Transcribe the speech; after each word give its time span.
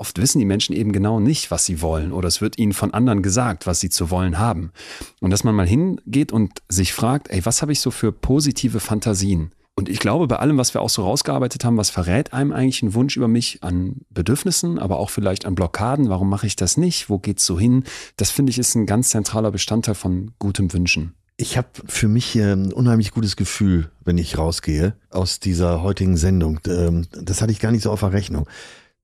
Oft 0.00 0.18
wissen 0.18 0.38
die 0.38 0.46
Menschen 0.46 0.74
eben 0.74 0.92
genau 0.92 1.20
nicht, 1.20 1.50
was 1.50 1.66
sie 1.66 1.82
wollen 1.82 2.12
oder 2.12 2.26
es 2.26 2.40
wird 2.40 2.58
ihnen 2.58 2.72
von 2.72 2.94
anderen 2.94 3.20
gesagt, 3.22 3.66
was 3.66 3.80
sie 3.80 3.90
zu 3.90 4.10
wollen 4.10 4.38
haben. 4.38 4.72
Und 5.20 5.28
dass 5.28 5.44
man 5.44 5.54
mal 5.54 5.66
hingeht 5.66 6.32
und 6.32 6.62
sich 6.70 6.94
fragt, 6.94 7.28
ey, 7.28 7.44
was 7.44 7.60
habe 7.60 7.72
ich 7.72 7.80
so 7.80 7.90
für 7.90 8.10
positive 8.10 8.80
Fantasien? 8.80 9.52
Und 9.74 9.90
ich 9.90 9.98
glaube, 9.98 10.26
bei 10.26 10.36
allem, 10.36 10.56
was 10.56 10.72
wir 10.72 10.80
auch 10.80 10.88
so 10.88 11.02
rausgearbeitet 11.02 11.66
haben, 11.66 11.76
was 11.76 11.90
verrät 11.90 12.32
einem 12.32 12.50
eigentlich 12.50 12.82
ein 12.82 12.94
Wunsch 12.94 13.14
über 13.18 13.28
mich 13.28 13.62
an 13.62 14.00
Bedürfnissen, 14.08 14.78
aber 14.78 14.98
auch 14.98 15.10
vielleicht 15.10 15.44
an 15.44 15.54
Blockaden? 15.54 16.08
Warum 16.08 16.30
mache 16.30 16.46
ich 16.46 16.56
das 16.56 16.78
nicht? 16.78 17.10
Wo 17.10 17.18
geht's 17.18 17.44
so 17.44 17.60
hin? 17.60 17.84
Das 18.16 18.30
finde 18.30 18.48
ich 18.48 18.58
ist 18.58 18.74
ein 18.76 18.86
ganz 18.86 19.10
zentraler 19.10 19.50
Bestandteil 19.50 19.94
von 19.94 20.30
gutem 20.38 20.72
Wünschen. 20.72 21.12
Ich 21.36 21.58
habe 21.58 21.68
für 21.86 22.08
mich 22.08 22.34
ein 22.36 22.72
unheimlich 22.72 23.10
gutes 23.10 23.36
Gefühl, 23.36 23.90
wenn 24.02 24.16
ich 24.16 24.38
rausgehe 24.38 24.94
aus 25.10 25.40
dieser 25.40 25.82
heutigen 25.82 26.16
Sendung. 26.16 26.58
Ähm, 26.66 27.06
das 27.12 27.42
hatte 27.42 27.52
ich 27.52 27.60
gar 27.60 27.70
nicht 27.70 27.82
so 27.82 27.90
auf 27.90 28.00
der 28.00 28.14
Rechnung 28.14 28.46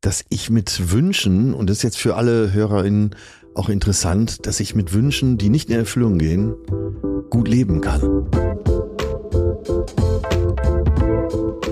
dass 0.07 0.25
ich 0.29 0.51
mit 0.51 0.93
Wünschen, 0.93 1.53
und 1.53 1.69
das 1.69 1.79
ist 1.79 1.83
jetzt 1.83 1.99
für 1.99 2.15
alle 2.15 2.53
HörerInnen 2.53 3.17
auch 3.57 3.69
interessant, 3.69 4.47
dass 4.47 4.61
ich 4.61 4.77
mit 4.77 4.93
Wünschen, 4.93 5.37
die 5.37 5.49
nicht 5.49 5.69
in 5.69 5.75
Erfüllung 5.75 6.17
gehen, 6.17 6.55
gut 7.29 7.49
leben 7.49 7.81
kann. 7.81 8.03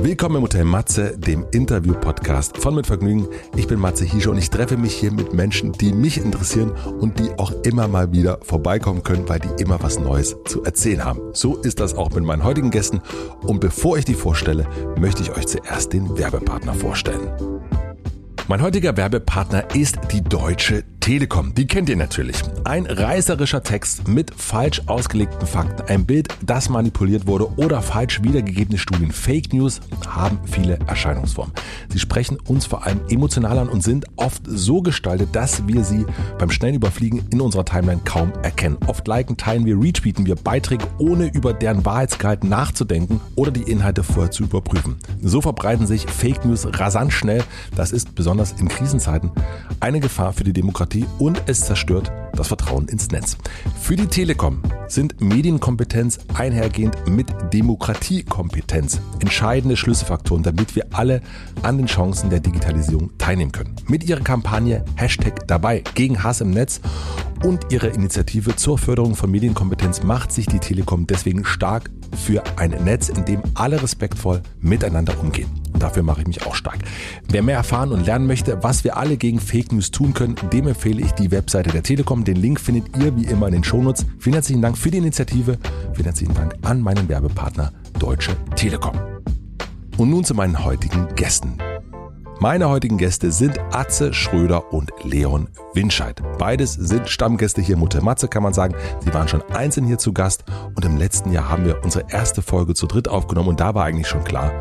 Willkommen 0.03 0.37
im 0.37 0.43
Hotel 0.43 0.65
Matze, 0.65 1.17
dem 1.17 1.47
Interview-Podcast 1.53 2.59
von 2.59 2.75
Mit 2.75 2.89
Vergnügen. 2.89 3.29
Ich 3.55 3.69
bin 3.69 3.79
Matze 3.79 4.05
Hiesche 4.05 4.33
und 4.33 4.39
ich 4.39 4.51
treffe 4.51 4.79
mich 4.79 4.95
hier 4.95 5.13
mit 5.13 5.33
Menschen, 5.33 5.71
die 5.71 5.93
mich 5.93 6.19
interessieren 6.19 6.73
und 6.99 7.21
die 7.21 7.31
auch 7.39 7.53
immer 7.63 7.87
mal 7.87 8.11
wieder 8.11 8.41
vorbeikommen 8.43 9.05
können, 9.05 9.29
weil 9.29 9.39
die 9.39 9.63
immer 9.63 9.81
was 9.81 10.01
Neues 10.01 10.37
zu 10.45 10.65
erzählen 10.65 11.05
haben. 11.05 11.21
So 11.35 11.55
ist 11.59 11.79
das 11.79 11.95
auch 11.95 12.11
mit 12.11 12.25
meinen 12.25 12.43
heutigen 12.43 12.73
Gästen. 12.73 13.01
Und 13.43 13.61
bevor 13.61 13.97
ich 13.97 14.05
die 14.05 14.15
vorstelle, 14.15 14.67
möchte 14.99 15.23
ich 15.23 15.31
euch 15.31 15.47
zuerst 15.47 15.93
den 15.93 16.19
Werbepartner 16.19 16.75
vorstellen. 16.75 17.31
Mein 18.47 18.61
heutiger 18.61 18.95
Werbepartner 18.95 19.75
ist 19.75 19.97
die 20.13 20.23
Deutsche 20.23 20.85
Telekom. 21.05 21.55
Die 21.55 21.67
kennt 21.67 21.91
ihr 21.91 21.97
natürlich. 21.97 22.43
Ein 22.65 22.87
reißerischer 22.87 23.63
Text 23.63 24.09
mit 24.09 24.33
falsch 24.35 24.81
ausgelegten 24.87 25.47
Fakten, 25.47 25.87
ein 25.89 26.07
Bild, 26.07 26.29
das 26.41 26.71
manipuliert 26.71 27.27
wurde 27.27 27.47
oder 27.59 27.83
falsch 27.83 28.23
wiedergegebene 28.23 28.79
Studien. 28.79 29.13
Fake 29.13 29.53
News 29.53 29.81
haben 30.09 30.39
viele 30.47 30.79
Erscheinungsformen. 30.87 31.53
Sie 31.91 31.99
sprechen 31.99 32.39
uns 32.47 32.65
vor 32.65 32.87
allem 32.87 33.01
emotional 33.11 33.59
an 33.59 33.69
und 33.69 33.83
sind 33.83 34.07
oft 34.17 34.43
so 34.47 34.81
gestaltet, 34.81 35.29
dass 35.33 35.69
wir 35.69 35.85
sie 35.85 36.07
beim 36.39 36.51
schnellen 36.51 36.77
Überfliegen 36.77 37.23
in 37.31 37.43
unserer 37.43 37.67
Timeline 37.67 38.01
kaum 38.05 38.33
erkennen. 38.43 38.79
Oft 38.87 39.07
liken, 39.07 39.37
teilen 39.37 39.67
wir, 39.67 39.79
retweeten 39.79 40.25
wir 40.25 40.37
Beiträge, 40.37 40.87
ohne 40.97 41.27
über 41.27 41.53
deren 41.53 41.85
Wahrheitsgehalt 41.85 42.45
nachzudenken 42.45 43.21
oder 43.35 43.51
die 43.51 43.71
Inhalte 43.71 44.05
vorher 44.05 44.31
zu 44.31 44.45
überprüfen. 44.45 44.97
So 45.21 45.43
verbreiten 45.43 45.87
sich 45.87 46.07
Fake 46.07 46.47
News 46.47 46.67
rasant 46.67 47.13
schnell. 47.13 47.45
Das 47.77 47.93
ist 47.93 48.15
besonders 48.15 48.35
besonders 48.45 48.61
in 48.61 48.69
Krisenzeiten 48.69 49.31
eine 49.81 50.01
Gefahr 50.01 50.33
für 50.33 50.45
die 50.45 50.53
Demokratie 50.53 50.94
und 51.19 51.43
es 51.47 51.63
zerstört 51.63 52.13
das 52.37 52.49
Vertrauen 52.49 52.89
ins 52.89 53.11
Netz. 53.11 53.37
Für 53.81 53.97
die 53.97 54.07
Telekom 54.07 54.61
sind 54.89 55.21
Medienkompetenz 55.21 56.19
einhergehend 56.35 56.97
mit 57.09 57.27
Demokratiekompetenz 57.53 59.01
entscheidende 59.21 59.77
Schlüsselfaktoren, 59.77 60.43
damit 60.43 60.77
wir 60.77 60.87
alle 60.93 61.21
an 61.63 61.79
den 61.79 61.87
Chancen 61.87 62.31
der 62.31 62.41
Digitalisierung 62.41 63.17
teilnehmen 63.19 63.53
können. 63.53 63.75
Mit 63.87 64.05
ihrer 64.05 64.21
Kampagne 64.21 64.85
Hashtag 64.97 65.47
dabei 65.47 65.83
gegen 65.95 66.23
Hass 66.23 66.41
im 66.41 66.51
Netz 66.51 66.81
und 67.45 67.73
ihrer 67.73 67.95
Initiative 67.95 68.57
zur 68.57 68.79
Förderung 68.79 69.17
von 69.17 69.31
Medienkompetenz 69.31 70.03
macht 70.03 70.33
sich 70.33 70.47
die 70.47 70.59
Telekom 70.59 71.07
deswegen 71.07 71.45
stark 71.45 71.91
für 72.17 72.43
ein 72.57 72.71
Netz, 72.85 73.09
in 73.09 73.25
dem 73.25 73.43
alle 73.55 73.83
respektvoll 73.83 74.43
miteinander 74.61 75.19
umgehen. 75.21 75.49
Dafür 75.79 76.03
mache 76.03 76.21
ich 76.21 76.27
mich 76.27 76.47
auch 76.47 76.55
stark. 76.55 76.79
Wer 77.29 77.43
mehr 77.43 77.57
erfahren 77.57 77.93
und 77.93 78.07
lernen 78.07 78.27
möchte, 78.27 78.63
was 78.63 78.85
wir 78.85 78.97
alle 78.97 79.17
gegen 79.17 79.41
Fake 79.41 79.73
News 79.73 79.91
tun 79.91 80.15
können, 80.15 80.37
dem 80.53 80.69
empfehle 80.69 81.03
ich 81.03 81.13
die 81.13 81.31
Webseite 81.31 81.71
der 81.71 81.83
Telekom. 81.83 82.25
Den 82.25 82.37
Link 82.37 82.61
findet 82.61 82.97
ihr 82.97 83.17
wie 83.17 83.25
immer 83.25 83.49
in 83.49 83.55
den 83.55 83.65
Shownotes. 83.65 84.07
Vielen 84.19 84.35
herzlichen 84.35 84.63
Dank 84.63 84.79
für 84.79 84.91
die 84.91 84.99
Initiative. 84.99 85.59
Vielen 85.93 86.05
herzlichen 86.05 86.35
Dank 86.35 86.55
an 86.63 86.81
meinen 86.81 87.09
Werbepartner 87.09 87.73
Deutsche 87.99 88.37
Telekom. 88.57 88.99
Und 89.97 90.11
nun 90.11 90.25
zu 90.25 90.35
meinen 90.35 90.65
heutigen 90.65 91.09
Gästen. 91.17 91.59
Meine 92.41 92.69
heutigen 92.69 92.99
Gäste 92.99 93.31
sind 93.31 93.59
Atze 93.73 94.13
Schröder 94.13 94.73
und 94.73 94.91
Leon 95.05 95.49
Winscheid. 95.73 96.21
Beides 96.37 96.75
sind 96.75 97.09
Stammgäste 97.09 97.63
hier 97.63 97.79
Hotel 97.79 98.03
Matze, 98.03 98.27
kann 98.27 98.43
man 98.43 98.53
sagen. 98.53 98.75
Sie 99.01 99.15
waren 99.15 99.29
schon 99.29 99.43
einzeln 99.53 99.87
hier 99.87 99.99
zu 99.99 100.13
Gast 100.13 100.45
und 100.75 100.85
im 100.85 100.97
letzten 100.97 101.33
Jahr 101.33 101.49
haben 101.49 101.65
wir 101.65 101.83
unsere 101.85 102.11
erste 102.11 102.43
Folge 102.43 102.75
zu 102.75 102.87
dritt 102.87 103.09
aufgenommen 103.09 103.51
und 103.51 103.61
da 103.61 103.75
war 103.75 103.85
eigentlich 103.85 104.09
schon 104.09 104.25
klar, 104.25 104.53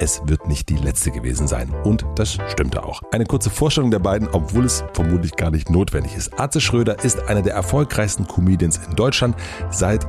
es 0.00 0.22
wird 0.24 0.48
nicht 0.48 0.70
die 0.70 0.76
letzte 0.76 1.10
gewesen 1.10 1.46
sein. 1.46 1.70
Und 1.84 2.06
das 2.14 2.38
stimmte 2.48 2.82
auch. 2.82 3.02
Eine 3.12 3.26
kurze 3.26 3.50
Vorstellung 3.50 3.90
der 3.90 3.98
beiden, 3.98 4.28
obwohl 4.28 4.64
es 4.64 4.84
vermutlich 4.94 5.36
gar 5.36 5.50
nicht 5.50 5.70
notwendig 5.70 6.16
ist. 6.16 6.38
Atze 6.40 6.60
Schröder 6.60 7.04
ist 7.04 7.28
einer 7.28 7.42
der 7.42 7.54
erfolgreichsten 7.54 8.26
Comedians 8.26 8.80
in 8.88 8.96
Deutschland. 8.96 9.36
Seit 9.70 10.06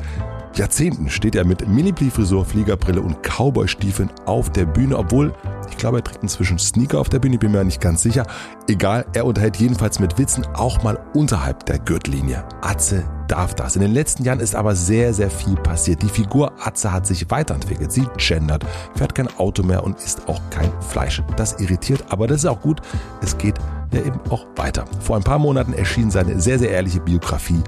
Jahrzehnten 0.55 1.09
steht 1.09 1.35
er 1.35 1.45
mit 1.45 1.67
Mini-Pli-Frisur, 1.67 2.43
Fliegerbrille 2.45 3.01
und 3.01 3.23
Cowboy-Stiefeln 3.23 4.11
auf 4.25 4.51
der 4.51 4.65
Bühne, 4.65 4.97
obwohl 4.97 5.33
ich 5.69 5.77
glaube, 5.77 5.99
er 5.99 6.03
trägt 6.03 6.23
inzwischen 6.23 6.57
Sneaker 6.57 6.99
auf 6.99 7.09
der 7.09 7.19
Bühne, 7.19 7.37
bin 7.37 7.51
mir 7.51 7.63
nicht 7.63 7.79
ganz 7.79 8.01
sicher. 8.01 8.25
Egal, 8.67 9.05
er 9.13 9.25
unterhält 9.25 9.57
jedenfalls 9.57 9.99
mit 9.99 10.17
Witzen 10.17 10.45
auch 10.53 10.83
mal 10.83 10.99
unterhalb 11.13 11.65
der 11.65 11.79
Gürtellinie. 11.79 12.43
Atze 12.61 13.03
darf 13.27 13.53
das. 13.53 13.75
In 13.75 13.81
den 13.81 13.93
letzten 13.93 14.23
Jahren 14.23 14.39
ist 14.39 14.55
aber 14.55 14.75
sehr, 14.75 15.13
sehr 15.13 15.29
viel 15.29 15.55
passiert. 15.55 16.01
Die 16.01 16.09
Figur 16.09 16.51
Atze 16.59 16.91
hat 16.91 17.05
sich 17.05 17.29
weiterentwickelt. 17.29 17.91
Sie 17.91 18.07
gendert, 18.17 18.65
fährt 18.95 19.15
kein 19.15 19.27
Auto 19.37 19.63
mehr 19.63 19.83
und 19.83 19.97
isst 19.99 20.27
auch 20.27 20.41
kein 20.49 20.71
Fleisch. 20.81 21.21
Das 21.37 21.59
irritiert, 21.59 22.03
aber 22.09 22.27
das 22.27 22.37
ist 22.37 22.45
auch 22.45 22.61
gut. 22.61 22.81
Es 23.21 23.37
geht 23.37 23.55
ja 23.91 24.01
eben 24.01 24.19
auch 24.29 24.45
weiter. 24.55 24.85
Vor 24.99 25.15
ein 25.15 25.23
paar 25.23 25.39
Monaten 25.39 25.73
erschien 25.73 26.11
seine 26.11 26.39
sehr, 26.41 26.59
sehr 26.59 26.71
ehrliche 26.71 26.99
Biografie 26.99 27.61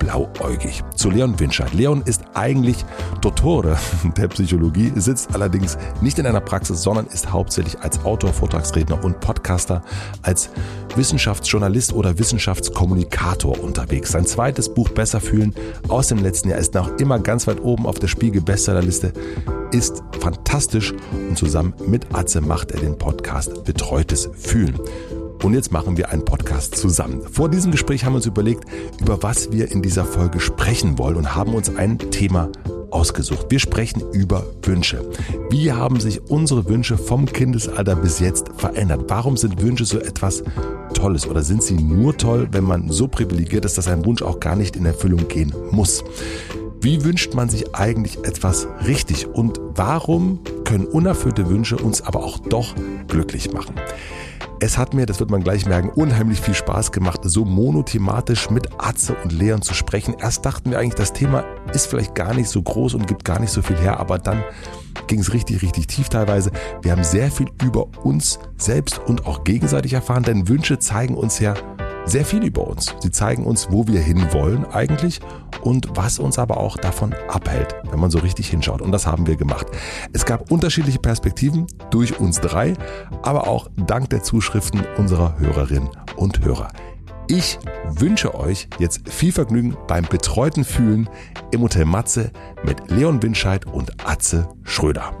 blauäugig. 0.00 0.82
Zu 0.96 1.10
Leon 1.10 1.38
Winscheid. 1.38 1.72
Leon 1.72 2.02
ist 2.04 2.22
eigentlich 2.34 2.84
Dottore 3.20 3.78
der 4.16 4.26
Psychologie, 4.26 4.92
sitzt 4.96 5.32
allerdings 5.34 5.78
nicht 6.00 6.18
in 6.18 6.26
einer 6.26 6.40
Praxis, 6.40 6.82
sondern 6.82 7.06
ist 7.06 7.30
hauptsächlich 7.30 7.78
als 7.80 8.04
Autor, 8.04 8.32
Vortragsredner 8.32 9.04
und 9.04 9.20
Podcaster, 9.20 9.82
als 10.22 10.50
Wissenschaftsjournalist 10.96 11.92
oder 11.92 12.18
Wissenschaftskommunikator 12.18 13.62
unterwegs. 13.62 14.10
Sein 14.10 14.26
zweites 14.26 14.74
Buch 14.74 14.88
Besser 14.88 15.20
fühlen 15.20 15.54
aus 15.88 16.08
dem 16.08 16.18
letzten 16.18 16.48
Jahr 16.48 16.58
ist 16.58 16.74
noch 16.74 16.96
immer 16.98 17.20
ganz 17.20 17.46
weit 17.46 17.60
oben 17.60 17.86
auf 17.86 18.00
der 18.00 18.08
Spiegel 18.08 18.42
Bestsellerliste, 18.42 19.12
ist 19.70 20.02
fantastisch 20.18 20.92
und 21.28 21.38
zusammen 21.38 21.74
mit 21.86 22.06
Atze 22.12 22.40
macht 22.40 22.72
er 22.72 22.80
den 22.80 22.98
Podcast 22.98 23.64
Betreutes 23.64 24.28
Fühlen. 24.34 24.80
Und 25.42 25.54
jetzt 25.54 25.72
machen 25.72 25.96
wir 25.96 26.10
einen 26.10 26.24
Podcast 26.24 26.76
zusammen. 26.76 27.22
Vor 27.22 27.48
diesem 27.48 27.70
Gespräch 27.72 28.04
haben 28.04 28.12
wir 28.12 28.16
uns 28.16 28.26
überlegt, 28.26 28.64
über 29.00 29.22
was 29.22 29.50
wir 29.50 29.70
in 29.72 29.80
dieser 29.80 30.04
Folge 30.04 30.38
sprechen 30.38 30.98
wollen 30.98 31.16
und 31.16 31.34
haben 31.34 31.54
uns 31.54 31.74
ein 31.74 31.98
Thema 31.98 32.50
ausgesucht. 32.90 33.46
Wir 33.48 33.58
sprechen 33.58 34.02
über 34.12 34.44
Wünsche. 34.62 35.08
Wie 35.48 35.72
haben 35.72 35.98
sich 35.98 36.20
unsere 36.28 36.68
Wünsche 36.68 36.98
vom 36.98 37.24
Kindesalter 37.24 37.96
bis 37.96 38.20
jetzt 38.20 38.50
verändert? 38.58 39.04
Warum 39.08 39.38
sind 39.38 39.62
Wünsche 39.62 39.86
so 39.86 39.98
etwas 39.98 40.42
Tolles 40.92 41.26
oder 41.26 41.42
sind 41.42 41.62
sie 41.62 41.74
nur 41.74 42.16
toll, 42.16 42.48
wenn 42.52 42.64
man 42.64 42.90
so 42.90 43.08
privilegiert 43.08 43.64
ist, 43.64 43.78
dass 43.78 43.88
ein 43.88 44.04
Wunsch 44.04 44.22
auch 44.22 44.40
gar 44.40 44.56
nicht 44.56 44.76
in 44.76 44.84
Erfüllung 44.84 45.26
gehen 45.28 45.54
muss? 45.70 46.04
Wie 46.82 47.04
wünscht 47.04 47.34
man 47.34 47.48
sich 47.48 47.74
eigentlich 47.74 48.18
etwas 48.24 48.66
richtig 48.86 49.26
und 49.26 49.58
warum 49.74 50.40
können 50.64 50.86
unerfüllte 50.86 51.48
Wünsche 51.48 51.76
uns 51.76 52.02
aber 52.02 52.24
auch 52.24 52.38
doch 52.38 52.74
glücklich 53.06 53.52
machen? 53.52 53.74
Es 54.62 54.76
hat 54.76 54.92
mir, 54.92 55.06
das 55.06 55.20
wird 55.20 55.30
man 55.30 55.42
gleich 55.42 55.64
merken, 55.64 55.88
unheimlich 55.88 56.42
viel 56.42 56.52
Spaß 56.52 56.92
gemacht, 56.92 57.20
so 57.22 57.46
monothematisch 57.46 58.50
mit 58.50 58.68
Atze 58.76 59.16
und 59.24 59.32
Leon 59.32 59.62
zu 59.62 59.72
sprechen. 59.72 60.14
Erst 60.18 60.44
dachten 60.44 60.70
wir 60.70 60.78
eigentlich, 60.78 60.96
das 60.96 61.14
Thema 61.14 61.44
ist 61.72 61.86
vielleicht 61.86 62.14
gar 62.14 62.34
nicht 62.34 62.50
so 62.50 62.60
groß 62.60 62.92
und 62.92 63.06
gibt 63.06 63.24
gar 63.24 63.40
nicht 63.40 63.50
so 63.50 63.62
viel 63.62 63.78
her, 63.78 63.98
aber 63.98 64.18
dann 64.18 64.44
ging 65.06 65.20
es 65.20 65.32
richtig, 65.32 65.62
richtig 65.62 65.86
tief 65.86 66.10
teilweise. 66.10 66.50
Wir 66.82 66.92
haben 66.92 67.04
sehr 67.04 67.30
viel 67.30 67.46
über 67.64 67.86
uns 68.04 68.38
selbst 68.58 68.98
und 68.98 69.24
auch 69.24 69.44
gegenseitig 69.44 69.94
erfahren, 69.94 70.24
denn 70.24 70.46
Wünsche 70.46 70.78
zeigen 70.78 71.14
uns 71.14 71.38
ja 71.38 71.54
sehr 72.10 72.24
viel 72.24 72.44
über 72.44 72.66
uns. 72.66 72.94
Sie 73.00 73.10
zeigen 73.10 73.46
uns, 73.46 73.68
wo 73.70 73.86
wir 73.86 74.00
hinwollen 74.00 74.64
eigentlich 74.66 75.20
und 75.62 75.88
was 75.94 76.18
uns 76.18 76.38
aber 76.38 76.58
auch 76.58 76.76
davon 76.76 77.14
abhält, 77.28 77.76
wenn 77.90 78.00
man 78.00 78.10
so 78.10 78.18
richtig 78.18 78.48
hinschaut. 78.48 78.82
Und 78.82 78.92
das 78.92 79.06
haben 79.06 79.26
wir 79.26 79.36
gemacht. 79.36 79.66
Es 80.12 80.26
gab 80.26 80.50
unterschiedliche 80.50 80.98
Perspektiven 80.98 81.66
durch 81.90 82.18
uns 82.18 82.40
drei, 82.40 82.74
aber 83.22 83.46
auch 83.46 83.68
dank 83.76 84.10
der 84.10 84.22
Zuschriften 84.22 84.84
unserer 84.96 85.38
Hörerinnen 85.38 85.90
und 86.16 86.44
Hörer. 86.44 86.68
Ich 87.28 87.60
wünsche 87.86 88.34
euch 88.34 88.68
jetzt 88.80 89.08
viel 89.08 89.30
Vergnügen 89.30 89.76
beim 89.86 90.04
betreuten 90.04 90.64
Fühlen 90.64 91.08
im 91.52 91.62
Hotel 91.62 91.84
Matze 91.84 92.32
mit 92.64 92.90
Leon 92.90 93.22
Winscheid 93.22 93.66
und 93.66 94.04
Atze 94.04 94.48
Schröder. 94.64 95.12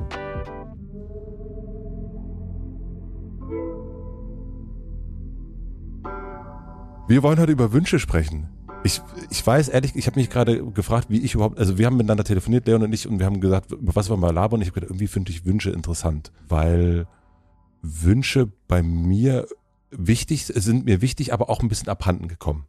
Wir 7.10 7.24
wollen 7.24 7.40
heute 7.40 7.50
über 7.50 7.72
Wünsche 7.72 7.98
sprechen. 7.98 8.46
Ich, 8.84 9.02
ich 9.30 9.44
weiß 9.44 9.66
ehrlich, 9.68 9.96
ich 9.96 10.06
habe 10.06 10.20
mich 10.20 10.30
gerade 10.30 10.64
gefragt, 10.70 11.08
wie 11.10 11.18
ich 11.18 11.34
überhaupt, 11.34 11.58
also 11.58 11.76
wir 11.76 11.86
haben 11.86 11.96
miteinander 11.96 12.22
telefoniert, 12.22 12.68
Leon 12.68 12.84
und 12.84 12.92
ich, 12.92 13.08
und 13.08 13.18
wir 13.18 13.26
haben 13.26 13.40
gesagt, 13.40 13.72
über 13.72 13.96
was 13.96 14.08
wir 14.08 14.16
mal 14.16 14.32
labern. 14.32 14.58
Und 14.58 14.62
ich 14.62 14.68
habe 14.68 14.74
gedacht, 14.74 14.90
irgendwie 14.90 15.08
finde 15.08 15.32
ich 15.32 15.44
Wünsche 15.44 15.70
interessant, 15.70 16.30
weil 16.46 17.08
Wünsche 17.82 18.52
bei 18.68 18.84
mir 18.84 19.48
wichtig, 19.90 20.46
sind 20.46 20.84
mir 20.84 21.02
wichtig, 21.02 21.32
aber 21.32 21.50
auch 21.50 21.62
ein 21.62 21.68
bisschen 21.68 21.88
abhanden 21.88 22.28
gekommen. 22.28 22.66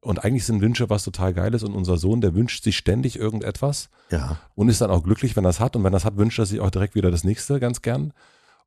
Und 0.00 0.24
eigentlich 0.24 0.44
sind 0.44 0.60
Wünsche 0.60 0.90
was 0.90 1.04
total 1.04 1.32
Geiles 1.32 1.62
und 1.62 1.72
unser 1.72 1.96
Sohn, 1.96 2.20
der 2.20 2.34
wünscht 2.34 2.64
sich 2.64 2.76
ständig 2.76 3.16
irgendetwas 3.16 3.90
Ja. 4.10 4.40
und 4.56 4.70
ist 4.70 4.80
dann 4.80 4.90
auch 4.90 5.04
glücklich, 5.04 5.36
wenn 5.36 5.46
er 5.46 5.50
es 5.50 5.60
hat. 5.60 5.76
Und 5.76 5.84
wenn 5.84 5.94
er 5.94 5.98
es 5.98 6.04
hat, 6.04 6.16
wünscht 6.16 6.40
er 6.40 6.46
sich 6.46 6.58
auch 6.58 6.70
direkt 6.70 6.96
wieder 6.96 7.12
das 7.12 7.22
nächste 7.22 7.60
ganz 7.60 7.80
gern. 7.80 8.12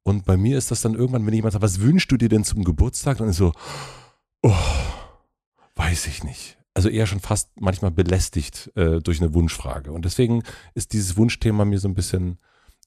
Und 0.03 0.23
bei 0.23 0.37
mir 0.37 0.57
ist 0.57 0.71
das 0.71 0.79
dann 0.79 0.93
irgendwann, 0.93 1.25
wenn 1.25 1.33
jemand 1.33 1.51
sagt, 1.51 1.63
was 1.63 1.81
wünschst 1.81 2.09
du 2.13 2.15
dir 2.15 2.29
denn 2.29 2.45
zum 2.45 2.63
Geburtstag? 2.63 3.17
Dann 3.17 3.27
ist 3.27 3.35
so, 3.35 3.51
oh, 4.41 4.53
weiß 5.77 6.07
ich 6.07 6.23
nicht. 6.23 6.57
Also 6.73 6.89
eher 6.89 7.07
schon 7.07 7.19
fast 7.19 7.49
manchmal 7.59 7.91
belästigt 7.91 8.71
äh, 8.75 8.99
durch 8.99 9.19
eine 9.19 9.33
Wunschfrage. 9.33 9.91
Und 9.91 10.05
deswegen 10.05 10.43
ist 10.75 10.93
dieses 10.93 11.17
Wunschthema 11.17 11.65
mir 11.65 11.79
so 11.79 11.87
ein 11.87 11.95
bisschen, 11.95 12.37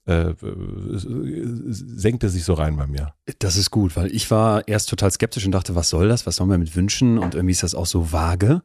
äh, 0.07 0.31
äh, 0.31 0.37
senkte 0.37 2.29
sich 2.29 2.45
so 2.45 2.55
rein 2.55 2.77
bei 2.77 2.87
mir. 2.87 3.15
Das 3.41 3.57
ist 3.57 3.71
gut, 3.71 3.97
weil 3.97 4.15
ich 4.15 4.31
war 4.31 4.69
erst 4.69 4.91
total 4.91 5.11
skeptisch 5.11 5.45
und 5.45 5.53
dachte, 5.53 5.75
was 5.75 5.89
soll 5.89 6.09
das? 6.09 6.25
Was 6.27 6.37
sollen 6.37 6.51
wir 6.51 6.59
mit 6.59 6.77
wünschen? 6.77 7.19
Und 7.19 7.35
irgendwie 7.35 7.53
ist 7.53 7.65
das 7.65 7.75
auch 7.75 7.87
so 7.87 8.13
vage. 8.13 8.63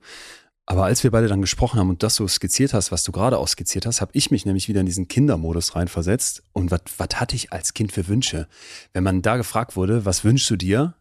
Aber 0.67 0.85
als 0.85 1.03
wir 1.03 1.11
beide 1.11 1.27
dann 1.27 1.41
gesprochen 1.41 1.79
haben 1.79 1.89
und 1.89 2.01
das 2.01 2.15
so 2.15 2.27
skizziert 2.27 2.73
hast, 2.73 2.91
was 2.91 3.03
du 3.03 3.11
gerade 3.11 3.37
auch 3.37 3.47
skizziert 3.47 3.85
hast, 3.85 4.01
habe 4.01 4.11
ich 4.13 4.31
mich 4.31 4.45
nämlich 4.45 4.67
wieder 4.67 4.79
in 4.79 4.87
diesen 4.87 5.07
Kindermodus 5.07 5.75
reinversetzt. 5.75 6.43
Und 6.53 6.71
was 6.71 6.81
was 6.97 7.09
hatte 7.15 7.35
ich 7.35 7.53
als 7.53 7.73
Kind 7.73 7.91
für 7.91 8.07
Wünsche? 8.07 8.47
Wenn 8.93 9.03
man 9.03 9.21
da 9.21 9.37
gefragt 9.37 9.75
wurde, 9.75 10.05
was 10.05 10.23
wünschst 10.23 10.49
du 10.49 10.55
dir? 10.55 10.95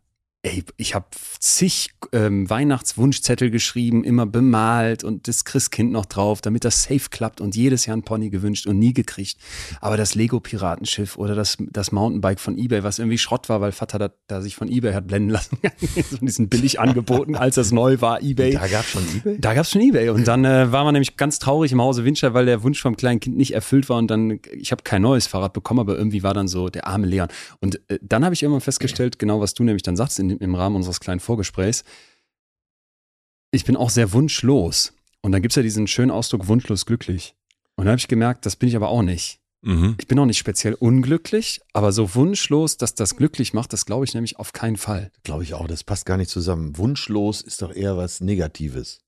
Ey, 0.45 0.63
ich 0.77 0.95
habe 0.95 1.07
zig 1.41 1.89
ähm, 2.13 2.51
Weihnachtswunschzettel 2.51 3.51
geschrieben, 3.51 4.05
immer 4.05 4.27
bemalt 4.27 5.03
und 5.03 5.27
das 5.27 5.47
Christkind 5.47 5.91
noch 5.91 6.05
drauf, 6.05 6.43
damit 6.43 6.67
das 6.67 6.83
safe 6.83 7.09
klappt 7.09 7.41
und 7.41 7.57
jedes 7.57 7.87
Jahr 7.87 7.97
ein 7.97 8.03
Pony 8.03 8.29
gewünscht 8.29 8.67
und 8.67 8.79
nie 8.79 8.93
gekriegt. 8.93 9.39
Aber 9.81 9.97
das 9.97 10.15
Lego-Piratenschiff 10.15 11.17
oder 11.17 11.35
das, 11.35 11.57
das 11.71 11.93
Mountainbike 11.93 12.41
von 12.41 12.59
Ebay, 12.59 12.83
was 12.83 12.99
irgendwie 12.99 13.17
Schrott 13.17 13.49
war, 13.49 13.63
weil 13.63 13.73
Vater 13.73 13.99
da, 13.99 14.11
da 14.27 14.43
sich 14.43 14.55
von 14.55 14.69
Ebay 14.69 14.93
hat 14.93 15.07
blenden 15.07 15.31
lassen, 15.31 15.57
so 16.11 16.19
diesen 16.19 16.51
billig 16.51 16.79
angeboten, 16.79 17.37
als 17.37 17.55
das 17.55 17.73
neu 17.73 18.03
war, 18.03 18.21
Ebay. 18.21 18.53
Da 18.53 18.69
gab 18.69 18.85
es 18.85 18.91
schon 18.91 19.03
Ebay? 19.17 19.39
Da 19.41 19.55
gab 19.55 19.65
es 19.65 19.71
schon 19.71 19.81
Ebay 19.81 20.11
und 20.11 20.29
dann 20.29 20.45
äh, 20.45 20.71
war 20.71 20.85
man 20.85 20.93
nämlich 20.93 21.17
ganz 21.17 21.39
traurig 21.39 21.73
im 21.73 21.81
Hause 21.81 22.05
Winscher, 22.05 22.35
weil 22.35 22.45
der 22.45 22.63
Wunsch 22.63 22.83
vom 22.83 22.99
kleinen 22.99 23.19
Kind 23.19 23.39
nicht 23.39 23.55
erfüllt 23.55 23.89
war 23.89 23.97
und 23.97 24.11
dann, 24.11 24.41
ich 24.53 24.73
habe 24.73 24.83
kein 24.83 25.01
neues 25.01 25.27
Fahrrad 25.27 25.55
bekommen, 25.55 25.81
aber 25.81 25.97
irgendwie 25.97 26.23
war 26.23 26.35
dann 26.35 26.49
so 26.49 26.69
der 26.69 26.87
arme 26.87 27.07
Leon. 27.07 27.29
Und 27.61 27.81
äh, 27.89 27.99
dann 28.03 28.27
habe 28.27 28.35
ich 28.35 28.43
irgendwann 28.43 28.61
festgestellt, 28.61 29.19
genau 29.19 29.41
was 29.41 29.55
du 29.55 29.65
nämlich 29.65 29.83
dann 29.83 29.97
sagst 29.97 30.19
in, 30.19 30.34
im 30.39 30.55
Rahmen 30.55 30.77
unseres 30.77 31.01
kleinen 31.01 31.21
Vorgesprächs, 31.21 31.85
ich 33.51 33.65
bin 33.65 33.77
auch 33.77 33.91
sehr 33.91 34.13
wunschlos. 34.13 34.93
Und 35.23 35.33
dann 35.33 35.43
gibt's 35.43 35.57
ja 35.57 35.63
diesen 35.63 35.87
schönen 35.87 36.11
Ausdruck 36.11 36.49
wunschlos 36.49 36.87
glücklich. 36.87 37.35
Und 37.77 37.85
dann 37.85 37.93
habe 37.93 38.01
ich 38.01 38.09
gemerkt, 38.09 38.47
das 38.47 38.57
bin 38.57 38.69
ich 38.69 38.77
aber 38.77 38.89
auch 38.89 39.03
nicht. 39.03 39.41
Mhm. 39.63 39.97
Ich 39.99 40.07
bin 40.07 40.19
auch 40.19 40.27
nicht 40.27 40.39
speziell 40.39 40.75
unglücklich, 40.75 41.61
aber 41.73 41.91
so 41.93 42.15
wunschlos, 42.15 42.77
dass 42.77 42.95
das 42.95 43.17
glücklich 43.17 43.55
macht, 43.55 43.73
das 43.73 43.87
glaube 43.87 44.05
ich 44.05 44.13
nämlich 44.13 44.39
auf 44.39 44.53
keinen 44.53 44.77
Fall. 44.77 45.11
Glaube 45.23 45.43
ich 45.43 45.55
auch, 45.55 45.67
das 45.67 45.85
passt 45.85 46.05
gar 46.05 46.19
nicht 46.19 46.31
zusammen. 46.31 46.77
Wunschlos 46.77 47.41
ist 47.41 47.63
doch 47.63 47.75
eher 47.75 47.97
was 47.97 48.21
Negatives. 48.21 49.01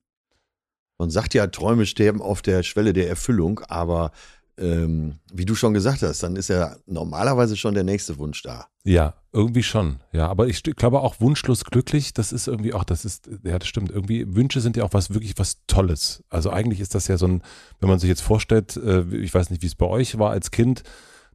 Man 0.99 1.11
sagt 1.11 1.35
ja, 1.35 1.47
Träume 1.47 1.85
sterben 1.85 2.23
auf 2.23 2.41
der 2.41 2.63
Schwelle 2.63 2.95
der 2.95 3.09
Erfüllung, 3.09 3.61
aber 3.69 4.13
ähm, 4.59 5.15
wie 5.33 5.45
du 5.45 5.55
schon 5.55 5.75
gesagt 5.75 6.03
hast, 6.03 6.23
dann 6.23 6.37
ist 6.37 6.49
ja 6.49 6.77
normalerweise 6.87 7.57
schon 7.57 7.75
der 7.75 7.85
nächste 7.85 8.19
Wunsch 8.19 8.43
da. 8.43 8.67
Ja, 8.85 9.15
irgendwie 9.33 9.63
schon. 9.63 10.01
Ja, 10.13 10.29
aber 10.29 10.47
ich 10.49 10.63
glaube 10.63 11.01
auch 11.01 11.21
wunschlos 11.21 11.65
glücklich, 11.65 12.15
das 12.15 12.33
ist 12.33 12.49
irgendwie 12.49 12.73
auch, 12.73 12.85
das 12.85 13.05
ist, 13.05 13.29
ja, 13.43 13.59
das 13.59 13.69
stimmt. 13.69 13.91
Irgendwie 13.91 14.35
Wünsche 14.35 14.61
sind 14.61 14.77
ja 14.77 14.85
auch 14.85 14.93
was 14.93 15.13
wirklich 15.13 15.35
was 15.37 15.59
Tolles. 15.67 16.25
Also 16.31 16.51
eigentlich 16.51 16.81
ist 16.81 16.95
das 16.95 17.09
ja 17.09 17.19
so 17.19 17.27
ein, 17.27 17.43
wenn 17.81 17.89
man 17.89 17.99
sich 17.99 18.09
jetzt 18.09 18.23
vorstellt, 18.23 18.77
äh, 18.77 19.03
ich 19.17 19.35
weiß 19.35 19.51
nicht, 19.51 19.63
wie 19.63 19.67
es 19.67 19.75
bei 19.75 19.87
euch 19.87 20.19
war 20.19 20.31
als 20.31 20.51
Kind, 20.51 20.83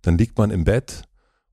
dann 0.01 0.18
liegt 0.18 0.38
man 0.38 0.50
im 0.50 0.63
Bett 0.63 1.03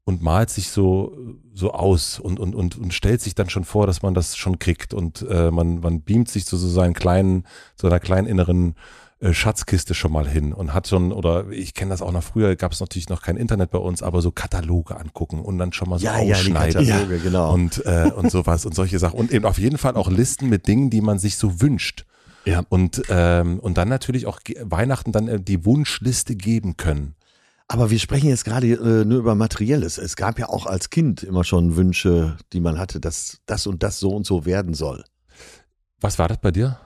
und 0.04 0.22
malt 0.22 0.48
sich 0.48 0.70
so, 0.70 1.36
so 1.52 1.72
aus 1.72 2.18
und, 2.18 2.40
und, 2.40 2.54
und, 2.54 2.78
und 2.78 2.94
stellt 2.94 3.20
sich 3.20 3.34
dann 3.34 3.50
schon 3.50 3.64
vor, 3.64 3.86
dass 3.86 4.00
man 4.00 4.14
das 4.14 4.38
schon 4.38 4.58
kriegt 4.58 4.94
und 4.94 5.20
äh, 5.28 5.50
man, 5.50 5.80
man 5.80 6.02
beamt 6.02 6.30
sich 6.30 6.46
zu 6.46 6.56
so 6.56 6.66
seinen 6.66 6.94
kleinen, 6.94 7.46
so 7.76 7.88
einer 7.88 8.00
kleinen 8.00 8.26
inneren 8.26 8.74
äh, 9.20 9.32
Schatzkiste 9.32 9.94
schon 9.94 10.12
mal 10.12 10.28
hin 10.28 10.52
und 10.52 10.72
hat 10.72 10.86
schon, 10.86 11.12
oder 11.12 11.48
ich 11.50 11.74
kenne 11.74 11.90
das 11.90 12.02
auch 12.02 12.12
noch 12.12 12.22
früher, 12.22 12.54
gab 12.54 12.70
es 12.72 12.78
natürlich 12.78 13.08
noch 13.08 13.20
kein 13.20 13.36
Internet 13.36 13.70
bei 13.70 13.78
uns, 13.78 14.02
aber 14.02 14.22
so 14.22 14.30
Kataloge 14.30 14.96
angucken 14.96 15.40
und 15.40 15.58
dann 15.58 15.72
schon 15.72 15.88
mal 15.88 15.98
so 15.98 16.08
ausschneiden. 16.08 16.86
Kataloge, 16.86 17.18
genau. 17.18 17.52
Und, 17.52 17.84
äh, 17.84 18.10
und 18.14 18.30
sowas 18.30 18.64
und 18.64 18.74
solche 18.76 18.98
Sachen. 19.00 19.18
Und 19.18 19.32
eben 19.32 19.44
auf 19.44 19.58
jeden 19.58 19.76
Fall 19.76 19.96
auch 19.96 20.08
Listen 20.08 20.48
mit 20.48 20.68
Dingen, 20.68 20.90
die 20.90 21.00
man 21.00 21.18
sich 21.18 21.36
so 21.36 21.60
wünscht. 21.60 22.04
Ja. 22.44 22.62
Und, 22.68 23.02
ähm, 23.08 23.58
und 23.58 23.76
dann 23.76 23.88
natürlich 23.88 24.26
auch 24.26 24.38
Weihnachten 24.62 25.10
dann 25.10 25.26
äh, 25.26 25.40
die 25.40 25.64
Wunschliste 25.64 26.36
geben 26.36 26.76
können. 26.76 27.16
Aber 27.66 27.90
wir 27.90 27.98
sprechen 27.98 28.28
jetzt 28.28 28.44
gerade 28.44 28.68
äh, 28.68 29.04
nur 29.04 29.18
über 29.18 29.34
Materielles. 29.34 29.98
Es 29.98 30.16
gab 30.16 30.38
ja 30.38 30.48
auch 30.48 30.64
als 30.66 30.90
Kind 30.90 31.22
immer 31.22 31.44
schon 31.44 31.76
Wünsche, 31.76 32.36
die 32.52 32.60
man 32.60 32.78
hatte, 32.78 33.00
dass 33.00 33.40
das 33.46 33.66
und 33.66 33.82
das 33.82 33.98
so 33.98 34.10
und 34.10 34.24
so 34.24 34.46
werden 34.46 34.74
soll. 34.74 35.04
Was 36.00 36.18
war 36.18 36.28
das 36.28 36.38
bei 36.38 36.50
dir? 36.50 36.78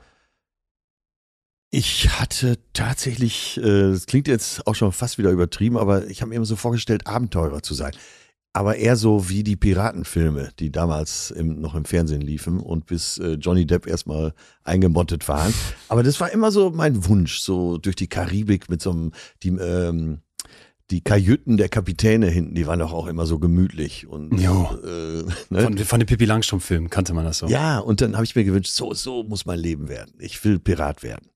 Ich 1.75 2.21
hatte 2.21 2.59
tatsächlich, 2.75 3.57
äh, 3.57 3.93
das 3.93 4.05
klingt 4.05 4.29
jetzt 4.29 4.67
auch 4.67 4.75
schon 4.75 4.93
fast 4.93 5.17
wieder 5.17 5.31
übertrieben, 5.31 5.79
aber 5.79 6.07
ich 6.07 6.21
habe 6.21 6.29
mir 6.29 6.37
immer 6.37 6.45
so 6.45 6.55
vorgestellt, 6.55 7.07
Abenteurer 7.07 7.63
zu 7.63 7.73
sein. 7.73 7.93
Aber 8.53 8.77
eher 8.77 8.95
so 8.97 9.31
wie 9.31 9.43
die 9.43 9.57
Piratenfilme, 9.57 10.51
die 10.59 10.71
damals 10.71 11.31
im, 11.31 11.63
noch 11.63 11.75
im 11.75 11.87
Fernsehen 11.87 12.21
liefen 12.21 12.61
und 12.61 12.85
bis 12.85 13.17
äh, 13.17 13.39
Johnny 13.41 13.65
Depp 13.67 13.87
erstmal 13.87 14.35
eingemottet 14.65 15.27
waren. 15.29 15.55
Aber 15.89 16.03
das 16.03 16.21
war 16.21 16.31
immer 16.31 16.51
so 16.51 16.71
mein 16.71 17.09
Wunsch, 17.09 17.39
so 17.39 17.79
durch 17.79 17.97
die 17.97 18.07
Karibik 18.09 18.69
mit 18.69 18.83
so 18.83 18.91
einem, 18.91 19.13
die, 19.43 19.49
ähm, 19.49 20.21
die 20.91 21.01
Kajüten 21.01 21.57
der 21.57 21.71
Kapitäne 21.71 22.27
hinten, 22.27 22.55
die 22.55 22.67
waren 22.67 22.81
doch 22.81 22.93
auch 22.93 23.07
immer 23.07 23.25
so 23.25 23.39
gemütlich. 23.39 24.07
Und, 24.07 24.39
Jo. 24.39 24.69
äh, 24.85 25.23
ne? 25.49 25.63
Von, 25.63 25.79
von 25.79 26.01
den 26.01 26.07
Pippi 26.07 26.27
Langstrumpf-Filmen 26.27 26.91
kannte 26.91 27.15
man 27.15 27.25
das 27.25 27.39
so. 27.39 27.47
Ja, 27.47 27.79
und 27.79 28.03
dann 28.03 28.17
habe 28.17 28.25
ich 28.25 28.37
mir 28.37 28.45
gewünscht, 28.45 28.73
so, 28.73 28.93
so 28.93 29.23
muss 29.23 29.47
mein 29.47 29.59
Leben 29.59 29.89
werden. 29.89 30.13
Ich 30.19 30.45
will 30.45 30.59
Pirat 30.59 31.03
werden. 31.03 31.32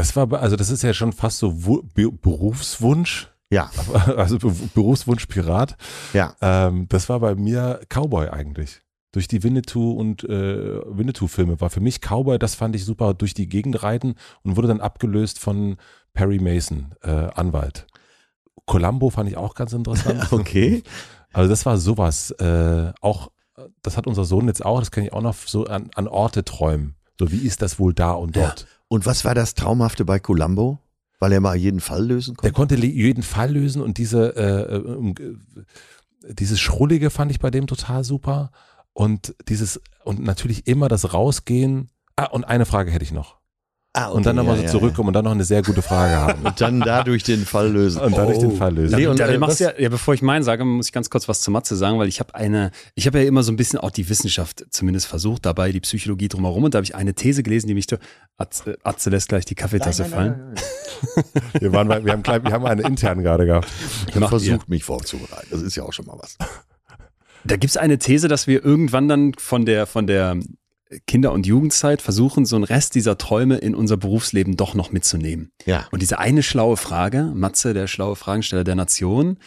Das 0.00 0.16
war, 0.16 0.32
also 0.40 0.56
das 0.56 0.70
ist 0.70 0.82
ja 0.82 0.92
schon 0.94 1.12
fast 1.12 1.38
so 1.38 1.64
Wu- 1.66 1.82
Be 1.94 2.10
Berufswunsch, 2.10 3.28
Ja, 3.50 3.70
also 4.16 4.38
Be 4.38 4.50
Berufswunsch 4.74 5.26
Pirat. 5.26 5.76
ja. 6.12 6.34
Ähm, 6.40 6.86
das 6.88 7.08
war 7.08 7.20
bei 7.20 7.34
mir 7.34 7.80
Cowboy 7.88 8.28
eigentlich. 8.28 8.80
Durch 9.12 9.26
die 9.26 9.42
Winnetou 9.42 9.92
und 9.92 10.22
äh, 10.24 10.80
Winnetou-Filme 10.86 11.60
war 11.60 11.68
für 11.68 11.80
mich 11.80 12.00
Cowboy, 12.00 12.38
das 12.38 12.54
fand 12.54 12.76
ich 12.76 12.84
super, 12.84 13.12
durch 13.12 13.34
die 13.34 13.48
Gegend 13.48 13.82
reiten 13.82 14.14
und 14.44 14.56
wurde 14.56 14.68
dann 14.68 14.80
abgelöst 14.80 15.38
von 15.40 15.76
Perry 16.14 16.38
Mason, 16.38 16.94
äh, 17.02 17.10
Anwalt. 17.10 17.86
Columbo 18.66 19.10
fand 19.10 19.28
ich 19.28 19.36
auch 19.36 19.54
ganz 19.54 19.72
interessant. 19.72 20.28
Okay. 20.32 20.82
Also 21.32 21.48
das 21.48 21.64
war 21.66 21.76
sowas. 21.78 22.30
Äh, 22.32 22.92
auch, 23.00 23.30
das 23.82 23.96
hat 23.96 24.06
unser 24.06 24.24
Sohn 24.24 24.46
jetzt 24.48 24.64
auch, 24.64 24.80
das 24.80 24.90
kann 24.90 25.04
ich 25.04 25.12
auch 25.12 25.22
noch 25.22 25.34
so 25.46 25.64
an, 25.66 25.90
an 25.94 26.08
Orte 26.08 26.44
träumen. 26.44 26.94
So, 27.18 27.30
wie 27.30 27.38
ist 27.46 27.62
das 27.62 27.78
wohl 27.78 27.92
da 27.94 28.12
und 28.12 28.36
dort? 28.36 28.66
Und 28.92 29.06
was 29.06 29.24
war 29.24 29.36
das 29.36 29.54
Traumhafte 29.54 30.04
bei 30.04 30.18
Columbo? 30.18 30.80
Weil 31.20 31.32
er 31.32 31.40
mal 31.40 31.54
jeden 31.54 31.80
Fall 31.80 32.04
lösen 32.06 32.34
konnte? 32.36 32.52
konnte 32.52 32.74
le- 32.76 32.86
jeden 32.86 33.22
Fall 33.22 33.52
lösen 33.52 33.82
und 33.82 33.98
diese, 33.98 34.34
äh, 34.36 34.74
äh, 34.74 35.10
äh, 35.22 36.34
dieses 36.34 36.58
Schrullige 36.58 37.10
fand 37.10 37.30
ich 37.30 37.38
bei 37.38 37.50
dem 37.50 37.66
total 37.66 38.04
super. 38.04 38.50
Und 38.92 39.34
dieses, 39.48 39.80
und 40.04 40.20
natürlich 40.20 40.66
immer 40.66 40.88
das 40.88 41.12
Rausgehen. 41.14 41.88
Ah, 42.16 42.24
und 42.26 42.44
eine 42.44 42.66
Frage 42.66 42.90
hätte 42.90 43.04
ich 43.04 43.12
noch. 43.12 43.39
Ah, 43.92 44.06
okay, 44.06 44.16
Und 44.18 44.26
dann 44.26 44.36
nochmal 44.36 44.54
ja, 44.54 44.60
so 44.60 44.66
ja, 44.66 44.70
zurückkommen 44.70 45.08
und 45.08 45.14
dann 45.14 45.24
noch 45.24 45.32
eine 45.32 45.42
sehr 45.42 45.62
gute 45.62 45.82
Frage 45.82 46.14
haben. 46.14 46.42
Ja. 46.44 46.50
Und 46.50 46.60
dann 46.60 46.78
dadurch 46.80 47.24
den 47.24 47.44
Fall 47.44 47.70
lösen. 47.72 48.00
Und 48.00 48.16
dadurch 48.16 48.38
Oh. 48.38 48.42
den 48.42 48.56
Fall 48.56 48.72
lösen. 48.72 48.94
Nee, 48.96 49.08
und, 49.08 49.18
ja, 49.18 49.26
äh, 49.26 49.32
du 49.32 49.38
machst 49.40 49.58
ja, 49.58 49.72
ja, 49.76 49.88
bevor 49.88 50.14
ich 50.14 50.22
meinen 50.22 50.44
sage, 50.44 50.64
muss 50.64 50.86
ich 50.86 50.92
ganz 50.92 51.10
kurz 51.10 51.28
was 51.28 51.40
zu 51.40 51.50
Matze 51.50 51.74
sagen, 51.74 51.98
weil 51.98 52.06
ich 52.06 52.20
habe 52.20 52.32
eine, 52.36 52.70
ich 52.94 53.08
habe 53.08 53.18
ja 53.20 53.26
immer 53.26 53.42
so 53.42 53.50
ein 53.50 53.56
bisschen 53.56 53.80
auch 53.80 53.90
die 53.90 54.08
Wissenschaft 54.08 54.64
zumindest 54.70 55.08
versucht, 55.08 55.44
dabei 55.44 55.72
die 55.72 55.80
Psychologie 55.80 56.28
drumherum 56.28 56.62
und 56.62 56.74
da 56.74 56.78
habe 56.78 56.84
ich 56.84 56.94
eine 56.94 57.14
These 57.14 57.42
gelesen, 57.42 57.66
die 57.66 57.74
mich, 57.74 57.86
Atze, 58.36 58.78
Atze 58.84 59.10
lässt 59.10 59.28
gleich 59.28 59.44
die 59.44 59.56
Kaffeetasse 59.56 60.04
fallen. 60.04 60.54
Wir, 61.58 61.72
waren, 61.72 61.88
bei- 61.88 62.04
wir, 62.04 62.12
haben 62.12 62.22
klein, 62.22 62.44
wir 62.44 62.52
haben 62.52 62.66
eine 62.66 62.82
intern 62.82 63.22
gerade 63.22 63.46
gehabt. 63.46 63.66
Ich 64.06 64.08
habe 64.14 64.20
Macht 64.20 64.32
ihr. 64.34 64.38
versucht, 64.40 64.68
mich 64.68 64.84
vorzubereiten. 64.84 65.46
Das 65.50 65.62
ist 65.62 65.74
ja 65.74 65.82
auch 65.82 65.92
schon 65.94 66.04
mal 66.06 66.16
was. 66.20 66.36
Da 67.44 67.56
gibt 67.56 67.70
es 67.70 67.76
eine 67.78 67.98
These, 67.98 68.28
dass 68.28 68.46
wir 68.46 68.62
irgendwann 68.64 69.08
dann 69.08 69.32
von 69.38 69.64
der, 69.64 69.86
von 69.86 70.06
der 70.06 70.36
Kinder- 71.06 71.32
und 71.32 71.46
Jugendzeit 71.46 72.02
versuchen, 72.02 72.46
so 72.46 72.56
einen 72.56 72.64
Rest 72.64 72.94
dieser 72.94 73.16
Träume 73.16 73.58
in 73.58 73.74
unser 73.74 73.96
Berufsleben 73.96 74.56
doch 74.56 74.74
noch 74.74 74.90
mitzunehmen. 74.90 75.52
Ja. 75.64 75.86
Und 75.92 76.02
diese 76.02 76.18
eine 76.18 76.42
schlaue 76.42 76.76
Frage, 76.76 77.32
Matze, 77.34 77.74
der 77.74 77.86
schlaue 77.86 78.16
Fragensteller 78.16 78.64
der 78.64 78.74
Nation, 78.74 79.38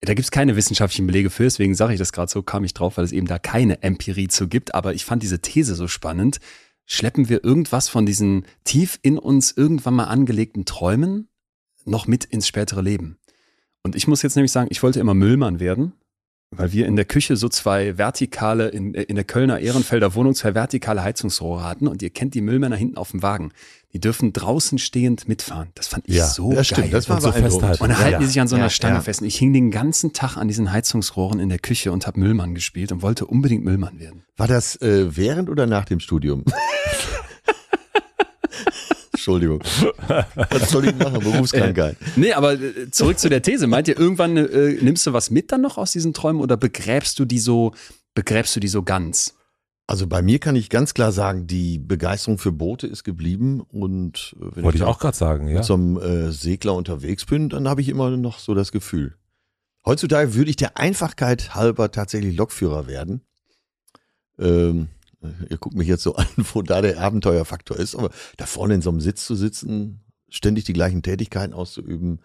da 0.00 0.14
gibt 0.14 0.24
es 0.24 0.30
keine 0.30 0.56
wissenschaftlichen 0.56 1.06
Belege 1.06 1.30
für, 1.30 1.44
deswegen 1.44 1.74
sage 1.74 1.92
ich 1.92 1.98
das 1.98 2.12
gerade 2.12 2.30
so, 2.30 2.42
kam 2.42 2.64
ich 2.64 2.74
drauf, 2.74 2.96
weil 2.96 3.04
es 3.04 3.12
eben 3.12 3.26
da 3.26 3.38
keine 3.38 3.82
Empirie 3.82 4.28
zu 4.28 4.48
gibt. 4.48 4.74
Aber 4.74 4.94
ich 4.94 5.04
fand 5.04 5.22
diese 5.22 5.40
These 5.40 5.74
so 5.74 5.88
spannend. 5.88 6.40
Schleppen 6.86 7.28
wir 7.28 7.44
irgendwas 7.44 7.88
von 7.88 8.06
diesen 8.06 8.46
tief 8.64 8.98
in 9.02 9.18
uns 9.18 9.52
irgendwann 9.52 9.94
mal 9.94 10.04
angelegten 10.04 10.64
Träumen 10.64 11.28
noch 11.84 12.06
mit 12.06 12.24
ins 12.24 12.48
spätere 12.48 12.80
Leben? 12.80 13.18
Und 13.82 13.94
ich 13.94 14.08
muss 14.08 14.22
jetzt 14.22 14.36
nämlich 14.36 14.52
sagen, 14.52 14.68
ich 14.70 14.82
wollte 14.82 15.00
immer 15.00 15.14
Müllmann 15.14 15.60
werden. 15.60 15.92
Weil 16.52 16.72
wir 16.72 16.86
in 16.86 16.96
der 16.96 17.04
Küche 17.04 17.36
so 17.36 17.48
zwei 17.48 17.96
vertikale, 17.96 18.68
in, 18.68 18.92
in 18.94 19.14
der 19.14 19.24
Kölner 19.24 19.60
Ehrenfelder 19.60 20.14
Wohnung 20.16 20.34
zwei 20.34 20.54
vertikale 20.54 21.02
Heizungsrohre 21.02 21.62
hatten 21.62 21.86
und 21.86 22.02
ihr 22.02 22.10
kennt 22.10 22.34
die 22.34 22.40
Müllmänner 22.40 22.74
hinten 22.76 22.96
auf 22.96 23.12
dem 23.12 23.22
Wagen. 23.22 23.52
Die 23.92 24.00
dürfen 24.00 24.32
draußen 24.32 24.78
stehend 24.78 25.28
mitfahren. 25.28 25.68
Das 25.74 25.86
fand 25.88 26.08
ich 26.08 26.16
Ja, 26.16 26.26
so 26.26 26.52
das 26.52 26.66
stimmt, 26.66 26.82
geil. 26.82 26.90
das 26.90 27.08
war 27.08 27.16
Und 27.16 27.22
so 27.22 27.32
festhalten. 27.32 27.82
und 27.82 27.88
dann 27.90 27.98
Ja, 27.98 27.98
halten 27.98 28.12
ja. 28.14 28.18
die 28.18 28.26
sich 28.26 28.40
an 28.40 28.48
so 28.48 28.56
einer 28.56 28.64
Ja, 28.66 28.70
Stange 28.70 28.96
ja. 28.96 29.00
fest. 29.00 29.20
Und 29.20 29.28
ich 29.28 29.36
hing 29.36 29.52
den 29.52 29.70
ganzen 29.70 30.12
Tag 30.12 30.36
an 30.36 30.48
diesen 30.48 30.72
Heizungsrohren 30.72 31.38
in 31.38 31.48
der 31.50 31.58
Küche 31.60 31.92
und 31.92 32.06
habe 32.08 32.18
Müllmann 32.18 32.54
gespielt 32.54 32.90
und 32.92 33.02
wollte 33.02 33.26
unbedingt 33.26 33.64
Müllmann 33.64 34.00
werden. 34.00 34.24
War 34.36 34.48
das 34.48 34.74
äh, 34.82 35.16
während 35.16 35.50
oder 35.50 35.66
nach 35.66 35.84
dem 35.84 36.00
Studium? 36.00 36.44
Entschuldigung. 39.20 39.60
Was 40.50 40.70
soll 40.70 40.88
ich 40.88 40.96
machen? 40.96 41.20
Berufskrankheit. 41.20 41.96
Nee, 42.16 42.32
aber 42.32 42.54
äh, 42.54 42.90
zurück 42.90 43.18
zu 43.18 43.28
der 43.28 43.42
These. 43.42 43.66
Meint 43.66 43.86
ihr, 43.88 43.98
irgendwann 43.98 44.36
äh, 44.36 44.78
nimmst 44.80 45.06
du 45.06 45.12
was 45.12 45.30
mit 45.30 45.52
dann 45.52 45.60
noch 45.60 45.76
aus 45.76 45.92
diesen 45.92 46.14
Träumen 46.14 46.40
oder 46.40 46.56
begräbst 46.56 47.18
du 47.18 47.26
die 47.26 47.38
so, 47.38 47.72
begräbst 48.14 48.56
du 48.56 48.60
die 48.60 48.68
so 48.68 48.82
ganz? 48.82 49.34
Also 49.86 50.06
bei 50.06 50.22
mir 50.22 50.38
kann 50.38 50.56
ich 50.56 50.70
ganz 50.70 50.94
klar 50.94 51.12
sagen, 51.12 51.46
die 51.46 51.78
Begeisterung 51.78 52.38
für 52.38 52.52
Boote 52.52 52.86
ist 52.86 53.04
geblieben 53.04 53.60
und 53.60 54.34
äh, 54.40 54.56
wenn 54.56 54.64
Wollte 54.64 54.78
ich 54.78 54.84
auch 54.84 54.98
gerade 54.98 55.16
sagen, 55.16 55.48
ja. 55.48 55.56
mit 55.56 55.64
so 55.64 55.74
einem 55.74 55.98
äh, 55.98 56.32
Segler 56.32 56.74
unterwegs 56.74 57.26
bin, 57.26 57.50
dann 57.50 57.68
habe 57.68 57.82
ich 57.82 57.88
immer 57.88 58.10
noch 58.16 58.38
so 58.38 58.54
das 58.54 58.72
Gefühl. 58.72 59.16
Heutzutage 59.84 60.34
würde 60.34 60.50
ich 60.50 60.56
der 60.56 60.78
Einfachkeit 60.78 61.54
halber 61.54 61.90
tatsächlich 61.90 62.36
Lokführer 62.36 62.86
werden. 62.86 63.22
Ähm, 64.38 64.88
ihr 65.48 65.58
guckt 65.58 65.76
mich 65.76 65.88
jetzt 65.88 66.02
so 66.02 66.14
an, 66.16 66.26
wo 66.36 66.62
da 66.62 66.80
der 66.82 67.00
Abenteuerfaktor 67.00 67.76
ist, 67.76 67.94
aber 67.94 68.10
da 68.36 68.46
vorne 68.46 68.74
in 68.74 68.82
so 68.82 68.90
einem 68.90 69.00
Sitz 69.00 69.24
zu 69.26 69.34
sitzen, 69.34 70.00
ständig 70.28 70.64
die 70.64 70.72
gleichen 70.72 71.02
Tätigkeiten 71.02 71.52
auszuüben 71.52 72.20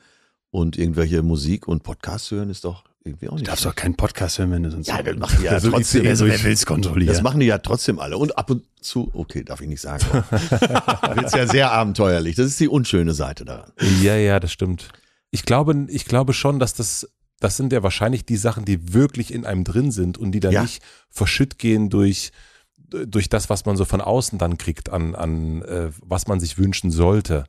und 0.51 0.77
irgendwelche 0.77 1.21
Musik 1.23 1.67
und 1.67 1.83
Podcasts 1.83 2.31
hören, 2.31 2.49
ist 2.49 2.63
doch 2.65 2.83
irgendwie 3.03 3.27
auch 3.27 3.33
Du 3.33 3.37
nicht. 3.39 3.47
darfst 3.49 3.65
doch 3.65 3.75
keinen 3.75 3.95
Podcast 3.95 4.39
hören, 4.39 4.51
wenn 4.51 4.63
du 4.63 4.71
sonst. 4.71 4.87
ja, 4.87 5.01
das 5.03 5.15
machen 5.17 5.37
die 5.39 5.45
ja 5.45 5.51
Also 5.51 5.69
trotzdem. 5.69 6.07
Also, 6.07 6.25
wer 6.25 6.41
will's 6.43 6.65
kontrollieren? 6.65 7.13
Das 7.13 7.21
machen 7.21 7.39
die 7.39 7.45
ja 7.45 7.57
trotzdem 7.59 7.99
alle. 7.99 8.17
Und 8.17 8.35
ab 8.37 8.49
und 8.49 8.63
zu, 8.81 9.11
okay, 9.13 9.43
darf 9.43 9.61
ich 9.61 9.67
nicht 9.67 9.81
sagen. 9.81 10.03
Das 10.31 10.41
ist 11.25 11.35
ja 11.35 11.45
sehr 11.47 11.71
abenteuerlich. 11.71 12.35
Das 12.35 12.47
ist 12.47 12.59
die 12.59 12.67
unschöne 12.67 13.13
Seite 13.13 13.45
daran. 13.45 13.71
Ja, 14.01 14.15
ja, 14.15 14.39
das 14.39 14.51
stimmt. 14.51 14.89
Ich 15.29 15.43
glaube, 15.43 15.85
ich 15.89 16.05
glaube 16.05 16.33
schon, 16.33 16.57
dass 16.59 16.73
das, 16.73 17.07
das 17.39 17.57
sind 17.57 17.73
ja 17.73 17.83
wahrscheinlich 17.83 18.25
die 18.25 18.37
Sachen, 18.37 18.65
die 18.65 18.93
wirklich 18.93 19.31
in 19.33 19.45
einem 19.45 19.65
drin 19.65 19.91
sind 19.91 20.17
und 20.17 20.31
die 20.31 20.39
dann 20.39 20.53
Ja. 20.53 20.61
nicht 20.63 20.81
verschütt 21.09 21.59
gehen 21.59 21.89
durch, 21.91 22.31
durch 23.05 23.29
das, 23.29 23.49
was 23.49 23.65
man 23.65 23.77
so 23.77 23.85
von 23.85 24.01
außen 24.01 24.39
dann 24.39 24.57
kriegt, 24.57 24.89
an, 24.91 25.15
an 25.15 25.61
äh, 25.63 25.89
was 26.01 26.27
man 26.27 26.39
sich 26.39 26.57
wünschen 26.57 26.91
sollte. 26.91 27.45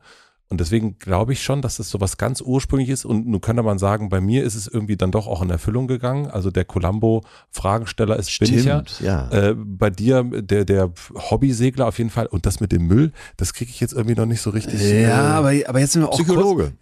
Und 0.48 0.60
deswegen 0.60 0.98
glaube 1.00 1.32
ich 1.32 1.42
schon, 1.42 1.60
dass 1.60 1.78
das 1.78 1.90
so 1.90 2.00
was 2.00 2.18
ganz 2.18 2.40
ursprüngliches 2.40 3.04
und 3.04 3.26
nun 3.26 3.40
könnte 3.40 3.64
man 3.64 3.80
sagen, 3.80 4.10
bei 4.10 4.20
mir 4.20 4.44
ist 4.44 4.54
es 4.54 4.68
irgendwie 4.68 4.96
dann 4.96 5.10
doch 5.10 5.26
auch 5.26 5.42
in 5.42 5.50
Erfüllung 5.50 5.88
gegangen. 5.88 6.28
Also 6.28 6.52
der 6.52 6.64
Columbo-Fragesteller 6.64 8.16
ist 8.16 8.38
bin 8.38 8.54
ich 8.54 8.64
ja. 8.64 8.84
ja. 9.00 9.28
Äh, 9.30 9.54
bei 9.56 9.90
dir, 9.90 10.22
der, 10.22 10.64
der 10.64 10.92
Hobbysegler 11.14 11.88
auf 11.88 11.98
jeden 11.98 12.10
Fall. 12.10 12.26
Und 12.26 12.46
das 12.46 12.60
mit 12.60 12.70
dem 12.70 12.86
Müll, 12.86 13.12
das 13.36 13.54
kriege 13.54 13.72
ich 13.72 13.80
jetzt 13.80 13.92
irgendwie 13.92 14.14
noch 14.14 14.26
nicht 14.26 14.40
so 14.40 14.50
richtig. 14.50 14.80
äh, 14.82 15.02
Ja, 15.08 15.32
aber, 15.32 15.52
aber 15.66 15.80
jetzt 15.80 15.92
sind 15.92 16.02
wir 16.02 16.10
auch 16.10 16.16
kurz, 16.16 16.28
Psychologe. 16.28 16.72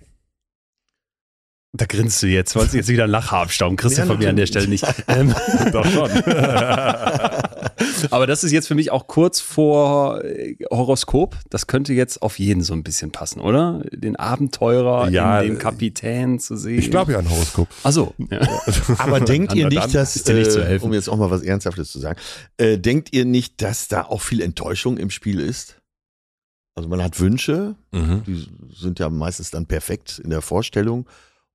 Da 1.76 1.86
grinst 1.86 2.22
du 2.22 2.28
jetzt, 2.28 2.54
wolltest 2.54 2.74
du 2.74 2.78
jetzt 2.78 2.88
wieder 2.88 3.08
Lacher 3.08 3.38
abstauben. 3.38 3.76
Kriegst 3.76 3.96
du 3.96 4.02
Ja, 4.02 4.06
von 4.06 4.18
mir 4.18 4.28
an 4.28 4.36
der 4.36 4.46
Stelle 4.46 4.68
nicht. 4.68 4.86
Ähm, 5.08 5.34
Doch 5.72 5.84
schon. 5.84 6.08
aber 8.10 8.26
das 8.26 8.44
ist 8.44 8.52
jetzt 8.52 8.68
für 8.68 8.74
mich 8.74 8.90
auch 8.90 9.06
kurz 9.06 9.40
vor 9.40 10.22
äh, 10.24 10.56
Horoskop. 10.70 11.36
Das 11.50 11.66
könnte 11.66 11.92
jetzt 11.92 12.22
auf 12.22 12.38
jeden 12.38 12.62
so 12.62 12.72
ein 12.74 12.82
bisschen 12.82 13.10
passen, 13.12 13.40
oder? 13.40 13.82
Den 13.92 14.16
Abenteurer 14.16 15.08
Ja, 15.10 15.40
in 15.40 15.54
dem 15.54 15.58
Kapitän 15.58 16.38
zu 16.38 16.56
sehen. 16.56 16.78
Ich 16.78 16.90
glaube 16.90 17.12
ja 17.12 17.18
an 17.18 17.28
Horoskop. 17.30 17.68
Ach 17.82 17.92
so. 17.92 18.14
Ja. 18.30 18.40
Aber 18.98 19.20
denkt 19.20 19.54
ihr 19.54 19.68
nicht, 19.68 19.94
dass, 19.94 20.16
ist 20.16 20.28
dir 20.28 20.34
nicht 20.34 20.52
zu 20.52 20.60
äh, 20.60 20.66
helfen. 20.66 20.86
um 20.86 20.92
jetzt 20.92 21.08
auch 21.08 21.16
mal 21.16 21.30
was 21.30 21.42
Ernsthaftes 21.42 21.90
zu 21.92 21.98
sagen, 21.98 22.18
äh, 22.56 22.78
denkt 22.78 23.12
ihr 23.12 23.24
nicht, 23.24 23.60
dass 23.62 23.88
da 23.88 24.02
auch 24.02 24.20
viel 24.20 24.40
Enttäuschung 24.40 24.96
im 24.96 25.10
Spiel 25.10 25.40
ist? 25.40 25.80
Also 26.76 26.88
man 26.88 27.02
hat 27.02 27.20
Wünsche, 27.20 27.76
Mhm. 27.92 28.22
die 28.26 28.48
sind 28.74 28.98
ja 28.98 29.08
meistens 29.08 29.50
dann 29.50 29.66
perfekt 29.66 30.20
in 30.22 30.30
der 30.30 30.40
Vorstellung. 30.42 31.08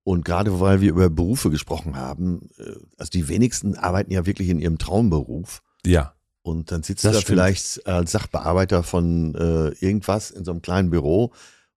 Und 0.06 0.24
gerade 0.26 0.60
weil 0.62 0.80
wir 0.82 0.90
über 0.92 1.10
Berufe 1.10 1.50
gesprochen 1.52 1.98
haben, 1.98 2.50
äh, 2.58 2.72
also 2.98 3.10
die 3.12 3.28
wenigsten 3.28 3.76
arbeiten 3.76 4.12
ja 4.14 4.26
wirklich 4.26 4.48
in 4.50 4.60
ihrem 4.60 4.78
Traumberuf. 4.78 5.62
Ja. 5.86 6.14
Und 6.42 6.72
dann 6.72 6.84
sitzt 6.84 7.04
Das 7.06 7.12
du 7.12 7.18
da 7.18 7.22
stimmt. 7.22 7.28
vielleicht 7.40 7.86
als 7.88 8.12
Sachbearbeiter 8.12 8.84
von 8.84 9.36
äh, 9.36 9.70
irgendwas 9.86 10.32
in 10.32 10.46
so 10.46 10.52
einem 10.52 10.62
kleinen 10.62 10.90
Büro 10.90 11.32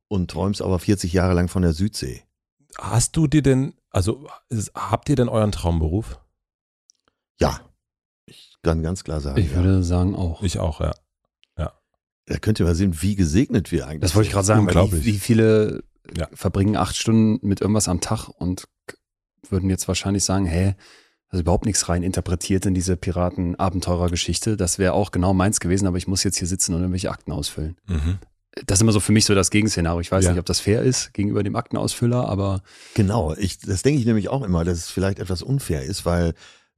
und 0.08 0.30
träumst 0.30 0.62
aber 0.62 0.78
40 0.78 1.12
Jahre 1.12 1.34
lang 1.34 1.48
von 1.48 1.62
der 1.62 1.72
Südsee. 1.72 2.22
Hast 2.78 3.16
du 3.16 3.26
dir 3.26 3.42
denn, 3.42 3.74
also 3.90 4.26
ist- 4.48 4.72
habt 4.74 5.08
ihr 5.08 5.16
denn 5.16 5.28
euren 5.28 5.52
Traumberuf? 5.52 6.18
Ja, 7.40 7.60
ich 8.26 8.56
kann 8.62 8.82
ganz 8.82 9.04
klar 9.04 9.20
sagen. 9.20 9.40
Ich 9.40 9.50
ja. 9.50 9.56
würde 9.56 9.82
sagen 9.82 10.14
auch. 10.14 10.42
Ich 10.42 10.58
auch, 10.58 10.80
ja. 10.80 10.92
Da 12.26 12.38
könnt 12.38 12.60
ihr 12.60 12.66
mal 12.66 12.76
sehen, 12.76 13.02
wie 13.02 13.16
gesegnet 13.16 13.72
wir 13.72 13.88
eigentlich 13.88 14.00
Das 14.02 14.14
wollte 14.14 14.28
ich 14.28 14.32
gerade 14.32 14.46
sagen, 14.46 14.60
weil 14.60 14.68
Unglaublich. 14.76 15.04
wie, 15.04 15.14
wie 15.14 15.18
viele 15.18 15.82
Ja. 16.16 16.28
verbringen 16.32 16.76
acht 16.76 16.94
Stunden 16.96 17.44
mit 17.44 17.60
irgendwas 17.60 17.88
am 17.88 18.00
Tag 18.00 18.28
und 18.28 18.68
würden 19.50 19.68
jetzt 19.68 19.88
wahrscheinlich 19.88 20.24
sagen, 20.24 20.46
hä, 20.46 20.76
ist 21.32 21.40
überhaupt 21.40 21.66
nichts 21.66 21.88
rein 21.88 22.02
interpretiert 22.02 22.66
in 22.66 22.74
diese 22.74 22.96
Piraten-Abenteurer-Geschichte. 22.96 24.56
Das 24.56 24.78
wäre 24.78 24.92
auch 24.92 25.10
genau 25.10 25.34
meins 25.34 25.60
gewesen, 25.60 25.86
aber 25.86 25.96
ich 25.96 26.06
muss 26.08 26.24
jetzt 26.24 26.38
hier 26.38 26.48
sitzen 26.48 26.74
und 26.74 26.80
irgendwelche 26.80 27.10
Akten 27.10 27.32
ausfüllen. 27.32 27.76
Mhm. 27.86 28.18
Das 28.66 28.78
ist 28.78 28.82
immer 28.82 28.92
so 28.92 29.00
für 29.00 29.12
mich 29.12 29.24
so 29.24 29.34
das 29.34 29.50
Gegenszenario. 29.50 30.00
Ich 30.00 30.12
weiß 30.12 30.24
Ja. 30.24 30.30
nicht, 30.32 30.40
ob 30.40 30.44
das 30.46 30.60
fair 30.60 30.82
ist 30.82 31.14
gegenüber 31.14 31.42
dem 31.42 31.56
Aktenausfüller, 31.56 32.28
aber 32.28 32.62
Genau, 32.94 33.34
ich, 33.34 33.58
das 33.58 33.82
denke 33.82 33.98
ich 33.98 34.04
nämlich 34.06 34.28
auch 34.28 34.42
immer, 34.42 34.62
dass 34.64 34.76
es 34.78 34.90
vielleicht 34.90 35.18
etwas 35.20 35.42
unfair 35.42 35.82
ist, 35.84 36.04
weil 36.04 36.34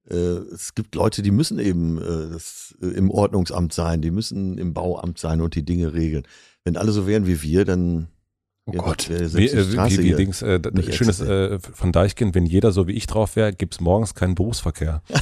äh, 0.09 0.15
es 0.15 0.75
gibt 0.77 0.95
Leute, 0.95 1.23
die 1.23 1.33
müssen 1.33 1.59
eben 1.59 1.99
äh, 1.99 2.33
das, 2.33 2.77
äh, 2.81 2.87
im 2.87 3.11
Ordnungsamt 3.11 3.73
sein, 3.73 4.03
die 4.03 4.13
müssen 4.13 4.57
im 4.59 4.73
Bauamt 4.73 5.19
sein 5.19 5.41
und 5.41 5.57
die 5.57 5.65
Dinge 5.65 5.95
regeln. 5.95 6.25
Wenn 6.63 6.77
alle 6.77 6.93
so 6.93 7.07
wären 7.09 7.27
wie 7.27 7.43
wir, 7.43 7.65
dann 7.65 8.07
oh 8.67 8.73
Gott. 8.73 9.09
Wie, 9.09 9.15
äh, 9.49 9.73
wie, 9.73 9.99
wie 9.99 10.03
hier 10.03 10.17
Dings, 10.17 10.43
äh, 10.43 10.61
schönes 10.93 11.21
äh, 11.21 11.59
von 11.61 11.93
Deichkind, 11.93 12.35
wenn 12.35 12.47
jeder 12.47 12.73
so 12.73 12.87
wie 12.87 12.93
ich 12.93 13.07
drauf 13.07 13.37
wäre, 13.37 13.53
gibt's 13.53 13.81
morgens 13.81 14.15
keinen 14.15 14.35
Berufsverkehr. 14.35 15.03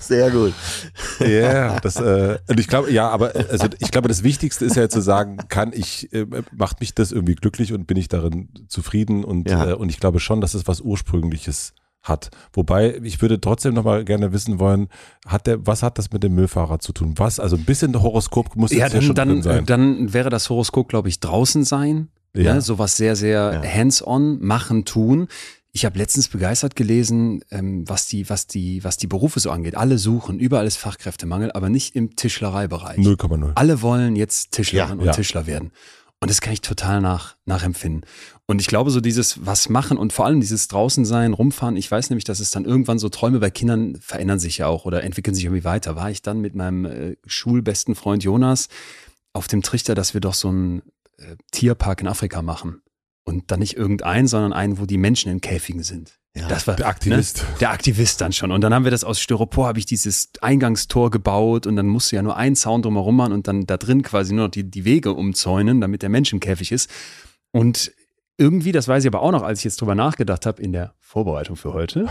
Sehr 0.00 0.30
gut. 0.30 0.54
Ja, 1.20 1.80
das, 1.80 1.96
äh, 1.96 2.38
und 2.48 2.60
ich 2.60 2.68
glaube, 2.68 2.90
ja, 2.92 3.08
aber 3.08 3.32
also 3.50 3.68
ich 3.78 3.90
glaube, 3.90 4.08
das 4.08 4.22
Wichtigste 4.22 4.64
ist 4.64 4.76
ja 4.76 4.88
zu 4.88 5.00
sagen, 5.00 5.38
kann 5.48 5.72
ich, 5.72 6.12
äh, 6.12 6.26
macht 6.56 6.80
mich 6.80 6.94
das 6.94 7.12
irgendwie 7.12 7.34
glücklich 7.34 7.72
und 7.72 7.86
bin 7.86 7.96
ich 7.96 8.08
darin 8.08 8.48
zufrieden 8.68 9.24
und, 9.24 9.48
Ja. 9.48 9.70
äh, 9.70 9.74
und 9.74 9.88
ich 9.88 10.00
glaube 10.00 10.20
schon, 10.20 10.40
dass 10.40 10.54
es 10.54 10.66
was 10.66 10.80
Ursprüngliches 10.80 11.74
hat. 12.08 12.30
Wobei, 12.52 12.98
ich 13.02 13.20
würde 13.22 13.40
trotzdem 13.40 13.74
nochmal 13.74 14.04
gerne 14.04 14.32
wissen 14.32 14.58
wollen, 14.58 14.88
hat 15.26 15.46
der, 15.46 15.66
was 15.66 15.82
hat 15.82 15.98
das 15.98 16.12
mit 16.12 16.22
dem 16.22 16.34
Müllfahrer 16.34 16.78
zu 16.78 16.92
tun? 16.92 17.14
Was? 17.16 17.38
Also 17.40 17.56
ein 17.56 17.64
bisschen 17.64 18.00
Horoskop 18.02 18.56
muss 18.56 18.70
Ja, 18.72 18.78
jetzt 18.86 18.92
ja 18.94 18.98
dann, 18.98 19.06
schon 19.06 19.14
dann, 19.14 19.42
sein. 19.42 19.66
dann 19.66 20.12
wäre 20.12 20.30
das 20.30 20.48
Horoskop, 20.50 20.88
glaube 20.88 21.08
ich, 21.08 21.20
draußen 21.20 21.64
sein. 21.64 22.08
Ja. 22.34 22.54
Ne? 22.54 22.60
Sowas 22.60 22.96
sehr, 22.96 23.16
sehr 23.16 23.60
Ja. 23.64 23.70
hands-on, 23.70 24.38
machen, 24.40 24.84
tun. 24.84 25.28
Ich 25.72 25.84
habe 25.84 25.98
letztens 25.98 26.28
begeistert 26.28 26.74
gelesen, 26.74 27.42
ähm, 27.50 27.86
was, 27.86 28.06
die, 28.06 28.30
was, 28.30 28.46
die, 28.46 28.82
was 28.82 28.96
die 28.96 29.06
Berufe 29.06 29.40
so 29.40 29.50
angeht. 29.50 29.76
Alle 29.76 29.98
suchen, 29.98 30.38
überall 30.38 30.66
ist 30.66 30.76
Fachkräftemangel, 30.78 31.52
aber 31.52 31.68
nicht 31.68 31.94
im 31.94 32.16
Tischlereibereich. 32.16 32.98
0,0. 32.98 33.52
Alle 33.56 33.82
wollen 33.82 34.16
jetzt 34.16 34.52
Tischlerin 34.52 34.96
Ja, 34.96 35.00
und 35.00 35.04
ja. 35.06 35.12
Tischler 35.12 35.46
werden. 35.46 35.72
Und 36.18 36.30
das 36.30 36.40
kann 36.40 36.54
ich 36.54 36.62
total 36.62 37.02
nach, 37.02 37.36
nachempfinden. 37.44 38.06
Und 38.48 38.60
ich 38.60 38.68
glaube, 38.68 38.90
so 38.90 39.00
dieses 39.00 39.44
was 39.44 39.68
machen 39.68 39.98
und 39.98 40.12
vor 40.12 40.24
allem 40.24 40.40
dieses 40.40 40.68
draußen 40.68 41.04
sein, 41.04 41.32
rumfahren. 41.32 41.76
Ich 41.76 41.90
weiß 41.90 42.10
nämlich, 42.10 42.24
dass 42.24 42.38
es 42.38 42.52
dann 42.52 42.64
irgendwann 42.64 43.00
so 43.00 43.08
Träume 43.08 43.40
bei 43.40 43.50
Kindern 43.50 43.96
verändern 44.00 44.38
sich 44.38 44.58
ja 44.58 44.68
auch 44.68 44.84
oder 44.84 45.02
entwickeln 45.02 45.34
sich 45.34 45.44
irgendwie 45.44 45.64
weiter. 45.64 45.96
War 45.96 46.10
ich 46.10 46.22
dann 46.22 46.40
mit 46.40 46.54
meinem 46.54 46.84
äh, 46.84 47.16
schulbesten 47.26 47.96
Freund 47.96 48.22
Jonas 48.22 48.68
auf 49.32 49.48
dem 49.48 49.62
Trichter, 49.62 49.96
dass 49.96 50.14
wir 50.14 50.20
doch 50.20 50.34
so 50.34 50.48
einen 50.48 50.82
äh, 51.18 51.36
Tierpark 51.50 52.00
in 52.00 52.06
Afrika 52.06 52.40
machen. 52.40 52.82
Und 53.24 53.50
dann 53.50 53.58
nicht 53.58 53.76
irgendeinen, 53.76 54.28
sondern 54.28 54.52
einen, 54.52 54.78
wo 54.78 54.86
die 54.86 54.98
Menschen 54.98 55.32
in 55.32 55.40
Käfigen 55.40 55.82
sind. 55.82 56.20
Ja. 56.36 56.46
Das 56.46 56.68
war 56.68 56.76
Der 56.76 56.86
Aktivist. 56.86 57.38
Ne? 57.38 57.44
Der 57.60 57.70
Aktivist 57.70 58.20
dann 58.20 58.32
schon. 58.32 58.52
Und 58.52 58.60
dann 58.60 58.72
haben 58.72 58.84
wir 58.84 58.92
das 58.92 59.02
aus 59.02 59.18
Styropor, 59.20 59.66
habe 59.66 59.80
ich 59.80 59.86
dieses 59.86 60.30
Eingangstor 60.40 61.10
gebaut 61.10 61.66
und 61.66 61.74
dann 61.74 61.88
musst 61.88 62.12
du 62.12 62.16
ja 62.16 62.22
nur 62.22 62.36
einen 62.36 62.54
Zaun 62.54 62.82
drumherum 62.82 63.16
machen 63.16 63.32
und 63.32 63.48
dann 63.48 63.66
da 63.66 63.78
drin 63.78 64.02
quasi 64.02 64.32
nur 64.32 64.44
noch 64.44 64.50
die, 64.52 64.70
die 64.70 64.84
Wege 64.84 65.12
umzäunen, 65.12 65.80
damit 65.80 66.02
der 66.02 66.08
Mensch 66.08 66.32
im 66.32 66.38
Käfig 66.38 66.70
ist. 66.70 66.88
Und 67.50 67.90
irgendwie, 68.38 68.72
das 68.72 68.86
weiß 68.86 69.04
ich 69.04 69.08
aber 69.08 69.22
auch 69.22 69.30
noch, 69.30 69.42
als 69.42 69.60
ich 69.60 69.64
jetzt 69.64 69.80
drüber 69.80 69.94
nachgedacht 69.94 70.44
habe 70.44 70.60
in 70.60 70.72
der 70.72 70.94
Vorbereitung 71.00 71.56
für 71.56 71.72
heute, 71.72 72.06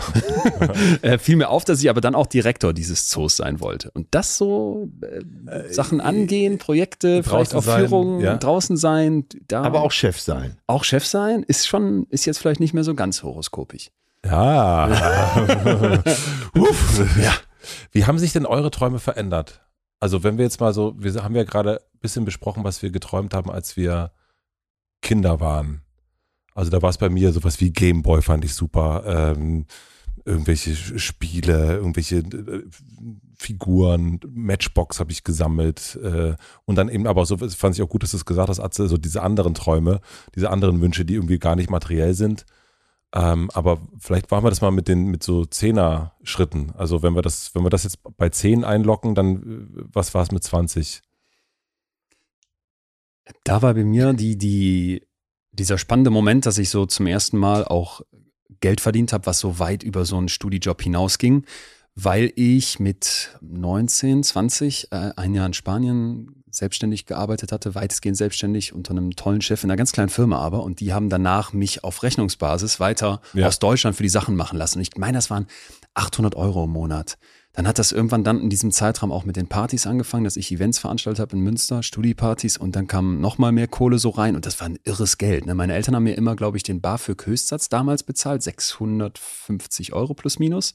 äh, 1.02 1.18
fiel 1.18 1.36
mir 1.36 1.48
auf, 1.50 1.64
dass 1.64 1.80
ich 1.80 1.88
aber 1.88 2.00
dann 2.00 2.14
auch 2.14 2.26
Direktor 2.26 2.72
dieses 2.72 3.08
Zoos 3.08 3.36
sein 3.36 3.60
wollte. 3.60 3.90
Und 3.92 4.08
das 4.10 4.36
so 4.36 4.88
äh, 5.02 5.72
Sachen 5.72 6.00
angehen, 6.00 6.58
Projekte, 6.58 7.22
vielleicht 7.22 7.52
draußen 7.52 7.58
auch 7.58 7.62
sein, 7.62 7.80
Führungen, 7.86 8.20
ja. 8.20 8.36
draußen 8.36 8.76
sein, 8.76 9.24
da 9.46 9.62
Aber 9.62 9.82
auch 9.82 9.92
Chef 9.92 10.18
sein. 10.20 10.56
auch 10.66 10.82
Chef 10.82 11.06
sein, 11.06 11.44
ist 11.44 11.68
schon, 11.68 12.06
ist 12.10 12.24
jetzt 12.24 12.38
vielleicht 12.38 12.60
nicht 12.60 12.74
mehr 12.74 12.84
so 12.84 12.94
ganz 12.94 13.22
horoskopisch. 13.22 13.90
Ja. 14.24 14.88
Uff. 16.54 17.18
ja. 17.22 17.32
Wie 17.92 18.04
haben 18.04 18.18
sich 18.18 18.32
denn 18.32 18.46
eure 18.46 18.72
Träume 18.72 18.98
verändert? 18.98 19.60
Also 20.00 20.24
wenn 20.24 20.38
wir 20.38 20.44
jetzt 20.44 20.60
mal 20.60 20.74
so, 20.74 20.94
wir 20.98 21.22
haben 21.22 21.36
ja 21.36 21.44
gerade 21.44 21.80
ein 21.94 22.00
bisschen 22.00 22.24
besprochen, 22.24 22.64
was 22.64 22.82
wir 22.82 22.90
geträumt 22.90 23.32
haben, 23.32 23.50
als 23.50 23.76
wir 23.76 24.10
Kinder 25.02 25.40
waren. 25.40 25.82
Also 26.56 26.70
da 26.70 26.80
war 26.80 26.90
es 26.90 26.98
bei 26.98 27.10
mir 27.10 27.32
sowas 27.32 27.60
wie 27.60 27.70
Gameboy 27.70 28.22
fand 28.22 28.44
ich 28.44 28.54
super. 28.54 29.04
Ähm, 29.06 29.66
irgendwelche 30.24 30.74
Spiele, 30.98 31.76
irgendwelche 31.76 32.16
äh, 32.16 32.64
Figuren, 33.36 34.18
Matchbox 34.26 34.98
habe 34.98 35.12
ich 35.12 35.22
gesammelt 35.22 35.98
äh, 36.02 36.34
und 36.64 36.76
dann 36.76 36.88
eben 36.88 37.06
aber 37.06 37.26
so 37.26 37.36
fand 37.36 37.74
ich 37.76 37.82
auch 37.82 37.88
gut, 37.88 38.02
dass 38.02 38.12
du 38.12 38.16
es 38.16 38.24
gesagt 38.24 38.48
hast, 38.48 38.58
Atze, 38.58 38.88
so 38.88 38.96
diese 38.96 39.22
anderen 39.22 39.52
Träume, 39.52 40.00
diese 40.34 40.50
anderen 40.50 40.80
Wünsche, 40.80 41.04
die 41.04 41.14
irgendwie 41.14 41.38
gar 41.38 41.56
nicht 41.56 41.68
materiell 41.68 42.14
sind. 42.14 42.46
Ähm, 43.14 43.50
aber 43.52 43.78
vielleicht 43.98 44.30
machen 44.30 44.44
wir 44.44 44.50
das 44.50 44.62
mal 44.62 44.70
mit 44.70 44.88
den 44.88 45.06
mit 45.06 45.22
so 45.22 45.44
Zehner-Schritten. 45.44 46.72
Also 46.76 47.02
wenn 47.02 47.14
wir 47.14 47.22
das, 47.22 47.54
wenn 47.54 47.64
wir 47.64 47.70
das 47.70 47.84
jetzt 47.84 47.98
bei 48.16 48.30
10 48.30 48.64
einlocken, 48.64 49.14
dann 49.14 49.36
äh, 49.76 49.82
was 49.92 50.14
war 50.14 50.22
es 50.22 50.32
mit 50.32 50.42
20? 50.42 51.02
Da 53.44 53.60
war 53.62 53.74
bei 53.74 53.84
mir 53.84 54.12
die, 54.14 54.36
die, 54.38 55.05
dieser 55.58 55.78
spannende 55.78 56.10
Moment, 56.10 56.46
dass 56.46 56.58
ich 56.58 56.70
so 56.70 56.86
zum 56.86 57.06
ersten 57.06 57.38
Mal 57.38 57.64
auch 57.64 58.02
Geld 58.60 58.80
verdient 58.80 59.12
habe, 59.12 59.26
was 59.26 59.40
so 59.40 59.58
weit 59.58 59.82
über 59.82 60.04
so 60.04 60.16
einen 60.16 60.28
Studijob 60.28 60.82
hinausging, 60.82 61.44
weil 61.94 62.32
ich 62.36 62.78
mit 62.78 63.36
19, 63.40 64.22
20 64.22 64.92
äh, 64.92 65.12
ein 65.16 65.34
Jahr 65.34 65.46
in 65.46 65.54
Spanien 65.54 66.42
selbstständig 66.50 67.06
gearbeitet 67.06 67.52
hatte, 67.52 67.74
weitestgehend 67.74 68.16
selbstständig 68.16 68.72
unter 68.72 68.92
einem 68.92 69.14
tollen 69.14 69.42
Chef 69.42 69.62
in 69.62 69.70
einer 69.70 69.76
ganz 69.76 69.92
kleinen 69.92 70.08
Firma 70.08 70.38
aber 70.38 70.62
und 70.62 70.80
die 70.80 70.92
haben 70.92 71.10
danach 71.10 71.52
mich 71.52 71.84
auf 71.84 72.02
Rechnungsbasis 72.02 72.80
weiter 72.80 73.20
ja. 73.34 73.46
aus 73.46 73.58
Deutschland 73.58 73.96
für 73.96 74.02
die 74.02 74.08
Sachen 74.08 74.36
machen 74.36 74.56
lassen. 74.58 74.78
Und 74.78 74.82
ich 74.82 74.96
meine, 74.96 75.18
das 75.18 75.28
waren 75.28 75.46
800 75.94 76.34
Euro 76.34 76.64
im 76.64 76.70
Monat. 76.70 77.18
Dann 77.56 77.66
hat 77.66 77.78
das 77.78 77.90
irgendwann 77.90 78.22
dann 78.22 78.38
in 78.38 78.50
diesem 78.50 78.70
Zeitraum 78.70 79.10
auch 79.10 79.24
mit 79.24 79.36
den 79.36 79.46
Partys 79.46 79.86
angefangen, 79.86 80.24
dass 80.24 80.36
ich 80.36 80.52
Events 80.52 80.78
veranstaltet 80.78 81.20
habe 81.20 81.36
in 81.36 81.42
Münster, 81.42 81.82
Studiepartys 81.82 82.58
und 82.58 82.76
dann 82.76 82.86
kam 82.86 83.18
noch 83.22 83.38
mal 83.38 83.50
mehr 83.50 83.66
Kohle 83.66 83.98
so 83.98 84.10
rein 84.10 84.36
und 84.36 84.44
das 84.44 84.60
war 84.60 84.68
ein 84.68 84.78
irres 84.84 85.16
Geld. 85.16 85.46
Ne? 85.46 85.54
Meine 85.54 85.72
Eltern 85.72 85.96
haben 85.96 86.02
mir 86.02 86.18
immer, 86.18 86.36
glaube 86.36 86.58
ich, 86.58 86.64
den 86.64 86.82
BAföG-Höchstsatz 86.82 87.70
damals 87.70 88.02
bezahlt, 88.02 88.42
650 88.42 89.94
Euro 89.94 90.12
plus 90.12 90.38
minus. 90.38 90.74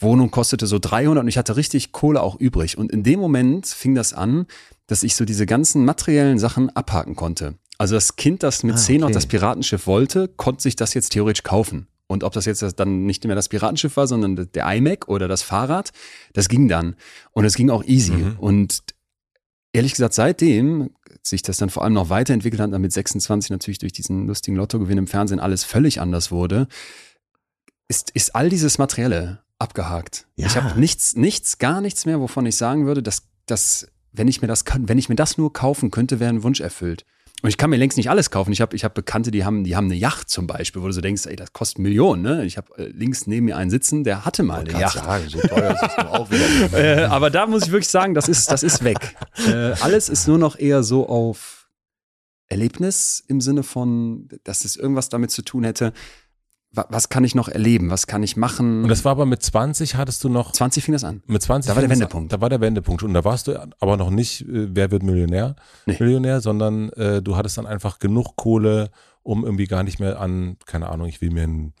Wohnung 0.00 0.32
kostete 0.32 0.66
so 0.66 0.80
300 0.80 1.22
und 1.22 1.28
ich 1.28 1.38
hatte 1.38 1.56
richtig 1.56 1.92
Kohle 1.92 2.22
auch 2.22 2.40
übrig. 2.40 2.76
Und 2.76 2.90
in 2.90 3.04
dem 3.04 3.20
Moment 3.20 3.68
fing 3.68 3.94
das 3.94 4.12
an, 4.12 4.46
dass 4.88 5.04
ich 5.04 5.14
so 5.14 5.24
diese 5.24 5.46
ganzen 5.46 5.84
materiellen 5.84 6.40
Sachen 6.40 6.70
abhaken 6.70 7.14
konnte. 7.14 7.54
Also 7.78 7.94
das 7.94 8.16
Kind, 8.16 8.42
das 8.42 8.64
mit 8.64 8.74
ah, 8.74 8.78
10 8.78 8.96
okay. 8.96 9.00
noch 9.00 9.14
das 9.14 9.26
Piratenschiff 9.26 9.86
wollte, 9.86 10.26
konnte 10.26 10.62
sich 10.62 10.74
das 10.74 10.92
jetzt 10.94 11.10
theoretisch 11.10 11.44
kaufen. 11.44 11.86
Und 12.10 12.24
ob 12.24 12.32
das 12.32 12.44
jetzt 12.44 12.60
dann 12.80 13.06
nicht 13.06 13.24
mehr 13.24 13.36
das 13.36 13.48
Piratenschiff 13.48 13.96
war, 13.96 14.08
sondern 14.08 14.50
der 14.52 14.74
iMac 14.74 15.06
oder 15.06 15.28
das 15.28 15.42
Fahrrad, 15.42 15.92
das 16.32 16.48
ging 16.48 16.66
dann. 16.66 16.96
Und 17.30 17.44
es 17.44 17.54
ging 17.54 17.70
auch 17.70 17.84
easy. 17.84 18.14
Mhm. 18.14 18.36
Und 18.40 18.80
ehrlich 19.72 19.92
gesagt, 19.92 20.14
seitdem 20.14 20.90
sich 21.22 21.42
das 21.42 21.58
dann 21.58 21.70
vor 21.70 21.84
allem 21.84 21.92
noch 21.92 22.08
weiterentwickelt 22.10 22.60
hat, 22.60 22.72
dann 22.72 22.82
mit 22.82 22.92
26 22.92 23.50
natürlich 23.50 23.78
durch 23.78 23.92
diesen 23.92 24.26
lustigen 24.26 24.56
Lottogewinn 24.56 24.98
im 24.98 25.06
Fernsehen 25.06 25.38
alles 25.38 25.62
völlig 25.62 26.00
anders 26.00 26.32
wurde, 26.32 26.66
ist, 27.86 28.10
ist 28.10 28.34
all 28.34 28.48
dieses 28.48 28.78
Materielle 28.78 29.44
abgehakt. 29.60 30.26
Ja. 30.34 30.48
Ich 30.48 30.56
habe 30.56 30.80
nichts, 30.80 31.14
nichts, 31.14 31.58
gar 31.58 31.80
nichts 31.80 32.06
mehr, 32.06 32.18
wovon 32.18 32.44
ich 32.44 32.56
sagen 32.56 32.86
würde, 32.86 33.04
dass, 33.04 33.22
dass 33.46 33.86
wenn 34.10 34.26
ich 34.26 34.42
mir 34.42 34.48
das 34.48 34.64
kann, 34.64 34.88
wenn 34.88 34.98
ich 34.98 35.10
mir 35.10 35.14
das 35.14 35.38
nur 35.38 35.52
kaufen 35.52 35.92
könnte, 35.92 36.18
wäre 36.18 36.30
ein 36.30 36.42
Wunsch 36.42 36.58
erfüllt. 36.58 37.04
Und 37.42 37.48
ich 37.48 37.56
kann 37.56 37.70
mir 37.70 37.76
längst 37.76 37.96
nicht 37.96 38.10
alles 38.10 38.30
kaufen. 38.30 38.52
Ich 38.52 38.60
habe 38.60 38.76
ich 38.76 38.84
hab 38.84 38.94
Bekannte, 38.94 39.30
die 39.30 39.44
haben, 39.44 39.64
die 39.64 39.76
haben 39.76 39.86
eine 39.86 39.94
Yacht 39.94 40.28
zum 40.28 40.46
Beispiel, 40.46 40.82
wo 40.82 40.86
du 40.86 40.92
so 40.92 41.00
denkst, 41.00 41.26
ey, 41.26 41.36
das 41.36 41.52
kostet 41.52 41.78
Millionen. 41.78 42.22
Ne? 42.22 42.44
Ich 42.44 42.56
habe 42.56 42.76
äh, 42.76 42.88
links 42.88 43.26
neben 43.26 43.46
mir 43.46 43.56
einen 43.56 43.70
sitzen, 43.70 44.04
der 44.04 44.24
hatte 44.24 44.42
mal 44.42 44.60
eine 44.60 44.72
Yacht. 44.72 44.94
Sagen, 44.94 45.28
so 45.28 45.40
teuer 45.40 45.72
ist 45.72 45.82
das 45.82 46.06
auch 46.06 46.30
wieder. 46.30 46.72
äh, 47.02 47.04
aber 47.04 47.30
da 47.30 47.46
muss 47.46 47.64
ich 47.64 47.72
wirklich 47.72 47.88
sagen, 47.88 48.14
das 48.14 48.28
ist, 48.28 48.50
das 48.50 48.62
ist 48.62 48.84
weg. 48.84 49.16
Äh, 49.46 49.72
alles 49.80 50.08
ist 50.08 50.28
nur 50.28 50.38
noch 50.38 50.58
eher 50.58 50.82
so 50.82 51.08
auf 51.08 51.68
Erlebnis 52.48 53.22
im 53.28 53.40
Sinne 53.40 53.62
von, 53.62 54.28
dass 54.44 54.64
es 54.64 54.76
irgendwas 54.76 55.08
damit 55.08 55.30
zu 55.30 55.42
tun 55.42 55.64
hätte, 55.64 55.92
was 56.72 57.08
kann 57.08 57.24
ich 57.24 57.34
noch 57.34 57.48
erleben, 57.48 57.90
was 57.90 58.06
kann 58.06 58.22
ich 58.22 58.36
machen. 58.36 58.84
Und 58.84 58.88
das 58.88 59.04
war 59.04 59.12
aber 59.12 59.26
mit 59.26 59.42
20 59.42 59.96
hattest 59.96 60.22
du 60.22 60.28
noch. 60.28 60.52
20 60.52 60.84
fing 60.84 60.92
das 60.92 61.02
an. 61.02 61.22
Mit 61.26 61.42
20 61.42 61.68
da 61.68 61.74
war 61.74 61.82
der 61.82 61.90
Wendepunkt. 61.90 62.32
Da 62.32 62.40
war 62.40 62.48
der 62.48 62.60
Wendepunkt. 62.60 63.02
Und 63.02 63.12
da 63.12 63.24
warst 63.24 63.48
du 63.48 63.60
aber 63.80 63.96
noch 63.96 64.10
nicht, 64.10 64.42
äh, 64.42 64.68
wer 64.74 64.90
wird 64.92 65.02
Millionär? 65.02 65.56
Nee. 65.86 65.96
Millionär, 65.98 66.40
sondern 66.40 66.90
äh, 66.90 67.22
du 67.22 67.36
hattest 67.36 67.58
dann 67.58 67.66
einfach 67.66 67.98
genug 67.98 68.36
Kohle, 68.36 68.90
um 69.22 69.44
irgendwie 69.44 69.66
gar 69.66 69.82
nicht 69.82 69.98
mehr 69.98 70.20
an, 70.20 70.58
keine 70.64 70.90
Ahnung, 70.90 71.08
ich 71.08 71.20
will 71.20 71.30
mir 71.30 71.44
ein 71.44 71.74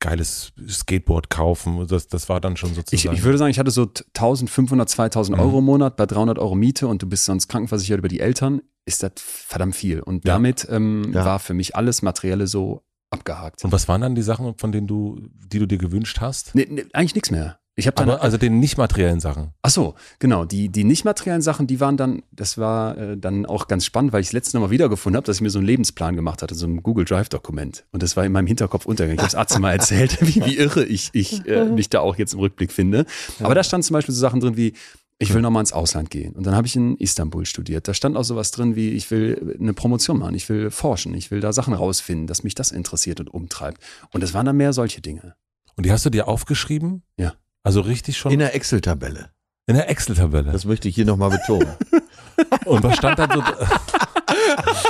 geiles 0.00 0.52
Skateboard 0.66 1.28
kaufen. 1.28 1.86
Das, 1.86 2.08
das 2.08 2.28
war 2.28 2.40
dann 2.40 2.56
schon 2.56 2.74
sozusagen. 2.74 3.14
Ich, 3.14 3.20
ich 3.20 3.24
würde 3.24 3.38
sagen, 3.38 3.50
ich 3.50 3.58
hatte 3.58 3.70
so 3.70 3.82
1500, 3.82 4.88
2000 4.88 5.36
mhm. 5.36 5.44
Euro 5.44 5.58
im 5.58 5.64
Monat 5.64 5.96
bei 5.96 6.06
300 6.06 6.38
Euro 6.38 6.54
Miete 6.54 6.88
und 6.88 7.02
du 7.02 7.06
bist 7.06 7.26
sonst 7.26 7.48
krankenversichert 7.48 7.98
über 7.98 8.08
die 8.08 8.20
Eltern, 8.20 8.62
ist 8.86 9.02
das 9.02 9.12
verdammt 9.16 9.76
viel. 9.76 10.00
Und 10.00 10.24
ja. 10.24 10.32
damit 10.32 10.66
ähm, 10.70 11.12
ja. 11.12 11.24
war 11.24 11.38
für 11.38 11.54
mich 11.54 11.76
alles 11.76 12.00
Materielle 12.00 12.46
so 12.46 12.82
abgehakt. 13.18 13.64
Und 13.64 13.72
was 13.72 13.88
waren 13.88 14.00
dann 14.00 14.14
die 14.14 14.22
Sachen, 14.22 14.54
von 14.56 14.72
denen 14.72 14.86
du, 14.86 15.20
die 15.52 15.58
du 15.58 15.66
dir 15.66 15.78
gewünscht 15.78 16.20
hast? 16.20 16.54
Nee, 16.54 16.66
nee, 16.70 16.86
eigentlich 16.92 17.14
nichts 17.14 17.30
mehr. 17.30 17.58
Ich 17.78 17.86
habe 17.86 17.94
dann 17.94 18.08
Aber 18.08 18.22
also 18.22 18.38
den 18.38 18.58
nicht 18.58 18.78
materiellen 18.78 19.20
Sachen. 19.20 19.52
Ach 19.60 19.68
so, 19.68 19.96
genau. 20.18 20.46
Die 20.46 20.70
die 20.70 20.82
nicht 20.82 21.04
materiellen 21.04 21.42
Sachen, 21.42 21.66
die 21.66 21.78
waren 21.78 21.98
dann, 21.98 22.22
das 22.32 22.56
war 22.56 22.96
äh, 22.96 23.18
dann 23.18 23.44
auch 23.44 23.68
ganz 23.68 23.84
spannend, 23.84 24.14
weil 24.14 24.22
ich 24.22 24.28
das 24.28 24.32
letzte 24.32 24.58
Mal 24.58 24.70
wiedergefunden 24.70 25.18
habe, 25.18 25.26
dass 25.26 25.36
ich 25.36 25.42
mir 25.42 25.50
so 25.50 25.58
einen 25.58 25.66
Lebensplan 25.66 26.16
gemacht 26.16 26.40
hatte, 26.40 26.54
so 26.54 26.66
ein 26.66 26.82
Google 26.82 27.04
Drive 27.04 27.28
Dokument. 27.28 27.84
Und 27.92 28.02
das 28.02 28.16
war 28.16 28.24
in 28.24 28.32
meinem 28.32 28.46
Hinterkopf 28.46 28.86
untergegangen. 28.86 29.18
Ich 29.18 29.22
habe 29.22 29.28
es 29.28 29.34
Arzt 29.34 29.58
mal 29.60 29.72
erzählt, 29.72 30.18
wie, 30.22 30.42
wie 30.46 30.56
irre 30.56 30.84
ich 30.84 31.10
ich 31.12 31.46
äh, 31.46 31.64
mich 31.66 31.90
da 31.90 32.00
auch 32.00 32.16
jetzt 32.16 32.32
im 32.32 32.40
Rückblick 32.40 32.72
finde. 32.72 33.04
Aber 33.40 33.54
da 33.54 33.62
stand 33.62 33.84
zum 33.84 33.92
Beispiel 33.92 34.14
so 34.14 34.22
Sachen 34.22 34.40
drin 34.40 34.56
wie 34.56 34.72
ich 35.18 35.32
will 35.32 35.40
nochmal 35.40 35.60
ins 35.60 35.72
Ausland 35.72 36.10
gehen. 36.10 36.34
Und 36.34 36.46
dann 36.46 36.54
habe 36.54 36.66
ich 36.66 36.76
in 36.76 36.96
Istanbul 36.96 37.46
studiert. 37.46 37.88
Da 37.88 37.94
stand 37.94 38.16
auch 38.16 38.24
sowas 38.24 38.50
drin 38.50 38.76
wie, 38.76 38.90
ich 38.90 39.10
will 39.10 39.56
eine 39.58 39.72
Promotion 39.72 40.18
machen, 40.18 40.34
ich 40.34 40.48
will 40.48 40.70
forschen, 40.70 41.14
ich 41.14 41.30
will 41.30 41.40
da 41.40 41.52
Sachen 41.52 41.74
rausfinden, 41.74 42.26
dass 42.26 42.42
mich 42.42 42.54
das 42.54 42.70
interessiert 42.70 43.20
und 43.20 43.28
umtreibt. 43.28 43.82
Und 44.12 44.22
es 44.22 44.34
waren 44.34 44.46
dann 44.46 44.56
mehr 44.56 44.72
solche 44.72 45.00
Dinge. 45.00 45.34
Und 45.76 45.86
die 45.86 45.92
hast 45.92 46.04
du 46.04 46.10
dir 46.10 46.28
aufgeschrieben? 46.28 47.02
Ja. 47.16 47.34
Also 47.62 47.80
richtig 47.80 48.16
schon? 48.16 48.32
In 48.32 48.38
der 48.38 48.54
Excel-Tabelle. 48.54 49.30
In 49.66 49.74
der 49.74 49.88
Excel-Tabelle. 49.90 50.52
Das 50.52 50.64
möchte 50.64 50.88
ich 50.88 50.94
hier 50.94 51.06
nochmal 51.06 51.30
betonen. 51.30 51.74
und 52.66 52.82
was 52.82 52.96
stand 52.96 53.18
da 53.18 53.28
so? 53.32 53.42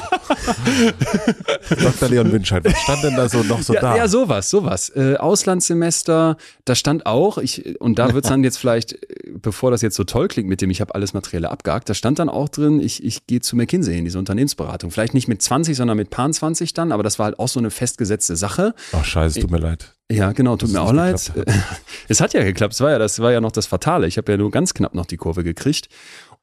Dr. 1.83 2.09
Leon 2.09 2.33
Winscheid, 2.33 2.65
was 2.65 2.79
stand 2.81 3.05
denn 3.05 3.17
da 3.17 3.29
so 3.29 3.43
noch 3.43 3.63
so 3.63 3.75
ja, 3.75 3.81
da? 3.81 3.97
Ja, 3.97 4.09
sowas, 4.09 4.51
sowas. 4.51 4.91
Äh, 4.95 5.17
Auslandssemester, 5.17 6.37
da 6.65 6.75
stand 6.75 7.07
auch, 7.07 7.39
ich, 7.39 7.81
und 7.81 7.99
da 7.99 8.13
wird 8.15 8.25
es 8.25 8.31
dann 8.31 8.45
jetzt 8.45 8.59
vielleicht, 8.59 8.99
bevor 9.43 9.71
das 9.71 9.83
jetzt 9.83 9.97
so 9.97 10.05
toll 10.05 10.29
klingt 10.29 10.49
mit 10.49 10.61
dem, 10.61 10.71
ich 10.71 10.81
habe 10.81 10.95
alles 10.95 11.13
Materielle 11.13 11.51
abgehakt, 11.51 11.89
da 11.89 11.95
stand 11.95 12.19
dann 12.19 12.29
auch 12.29 12.49
drin, 12.49 12.81
ich, 12.81 13.03
ich 13.05 13.27
gehe 13.27 13.41
zu 13.41 13.57
McKinsey 13.57 13.99
in 13.99 14.05
diese 14.05 14.19
Unternehmensberatung. 14.19 14.91
Vielleicht 14.91 15.15
nicht 15.15 15.29
mit 15.29 15.43
20, 15.43 15.77
sondern 15.77 15.97
mit 15.97 16.11
Paar 16.11 16.31
20 16.31 16.75
dann, 16.75 16.93
aber 16.93 17.03
das 17.03 17.19
war 17.19 17.27
halt 17.27 17.39
auch 17.39 17.49
so 17.49 17.61
eine 17.61 17.71
festgesetzte 17.71 18.37
Sache. 18.37 18.75
Ach 18.93 19.05
scheiße, 19.05 19.41
tut 19.41 19.51
mir 19.51 19.59
leid. 19.59 19.93
Ja, 20.09 20.31
genau, 20.31 20.57
tut 20.57 20.71
mir 20.71 20.81
auch 20.81 20.93
leid. 20.93 21.33
es 22.09 22.21
hat 22.21 22.33
ja 22.33 22.45
geklappt, 22.45 22.75
es 22.75 22.81
war 22.81 22.93
ja, 22.93 22.99
das 22.99 23.19
war 23.19 23.33
ja 23.33 23.41
noch 23.41 23.51
das 23.51 23.67
Fatale. 23.67 24.07
Ich 24.07 24.19
habe 24.19 24.31
ja 24.31 24.39
nur 24.39 24.53
ganz 24.53 24.73
knapp 24.73 24.95
noch 24.95 25.07
die 25.07 25.17
Kurve 25.17 25.43
gekriegt. 25.43 25.89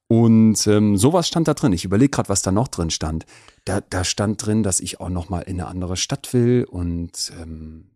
Und 0.08 0.68
ähm, 0.68 0.98
sowas 0.98 1.28
stand 1.28 1.48
da 1.48 1.54
drin. 1.54 1.74
Ich 1.74 1.86
überlege 1.86 2.10
gerade, 2.10 2.30
was 2.30 2.42
da 2.42 2.52
noch 2.52 2.68
drin 2.68 2.90
stand. 2.90 3.26
Da, 3.66 3.82
da 3.82 4.04
stand 4.04 4.46
drin, 4.46 4.62
dass 4.64 4.80
ich 4.80 5.00
auch 5.00 5.10
noch 5.10 5.30
mal 5.30 5.40
in 5.40 5.60
eine 5.60 5.68
andere 5.68 5.98
Stadt 5.98 6.34
will 6.34 6.66
und 6.70 7.32
ähm, 7.42 7.92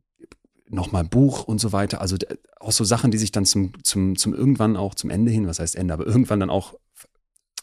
noch 0.69 0.91
mal 0.91 1.01
ein 1.01 1.09
Buch 1.09 1.43
und 1.43 1.59
so 1.59 1.71
weiter. 1.71 2.01
Also 2.01 2.17
auch 2.59 2.71
so 2.71 2.83
Sachen, 2.83 3.11
die 3.11 3.17
sich 3.17 3.31
dann 3.31 3.45
zum, 3.45 3.71
zum, 3.83 4.15
zum 4.15 4.33
irgendwann 4.33 4.77
auch 4.77 4.95
zum 4.95 5.09
Ende 5.09 5.31
hin, 5.31 5.47
was 5.47 5.59
heißt 5.59 5.75
Ende, 5.75 5.93
aber 5.93 6.05
irgendwann 6.05 6.39
dann 6.39 6.49
auch 6.49 6.75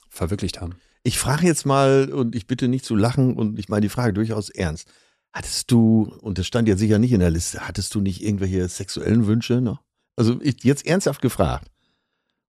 verwirklicht 0.09 0.61
haben. 0.61 0.75
Ich 1.03 1.19
frage 1.19 1.47
jetzt 1.47 1.67
mal, 1.67 2.11
und 2.13 2.35
ich 2.35 2.47
bitte 2.47 2.69
nicht 2.69 2.85
zu 2.85 2.97
lachen, 2.97 3.35
und 3.37 3.59
ich 3.59 3.69
meine 3.69 3.83
die 3.83 3.91
Frage 3.91 4.15
durchaus 4.15 4.49
ernst. 4.49 4.89
Hattest 5.35 5.71
du, 5.71 6.15
und 6.21 6.39
das 6.39 6.47
stand 6.47 6.69
ja 6.69 6.77
sicher 6.77 6.99
nicht 6.99 7.13
in 7.13 7.21
der 7.21 7.31
Liste, 7.31 7.67
hattest 7.67 7.95
du 7.95 8.01
nicht 8.01 8.23
irgendwelche 8.23 8.69
sexuellen 8.69 9.27
Wünsche 9.27 9.61
noch? 9.61 9.83
Also 10.17 10.41
ich, 10.41 10.63
jetzt 10.63 10.87
ernsthaft 10.87 11.21
gefragt. 11.21 11.71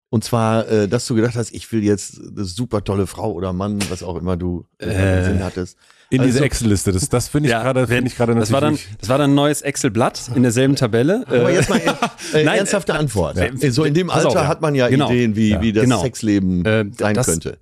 Und 0.09 0.23
zwar, 0.23 0.67
äh, 0.69 0.87
dass 0.87 1.07
du 1.07 1.15
gedacht 1.15 1.35
hast, 1.35 1.51
ich 1.51 1.71
will 1.71 1.83
jetzt 1.83 2.19
eine 2.19 2.45
super 2.45 2.83
tolle 2.83 3.07
Frau 3.07 3.31
oder 3.33 3.53
Mann, 3.53 3.79
was 3.89 4.03
auch 4.03 4.15
immer 4.15 4.37
du 4.37 4.65
äh, 4.77 5.23
Sinn 5.23 5.43
hattest. 5.43 5.77
In 6.11 6.21
also, 6.21 6.31
diese 6.31 6.45
Excel-Liste, 6.45 6.91
das, 6.91 7.09
das 7.09 7.27
finde 7.27 7.49
ich 7.49 7.51
ja, 7.51 7.63
gerade, 7.63 7.87
finde 7.87 8.07
ich 8.09 8.15
gerade 8.15 8.35
das 8.35 8.51
war 8.51 8.61
dann, 8.61 8.77
Das 8.99 9.09
war 9.09 9.17
dann 9.17 9.31
ein 9.31 9.35
neues 9.35 9.61
Excel-Blatt 9.63 10.31
in 10.35 10.43
derselben 10.43 10.75
Tabelle. 10.75 11.25
Aber 11.27 11.51
jetzt 11.51 11.69
mal 11.69 11.79
äh, 12.33 12.43
Nein, 12.43 12.59
ernsthafte 12.59 12.93
Antwort. 12.93 13.37
Ja. 13.37 13.71
So 13.71 13.83
in 13.83 13.95
dem 13.95 14.11
Alter 14.11 14.27
auf, 14.27 14.35
ja. 14.35 14.47
hat 14.47 14.61
man 14.61 14.75
ja 14.75 14.87
genau. 14.87 15.09
Ideen, 15.09 15.35
wie, 15.35 15.59
wie 15.59 15.73
das 15.73 15.83
genau. 15.83 16.01
Sexleben 16.01 16.63
äh, 16.63 16.85
sein 16.95 17.15
das, 17.15 17.25
könnte 17.25 17.57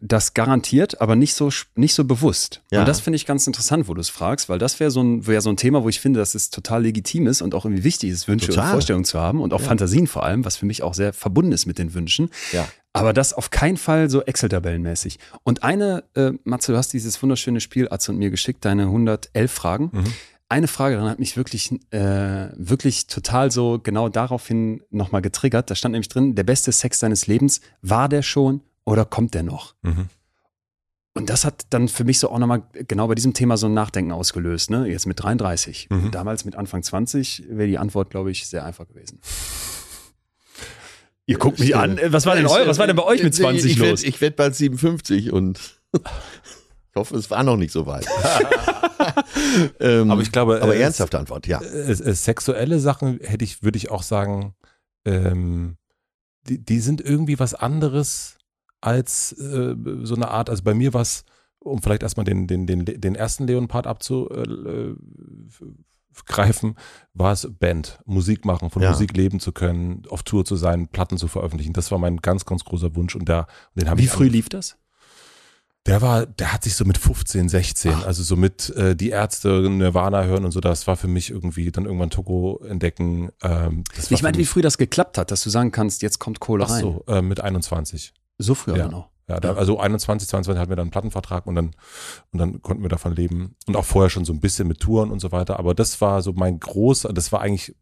das 0.00 0.34
garantiert, 0.34 1.00
aber 1.00 1.16
nicht 1.16 1.34
so, 1.34 1.48
nicht 1.74 1.94
so 1.94 2.04
bewusst. 2.04 2.60
Ja. 2.70 2.80
Und 2.80 2.88
das 2.88 3.00
finde 3.00 3.16
ich 3.16 3.24
ganz 3.24 3.46
interessant, 3.46 3.88
wo 3.88 3.94
du 3.94 4.00
es 4.00 4.10
fragst, 4.10 4.50
weil 4.50 4.58
das 4.58 4.78
wäre 4.80 4.90
so, 4.90 5.02
ein, 5.02 5.26
wär 5.26 5.40
so 5.40 5.48
ein 5.48 5.56
Thema, 5.56 5.82
wo 5.82 5.88
ich 5.88 5.98
finde, 5.98 6.20
dass 6.20 6.34
es 6.34 6.50
total 6.50 6.82
legitim 6.82 7.26
ist 7.26 7.40
und 7.40 7.54
auch 7.54 7.64
irgendwie 7.64 7.82
wichtig 7.82 8.10
ist, 8.10 8.28
Wünsche 8.28 8.48
total. 8.48 8.66
und 8.66 8.70
Vorstellungen 8.72 9.04
zu 9.06 9.18
haben 9.18 9.40
und 9.40 9.54
auch 9.54 9.60
ja. 9.60 9.68
Fantasien 9.68 10.06
vor 10.06 10.24
allem, 10.24 10.44
was 10.44 10.56
für 10.56 10.66
mich 10.66 10.82
auch 10.82 10.92
sehr 10.92 11.14
verbunden 11.14 11.52
ist 11.52 11.64
mit 11.64 11.78
den 11.78 11.94
Wünschen. 11.94 12.30
Ja. 12.52 12.68
Aber 12.92 13.14
das 13.14 13.32
auf 13.32 13.48
keinen 13.48 13.78
Fall 13.78 14.10
so 14.10 14.22
Excel-Tabellenmäßig. 14.22 15.18
Und 15.42 15.62
eine, 15.62 16.04
äh, 16.14 16.32
Matze, 16.44 16.72
du 16.72 16.78
hast 16.78 16.92
dieses 16.92 17.22
wunderschöne 17.22 17.62
Spiel, 17.62 17.88
Atze 17.90 18.12
und 18.12 18.18
mir 18.18 18.30
geschickt, 18.30 18.64
deine 18.66 18.82
111 18.84 19.50
Fragen. 19.50 19.90
Mhm. 19.92 20.12
Eine 20.50 20.68
Frage 20.68 20.96
daran 20.96 21.08
hat 21.08 21.18
mich 21.18 21.38
wirklich, 21.38 21.72
äh, 21.92 22.48
wirklich 22.56 23.06
total 23.06 23.50
so 23.50 23.80
genau 23.82 24.10
daraufhin 24.10 24.82
nochmal 24.90 25.22
getriggert. 25.22 25.70
Da 25.70 25.74
stand 25.74 25.92
nämlich 25.92 26.10
drin, 26.10 26.34
der 26.34 26.44
beste 26.44 26.72
Sex 26.72 26.98
deines 26.98 27.26
Lebens, 27.26 27.62
war 27.80 28.10
der 28.10 28.20
schon 28.20 28.60
oder 28.84 29.04
kommt 29.04 29.34
der 29.34 29.42
noch? 29.42 29.74
Mhm. 29.82 30.08
Und 31.14 31.28
das 31.28 31.44
hat 31.44 31.66
dann 31.70 31.88
für 31.88 32.04
mich 32.04 32.18
so 32.18 32.30
auch 32.30 32.38
nochmal 32.38 32.62
genau 32.72 33.06
bei 33.06 33.14
diesem 33.14 33.34
Thema 33.34 33.58
so 33.58 33.66
ein 33.66 33.74
Nachdenken 33.74 34.12
ausgelöst, 34.12 34.70
ne? 34.70 34.86
Jetzt 34.86 35.06
mit 35.06 35.22
33. 35.22 35.88
Mhm. 35.90 36.10
Damals 36.10 36.46
mit 36.46 36.56
Anfang 36.56 36.82
20 36.82 37.44
wäre 37.50 37.68
die 37.68 37.78
Antwort, 37.78 38.10
glaube 38.10 38.30
ich, 38.30 38.46
sehr 38.46 38.64
einfach 38.64 38.88
gewesen. 38.88 39.20
Ihr 41.26 41.38
guckt 41.38 41.58
mich 41.60 41.76
an. 41.76 42.00
Was 42.06 42.26
war 42.26 42.34
denn, 42.34 42.46
eu, 42.46 42.66
was 42.66 42.78
war 42.78 42.86
denn 42.86 42.96
bei 42.96 43.04
euch 43.04 43.22
mit 43.22 43.34
20 43.34 43.72
ich 43.72 43.78
los? 43.78 43.86
Werd, 43.86 44.02
ich 44.04 44.20
werde 44.20 44.36
bald 44.36 44.56
57 44.56 45.32
und 45.32 45.80
ich 45.94 46.96
hoffe, 46.96 47.16
es 47.16 47.30
war 47.30 47.42
noch 47.42 47.56
nicht 47.56 47.72
so 47.72 47.86
weit. 47.86 48.06
ähm, 49.80 50.10
Aber 50.10 50.22
ich 50.22 50.32
glaube, 50.32 50.62
aber 50.62 50.74
äh, 50.74 50.80
ernsthafte 50.80 51.18
Antwort, 51.18 51.46
ja. 51.46 51.60
äh, 51.60 51.90
äh, 51.90 52.14
sexuelle 52.14 52.80
Sachen 52.80 53.20
hätte 53.22 53.44
ich, 53.44 53.62
würde 53.62 53.76
ich 53.76 53.90
auch 53.90 54.02
sagen, 54.02 54.54
ähm, 55.04 55.76
die, 56.48 56.58
die 56.58 56.80
sind 56.80 57.00
irgendwie 57.00 57.38
was 57.38 57.54
anderes 57.54 58.38
als 58.82 59.32
äh, 59.32 59.74
so 60.02 60.14
eine 60.14 60.28
Art, 60.30 60.50
also 60.50 60.62
bei 60.62 60.74
mir 60.74 60.92
war 60.92 61.00
es, 61.00 61.24
um 61.60 61.80
vielleicht 61.80 62.02
erstmal 62.02 62.24
den, 62.24 62.46
den, 62.46 62.66
den, 62.66 62.84
den 62.84 63.14
ersten 63.14 63.46
Leon-Part 63.46 63.86
abzugreifen, 63.86 64.96
war 67.14 67.32
es 67.32 67.48
Band, 67.58 68.00
Musik 68.04 68.44
machen, 68.44 68.70
von 68.70 68.82
Ja. 68.82 68.90
Musik 68.90 69.16
leben 69.16 69.40
zu 69.40 69.52
können, 69.52 70.02
auf 70.10 70.22
Tour 70.24 70.44
zu 70.44 70.56
sein, 70.56 70.88
Platten 70.88 71.16
zu 71.16 71.28
veröffentlichen. 71.28 71.72
Das 71.72 71.90
war 71.90 71.98
mein 71.98 72.18
ganz, 72.18 72.44
ganz 72.44 72.64
großer 72.64 72.94
Wunsch 72.96 73.14
und 73.16 73.28
da, 73.28 73.46
den 73.74 73.88
habe 73.88 74.00
Wie 74.00 74.04
ich 74.04 74.10
früh 74.10 74.28
lief 74.28 74.48
das? 74.48 74.76
der 75.86 76.00
war, 76.00 76.26
der 76.26 76.52
hat 76.52 76.62
sich 76.62 76.76
so 76.76 76.84
mit 76.84 76.96
15, 76.96 77.48
16, 77.48 77.92
also 78.04 78.22
so 78.22 78.36
mit 78.36 78.70
äh, 78.70 78.94
die 78.94 79.10
Ärzte 79.10 79.68
Nirvana 79.68 80.22
hören 80.24 80.44
und 80.44 80.52
so, 80.52 80.60
das 80.60 80.86
war 80.86 80.96
für 80.96 81.08
mich 81.08 81.30
irgendwie 81.30 81.72
dann 81.72 81.86
irgendwann 81.86 82.10
Togo 82.10 82.62
entdecken. 82.64 83.30
Ähm, 83.42 83.82
Ich 84.10 84.22
meine, 84.22 84.38
wie 84.38 84.44
früh 84.44 84.62
das 84.62 84.78
geklappt 84.78 85.18
hat, 85.18 85.32
dass 85.32 85.42
du 85.42 85.50
sagen 85.50 85.72
kannst, 85.72 86.02
jetzt 86.02 86.20
kommt 86.20 86.38
Kohle 86.38 86.64
Ach 86.66 86.70
rein. 86.70 86.80
so, 86.82 87.04
äh, 87.08 87.20
mit 87.20 87.40
21. 87.40 88.12
So 88.38 88.54
früh 88.54 88.76
Ja. 88.76 88.86
genau. 88.86 89.08
Ja, 89.28 89.38
da, 89.38 89.54
also 89.54 89.78
21, 89.78 90.28
22 90.28 90.60
hatten 90.60 90.70
wir 90.70 90.76
dann 90.76 90.84
einen 90.84 90.90
Plattenvertrag 90.90 91.46
und 91.46 91.54
dann, 91.54 91.70
und 92.32 92.38
dann 92.38 92.60
konnten 92.60 92.82
wir 92.82 92.88
davon 92.88 93.14
leben. 93.14 93.54
Und 93.66 93.76
auch 93.76 93.84
vorher 93.84 94.10
schon 94.10 94.24
so 94.24 94.32
ein 94.32 94.40
bisschen 94.40 94.66
mit 94.66 94.80
Touren 94.80 95.10
und 95.10 95.20
so 95.20 95.30
weiter. 95.32 95.58
Aber 95.58 95.74
das 95.74 96.00
war 96.00 96.22
so 96.22 96.32
mein 96.32 96.58
großer, 96.58 97.12
das 97.12 97.30
war 97.30 97.40
eigentlich, 97.40 97.74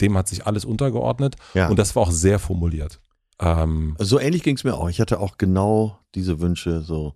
dem 0.00 0.16
hat 0.16 0.28
sich 0.28 0.46
alles 0.46 0.64
untergeordnet. 0.64 1.36
ja. 1.54 1.68
Und 1.68 1.78
das 1.78 1.94
war 1.94 2.04
auch 2.04 2.10
sehr 2.10 2.38
formuliert. 2.38 3.00
Ähm, 3.38 3.96
so 3.98 4.18
ähnlich 4.18 4.42
ging 4.42 4.56
es 4.56 4.64
mir 4.64 4.74
auch. 4.74 4.88
Ich 4.88 5.00
hatte 5.00 5.20
auch 5.20 5.36
genau 5.38 5.98
diese 6.14 6.40
Wünsche, 6.40 6.80
so 6.80 7.14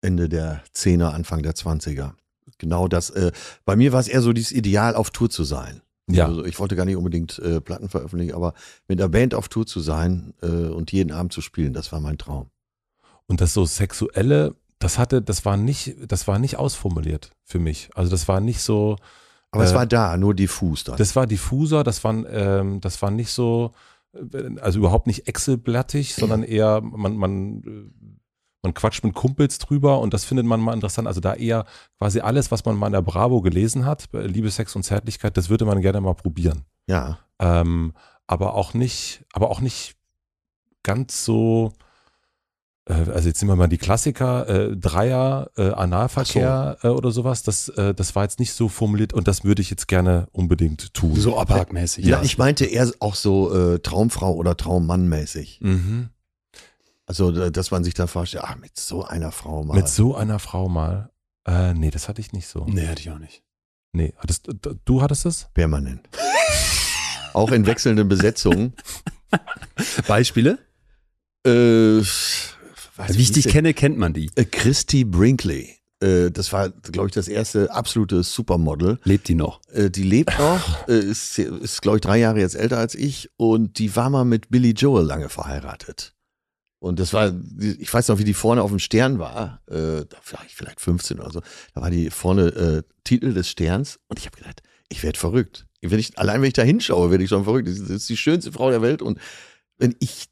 Ende 0.00 0.28
der 0.28 0.62
Zehner, 0.72 1.14
Anfang 1.14 1.42
der 1.42 1.54
Zwanziger. 1.54 2.14
Genau 2.58 2.86
das. 2.88 3.10
Äh, 3.10 3.32
bei 3.64 3.76
mir 3.76 3.92
war 3.92 4.00
es 4.00 4.08
eher 4.08 4.22
so 4.22 4.32
dieses 4.32 4.52
Ideal, 4.52 4.94
auf 4.94 5.10
Tour 5.10 5.30
zu 5.30 5.44
sein. 5.44 5.82
Ja, 6.10 6.26
Also 6.26 6.44
ich 6.44 6.58
wollte 6.58 6.76
gar 6.76 6.84
nicht 6.84 6.96
unbedingt 6.96 7.38
äh, 7.38 7.60
Platten 7.60 7.88
veröffentlichen, 7.88 8.34
aber 8.34 8.54
mit 8.88 9.00
einer 9.00 9.08
Band 9.08 9.34
auf 9.34 9.48
Tour 9.48 9.66
zu 9.66 9.80
sein 9.80 10.34
äh, 10.42 10.46
und 10.46 10.92
jeden 10.92 11.12
Abend 11.12 11.32
zu 11.32 11.40
spielen, 11.40 11.72
das 11.72 11.92
war 11.92 12.00
mein 12.00 12.18
Traum. 12.18 12.50
und 13.26 13.40
das 13.40 13.54
so 13.54 13.64
sexuelle, 13.64 14.54
das 14.78 14.98
hatte, 14.98 15.22
das 15.22 15.44
war 15.44 15.56
nicht, 15.56 15.94
das 16.08 16.26
war 16.26 16.38
nicht 16.38 16.56
ausformuliert 16.56 17.30
für 17.44 17.58
mich. 17.60 17.88
Also 17.94 18.10
das 18.10 18.26
war 18.28 18.40
nicht 18.40 18.60
so, 18.60 18.96
Aber 19.52 19.64
es 19.64 19.72
Äh, 19.72 19.74
war 19.76 19.86
da, 19.86 20.16
nur 20.16 20.34
diffus 20.34 20.84
dann. 20.84 20.96
Das 20.96 21.14
war 21.14 21.26
diffuser, 21.26 21.84
das 21.84 22.02
war, 22.04 22.14
ähm, 22.28 22.80
das 22.80 23.00
war 23.00 23.10
nicht 23.12 23.30
so, 23.30 23.72
äh, 24.12 24.58
also 24.60 24.80
überhaupt 24.80 25.06
nicht 25.06 25.28
Excel-blattig, 25.28 26.14
sondern 26.14 26.42
eher, 26.42 26.80
man, 26.80 27.16
man, 27.16 27.62
äh, 27.62 27.90
man 28.62 28.74
quatscht 28.74 29.04
mit 29.04 29.14
Kumpels 29.14 29.58
drüber 29.58 30.00
und 30.00 30.14
das 30.14 30.24
findet 30.24 30.46
man 30.46 30.60
mal 30.60 30.72
interessant. 30.72 31.08
Also 31.08 31.20
da 31.20 31.34
eher 31.34 31.64
quasi 31.98 32.20
alles, 32.20 32.50
was 32.50 32.64
man 32.64 32.76
mal 32.76 32.86
in 32.86 32.92
der 32.92 33.02
Bravo 33.02 33.40
gelesen 33.42 33.84
hat, 33.86 34.08
äh, 34.14 34.26
Liebe, 34.26 34.50
Sex 34.50 34.76
und 34.76 34.84
Zärtlichkeit, 34.84 35.36
das 35.36 35.48
würde 35.50 35.64
man 35.64 35.80
gerne 35.82 36.00
mal 36.00 36.14
probieren. 36.14 36.64
ja. 36.86 37.18
Ähm, 37.40 37.92
aber 38.28 38.54
auch 38.54 38.72
nicht, 38.72 39.24
aber 39.32 39.50
auch 39.50 39.60
nicht 39.60 39.96
ganz 40.84 41.24
so, 41.24 41.72
äh, 42.86 42.92
also 42.92 43.28
jetzt 43.28 43.42
nehmen 43.42 43.50
wir 43.50 43.56
mal 43.56 43.66
die 43.66 43.78
Klassiker, 43.78 44.48
äh, 44.48 44.76
Dreier, 44.76 45.50
äh, 45.56 45.70
Analverkehr 45.70 46.78
äh, 46.82 46.88
oder 46.88 47.10
sowas, 47.10 47.42
das, 47.42 47.68
äh, 47.70 47.92
das 47.94 48.14
war 48.14 48.22
jetzt 48.22 48.38
nicht 48.38 48.52
so 48.52 48.68
formuliert 48.68 49.12
und 49.12 49.26
das 49.26 49.42
würde 49.42 49.60
ich 49.60 49.70
jetzt 49.70 49.88
gerne 49.88 50.28
unbedingt 50.30 50.94
tun. 50.94 51.16
So 51.16 51.36
abhackmäßig. 51.36 52.06
Ja, 52.06 52.22
ich 52.22 52.38
meinte 52.38 52.64
eher 52.64 52.90
auch 53.00 53.16
so 53.16 53.78
Traumfrau 53.78 54.32
oder 54.34 54.56
Traummann 54.56 55.08
mäßig. 55.08 55.58
Mhm. 55.60 56.10
Also, 57.12 57.50
dass 57.50 57.70
man 57.70 57.84
sich 57.84 57.92
da 57.92 58.06
vorstellt, 58.06 58.44
ach, 58.46 58.56
mit 58.56 58.78
so 58.78 59.04
einer 59.04 59.32
Frau 59.32 59.64
mal. 59.64 59.74
Mit 59.74 59.86
so 59.86 60.16
einer 60.16 60.38
Frau 60.38 60.70
mal. 60.70 61.10
Äh, 61.46 61.74
nee, 61.74 61.90
das 61.90 62.08
hatte 62.08 62.22
ich 62.22 62.32
nicht 62.32 62.46
so. 62.46 62.64
Nee, 62.64 62.86
hatte 62.86 63.02
ich 63.02 63.10
auch 63.10 63.18
nicht. 63.18 63.42
Nee, 63.92 64.14
hattest, 64.16 64.48
du 64.86 65.02
hattest 65.02 65.26
es? 65.26 65.48
permanent. 65.52 66.08
auch 67.34 67.50
in 67.50 67.66
wechselnden 67.66 68.08
Besetzungen. 68.08 68.72
Beispiele? 70.08 70.58
Äh, 71.46 72.00
was, 72.00 73.18
Wie 73.18 73.20
ich 73.20 73.32
dich 73.32 73.48
kenne, 73.48 73.74
kennt 73.74 73.98
man 73.98 74.14
die. 74.14 74.30
Äh, 74.34 74.46
Christy 74.46 75.04
Brinkley. 75.04 75.76
Äh, 76.00 76.30
das 76.30 76.50
war, 76.50 76.70
glaube 76.70 77.08
ich, 77.08 77.12
das 77.12 77.28
erste 77.28 77.72
absolute 77.72 78.22
Supermodel. 78.22 79.00
Lebt 79.04 79.28
die 79.28 79.34
noch? 79.34 79.60
Äh, 79.70 79.90
die 79.90 80.04
lebt 80.04 80.38
noch, 80.38 80.86
ist, 80.88 81.38
ist 81.38 81.82
glaube 81.82 81.98
ich, 81.98 82.00
drei 82.00 82.16
Jahre 82.16 82.40
jetzt 82.40 82.54
älter 82.54 82.78
als 82.78 82.94
ich 82.94 83.28
und 83.36 83.78
die 83.78 83.94
war 83.96 84.08
mal 84.08 84.24
mit 84.24 84.48
Billy 84.48 84.70
Joel 84.70 85.04
lange 85.04 85.28
verheiratet. 85.28 86.14
Und 86.82 86.98
das 86.98 87.12
war, 87.12 87.32
ich 87.60 87.94
weiß 87.94 88.08
noch, 88.08 88.18
wie 88.18 88.24
die 88.24 88.34
vorne 88.34 88.60
auf 88.60 88.70
dem 88.70 88.80
Stern 88.80 89.20
war, 89.20 89.62
äh, 89.68 90.04
da 90.04 90.16
war 90.32 90.44
ich 90.44 90.56
vielleicht 90.56 90.80
15 90.80 91.20
oder 91.20 91.30
so, 91.30 91.40
da 91.76 91.80
war 91.80 91.90
die 91.90 92.10
vorne 92.10 92.46
äh, 92.48 92.82
Titel 93.04 93.32
des 93.32 93.48
Sterns 93.48 94.00
und 94.08 94.18
ich 94.18 94.26
habe 94.26 94.36
gedacht, 94.36 94.62
ich 94.88 95.04
werde 95.04 95.16
verrückt. 95.16 95.68
Wenn 95.80 96.00
ich, 96.00 96.18
allein 96.18 96.40
wenn 96.40 96.48
ich 96.48 96.54
da 96.54 96.62
hinschaue, 96.62 97.12
werde 97.12 97.22
ich 97.22 97.30
schon 97.30 97.44
verrückt. 97.44 97.68
Das 97.68 97.78
ist 97.78 98.08
die 98.08 98.16
schönste 98.16 98.50
Frau 98.50 98.68
der 98.68 98.82
Welt 98.82 99.00
und 99.00 99.20
wenn 99.78 99.94
ich 100.00 100.28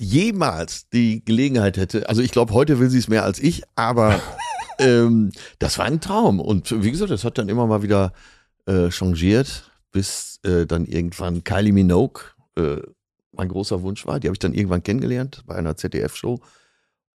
jemals 0.00 0.88
die 0.88 1.24
Gelegenheit 1.24 1.76
hätte, 1.76 2.08
also 2.08 2.20
ich 2.20 2.32
glaube, 2.32 2.52
heute 2.52 2.80
will 2.80 2.90
sie 2.90 2.98
es 2.98 3.06
mehr 3.06 3.22
als 3.22 3.38
ich, 3.38 3.62
aber 3.76 4.20
ähm, 4.80 5.30
das 5.60 5.78
war 5.78 5.84
ein 5.84 6.00
Traum. 6.00 6.40
Und 6.40 6.82
wie 6.82 6.90
gesagt, 6.90 7.12
das 7.12 7.22
hat 7.22 7.38
dann 7.38 7.48
immer 7.48 7.68
mal 7.68 7.84
wieder 7.84 8.12
äh, 8.66 8.90
changiert, 8.90 9.70
bis 9.92 10.40
äh, 10.42 10.66
dann 10.66 10.84
irgendwann 10.84 11.44
Kylie 11.44 11.72
Minogue 11.72 12.22
äh, 12.56 12.78
mein 13.32 13.48
großer 13.48 13.82
Wunsch 13.82 14.06
war. 14.06 14.20
Die 14.20 14.28
habe 14.28 14.34
ich 14.34 14.38
dann 14.40 14.54
irgendwann 14.54 14.82
kennengelernt 14.82 15.42
bei 15.46 15.54
einer 15.54 15.76
ZDF-Show. 15.76 16.40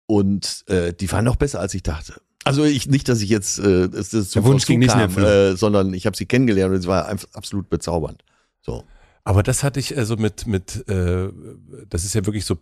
Und 0.05 0.63
äh, 0.67 0.93
die 0.93 1.11
war 1.11 1.21
noch 1.21 1.35
besser, 1.35 1.59
als 1.59 1.73
ich 1.73 1.83
dachte. 1.83 2.13
Also 2.43 2.63
ich 2.63 2.87
nicht, 2.87 3.09
dass 3.09 3.21
ich 3.21 3.29
jetzt 3.29 3.59
äh, 3.59 3.89
das 3.89 4.09
zum 4.09 4.23
Der 4.43 4.43
Wunsch 4.45 4.65
ging 4.65 4.79
nicht 4.79 4.93
in 4.93 5.01
Erfüllung. 5.01 5.29
äh, 5.29 5.55
sondern 5.57 5.93
ich 5.93 6.05
habe 6.05 6.15
sie 6.15 6.25
kennengelernt 6.25 6.73
und 6.73 6.79
es 6.79 6.87
war 6.87 7.07
einfach 7.07 7.27
absolut 7.33 7.69
bezaubernd. 7.69 8.23
So. 8.61 8.83
Aber 9.25 9.43
das 9.43 9.61
hatte 9.65 9.81
ich 9.81 9.97
also 9.97 10.15
mit, 10.15 10.47
mit 10.47 10.87
äh, 10.87 11.27
das 11.89 12.05
ist 12.05 12.15
ja 12.15 12.25
wirklich 12.25 12.45
so 12.45 12.55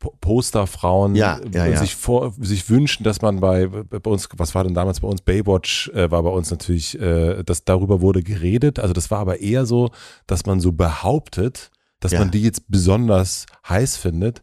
Po- 0.00 0.16
Posterfrauen 0.20 1.14
Ja, 1.14 1.38
ja, 1.52 1.64
und 1.66 1.70
ja. 1.70 1.76
sich 1.76 1.94
vor, 1.94 2.34
sich 2.40 2.68
wünschen, 2.68 3.04
dass 3.04 3.22
man 3.22 3.38
bei, 3.38 3.68
bei 3.68 4.10
uns, 4.10 4.28
was 4.36 4.56
war 4.56 4.64
denn 4.64 4.74
damals 4.74 4.98
bei 4.98 5.06
uns? 5.06 5.20
Baywatch 5.22 5.90
äh, 5.90 6.10
war 6.10 6.24
bei 6.24 6.30
uns 6.30 6.50
natürlich, 6.50 7.00
äh, 7.00 7.44
dass 7.44 7.64
darüber 7.64 8.00
wurde 8.00 8.24
geredet. 8.24 8.80
Also 8.80 8.92
das 8.92 9.12
war 9.12 9.20
aber 9.20 9.38
eher 9.38 9.64
so, 9.66 9.92
dass 10.26 10.44
man 10.46 10.58
so 10.58 10.72
behauptet, 10.72 11.70
dass 12.00 12.12
Ja. 12.12 12.20
man 12.20 12.30
die 12.30 12.42
jetzt 12.42 12.62
besonders 12.68 13.46
heiß 13.68 13.96
findet. 13.96 14.42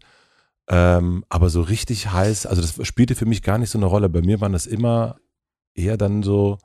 Ähm, 0.67 1.23
aber 1.29 1.49
so 1.49 1.61
richtig 1.61 2.11
heiß, 2.11 2.45
also 2.47 2.61
das 2.61 2.85
spielte 2.87 3.13
für 3.15 3.25
mich 3.27 3.43
gar 3.43 3.57
nicht 3.59 3.69
so 3.69 3.77
eine 3.77 3.85
Rolle. 3.85 4.09
Bei 4.09 4.21
mir 4.21 4.41
waren 4.41 4.53
das 4.53 4.65
immer 4.65 5.17
eher 5.75 5.95
dann 5.97 6.23
so 6.23 6.57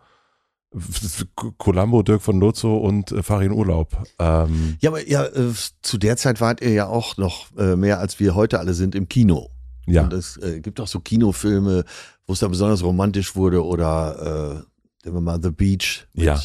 Columbo, 1.58 2.02
Dirk 2.02 2.22
von 2.22 2.38
Lozo 2.38 2.76
und 2.78 3.10
äh, 3.12 3.22
Farin 3.22 3.50
Urlaub. 3.52 3.96
Ähm, 4.18 4.76
Ja, 4.80 4.90
aber 4.90 5.06
ja, 5.08 5.24
äh, 5.24 5.52
zu 5.82 5.98
der 5.98 6.16
Zeit 6.16 6.40
wart 6.40 6.60
ihr 6.60 6.70
ja 6.72 6.86
auch 6.86 7.16
noch 7.16 7.46
äh, 7.58 7.74
mehr, 7.76 7.98
als 7.98 8.20
wir 8.20 8.34
heute 8.34 8.58
alle 8.60 8.74
sind, 8.74 8.94
im 8.94 9.08
Kino. 9.08 9.50
ja. 9.86 10.04
Und 10.04 10.12
es 10.12 10.36
äh, 10.36 10.60
gibt 10.60 10.80
auch 10.80 10.86
so 10.86 11.00
Kinofilme, 11.00 11.84
wo 12.26 12.32
es 12.32 12.38
da 12.38 12.46
besonders 12.48 12.84
romantisch 12.84 13.34
wurde 13.34 13.64
oder 13.64 14.62
äh, 14.62 15.04
nehmen 15.04 15.16
wir 15.16 15.20
mal 15.20 15.42
The 15.42 15.50
Beach 15.50 16.06
mit 16.14 16.24
Ja. 16.26 16.40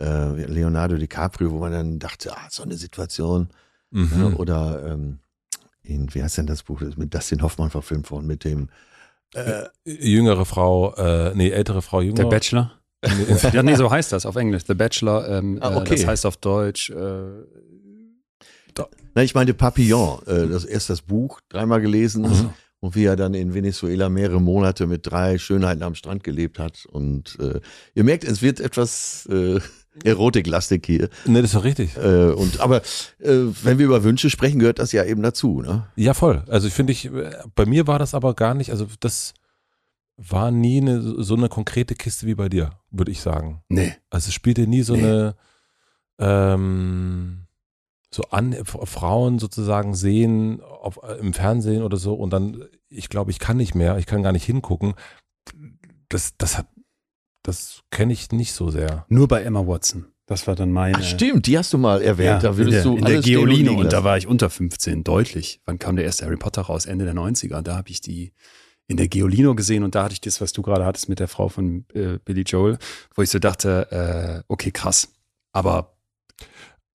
äh, 0.00 0.44
Leonardo 0.46 0.96
DiCaprio, 0.96 1.50
wo 1.50 1.58
man 1.60 1.72
dann 1.72 1.98
dachte, 1.98 2.36
ah, 2.36 2.48
so 2.50 2.62
eine 2.62 2.76
Situation. 2.76 3.48
Mhm. 3.94 4.10
Ja, 4.18 4.36
oder 4.36 4.84
ähm, 4.86 5.18
in, 5.82 6.12
wie 6.14 6.22
heißt 6.22 6.38
denn 6.38 6.46
das 6.46 6.62
Buch, 6.64 6.80
das 6.80 6.90
ist 6.90 6.98
mit 6.98 7.14
Dustin 7.14 7.42
Hoffmann 7.42 7.70
verfilmt 7.70 8.10
worden, 8.10 8.26
mit 8.26 8.44
dem 8.44 8.68
äh, 9.34 9.64
jüngere 9.84 10.44
Frau, 10.44 10.94
äh, 10.94 11.32
nee, 11.34 11.50
ältere 11.50 11.80
Frau, 11.82 12.00
jünger. 12.00 12.16
Der 12.16 12.26
Bachelor? 12.26 12.72
Ja, 13.52 13.62
nee, 13.62 13.74
so 13.74 13.90
heißt 13.90 14.12
das 14.12 14.26
auf 14.26 14.36
Englisch. 14.36 14.62
The 14.66 14.74
Bachelor. 14.74 15.28
Ähm, 15.28 15.58
Ah, 15.60 15.72
äh, 15.72 15.76
okay. 15.76 15.96
Das 15.96 16.06
heißt 16.06 16.26
auf 16.26 16.36
Deutsch. 16.38 16.90
Äh, 16.90 17.44
na, 19.14 19.22
ich 19.22 19.34
meinte 19.34 19.54
Papillon, 19.54 20.20
äh, 20.26 20.48
das 20.48 20.64
erst 20.64 20.90
das 20.90 21.02
Buch, 21.02 21.40
dreimal 21.48 21.80
gelesen 21.80 22.24
und 22.80 22.94
wie 22.96 23.04
er 23.04 23.14
dann 23.16 23.34
in 23.34 23.54
Venezuela 23.54 24.08
mehrere 24.08 24.40
Monate 24.40 24.86
mit 24.86 25.06
drei 25.06 25.38
Schönheiten 25.38 25.82
am 25.84 25.94
Strand 25.94 26.24
gelebt 26.24 26.58
hat. 26.58 26.84
Und 26.86 27.38
äh, 27.38 27.60
ihr 27.94 28.04
merkt, 28.04 28.24
es 28.24 28.42
wird 28.42 28.58
etwas 28.58 29.26
äh, 29.26 29.60
Erotiklastig 30.02 30.84
hier. 30.86 31.08
nee, 31.24 31.40
das 31.40 31.50
ist 31.50 31.54
doch 31.54 31.64
richtig. 31.64 31.96
Äh, 31.96 32.30
und 32.32 32.58
aber 32.60 32.78
äh, 33.20 33.30
wenn 33.62 33.78
wir 33.78 33.86
über 33.86 34.02
Wünsche 34.02 34.28
sprechen, 34.30 34.58
gehört 34.58 34.78
das 34.80 34.90
ja 34.92 35.04
eben 35.04 35.22
dazu, 35.22 35.60
ne? 35.62 35.86
Ja, 35.94 36.14
voll. 36.14 36.42
Also 36.48 36.66
ich 36.66 36.74
finde, 36.74 36.92
ich, 36.92 37.10
bei 37.54 37.64
mir 37.66 37.86
war 37.86 37.98
das 37.98 38.14
aber 38.14 38.34
gar 38.34 38.54
nicht, 38.54 38.70
also 38.70 38.86
das 39.00 39.34
war 40.16 40.50
nie 40.50 40.80
eine, 40.80 41.00
so 41.22 41.34
eine 41.36 41.48
konkrete 41.48 41.94
Kiste 41.94 42.26
wie 42.26 42.34
bei 42.34 42.48
dir, 42.48 42.70
würde 42.90 43.10
ich 43.12 43.20
sagen. 43.20 43.62
nee. 43.68 43.92
Also 44.10 44.28
es 44.28 44.34
spielte 44.34 44.66
nie 44.66 44.82
so 44.82 44.94
Nee. 44.96 45.02
eine, 45.04 45.34
ähm, 46.18 47.46
so 48.10 48.22
an, 48.30 48.52
F- 48.52 48.78
Frauen 48.84 49.38
sozusagen 49.40 49.94
sehen 49.94 50.60
auf, 50.62 51.00
im 51.20 51.32
Fernsehen 51.32 51.82
oder 51.82 51.96
so 51.96 52.14
und 52.14 52.30
dann, 52.32 52.64
ich 52.88 53.08
glaube, 53.08 53.30
ich 53.32 53.38
kann 53.40 53.56
nicht 53.56 53.74
mehr, 53.74 53.98
ich 53.98 54.06
kann 54.06 54.22
gar 54.22 54.32
nicht 54.32 54.44
hingucken. 54.44 54.94
das, 56.08 56.36
das 56.38 56.58
hat, 56.58 56.66
das 57.44 57.82
kenne 57.90 58.12
ich 58.12 58.32
nicht 58.32 58.52
so 58.52 58.70
sehr. 58.70 59.06
Nur 59.08 59.28
bei 59.28 59.42
Emma 59.42 59.64
Watson. 59.66 60.06
Das 60.26 60.46
war 60.46 60.56
dann 60.56 60.72
meine. 60.72 60.96
Ach, 60.98 61.04
stimmt, 61.04 61.46
die 61.46 61.58
hast 61.58 61.72
du 61.74 61.78
mal 61.78 62.00
erwähnt. 62.00 62.42
Ja, 62.42 62.50
da 62.50 62.50
in 62.50 62.56
würdest 62.56 62.76
der, 62.76 62.82
du 62.84 62.96
in 62.96 63.04
der 63.04 63.06
alles 63.06 63.24
stehen 63.24 63.38
und 63.38 63.44
Geolino 63.44 63.70
liegen 63.70 63.82
und 63.82 63.92
da 63.92 64.04
war 64.04 64.16
ich 64.16 64.26
unter 64.26 64.48
15, 64.48 65.04
deutlich. 65.04 65.60
Wann 65.66 65.78
kam 65.78 65.96
der 65.96 66.06
erste 66.06 66.24
Harry 66.24 66.38
Potter 66.38 66.62
raus? 66.62 66.86
Ende 66.86 67.04
der 67.04 67.14
90er. 67.14 67.60
Da 67.60 67.76
habe 67.76 67.90
ich 67.90 68.00
die 68.00 68.32
in 68.86 68.96
der 68.96 69.08
Geolino 69.08 69.54
gesehen 69.54 69.82
und 69.84 69.94
da 69.94 70.04
hatte 70.04 70.14
ich 70.14 70.22
das, 70.22 70.40
was 70.40 70.52
du 70.52 70.62
gerade 70.62 70.86
hattest 70.86 71.10
mit 71.10 71.20
der 71.20 71.28
Frau 71.28 71.48
von 71.48 71.84
äh, 71.92 72.18
Billy 72.24 72.42
Joel, 72.42 72.78
wo 73.14 73.22
ich 73.22 73.30
so 73.30 73.38
dachte, 73.38 74.42
äh, 74.42 74.44
okay, 74.48 74.70
krass. 74.70 75.08
Aber 75.52 75.96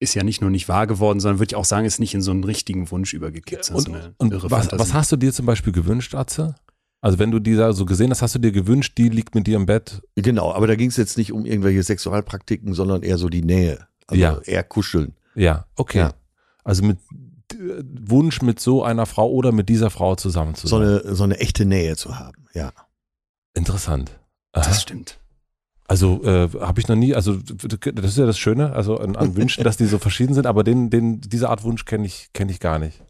ist 0.00 0.14
ja 0.14 0.24
nicht 0.24 0.40
nur 0.40 0.50
nicht 0.50 0.68
wahr 0.68 0.86
geworden, 0.86 1.20
sondern 1.20 1.38
würde 1.38 1.52
ich 1.52 1.56
auch 1.56 1.64
sagen, 1.64 1.86
ist 1.86 2.00
nicht 2.00 2.14
in 2.14 2.22
so 2.22 2.32
einen 2.32 2.42
richtigen 2.42 2.90
Wunsch 2.90 3.12
übergekippt. 3.12 3.70
Und, 3.70 3.80
so 3.80 3.92
eine 3.92 4.14
und 4.18 4.32
irre 4.32 4.50
was, 4.50 4.72
was 4.72 4.92
hast 4.92 5.12
du 5.12 5.16
dir 5.16 5.32
zum 5.32 5.46
Beispiel 5.46 5.72
gewünscht, 5.72 6.14
Atze? 6.14 6.56
Also 7.02 7.18
wenn 7.18 7.30
du 7.30 7.38
die 7.38 7.56
da 7.56 7.72
so 7.72 7.86
gesehen 7.86 8.10
hast, 8.10 8.20
hast 8.22 8.34
du 8.34 8.38
dir 8.38 8.52
gewünscht, 8.52 8.98
die 8.98 9.08
liegt 9.08 9.34
mit 9.34 9.46
dir 9.46 9.56
im 9.56 9.66
Bett? 9.66 10.02
Genau, 10.16 10.52
aber 10.52 10.66
da 10.66 10.74
ging 10.74 10.90
es 10.90 10.96
jetzt 10.98 11.16
nicht 11.16 11.32
um 11.32 11.46
irgendwelche 11.46 11.82
Sexualpraktiken, 11.82 12.74
sondern 12.74 13.02
eher 13.02 13.16
so 13.16 13.28
die 13.28 13.42
Nähe. 13.42 13.86
Also 14.06 14.20
Ja. 14.20 14.38
eher 14.44 14.62
kuscheln. 14.64 15.14
Ja, 15.34 15.66
okay. 15.76 15.98
Ja. 15.98 16.12
Also 16.62 16.82
mit 16.84 16.98
äh, 17.54 17.82
Wunsch 18.02 18.42
mit 18.42 18.60
so 18.60 18.84
einer 18.84 19.06
Frau 19.06 19.30
oder 19.30 19.50
mit 19.52 19.68
dieser 19.70 19.88
Frau 19.90 20.14
zusammen 20.16 20.54
zu 20.54 20.66
So 20.66 20.78
sein. 20.78 20.88
eine, 21.02 21.14
so 21.14 21.24
eine 21.24 21.38
echte 21.38 21.64
Nähe 21.64 21.96
zu 21.96 22.18
haben. 22.18 22.44
Ja. 22.52 22.72
Interessant. 23.54 24.18
Aha. 24.52 24.64
Das 24.68 24.82
stimmt. 24.82 25.18
Also 25.88 26.22
äh, 26.22 26.48
habe 26.60 26.80
ich 26.80 26.86
noch 26.86 26.94
nie, 26.96 27.14
also 27.16 27.36
das 27.36 28.10
ist 28.10 28.18
ja 28.18 28.26
das 28.26 28.38
Schöne, 28.38 28.72
also 28.74 28.98
an, 28.98 29.16
an 29.16 29.34
Wünschen, 29.36 29.64
dass 29.64 29.76
die 29.76 29.86
so 29.86 29.98
verschieden 29.98 30.34
sind, 30.34 30.46
aber 30.46 30.62
den, 30.62 30.88
den, 30.90 31.20
diese 31.20 31.48
Art 31.48 31.64
Wunsch 31.64 31.84
kenne 31.84 32.06
ich, 32.06 32.30
kenne 32.32 32.52
ich 32.52 32.60
gar 32.60 32.78
nicht. 32.78 33.02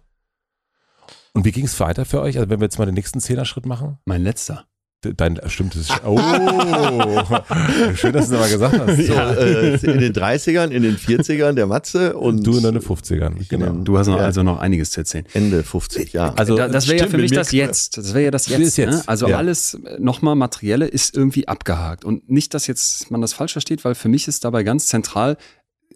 Und 1.32 1.44
wie 1.44 1.52
ging 1.52 1.64
es 1.66 1.78
weiter 1.80 2.04
für 2.04 2.20
euch? 2.20 2.36
Also 2.38 2.50
wenn 2.50 2.60
wir 2.60 2.64
jetzt 2.66 2.78
mal 2.78 2.86
den 2.86 2.94
nächsten 2.94 3.20
Zehner-Schritt 3.20 3.66
machen? 3.66 3.98
Mein 4.04 4.22
letzter. 4.22 4.66
Dein 5.02 5.36
äh, 5.38 5.48
stimmt, 5.48 5.74
das 5.74 5.82
ist, 5.88 5.92
oh, 6.04 6.18
schön, 7.94 8.12
dass 8.12 8.28
du 8.28 8.32
das 8.36 8.40
mal 8.40 8.50
gesagt 8.50 8.78
hast. 8.78 9.06
So, 9.06 9.14
äh, 9.14 9.74
in 9.92 9.98
den 9.98 10.12
30ern, 10.12 10.68
in 10.68 10.82
den 10.82 10.98
40ern 10.98 11.52
der 11.52 11.66
Matze 11.66 12.18
und 12.18 12.46
du 12.46 12.58
in 12.58 12.62
deinen 12.64 12.82
50ern, 12.82 13.40
Ich 13.40 13.50
in 13.50 13.60
genau. 13.60 13.72
Du 13.82 13.96
hast 13.96 14.08
noch, 14.08 14.18
Ja. 14.18 14.24
also 14.24 14.42
noch 14.42 14.58
einiges 14.58 14.90
zu 14.90 15.00
erzählen. 15.00 15.24
Ende 15.32 15.62
50, 15.62 16.12
ja. 16.12 16.34
Also 16.34 16.54
da, 16.54 16.68
das 16.68 16.86
wäre 16.86 16.98
ja 16.98 17.04
stimmt, 17.04 17.12
für 17.12 17.18
mich 17.22 17.32
das 17.32 17.50
Jetzt. 17.50 17.96
Das 17.96 18.12
wäre 18.12 18.24
ja 18.24 18.30
das 18.30 18.44
Das 18.44 18.58
Jetzt. 18.58 18.76
jetzt, 18.76 18.90
Ne? 18.90 19.02
Also 19.06 19.28
ja. 19.28 19.38
alles 19.38 19.78
nochmal 19.98 20.34
Materielle 20.34 20.86
ist 20.86 21.16
irgendwie 21.16 21.48
abgehakt. 21.48 22.04
Und 22.04 22.28
nicht, 22.28 22.52
dass 22.52 22.66
jetzt 22.66 23.10
man 23.10 23.22
das 23.22 23.32
falsch 23.32 23.52
versteht, 23.52 23.86
weil 23.86 23.94
für 23.94 24.10
mich 24.10 24.28
ist 24.28 24.44
dabei 24.44 24.64
ganz 24.64 24.86
zentral, 24.88 25.38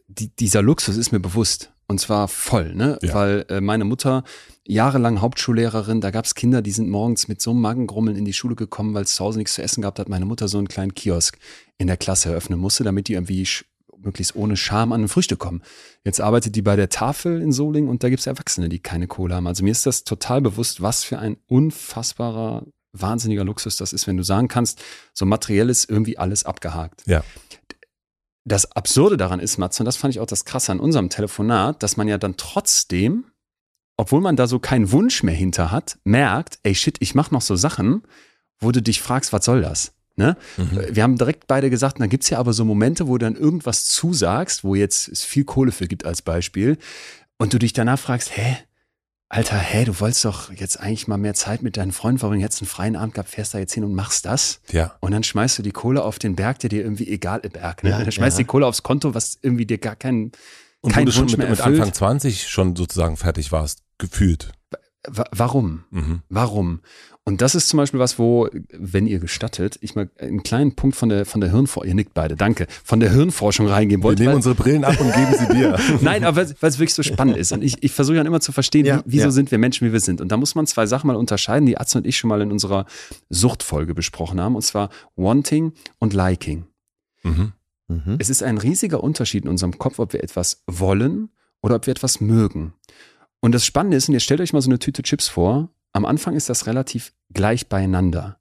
die, 0.09 0.35
dieser 0.35 0.63
Luxus 0.63 0.97
ist 0.97 1.13
mir 1.13 1.21
bewusst. 1.21 1.74
Und 1.87 2.01
zwar 2.01 2.29
voll, 2.29 2.75
ne? 2.75 2.99
Ja. 3.03 3.15
Weil 3.15 3.47
äh, 3.49 3.61
meine 3.61 3.85
Mutter 3.85 4.25
jahrelang 4.67 5.21
Hauptschullehrerin, 5.21 6.01
da 6.01 6.11
gab 6.11 6.25
es 6.25 6.35
Kinder, 6.35 6.63
die 6.63 6.71
sind 6.71 6.89
morgens 6.89 7.29
mit 7.29 7.41
so 7.41 7.51
einem 7.51 7.61
Magengrummeln 7.61 8.17
in 8.17 8.25
die 8.25 8.33
Schule 8.33 8.55
gekommen, 8.55 8.95
weil 8.95 9.05
es 9.05 9.15
zu 9.15 9.25
Hause 9.25 9.39
nichts 9.39 9.55
zu 9.55 9.63
essen 9.63 9.83
gehabt 9.83 9.99
hat. 9.99 10.09
Meine 10.09 10.25
Mutter 10.25 10.49
so 10.49 10.59
einen 10.59 10.69
kleinen 10.69 10.95
Kiosk 10.95 11.39
in 11.77 11.87
der 11.87 11.97
Klasse 11.97 12.31
eröffnen 12.31 12.59
musste, 12.59 12.85
damit 12.85 13.09
die 13.09 13.15
irgendwie 13.15 13.47
möglichst 13.99 14.37
ohne 14.37 14.57
Scham 14.57 14.93
an 14.93 15.03
ein 15.03 15.09
Frühstück 15.09 15.39
kommen. 15.39 15.63
Jetzt 16.05 16.21
arbeitet 16.21 16.57
die 16.57 16.63
bei 16.63 16.77
der 16.77 16.89
Tafel 16.89 17.41
in 17.41 17.53
Solingen 17.53 17.89
und 17.89 18.03
da 18.03 18.09
gibt 18.09 18.21
es 18.21 18.27
Erwachsene, 18.27 18.69
die 18.69 18.79
keine 18.79 19.07
Kohle 19.07 19.35
haben. 19.35 19.47
Also 19.47 19.65
mir 19.65 19.71
ist 19.71 19.87
das 19.87 20.05
total 20.05 20.41
bewusst, 20.41 20.83
was 20.83 21.05
für 21.05 21.19
ein 21.19 21.37
unfassbarer, 21.47 22.67
wahnsinniger 22.93 23.45
Luxus 23.45 23.77
das 23.77 23.93
ist, 23.93 24.07
wenn 24.07 24.17
du 24.17 24.23
sagen 24.23 24.49
kannst, 24.49 24.83
so 25.13 25.27
materiell 25.27 25.69
ist 25.69 25.91
irgendwie 25.91 26.19
alles 26.19 26.45
abgehakt. 26.45 27.03
Ja. 27.07 27.25
Das 28.45 28.73
Absurde 28.73 29.17
daran 29.17 29.41
ist, 29.41 29.57
Matze, 29.59 29.83
und 29.83 29.87
das 29.87 29.97
fand 29.97 30.15
ich 30.15 30.21
auch 30.21 30.27
das 30.27 30.45
Krasse 30.45 30.73
an 30.73 30.81
unserem 30.81 31.09
Telefonat, 31.09 31.83
dass 31.83 31.97
man 31.97 32.09
ja 32.09 32.19
dann 32.19 32.37
trotzdem, 32.37 33.25
obwohl 33.97 34.21
man 34.21 34.37
da 34.37 34.47
so 34.47 34.59
keinen 34.59 34.93
Wunsch 34.93 35.23
mehr 35.23 35.35
hinter 35.35 35.71
hat, 35.71 35.99
merkt, 36.05 36.59
ey 36.63 36.75
shit, 36.75 36.97
ich 37.01 37.15
mache 37.15 37.33
noch 37.33 37.41
so 37.41 37.57
Sachen, 37.57 38.03
wo 38.59 38.71
du 38.71 38.83
dich 38.83 39.01
fragst, 39.01 39.33
was 39.33 39.45
soll 39.45 39.63
das? 39.63 39.93
Ne? 40.17 40.37
Mhm. 40.57 40.89
Wir 40.91 41.03
haben 41.03 41.17
direkt 41.17 41.47
beide 41.47 41.71
gesagt, 41.71 42.01
da 42.01 42.07
gibt's 42.07 42.31
ja 42.31 42.39
aber 42.39 42.53
so 42.53 42.65
Momente, 42.65 43.09
wo 43.09 43.19
du 43.19 43.25
dann 43.25 43.35
irgendwas 43.35 43.87
zusagst, 43.87 44.63
wo 44.63 44.75
jetzt 44.75 45.09
es 45.09 45.25
viel 45.25 45.45
Kohle 45.45 45.73
für 45.73 45.89
gibt 45.89 46.05
als 46.05 46.23
Beispiel, 46.23 46.79
und 47.39 47.53
du 47.53 47.59
dich 47.59 47.73
danach 47.73 47.99
fragst, 47.99 48.37
hä? 48.37 48.59
Alter, 49.31 49.57
hä, 49.59 49.85
du 49.85 49.99
wolltest 50.01 50.25
doch 50.25 50.53
jetzt 50.53 50.79
eigentlich 50.79 51.09
mal 51.09 51.17
mehr 51.17 51.35
Zeit 51.35 51.63
mit 51.63 51.77
deinen 51.77 51.93
Freunden 51.93 52.19
verbringen, 52.19 52.43
hättest 52.43 52.63
einen 52.63 52.69
freien 52.69 52.95
Abend 52.95 53.15
gehabt, 53.15 53.31
fährst 53.31 53.55
da 53.55 53.59
jetzt 53.59 53.73
hin 53.73 53.83
und 53.83 53.95
machst 53.95 54.27
das. 54.27 54.61
Ja. 54.71 54.95
Und 55.01 55.13
dann 55.13 55.25
schmeißt 55.25 55.59
du 55.59 55.63
die 55.63 55.73
Kohle 55.73 56.05
auf 56.05 56.19
den 56.19 56.37
Berg, 56.37 56.59
der 56.61 56.71
dir 56.71 56.83
irgendwie 56.83 57.09
egal 57.09 57.41
ist, 57.41 57.55
Berg. 57.55 57.83
Ne? 57.83 57.91
Ja, 57.91 57.99
dann 57.99 58.13
schmeißt 58.13 58.39
ja. 58.39 58.43
die 58.43 58.47
Kohle 58.47 58.67
aufs 58.67 58.83
Konto, 58.83 59.15
was 59.15 59.39
irgendwie 59.43 59.67
dir 59.67 59.79
gar 59.79 59.97
keinen, 59.97 60.33
Und 60.83 60.93
kein 60.93 61.03
wo 61.03 61.07
du 61.07 61.13
schon 61.13 61.23
Wunsch 61.23 61.33
mit, 61.33 61.41
mehr 61.41 61.51
mit. 61.51 61.61
Anfang 61.63 61.93
20 61.93 62.49
schon 62.49 62.77
sozusagen 62.77 63.17
fertig 63.17 63.51
warst, 63.51 63.83
gefühlt. 63.99 64.53
Wa- 65.09 65.27
Warum? 65.33 65.85
Mhm. 65.91 66.23
Warum? 66.29 66.81
Und 67.27 67.41
das 67.41 67.55
ist 67.55 67.69
zum 67.71 67.79
Beispiel 67.79 67.99
was, 67.99 68.19
wo, 68.19 68.51
wenn 68.71 69.07
ihr 69.07 69.19
gestattet, 69.19 69.79
ich 69.81 69.95
mal 69.95 70.11
einen 70.19 70.43
kleinen 70.43 70.75
Punkt 70.77 70.95
von 70.95 71.09
der, 71.09 71.25
von 71.25 71.41
der 71.41 71.51
Hirnforschung, 71.51 71.89
ihr 71.89 71.95
nickt 71.95 72.13
beide, 72.13 72.37
danke, 72.37 72.67
von 72.85 73.01
der 73.01 73.11
Hirnforschung 73.13 73.67
reingehen 73.67 74.03
Wir 74.03 74.05
wollte. 74.05 74.21
nehmen 74.23 74.33
weil- 74.33 74.37
unsere 74.37 74.55
Brillen 74.55 74.85
ab 74.85 75.01
und 75.01 75.11
geben 75.11 75.35
sie 75.39 75.55
dir. 75.55 75.79
Nein, 76.03 76.23
aber 76.25 76.37
weil 76.37 76.69
es- 76.71 76.79
wirklich 76.79 76.93
so 76.93 77.03
spannend 77.03 77.39
ist. 77.39 77.51
Und 77.53 77.63
ich, 77.65 77.83
ich 77.83 77.93
versuche 77.93 78.17
dann 78.19 78.27
immer 78.27 78.41
zu 78.41 78.53
verstehen, 78.53 78.85
Ja, 78.85 78.99
wie, 79.07 79.13
wieso 79.15 79.25
ja. 79.27 79.31
sind 79.31 79.51
wir 79.51 79.57
Menschen, 79.57 79.89
wie 79.89 79.93
wir 79.95 80.01
sind. 80.01 80.21
Und 80.21 80.29
da 80.33 80.37
muss 80.37 80.55
man 80.55 80.67
zwei 80.67 80.85
Sachen 80.85 81.07
mal 81.07 81.17
unterscheiden, 81.17 81.65
die 81.65 81.79
Atze 81.79 81.97
und 81.97 82.07
ich 82.07 82.19
schon 82.19 82.29
mal 82.29 82.43
in 82.43 82.53
unserer 82.53 82.85
Suchtfolge 83.31 83.95
besprochen 83.95 84.39
haben. 84.39 84.55
Und 84.55 84.63
zwar 84.63 84.91
Wanting 85.17 85.73
und 85.99 86.13
Liking. 86.13 86.67
Mhm. 87.23 87.53
Mhm. 87.89 88.17
Es 88.19 88.29
ist 88.29 88.43
ein 88.43 88.59
riesiger 88.59 89.03
Unterschied 89.03 89.45
in 89.45 89.51
unserem 89.51 89.79
Kopf, 89.79 89.99
ob 89.99 90.13
wir 90.13 90.23
etwas 90.23 90.63
wollen 90.67 91.31
oder 91.63 91.77
ob 91.77 91.87
wir 91.87 91.93
etwas 91.93 92.21
mögen. 92.21 92.75
Und 93.41 93.53
das 93.53 93.65
Spannende 93.65 93.97
ist, 93.97 94.09
und 94.09 94.15
jetzt 94.15 94.25
stellt 94.25 94.41
euch 94.43 94.53
mal 94.53 94.61
so 94.63 94.69
eine 94.69 94.79
Tüte 94.79 95.03
Chips 95.03 95.29
vor, 95.29 95.71
am 95.95 96.05
Anfang 96.05 96.35
ist 96.37 96.51
das 96.51 96.67
relativ 96.67 97.15
gleich 97.33 97.69
beieinander. 97.69 98.39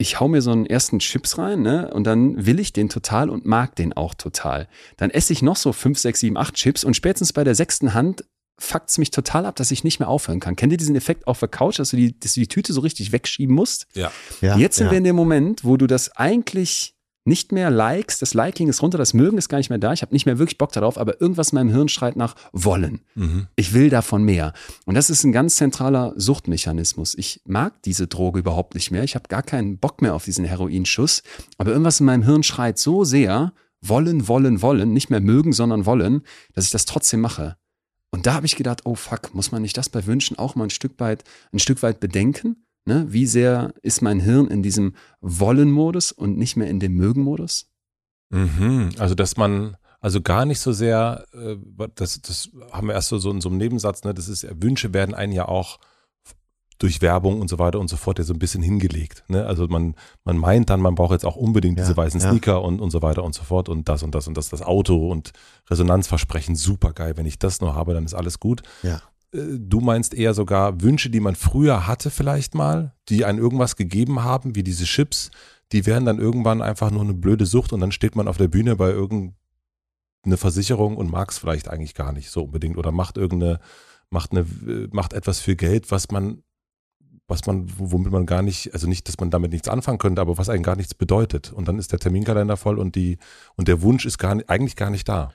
Ich 0.00 0.18
hau 0.18 0.28
mir 0.28 0.42
so 0.42 0.50
einen 0.50 0.66
ersten 0.66 1.00
Chips 1.00 1.38
rein, 1.38 1.62
ne, 1.62 1.92
und 1.92 2.04
dann 2.04 2.46
will 2.46 2.60
ich 2.60 2.72
den 2.72 2.88
total 2.88 3.30
und 3.30 3.46
mag 3.46 3.76
den 3.76 3.92
auch 3.92 4.14
total. 4.14 4.68
Dann 4.96 5.10
esse 5.10 5.32
ich 5.32 5.42
noch 5.42 5.56
so 5.56 5.72
fünf, 5.72 5.98
sechs, 5.98 6.20
sieben, 6.20 6.36
acht 6.36 6.54
Chips 6.54 6.84
und 6.84 6.94
spätestens 6.94 7.32
bei 7.32 7.44
der 7.44 7.54
sechsten 7.54 7.94
Hand 7.94 8.24
fuckt's 8.60 8.98
mich 8.98 9.10
total 9.10 9.46
ab, 9.46 9.56
dass 9.56 9.70
ich 9.70 9.84
nicht 9.84 10.00
mehr 10.00 10.08
aufhören 10.08 10.40
kann. 10.40 10.56
Kennt 10.56 10.72
ihr 10.72 10.78
diesen 10.78 10.96
Effekt 10.96 11.26
auf 11.26 11.38
der 11.38 11.48
Couch, 11.48 11.78
dass 11.78 11.90
du 11.90 11.96
die, 11.96 12.18
dass 12.18 12.34
du 12.34 12.40
die 12.40 12.48
Tüte 12.48 12.72
so 12.72 12.80
richtig 12.80 13.12
wegschieben 13.12 13.54
musst? 13.54 13.86
Ja. 13.94 14.10
Ja, 14.40 14.56
Jetzt 14.56 14.76
sind 14.76 14.86
ja. 14.86 14.92
wir 14.92 14.98
in 14.98 15.04
dem 15.04 15.16
Moment, 15.16 15.64
wo 15.64 15.76
du 15.76 15.86
das 15.86 16.16
eigentlich 16.16 16.94
nicht 17.28 17.52
mehr 17.52 17.70
likest, 17.70 18.22
das 18.22 18.34
Liking 18.34 18.68
ist 18.68 18.82
runter, 18.82 18.98
das 18.98 19.14
Mögen 19.14 19.38
ist 19.38 19.48
gar 19.48 19.58
nicht 19.58 19.70
mehr 19.70 19.78
da, 19.78 19.92
ich 19.92 20.02
habe 20.02 20.14
nicht 20.14 20.26
mehr 20.26 20.38
wirklich 20.38 20.58
Bock 20.58 20.72
darauf, 20.72 20.98
aber 20.98 21.20
irgendwas 21.20 21.50
in 21.50 21.56
meinem 21.56 21.70
Hirn 21.70 21.88
schreit 21.88 22.16
nach 22.16 22.34
wollen. 22.52 23.00
Mhm. 23.14 23.46
Ich 23.54 23.72
will 23.72 23.90
davon 23.90 24.24
mehr. 24.24 24.52
Und 24.86 24.94
das 24.94 25.10
ist 25.10 25.22
ein 25.24 25.32
ganz 25.32 25.56
zentraler 25.56 26.14
Suchtmechanismus. 26.16 27.14
Ich 27.16 27.42
mag 27.44 27.80
diese 27.82 28.08
Droge 28.08 28.40
überhaupt 28.40 28.74
nicht 28.74 28.90
mehr, 28.90 29.04
ich 29.04 29.14
habe 29.14 29.28
gar 29.28 29.42
keinen 29.42 29.78
Bock 29.78 30.02
mehr 30.02 30.14
auf 30.14 30.24
diesen 30.24 30.44
Heroinschuss, 30.44 31.22
aber 31.58 31.70
irgendwas 31.70 32.00
in 32.00 32.06
meinem 32.06 32.24
Hirn 32.24 32.42
schreit 32.42 32.78
so 32.78 33.04
sehr, 33.04 33.52
wollen, 33.80 34.26
wollen, 34.26 34.60
wollen, 34.62 34.92
nicht 34.92 35.10
mehr 35.10 35.20
mögen, 35.20 35.52
sondern 35.52 35.86
wollen, 35.86 36.22
dass 36.54 36.64
ich 36.64 36.70
das 36.70 36.84
trotzdem 36.84 37.20
mache. 37.20 37.56
Und 38.10 38.26
da 38.26 38.34
habe 38.34 38.46
ich 38.46 38.56
gedacht, 38.56 38.80
oh 38.84 38.94
fuck, 38.94 39.34
muss 39.34 39.52
man 39.52 39.62
nicht 39.62 39.76
das 39.76 39.88
bei 39.88 40.06
Wünschen 40.06 40.38
auch 40.38 40.54
mal 40.54 40.64
ein 40.64 40.70
Stück 40.70 40.98
weit, 40.98 41.24
ein 41.52 41.58
Stück 41.58 41.82
weit 41.82 42.00
bedenken? 42.00 42.64
Ne? 42.88 43.04
Wie 43.10 43.26
sehr 43.26 43.74
ist 43.82 44.00
mein 44.00 44.18
Hirn 44.18 44.46
in 44.46 44.62
diesem 44.62 44.94
Wollen-Modus 45.20 46.10
und 46.10 46.38
nicht 46.38 46.56
mehr 46.56 46.68
in 46.68 46.80
dem 46.80 46.94
Mögen-Modus? 46.94 47.68
Mhm. 48.30 48.92
Also, 48.96 49.14
dass 49.14 49.36
man, 49.36 49.76
also 50.00 50.22
gar 50.22 50.46
nicht 50.46 50.58
so 50.58 50.72
sehr, 50.72 51.26
äh, 51.34 51.56
das, 51.96 52.22
das 52.22 52.48
haben 52.72 52.86
wir 52.86 52.94
erst 52.94 53.10
so, 53.10 53.18
so 53.18 53.30
in 53.30 53.42
so 53.42 53.50
einem 53.50 53.58
Nebensatz, 53.58 54.04
ne, 54.04 54.14
das 54.14 54.26
ist, 54.26 54.46
Wünsche 54.62 54.94
werden 54.94 55.14
einen 55.14 55.34
ja 55.34 55.46
auch 55.46 55.78
durch 56.78 57.02
Werbung 57.02 57.42
und 57.42 57.48
so 57.48 57.58
weiter 57.58 57.78
und 57.78 57.88
so 57.88 57.98
fort 57.98 58.18
ja 58.20 58.24
so 58.24 58.32
ein 58.32 58.38
bisschen 58.38 58.62
hingelegt. 58.62 59.22
Ne? 59.28 59.44
Also 59.44 59.66
man, 59.68 59.94
man 60.24 60.38
meint 60.38 60.70
dann, 60.70 60.80
man 60.80 60.94
braucht 60.94 61.12
jetzt 61.12 61.26
auch 61.26 61.36
unbedingt 61.36 61.76
Ja, 61.76 61.84
diese 61.84 61.96
weißen 61.96 62.20
ja. 62.20 62.30
Sneaker 62.30 62.62
und, 62.62 62.80
und 62.80 62.90
so 62.90 63.02
weiter 63.02 63.22
und 63.22 63.34
so 63.34 63.42
fort 63.42 63.68
und 63.68 63.86
das 63.90 64.02
und 64.02 64.14
das 64.14 64.28
und 64.28 64.34
das, 64.34 64.48
das 64.48 64.62
Auto 64.62 65.10
und 65.10 65.32
Resonanzversprechen, 65.68 66.56
super 66.56 66.94
geil. 66.94 67.18
Wenn 67.18 67.26
ich 67.26 67.38
das 67.38 67.60
nur 67.60 67.74
habe, 67.74 67.92
dann 67.92 68.06
ist 68.06 68.14
alles 68.14 68.40
gut. 68.40 68.62
Ja. 68.82 69.02
Äh, 69.32 69.58
Du 69.58 69.80
meinst 69.80 70.14
eher 70.14 70.34
sogar 70.34 70.80
Wünsche, 70.80 71.10
die 71.10 71.20
man 71.20 71.34
früher 71.34 71.86
hatte 71.86 72.10
vielleicht 72.10 72.54
mal, 72.54 72.94
die 73.08 73.24
einen 73.24 73.38
irgendwas 73.38 73.76
gegeben 73.76 74.22
haben, 74.22 74.54
wie 74.54 74.62
diese 74.62 74.84
Chips, 74.84 75.30
die 75.72 75.86
werden 75.86 76.04
dann 76.04 76.18
irgendwann 76.18 76.62
einfach 76.62 76.90
nur 76.90 77.02
eine 77.02 77.14
blöde 77.14 77.46
Sucht 77.46 77.72
und 77.72 77.80
dann 77.80 77.92
steht 77.92 78.16
man 78.16 78.28
auf 78.28 78.38
der 78.38 78.48
Bühne 78.48 78.76
bei 78.76 78.90
irgendeiner 78.90 79.34
Versicherung 80.36 80.96
und 80.96 81.10
mag 81.10 81.30
es 81.30 81.38
vielleicht 81.38 81.68
eigentlich 81.68 81.94
gar 81.94 82.12
nicht 82.12 82.30
so 82.30 82.44
unbedingt 82.44 82.78
oder 82.78 82.92
macht 82.92 83.18
irgendeine, 83.18 83.60
macht 84.10 84.32
eine, 84.32 84.40
äh, 84.40 84.88
macht 84.90 85.12
etwas 85.12 85.40
für 85.40 85.56
Geld, 85.56 85.90
was 85.90 86.10
man, 86.10 86.42
was 87.26 87.44
man, 87.44 87.66
womit 87.76 88.10
man 88.10 88.24
gar 88.24 88.40
nicht, 88.40 88.72
also 88.72 88.86
nicht, 88.86 89.06
dass 89.06 89.18
man 89.18 89.30
damit 89.30 89.52
nichts 89.52 89.68
anfangen 89.68 89.98
könnte, 89.98 90.22
aber 90.22 90.38
was 90.38 90.48
eigentlich 90.48 90.62
gar 90.62 90.76
nichts 90.76 90.94
bedeutet. 90.94 91.52
Und 91.52 91.68
dann 91.68 91.78
ist 91.78 91.92
der 91.92 91.98
Terminkalender 91.98 92.56
voll 92.56 92.78
und 92.78 92.94
die, 92.94 93.18
und 93.56 93.68
der 93.68 93.82
Wunsch 93.82 94.06
ist 94.06 94.16
gar 94.16 94.38
eigentlich 94.46 94.76
gar 94.76 94.88
nicht 94.88 95.06
da. 95.08 95.32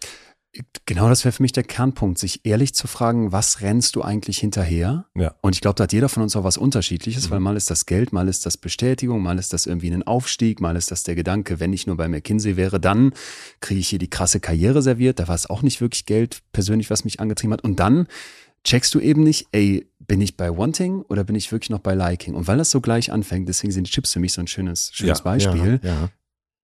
Genau, 0.86 1.10
das 1.10 1.26
wäre 1.26 1.32
für 1.32 1.42
mich 1.42 1.52
der 1.52 1.64
Kernpunkt, 1.64 2.20
sich 2.20 2.46
ehrlich 2.46 2.76
zu 2.76 2.86
fragen, 2.88 3.32
was 3.32 3.62
rennst 3.62 3.96
du 3.96 4.04
eigentlich 4.04 4.38
hinterher? 4.38 5.06
Ja. 5.16 5.34
Und 5.42 5.56
ich 5.56 5.62
glaube, 5.62 5.76
da 5.76 5.84
hat 5.86 5.94
jeder 5.94 6.10
von 6.10 6.22
uns 6.22 6.36
auch 6.36 6.44
was 6.44 6.58
Unterschiedliches, 6.58 7.28
Mhm. 7.28 7.32
weil 7.32 7.40
mal 7.40 7.58
ist 7.58 7.72
das 7.72 7.88
Geld, 7.88 8.14
mal 8.14 8.28
ist 8.28 8.46
das 8.46 8.58
Bestätigung, 8.58 9.24
mal 9.24 9.40
ist 9.40 9.52
das 9.54 9.66
irgendwie 9.66 9.90
ein 9.92 10.04
Aufstieg, 10.04 10.62
mal 10.62 10.76
ist 10.76 10.92
das 10.92 11.02
der 11.02 11.16
Gedanke, 11.16 11.60
wenn 11.60 11.74
ich 11.74 11.88
nur 11.88 11.98
bei 11.98 12.08
McKinsey 12.08 12.56
wäre, 12.56 12.80
dann 12.80 13.14
kriege 13.62 13.80
ich 13.80 13.90
hier 13.90 13.98
die 13.98 14.10
krasse 14.12 14.40
Karriere 14.40 14.84
serviert. 14.84 15.20
Da 15.20 15.28
war 15.28 15.34
es 15.36 15.50
auch 15.50 15.64
nicht 15.64 15.82
wirklich 15.82 16.06
Geld 16.06 16.42
persönlich, 16.52 16.92
was 16.92 17.04
mich 17.04 17.20
angetrieben 17.20 17.54
hat. 17.54 17.64
Und 17.64 17.80
dann 17.80 18.08
checkst 18.64 18.94
du 18.94 19.00
eben 19.00 19.24
nicht, 19.24 19.48
ey, 19.54 19.88
bin 20.00 20.22
ich 20.22 20.38
bei 20.38 20.56
Wanting 20.56 21.02
oder 21.10 21.24
bin 21.24 21.36
ich 21.36 21.52
wirklich 21.52 21.72
noch 21.72 21.80
bei 21.80 21.96
Liking? 21.96 22.36
Und 22.36 22.46
weil 22.46 22.58
das 22.60 22.70
so 22.70 22.80
gleich 22.80 23.12
anfängt, 23.12 23.50
deswegen 23.50 23.72
sind 23.74 23.88
Chips 23.90 24.14
für 24.14 24.20
mich 24.20 24.34
so 24.34 24.42
ein 24.42 24.48
schönes, 24.48 24.92
schönes 24.94 25.18
Ja, 25.20 25.24
Beispiel, 25.24 25.80
Ja, 25.82 25.90
ja. 25.90 26.10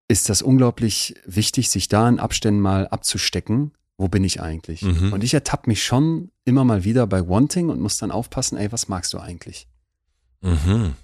ist 0.06 0.28
das 0.28 0.42
unglaublich 0.42 1.14
wichtig, 1.26 1.70
sich 1.70 1.88
da 1.88 2.08
in 2.08 2.20
Abständen 2.20 2.60
mal 2.60 2.86
abzustecken. 2.86 3.72
Wo 4.00 4.08
bin 4.08 4.24
ich 4.24 4.40
eigentlich? 4.40 4.80
Mhm. 4.80 5.12
Und 5.12 5.22
ich 5.22 5.34
ertappe 5.34 5.68
mich 5.68 5.84
schon 5.84 6.30
immer 6.46 6.64
mal 6.64 6.84
wieder 6.84 7.06
bei 7.06 7.28
Wanting 7.28 7.68
und 7.68 7.82
muss 7.82 7.98
dann 7.98 8.10
aufpassen, 8.10 8.56
ey, 8.56 8.72
was 8.72 8.88
magst 8.88 9.12
du 9.12 9.18
eigentlich? 9.18 9.68
Mhm. 10.40 10.94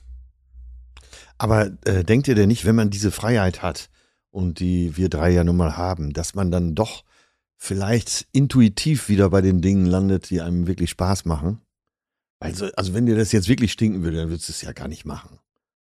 Aber 1.36 1.72
äh, 1.84 2.04
denkt 2.04 2.26
ihr 2.26 2.34
denn 2.34 2.48
nicht, 2.48 2.64
wenn 2.64 2.74
man 2.74 2.88
diese 2.88 3.10
Freiheit 3.10 3.60
hat 3.60 3.90
und 4.30 4.60
die 4.60 4.96
wir 4.96 5.10
drei 5.10 5.28
ja 5.28 5.44
nun 5.44 5.58
mal 5.58 5.76
haben, 5.76 6.14
dass 6.14 6.34
man 6.34 6.50
dann 6.50 6.74
doch 6.74 7.04
vielleicht 7.58 8.28
intuitiv 8.32 9.10
wieder 9.10 9.28
bei 9.28 9.42
den 9.42 9.60
Dingen 9.60 9.84
landet, 9.84 10.30
die 10.30 10.40
einem 10.40 10.66
wirklich 10.66 10.88
Spaß 10.88 11.26
machen? 11.26 11.60
Also, 12.40 12.70
also 12.76 12.94
wenn 12.94 13.04
dir 13.04 13.16
das 13.16 13.30
jetzt 13.30 13.48
wirklich 13.48 13.72
stinken 13.72 14.04
würde, 14.04 14.16
dann 14.16 14.30
würdest 14.30 14.48
du 14.48 14.52
es 14.52 14.62
ja 14.62 14.72
gar 14.72 14.88
nicht 14.88 15.04
machen. 15.04 15.38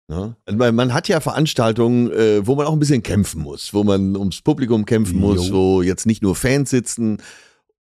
Ne? 0.10 0.36
Weil 0.48 0.72
man 0.72 0.92
hat 0.96 1.08
ja 1.08 1.20
Veranstaltungen, 1.20 2.12
äh, 2.12 2.46
wo 2.46 2.56
man 2.56 2.66
auch 2.66 2.74
ein 2.74 2.80
bisschen 2.80 3.04
kämpfen 3.04 3.44
muss, 3.44 3.76
wo 3.76 3.84
man 3.84 4.18
ums 4.18 4.42
Publikum 4.42 4.86
kämpfen 4.86 5.20
muss, 5.20 5.50
Jo. 5.50 5.54
wo 5.54 5.82
jetzt 5.84 6.08
nicht 6.08 6.24
nur 6.24 6.36
Fans 6.36 6.72
sitzen. 6.72 7.22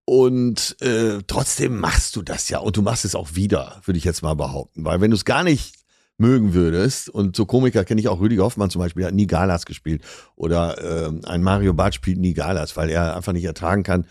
Und 0.04 0.76
äh, 0.82 1.22
trotzdem 1.26 1.78
machst 1.80 2.16
du 2.16 2.22
das 2.22 2.50
ja 2.50 2.58
und 2.58 2.76
du 2.76 2.82
machst 2.82 3.06
es 3.06 3.14
auch 3.14 3.34
wieder, 3.34 3.80
würde 3.86 3.96
ich 3.96 4.04
jetzt 4.04 4.22
mal 4.22 4.34
behaupten. 4.34 4.84
Weil 4.84 5.00
wenn 5.00 5.10
du 5.10 5.16
es 5.16 5.24
gar 5.24 5.42
nicht 5.42 5.76
mögen 6.18 6.52
würdest, 6.52 7.08
und 7.08 7.34
so 7.34 7.46
Komiker 7.46 7.84
kenne 7.86 8.00
ich 8.00 8.08
auch, 8.08 8.20
Rüdiger 8.20 8.42
Hoffmann 8.42 8.68
zum 8.68 8.80
Beispiel, 8.80 9.00
der 9.02 9.08
hat 9.08 9.14
nie 9.14 9.26
Galas 9.26 9.64
gespielt. 9.64 10.02
Oder 10.36 11.06
ähm, 11.06 11.22
ein 11.24 11.42
Mario 11.42 11.72
Barth 11.72 11.94
spielt 11.94 12.18
nie 12.18 12.34
Galas, 12.34 12.76
weil 12.76 12.90
er 12.90 13.16
einfach 13.16 13.32
nicht 13.32 13.44
ertragen 13.44 13.84
kann, 13.84 14.04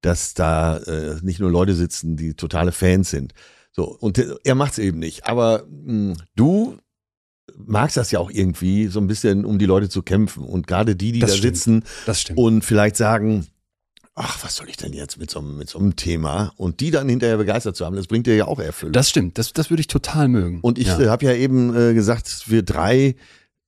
dass 0.00 0.34
da 0.34 0.76
äh, 0.76 1.16
nicht 1.22 1.40
nur 1.40 1.50
Leute 1.50 1.74
sitzen, 1.74 2.16
die 2.16 2.34
totale 2.34 2.70
Fans 2.70 3.10
sind. 3.10 3.34
So, 3.72 3.86
und 3.98 4.24
er 4.44 4.54
macht 4.54 4.72
es 4.72 4.78
eben 4.78 5.00
nicht. 5.00 5.26
Aber 5.26 5.64
mh, 5.68 6.14
du 6.36 6.76
magst 7.56 7.96
das 7.96 8.10
ja 8.10 8.18
auch 8.18 8.30
irgendwie, 8.30 8.86
so 8.88 9.00
ein 9.00 9.06
bisschen, 9.06 9.44
um 9.44 9.58
die 9.58 9.66
Leute 9.66 9.88
zu 9.88 10.02
kämpfen. 10.02 10.42
Und 10.44 10.66
gerade 10.66 10.96
die, 10.96 11.12
die 11.12 11.20
Das 11.20 11.30
da 11.32 11.36
stimmt. 11.36 11.56
sitzen 11.56 11.84
und 12.36 12.64
vielleicht 12.64 12.96
sagen, 12.96 13.46
ach, 14.16 14.42
was 14.44 14.56
soll 14.56 14.68
ich 14.68 14.76
denn 14.76 14.92
jetzt 14.92 15.18
mit 15.18 15.30
so, 15.30 15.40
einem- 15.40 15.56
mit 15.58 15.68
so 15.68 15.78
einem 15.78 15.96
Thema? 15.96 16.52
Und 16.56 16.80
die 16.80 16.90
dann 16.90 17.08
hinterher 17.08 17.36
begeistert 17.36 17.76
zu 17.76 17.84
haben, 17.84 17.96
das 17.96 18.06
bringt 18.06 18.26
dir 18.26 18.36
ja 18.36 18.46
auch 18.46 18.60
Erfüllung. 18.60 18.92
das 18.92 19.10
stimmt. 19.10 19.38
Das, 19.38 19.52
das 19.52 19.70
würde 19.70 19.80
ich 19.80 19.88
total 19.88 20.28
mögen. 20.28 20.60
Und 20.62 20.78
ich 20.78 20.86
ja. 20.86 21.00
äh, 21.00 21.08
habe 21.08 21.24
ja 21.26 21.32
eben 21.34 21.74
äh, 21.76 21.94
gesagt, 21.94 22.44
wir 22.48 22.62
drei 22.62 23.16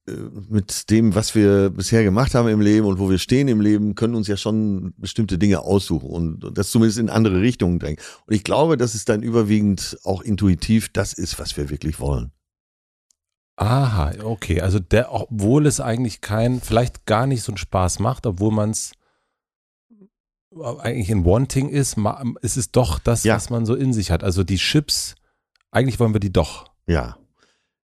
äh, 0.09 0.13
mit 0.49 0.89
dem, 0.91 1.15
was 1.17 1.35
wir 1.35 1.71
bisher 1.71 2.05
gemacht 2.05 2.35
haben 2.37 2.49
im 2.49 2.61
Leben 2.61 2.87
und 2.87 2.99
wo 3.01 3.11
wir 3.11 3.19
stehen 3.19 3.49
im 3.49 3.61
Leben, 3.61 3.97
können 3.97 4.15
uns 4.15 4.29
ja 4.29 4.37
schon 4.37 4.95
bestimmte 4.99 5.37
Dinge 5.37 5.61
aussuchen 5.63 6.09
und, 6.11 6.45
und 6.45 6.57
das 6.59 6.71
zumindest 6.71 6.99
in 7.01 7.11
andere 7.11 7.41
Richtungen 7.41 7.79
drängen. 7.81 7.99
Und 8.27 8.35
ich 8.35 8.45
glaube, 8.45 8.77
dass 8.77 8.95
es 8.95 9.05
dann 9.05 9.23
überwiegend 9.25 9.99
auch 10.05 10.23
intuitiv 10.23 10.91
das 10.93 11.13
ist, 11.13 11.39
was 11.41 11.57
wir 11.57 11.71
wirklich 11.71 11.99
wollen. 11.99 12.31
Aha, 13.57 14.13
okay. 14.23 14.61
Also 14.61 14.79
der, 14.79 15.13
obwohl 15.13 15.67
es 15.67 15.81
eigentlich 15.81 16.21
kein, 16.21 16.61
vielleicht 16.61 17.07
gar 17.07 17.27
nicht 17.27 17.43
so 17.43 17.53
einen 17.53 17.57
Spaß 17.57 17.99
macht, 18.01 18.27
obwohl 18.27 18.53
man 18.53 18.71
es 18.71 18.93
eigentlich 20.79 21.11
in 21.11 21.25
Wanting 21.25 21.69
ist, 21.69 21.97
ist 22.43 22.57
es 22.57 22.71
doch 22.71 22.99
das, 22.99 23.25
Ja. 23.25 23.35
was 23.37 23.51
man 23.51 23.67
so 23.67 23.75
in 23.75 23.93
sich 23.93 24.11
hat. 24.11 24.23
Also 24.25 24.43
die 24.45 24.57
Chips, 24.57 25.15
eigentlich 25.71 25.99
wollen 26.01 26.15
wir 26.15 26.21
die 26.21 26.33
doch. 26.33 26.71
Ja. 26.87 27.19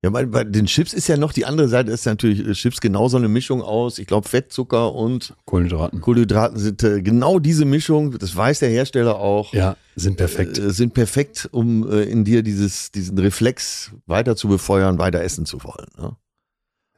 Ja, 0.04 0.10
bei, 0.10 0.26
bei 0.26 0.44
den 0.44 0.66
Chips 0.66 0.94
ist 0.94 1.08
ja 1.08 1.16
noch 1.16 1.32
die 1.32 1.46
andere 1.46 1.68
Seite, 1.68 1.92
ist 1.92 2.08
natürlich 2.08 2.40
äh, 2.40 2.54
Chips 2.54 2.82
genauso 2.82 3.18
eine 3.18 3.28
Mischung 3.28 3.62
aus, 3.62 4.00
ich 4.00 4.08
glaube, 4.08 4.28
Fett, 4.28 4.52
Zucker 4.52 4.96
und 4.96 5.36
Kohlenhydraten. 5.46 6.02
Kohlenhydraten 6.02 6.58
sind 6.58 6.82
äh, 6.82 7.04
genau 7.04 7.38
diese 7.38 7.66
Mischung, 7.66 8.18
das 8.18 8.36
weiß 8.36 8.60
der 8.60 8.70
Hersteller 8.70 9.20
auch. 9.20 9.54
Ja, 9.54 9.78
sind 9.96 10.18
perfekt. 10.18 10.58
Äh, 10.58 10.72
sind 10.72 10.96
perfekt, 10.96 11.50
um 11.52 11.88
äh, 11.88 12.02
in 12.02 12.24
dir 12.24 12.42
dieses, 12.42 12.92
diesen 12.92 13.20
Reflex 13.20 13.92
weiter 14.08 14.36
zu 14.36 14.48
befeuern, 14.48 14.98
weiter 14.98 15.22
essen 15.22 15.46
zu 15.46 15.64
wollen. 15.64 15.88
Ne? 15.96 16.16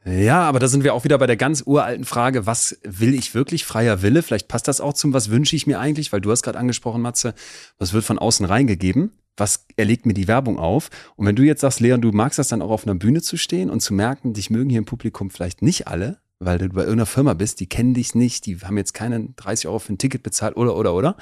Ja, 0.06 0.42
aber 0.42 0.58
da 0.58 0.68
sind 0.68 0.82
wir 0.82 0.94
auch 0.94 1.04
wieder 1.04 1.18
bei 1.18 1.26
der 1.26 1.36
ganz 1.36 1.62
uralten 1.66 2.06
Frage, 2.06 2.46
was 2.46 2.78
will 2.84 3.14
ich 3.14 3.34
wirklich? 3.34 3.66
Freier 3.66 4.00
Wille. 4.00 4.22
Vielleicht 4.22 4.48
passt 4.48 4.66
das 4.66 4.80
auch 4.80 4.94
zum, 4.94 5.12
was 5.12 5.30
wünsche 5.30 5.56
ich 5.56 5.66
mir 5.66 5.78
eigentlich? 5.78 6.10
Weil 6.12 6.22
du 6.22 6.30
hast 6.30 6.42
gerade 6.42 6.58
angesprochen, 6.58 7.02
Matze, 7.02 7.34
was 7.78 7.92
wird 7.92 8.04
von 8.04 8.18
außen 8.18 8.46
reingegeben? 8.46 9.12
Was 9.36 9.66
erlegt 9.76 10.06
mir 10.06 10.14
die 10.14 10.28
Werbung 10.28 10.58
auf? 10.58 10.90
Und 11.16 11.26
wenn 11.26 11.36
du 11.36 11.42
jetzt 11.42 11.60
sagst, 11.60 11.80
Leon, 11.80 12.00
du 12.00 12.12
magst 12.12 12.38
das 12.38 12.48
dann 12.48 12.62
auch 12.62 12.70
auf 12.70 12.86
einer 12.86 12.94
Bühne 12.94 13.20
zu 13.20 13.36
stehen 13.36 13.70
und 13.70 13.80
zu 13.80 13.92
merken, 13.92 14.32
dich 14.32 14.50
mögen 14.50 14.70
hier 14.70 14.78
im 14.78 14.84
Publikum 14.84 15.30
vielleicht 15.30 15.62
nicht 15.62 15.88
alle, 15.88 16.18
weil 16.38 16.58
du 16.58 16.68
bei 16.68 16.82
irgendeiner 16.82 17.06
Firma 17.06 17.34
bist, 17.34 17.60
die 17.60 17.68
kennen 17.68 17.94
dich 17.94 18.14
nicht, 18.14 18.46
die 18.46 18.58
haben 18.58 18.76
jetzt 18.76 18.94
keine 18.94 19.28
30 19.36 19.68
Euro 19.68 19.78
für 19.78 19.92
ein 19.92 19.98
Ticket 19.98 20.22
bezahlt 20.22 20.56
oder, 20.56 20.76
oder, 20.76 20.94
oder. 20.94 21.16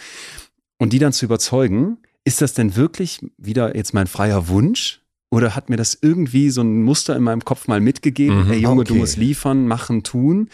Und 0.79 0.93
die 0.93 0.99
dann 0.99 1.13
zu 1.13 1.25
überzeugen, 1.25 1.99
ist 2.25 2.41
das 2.41 2.55
denn 2.55 2.77
wirklich 2.77 3.21
wieder 3.39 3.77
jetzt 3.77 3.95
mein 3.95 4.07
freier 4.07 4.49
Wunsch? 4.49 5.01
Oder 5.31 5.57
hat 5.57 5.71
mir 5.71 5.77
das 5.77 5.97
irgendwie 6.01 6.51
so 6.51 6.61
ein 6.61 6.83
Muster 6.83 7.17
in 7.17 7.23
meinem 7.23 7.43
Kopf 7.43 7.67
mal 7.67 7.81
mitgegeben? 7.81 8.45
Mhm, 8.45 8.53
Ey 8.53 8.59
Junge, 8.59 8.85
du 8.85 8.93
okay. 8.93 9.01
musst 9.01 9.17
liefern, 9.17 9.67
machen, 9.67 10.03
tun, 10.03 10.51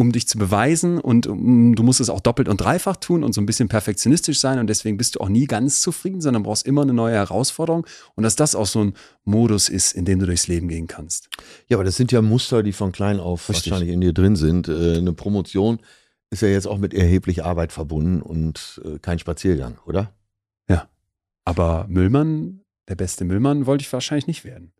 um 0.00 0.12
dich 0.12 0.26
zu 0.26 0.38
beweisen 0.38 0.98
und 0.98 1.26
um, 1.26 1.74
du 1.74 1.82
musst 1.82 2.00
es 2.00 2.10
auch 2.10 2.20
doppelt 2.20 2.48
und 2.48 2.60
dreifach 2.60 2.96
tun 2.96 3.22
und 3.22 3.32
so 3.32 3.40
ein 3.40 3.46
bisschen 3.46 3.68
perfektionistisch 3.68 4.40
sein 4.40 4.58
und 4.58 4.66
deswegen 4.66 4.96
bist 4.96 5.14
du 5.16 5.20
auch 5.20 5.28
nie 5.28 5.46
ganz 5.46 5.80
zufrieden, 5.80 6.20
sondern 6.20 6.42
brauchst 6.42 6.66
immer 6.66 6.82
eine 6.82 6.92
neue 6.92 7.14
Herausforderung 7.14 7.86
und 8.14 8.22
dass 8.24 8.36
das 8.36 8.54
auch 8.54 8.66
so 8.66 8.84
ein 8.84 8.94
Modus 9.24 9.68
ist, 9.68 9.92
in 9.92 10.04
dem 10.04 10.18
du 10.18 10.26
durchs 10.26 10.48
Leben 10.48 10.68
gehen 10.68 10.86
kannst. 10.86 11.28
Ja, 11.68 11.76
aber 11.76 11.84
das 11.84 11.96
sind 11.96 12.12
ja 12.12 12.22
Muster, 12.22 12.62
die 12.62 12.72
von 12.72 12.92
klein 12.92 13.20
auf 13.20 13.48
Richtig. 13.48 13.70
wahrscheinlich 13.72 13.94
in 13.94 14.00
dir 14.00 14.12
drin 14.12 14.36
sind. 14.36 14.68
Äh, 14.68 14.98
eine 14.98 15.12
Promotion 15.12 15.78
ist 16.30 16.42
ja 16.42 16.48
jetzt 16.48 16.66
auch 16.66 16.78
mit 16.78 16.94
erheblich 16.94 17.44
Arbeit 17.44 17.72
verbunden 17.72 18.22
und 18.22 18.80
äh, 18.84 18.98
kein 18.98 19.18
Spaziergang, 19.18 19.78
oder? 19.84 20.12
Aber 21.44 21.86
Müllmann, 21.88 22.60
der 22.88 22.94
beste 22.94 23.24
Müllmann, 23.24 23.66
wollte 23.66 23.82
ich 23.82 23.92
wahrscheinlich 23.92 24.26
nicht 24.26 24.44
werden. 24.44 24.72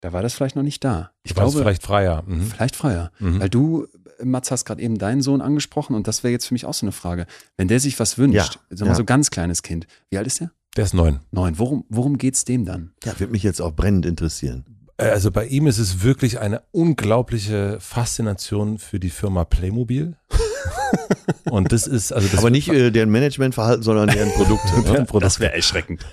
Da 0.00 0.12
war 0.12 0.22
das 0.22 0.34
vielleicht 0.34 0.56
noch 0.56 0.62
nicht 0.62 0.84
da. 0.84 1.12
Ich 1.24 1.34
glaube, 1.34 1.58
vielleicht 1.58 1.82
freier. 1.82 2.22
Mhm. 2.26 2.42
vielleicht 2.42 2.76
freier. 2.76 3.10
Mhm. 3.18 3.40
Weil 3.40 3.48
du, 3.48 3.86
Mats, 4.22 4.50
hast 4.50 4.64
gerade 4.64 4.82
eben 4.82 4.98
deinen 4.98 5.22
Sohn 5.22 5.40
angesprochen 5.40 5.94
und 5.94 6.06
das 6.08 6.22
wäre 6.24 6.32
jetzt 6.32 6.46
für 6.46 6.54
mich 6.54 6.64
auch 6.66 6.74
so 6.74 6.84
eine 6.86 6.92
Frage. 6.92 7.26
Wenn 7.56 7.68
der 7.68 7.80
sich 7.80 7.98
was 8.00 8.18
wünscht, 8.18 8.36
Ja, 8.36 8.76
sagen 8.76 8.80
wir 8.80 8.86
ja. 8.88 8.94
so 8.94 9.04
ganz 9.04 9.30
kleines 9.30 9.62
Kind, 9.62 9.86
wie 10.10 10.18
alt 10.18 10.26
ist 10.26 10.40
der? 10.40 10.50
Der 10.76 10.84
ist 10.84 10.94
neun. 10.94 11.20
Neun. 11.32 11.58
Worum, 11.58 11.84
worum 11.88 12.18
geht's 12.18 12.44
dem 12.44 12.64
dann? 12.64 12.92
Ja, 13.04 13.18
wird 13.18 13.32
mich 13.32 13.42
jetzt 13.42 13.60
auch 13.60 13.72
brennend 13.72 14.06
interessieren. 14.06 14.64
Äh, 14.96 15.06
Also 15.10 15.30
bei 15.30 15.46
ihm 15.46 15.66
ist 15.66 15.78
es 15.78 16.02
wirklich 16.02 16.38
eine 16.40 16.62
unglaubliche 16.72 17.78
Faszination 17.80 18.78
für 18.78 19.00
die 19.00 19.10
Firma 19.10 19.44
Playmobil. 19.44 20.16
Und 21.50 21.72
das 21.72 21.86
ist, 21.86 22.12
also 22.12 22.28
das 22.28 22.38
aber 22.40 22.50
nicht 22.50 22.68
äh, 22.68 22.90
deren 22.90 23.10
Managementverhalten, 23.10 23.82
sondern 23.82 24.08
deren 24.08 24.30
Produkte. 24.32 24.68
ne? 24.76 24.82
deren 24.84 25.06
Produkt. 25.06 25.40
wäre 25.40 25.54
erschreckend. 25.54 26.04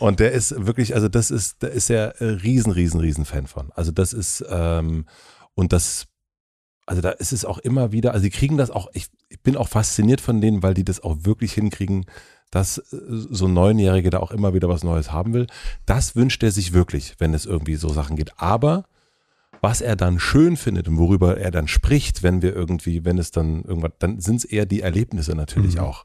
Und 0.00 0.20
der 0.20 0.32
ist 0.32 0.54
wirklich, 0.66 0.94
also 0.94 1.08
das 1.08 1.30
ist, 1.30 1.56
da 1.62 1.68
ist 1.68 1.90
er 1.90 2.20
äh, 2.20 2.24
riesen, 2.26 2.72
riesen, 2.72 3.00
riesen 3.00 3.24
Fan 3.24 3.46
von. 3.46 3.70
Also 3.74 3.92
das 3.92 4.12
ist, 4.12 4.44
ähm, 4.48 5.06
und 5.54 5.72
das, 5.72 6.06
also 6.86 7.00
da 7.00 7.10
ist 7.10 7.32
es 7.32 7.44
auch 7.44 7.58
immer 7.58 7.92
wieder, 7.92 8.12
also 8.12 8.24
die 8.24 8.30
kriegen 8.30 8.56
das 8.56 8.70
auch, 8.70 8.88
ich, 8.92 9.08
ich 9.28 9.40
bin 9.40 9.56
auch 9.56 9.68
fasziniert 9.68 10.20
von 10.20 10.40
denen, 10.40 10.62
weil 10.62 10.74
die 10.74 10.84
das 10.84 11.02
auch 11.02 11.16
wirklich 11.22 11.52
hinkriegen, 11.52 12.04
dass 12.50 12.78
äh, 12.78 12.82
so 13.08 13.46
ein 13.46 13.54
Neunjährige 13.54 14.10
da 14.10 14.18
auch 14.20 14.30
immer 14.30 14.54
wieder 14.54 14.68
was 14.68 14.84
Neues 14.84 15.10
haben 15.12 15.32
will. 15.34 15.46
Das 15.86 16.14
wünscht 16.16 16.42
er 16.42 16.50
sich 16.52 16.72
wirklich, 16.72 17.14
wenn 17.18 17.34
es 17.34 17.46
irgendwie 17.46 17.76
so 17.76 17.88
Sachen 17.88 18.16
geht. 18.16 18.38
Aber 18.38 18.84
was 19.60 19.80
er 19.80 19.96
dann 19.96 20.20
schön 20.20 20.56
findet 20.56 20.88
und 20.88 20.98
worüber 20.98 21.38
er 21.38 21.50
dann 21.50 21.68
spricht, 21.68 22.22
wenn 22.22 22.42
wir 22.42 22.54
irgendwie, 22.54 23.04
wenn 23.04 23.18
es 23.18 23.30
dann 23.30 23.62
irgendwann, 23.62 23.92
dann 23.98 24.20
sind 24.20 24.36
es 24.36 24.44
eher 24.44 24.66
die 24.66 24.82
Erlebnisse 24.82 25.34
natürlich 25.34 25.76
Mhm. 25.76 25.80
auch. 25.80 26.04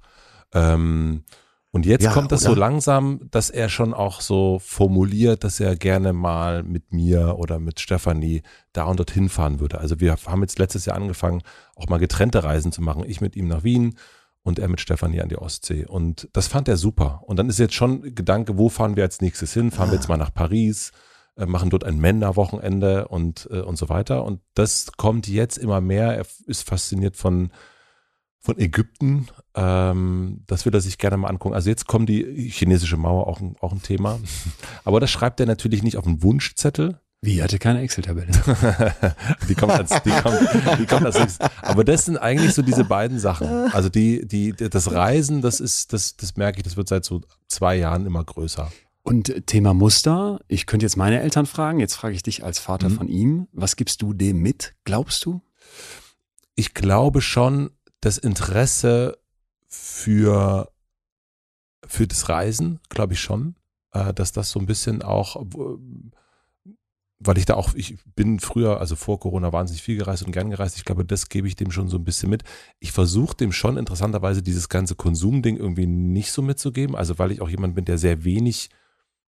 Ähm, 0.53 1.23
und 1.71 1.85
jetzt 1.85 2.03
Ja, 2.03 2.11
kommt 2.11 2.31
das 2.31 2.41
so 2.41 2.51
oder? 2.51 2.59
langsam, 2.61 3.21
dass 3.29 3.49
er 3.49 3.69
schon 3.69 3.93
auch 3.93 4.21
so 4.21 4.59
formuliert, 4.59 5.43
dass 5.43 5.59
er 5.59 5.75
gerne 5.75 6.13
mal 6.13 6.63
mit 6.63 6.91
mir 6.91 7.37
oder 7.37 7.59
mit 7.59 7.79
Stefanie 7.79 8.41
da 8.73 8.85
und 8.85 8.97
dorthin 8.99 9.29
fahren 9.29 9.59
würde. 9.59 9.79
Also 9.79 9.99
wir 9.99 10.15
haben 10.25 10.41
jetzt 10.41 10.57
letztes 10.57 10.85
Jahr 10.85 10.95
angefangen, 10.97 11.41
auch 11.75 11.87
mal 11.87 11.97
getrennte 11.99 12.43
Reisen 12.43 12.71
zu 12.71 12.81
machen. 12.81 13.03
Ich 13.07 13.21
mit 13.21 13.35
ihm 13.35 13.47
nach 13.47 13.63
Wien 13.63 13.97
und 14.41 14.57
er 14.57 14.67
mit 14.67 14.81
Stefanie 14.81 15.21
an 15.21 15.29
die 15.29 15.37
Ostsee. 15.37 15.85
Und 15.85 16.27
das 16.33 16.47
fand 16.47 16.67
er 16.67 16.77
super. 16.77 17.21
Und 17.27 17.37
dann 17.37 17.49
ist 17.49 17.59
jetzt 17.59 17.75
schon 17.75 18.15
Gedanke, 18.15 18.57
wo 18.57 18.69
fahren 18.69 18.95
wir 18.95 19.03
als 19.03 19.21
nächstes 19.21 19.53
hin? 19.53 19.69
Fahren 19.71 19.89
wir 19.89 19.95
jetzt 19.95 20.09
mal 20.09 20.17
nach 20.17 20.33
Paris? 20.33 20.91
äh, 21.39 21.45
machen 21.45 21.69
dort 21.69 21.83
ein 21.83 21.99
Männerwochenende 21.99 23.07
und, 23.07 23.47
äh, 23.51 23.61
und 23.61 23.77
so 23.77 23.89
weiter. 23.89 24.23
Und 24.25 24.41
das 24.55 24.91
kommt 24.97 25.27
jetzt 25.27 25.57
immer 25.57 25.81
mehr. 25.81 26.15
Er 26.17 26.25
ist 26.45 26.67
fasziniert 26.67 27.15
von, 27.15 27.51
von 28.39 28.57
Ägypten. 28.57 29.27
Ähm, 29.55 30.43
das 30.47 30.65
will 30.65 30.73
er 30.73 30.81
sich 30.81 30.97
gerne 30.97 31.17
mal 31.17 31.27
angucken. 31.27 31.55
Also 31.55 31.69
jetzt 31.69 31.87
kommt 31.87 32.09
die 32.09 32.49
chinesische 32.49 32.97
Mauer 32.97 33.27
auch 33.27 33.39
ein, 33.41 33.55
auch 33.59 33.73
ein 33.73 33.81
Thema. 33.81 34.19
Aber 34.85 34.99
das 34.99 35.11
schreibt 35.11 35.39
er 35.39 35.45
natürlich 35.45 35.83
nicht 35.83 35.97
auf 35.97 36.07
einen 36.07 36.23
Wunschzettel. 36.23 36.99
Wie, 37.21 37.43
hatte 37.43 37.59
keine 37.59 37.81
Excel-Tabelle? 37.81 38.31
die 39.49 39.55
kommt 39.55 39.73
als, 39.73 39.89
die 40.03 40.09
kommt, 40.09 40.39
die 40.79 40.85
kommt 40.85 41.05
als 41.05 41.19
nächstes. 41.19 41.49
Aber 41.61 41.83
das 41.83 42.05
sind 42.05 42.17
eigentlich 42.17 42.53
so 42.53 42.61
diese 42.61 42.85
beiden 42.85 43.19
Sachen. 43.19 43.47
Also 43.73 43.89
die, 43.89 44.25
die, 44.25 44.53
das 44.53 44.93
Reisen, 44.93 45.41
das 45.41 45.59
ist, 45.59 45.91
das, 45.91 46.15
das 46.15 46.37
merke 46.37 46.59
ich, 46.59 46.63
das 46.63 46.77
wird 46.77 46.87
seit 46.87 47.03
so 47.03 47.19
zwei 47.49 47.75
Jahren 47.75 48.05
immer 48.05 48.23
größer. 48.23 48.71
Und 49.03 49.47
Thema 49.47 49.73
Muster, 49.73 50.39
ich 50.47 50.65
könnte 50.65 50.85
jetzt 50.85 50.95
meine 50.95 51.19
Eltern 51.19 51.45
fragen, 51.45 51.81
jetzt 51.81 51.95
frage 51.95 52.15
ich 52.15 52.23
dich 52.23 52.45
als 52.45 52.59
Vater 52.59 52.87
Mhm. 52.87 52.95
von 52.95 53.07
ihm, 53.09 53.47
was 53.51 53.75
gibst 53.75 54.01
du 54.01 54.13
dem 54.13 54.37
mit, 54.41 54.75
glaubst 54.85 55.25
du? 55.25 55.41
ich 56.59 56.73
glaube 56.73 57.21
schon, 57.21 57.69
das 58.01 58.17
Interesse 58.17 59.17
für, 59.67 60.71
für 61.85 62.07
das 62.07 62.29
Reisen, 62.29 62.79
glaube 62.89 63.13
ich 63.13 63.19
schon. 63.21 63.55
äh, 63.91 64.13
dass 64.13 64.31
das 64.31 64.51
so 64.51 64.59
ein 64.59 64.65
bisschen 64.65 65.01
auch, 65.01 65.43
weil 67.19 67.37
ich 67.37 67.45
da 67.45 67.55
auch, 67.55 67.73
ich 67.73 67.97
bin 68.15 68.39
früher, 68.39 68.79
also 68.79 68.95
vor 68.95 69.19
Corona 69.19 69.51
wahnsinnig 69.51 69.83
viel 69.83 69.97
gereist 69.97 70.23
und 70.23 70.31
gern 70.31 70.49
gereist. 70.49 70.77
Ich 70.77 70.85
glaube, 70.85 71.03
das 71.03 71.27
gebe 71.29 71.47
ich 71.47 71.55
dem 71.55 71.71
schon 71.71 71.89
so 71.89 71.97
ein 71.97 72.05
bisschen 72.05 72.29
mit. 72.29 72.43
Ich 72.79 72.91
versuche 72.91 73.35
dem 73.35 73.51
schon 73.51 73.77
interessanterweise 73.77 74.41
dieses 74.41 74.69
ganze 74.69 74.95
Konsumding 74.95 75.57
irgendwie 75.57 75.87
nicht 75.87 76.31
so 76.31 76.41
mitzugeben. 76.41 76.95
Also 76.95 77.19
weil 77.19 77.31
ich 77.31 77.41
auch 77.41 77.49
jemand 77.49 77.75
bin, 77.75 77.85
der 77.85 77.97
sehr 77.97 78.23
wenig 78.23 78.69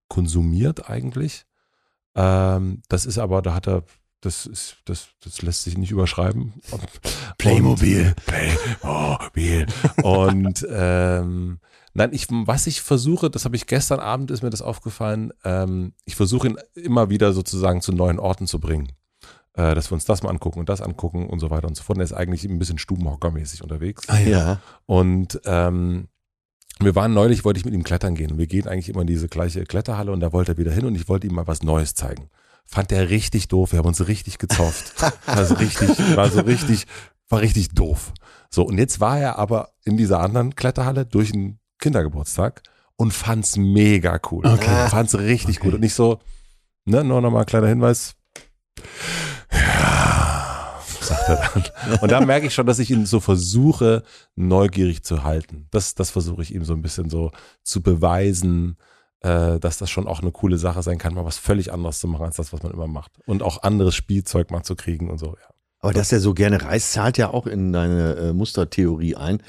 konsumiert 0.08 0.90
eigentlich. 0.90 1.46
Ähm, 2.16 2.82
das 2.90 3.06
ist 3.06 3.18
aber, 3.18 3.42
da 3.42 3.56
hat 3.56 3.68
er 3.68 3.84
das 4.22 4.46
ist, 4.46 4.78
das, 4.86 5.10
das 5.24 5.42
lässt 5.42 5.64
sich 5.64 5.78
nicht 5.78 5.92
überschreiben. 5.92 6.54
Playmobil. 7.38 8.14
Playmobil. 8.26 9.66
Und 10.04 10.68
ähm, 10.70 11.60
nein, 11.94 12.10
ich, 12.12 12.28
was 12.30 12.68
ich 12.68 12.82
versuche, 12.82 13.30
das 13.30 13.46
habe 13.46 13.56
ich 13.56 13.66
gestern 13.66 14.00
Abend 14.00 14.32
ist 14.32 14.44
mir 14.44 14.50
das 14.50 14.62
aufgefallen, 14.62 15.32
ähm, 15.46 15.94
ich 16.06 16.16
versuche 16.16 16.50
ihn 16.50 16.58
immer 16.74 17.10
wieder 17.10 17.32
sozusagen 17.32 17.82
zu 17.82 17.94
neuen 17.94 18.20
Orten 18.20 18.46
zu 18.46 18.60
bringen. 18.60 18.92
Äh, 19.54 19.74
dass 19.74 19.90
wir 19.90 19.96
uns 19.96 20.06
das 20.06 20.22
mal 20.22 20.30
angucken 20.30 20.60
und 20.60 20.70
das 20.70 20.82
angucken 20.82 21.28
und 21.28 21.40
so 21.40 21.50
weiter 21.50 21.68
und 21.68 21.76
so 21.76 21.84
fort. 21.84 21.98
Und 21.98 22.02
er 22.02 22.06
ist 22.06 22.14
eigentlich 22.14 22.44
ein 22.44 22.60
bisschen 22.60 22.78
stubenhockermäßig 22.78 23.64
unterwegs. 23.64 24.08
Ah, 24.10 24.20
ja. 24.20 24.62
Und 24.86 25.40
ähm, 25.46 26.08
wir 26.80 26.96
waren 26.96 27.14
neulich, 27.14 27.46
wollte 27.46 27.60
ich 27.60 27.66
mit 27.66 27.74
ihm 27.74 27.84
klettern 27.84 28.16
gehen. 28.16 28.32
Und 28.32 28.38
wir 28.38 28.48
gehen 28.48 28.68
eigentlich 28.68 28.90
immer 28.90 29.02
in 29.02 29.08
diese 29.08 29.28
gleiche 29.28 29.64
Kletterhalle 29.64 30.12
und 30.12 30.20
da 30.20 30.34
wollte 30.34 30.54
er 30.54 30.58
wieder 30.58 30.72
hin 30.72 30.86
und 30.86 30.96
ich 30.96 31.10
wollte 31.10 31.26
ihm 31.26 31.34
mal 31.34 31.48
was 31.48 31.64
Neues 31.64 31.96
zeigen 31.96 32.30
fand 32.70 32.92
der 32.92 33.10
richtig 33.10 33.48
doof. 33.48 33.72
Wir 33.72 33.80
haben 33.80 33.88
uns 33.88 34.08
richtig 34.08 34.38
gezofft. 34.38 34.94
Also 35.26 35.56
richtig, 35.56 35.90
war 36.16 36.30
so 36.30 36.42
richtig, 36.42 36.86
war 37.28 37.42
richtig 37.42 37.70
doof. 37.70 38.14
So, 38.52 38.64
und 38.64 38.78
jetzt 38.78 39.00
war 39.00 39.20
er 39.20 39.38
aber 39.40 39.70
in 39.84 39.98
dieser 39.98 40.20
anderen 40.20 40.56
Kletterhalle 40.56 41.06
durch 41.06 41.34
einen 41.34 41.60
Kindergeburtstag 41.80 42.62
und 42.96 43.12
fand's 43.12 43.58
mega 43.58 44.20
cool. 44.32 44.46
Okay. 44.46 44.88
Fand's 44.90 45.18
richtig 45.18 45.58
Okay. 45.58 45.66
gut. 45.66 45.74
Und 45.76 45.82
nicht 45.82 45.94
so, 45.96 46.20
ne, 46.86 47.04
nur 47.04 47.22
nochmal 47.22 47.42
ein 47.42 47.46
kleiner 47.48 47.68
Hinweis. 47.68 48.16
Ja, 49.52 50.80
sagt 51.02 51.30
er 51.30 51.36
dann. 51.54 52.00
Und 52.02 52.12
da 52.12 52.22
merke 52.22 52.48
ich 52.48 52.54
schon, 52.54 52.68
dass 52.68 52.80
ich 52.80 52.92
ihn 52.92 53.06
so 53.06 53.20
versuche, 53.20 54.04
neugierig 54.36 55.04
zu 55.04 55.24
halten. 55.24 55.68
Das, 55.72 55.96
das 55.96 56.12
versuche 56.12 56.42
ich 56.44 56.54
ihm 56.54 56.66
so 56.66 56.74
ein 56.74 56.82
bisschen 56.82 57.10
so 57.10 57.32
zu 57.64 57.82
beweisen, 57.82 58.78
äh, 59.22 59.60
dass 59.60 59.78
das 59.78 59.90
schon 59.90 60.08
auch 60.08 60.22
eine 60.22 60.32
coole 60.32 60.58
Sache 60.58 60.82
sein 60.84 60.98
kann, 60.98 61.14
mal 61.14 61.26
was 61.26 61.38
völlig 61.38 61.72
anderes 61.74 62.00
zu 62.00 62.08
machen, 62.08 62.26
als 62.26 62.38
das, 62.38 62.54
was 62.54 62.64
man 62.64 62.72
immer 62.72 62.88
macht. 62.88 63.12
Und 63.26 63.44
auch 63.44 63.64
anderes 63.64 63.96
Spielzeug 63.96 64.52
mal 64.52 64.64
zu 64.64 64.76
kriegen 64.76 65.10
und 65.10 65.18
so, 65.18 65.28
ja. 65.42 65.50
Aber 65.82 65.94
dass 65.94 66.12
er 66.12 66.20
so 66.20 66.34
gerne 66.34 66.62
reist, 66.62 66.92
zahlt 66.92 67.18
ja 67.18 67.30
auch 67.30 67.48
in 67.48 67.72
deine 67.72 68.16
äh, 68.16 68.34
Mustertheorie 68.34 69.16
ein. 69.16 69.42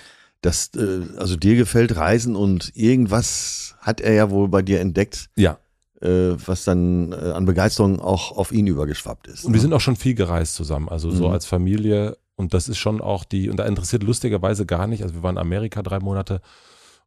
Dass, 0.42 0.70
äh, 0.76 1.00
also 1.18 1.36
dir 1.36 1.56
gefällt 1.56 1.96
Reisen 1.96 2.34
und 2.36 2.70
irgendwas 2.74 3.74
hat 3.80 4.00
er 4.00 4.12
ja 4.14 4.30
wohl 4.30 4.48
bei 4.48 4.62
dir 4.62 4.80
entdeckt, 4.80 5.28
Ja. 5.36 5.58
äh, 6.00 6.30
was 6.46 6.64
dann 6.64 7.12
äh, 7.12 7.16
an 7.16 7.44
Begeisterung 7.46 8.00
auch 8.00 8.32
auf 8.36 8.52
ihn 8.52 8.66
übergeschwappt 8.66 9.26
ist. 9.26 9.44
Und 9.44 9.52
wir 9.54 9.60
sind 9.60 9.72
auch 9.74 9.80
schon 9.80 9.96
viel 9.96 10.14
gereist 10.14 10.54
zusammen, 10.54 10.88
also 10.88 11.10
so 11.10 11.26
Mhm. 11.28 11.32
als 11.34 11.46
Familie. 11.46 12.16
Und 12.36 12.54
das 12.54 12.68
ist 12.68 12.78
schon 12.78 13.00
auch 13.02 13.24
die, 13.24 13.50
und 13.50 13.58
da 13.58 13.66
interessiert 13.66 14.02
lustigerweise 14.02 14.64
gar 14.64 14.86
nicht, 14.86 15.02
also 15.02 15.14
wir 15.16 15.22
waren 15.22 15.34
in 15.34 15.42
Amerika 15.42 15.82
drei 15.82 15.98
Monate 15.98 16.40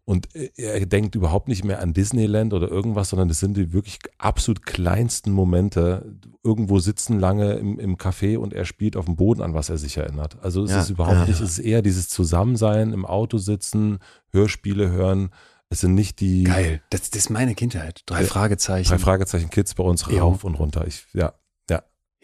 und 0.05 0.27
er 0.35 0.85
denkt 0.85 1.15
überhaupt 1.15 1.47
nicht 1.47 1.63
mehr 1.63 1.79
an 1.81 1.93
Disneyland 1.93 2.53
oder 2.53 2.67
irgendwas, 2.69 3.09
sondern 3.09 3.29
das 3.29 3.39
sind 3.39 3.55
die 3.55 3.71
wirklich 3.71 3.99
absolut 4.17 4.65
kleinsten 4.65 5.31
Momente. 5.31 6.17
Irgendwo 6.43 6.79
sitzen 6.79 7.19
lange 7.19 7.53
im, 7.53 7.79
im 7.79 7.95
Café 7.97 8.37
und 8.37 8.53
er 8.53 8.65
spielt 8.65 8.97
auf 8.97 9.05
dem 9.05 9.15
Boden, 9.15 9.41
an 9.41 9.53
was 9.53 9.69
er 9.69 9.77
sich 9.77 9.95
erinnert. 9.97 10.37
Also 10.43 10.63
es 10.65 10.71
Ja, 10.71 10.81
ist 10.81 10.89
überhaupt 10.89 11.15
ja. 11.19 11.25
nicht, 11.25 11.39
es 11.39 11.57
ist 11.57 11.59
eher 11.59 11.81
dieses 11.81 12.09
Zusammensein, 12.09 12.91
im 12.91 13.05
Auto 13.05 13.37
sitzen, 13.37 13.99
Hörspiele 14.31 14.91
hören. 14.91 15.29
Es 15.69 15.79
sind 15.79 15.93
nicht 15.95 16.19
die 16.19 16.43
Geil. 16.43 16.81
Das, 16.89 17.09
das 17.09 17.17
ist 17.19 17.29
meine 17.29 17.55
Kindheit. 17.55 18.01
Drei 18.05 18.21
Ja. 18.21 18.27
Fragezeichen. 18.27 18.89
drei 18.89 18.99
Fragezeichen 18.99 19.49
Kids 19.49 19.73
bei 19.73 19.83
uns 19.83 20.05
Jo. 20.09 20.19
rauf 20.19 20.43
und 20.43 20.55
runter. 20.55 20.85
Ich, 20.85 21.05
ja, 21.13 21.33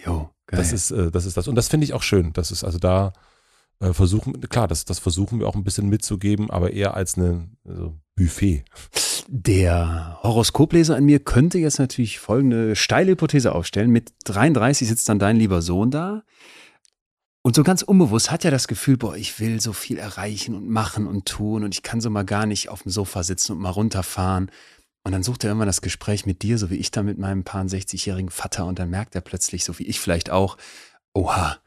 Jo, 0.05 0.29
geil. 0.47 0.57
das 0.59 0.71
ist, 0.71 0.91
äh, 0.91 1.11
das 1.11 1.25
ist 1.25 1.35
das. 1.35 1.49
Und 1.49 1.55
das 1.55 1.67
finde 1.67 1.83
ich 1.83 1.93
auch 1.93 2.03
schön. 2.03 2.31
Das 2.31 2.51
ist 2.51 2.63
also 2.63 2.77
da 2.79 3.11
äh, 3.79 3.93
versuchen, 3.93 4.39
klar, 4.49 4.67
das, 4.67 4.85
das 4.85 4.99
versuchen 4.99 5.39
wir 5.39 5.47
auch 5.47 5.55
ein 5.55 5.63
bisschen 5.63 5.89
mitzugeben, 5.89 6.49
aber 6.49 6.73
eher 6.73 6.95
als 6.95 7.17
eine 7.17 7.49
also 7.67 7.97
Buffet. 8.15 8.65
Der 9.27 10.19
Horoskopleser 10.23 10.95
an 10.95 11.05
mir 11.05 11.19
könnte 11.19 11.59
jetzt 11.59 11.79
natürlich 11.79 12.19
folgende 12.19 12.75
steile 12.75 13.11
Hypothese 13.11 13.53
aufstellen. 13.53 13.91
Mit 13.91 14.11
33 14.25 14.87
sitzt 14.87 15.07
dann 15.07 15.19
dein 15.19 15.37
lieber 15.37 15.61
Sohn 15.61 15.91
da. 15.91 16.23
Und 17.41 17.55
so 17.55 17.63
ganz 17.63 17.81
unbewusst 17.83 18.31
hat 18.31 18.43
er 18.43 18.51
das 18.51 18.67
Gefühl, 18.67 18.97
boah, 18.97 19.15
ich 19.15 19.39
will 19.39 19.61
so 19.61 19.71
viel 19.71 19.97
erreichen 19.97 20.55
und 20.55 20.67
machen 20.67 21.07
und 21.07 21.25
tun 21.25 21.63
und 21.63 21.73
ich 21.73 21.83
kann 21.83 22.01
so 22.01 22.09
mal 22.09 22.25
gar 22.25 22.45
nicht 22.45 22.67
auf 22.69 22.83
dem 22.83 22.91
Sofa 22.91 23.23
sitzen 23.23 23.53
und 23.53 23.59
mal 23.59 23.69
runterfahren. 23.69 24.51
Und 25.03 25.13
dann 25.13 25.23
sucht 25.23 25.45
er 25.45 25.51
immer 25.51 25.65
das 25.65 25.81
Gespräch 25.81 26.25
mit 26.25 26.41
dir, 26.41 26.57
so 26.57 26.69
wie 26.69 26.75
ich 26.75 26.91
da 26.91 27.01
mit 27.01 27.17
meinem 27.17 27.45
paar 27.45 27.63
60-jährigen 27.63 28.29
Vater. 28.29 28.65
Und 28.65 28.77
dann 28.77 28.89
merkt 28.89 29.15
er 29.15 29.21
plötzlich, 29.21 29.63
so 29.63 29.79
wie 29.79 29.85
ich 29.85 29.99
vielleicht 29.99 30.29
auch, 30.29 30.57
oha, 31.13 31.57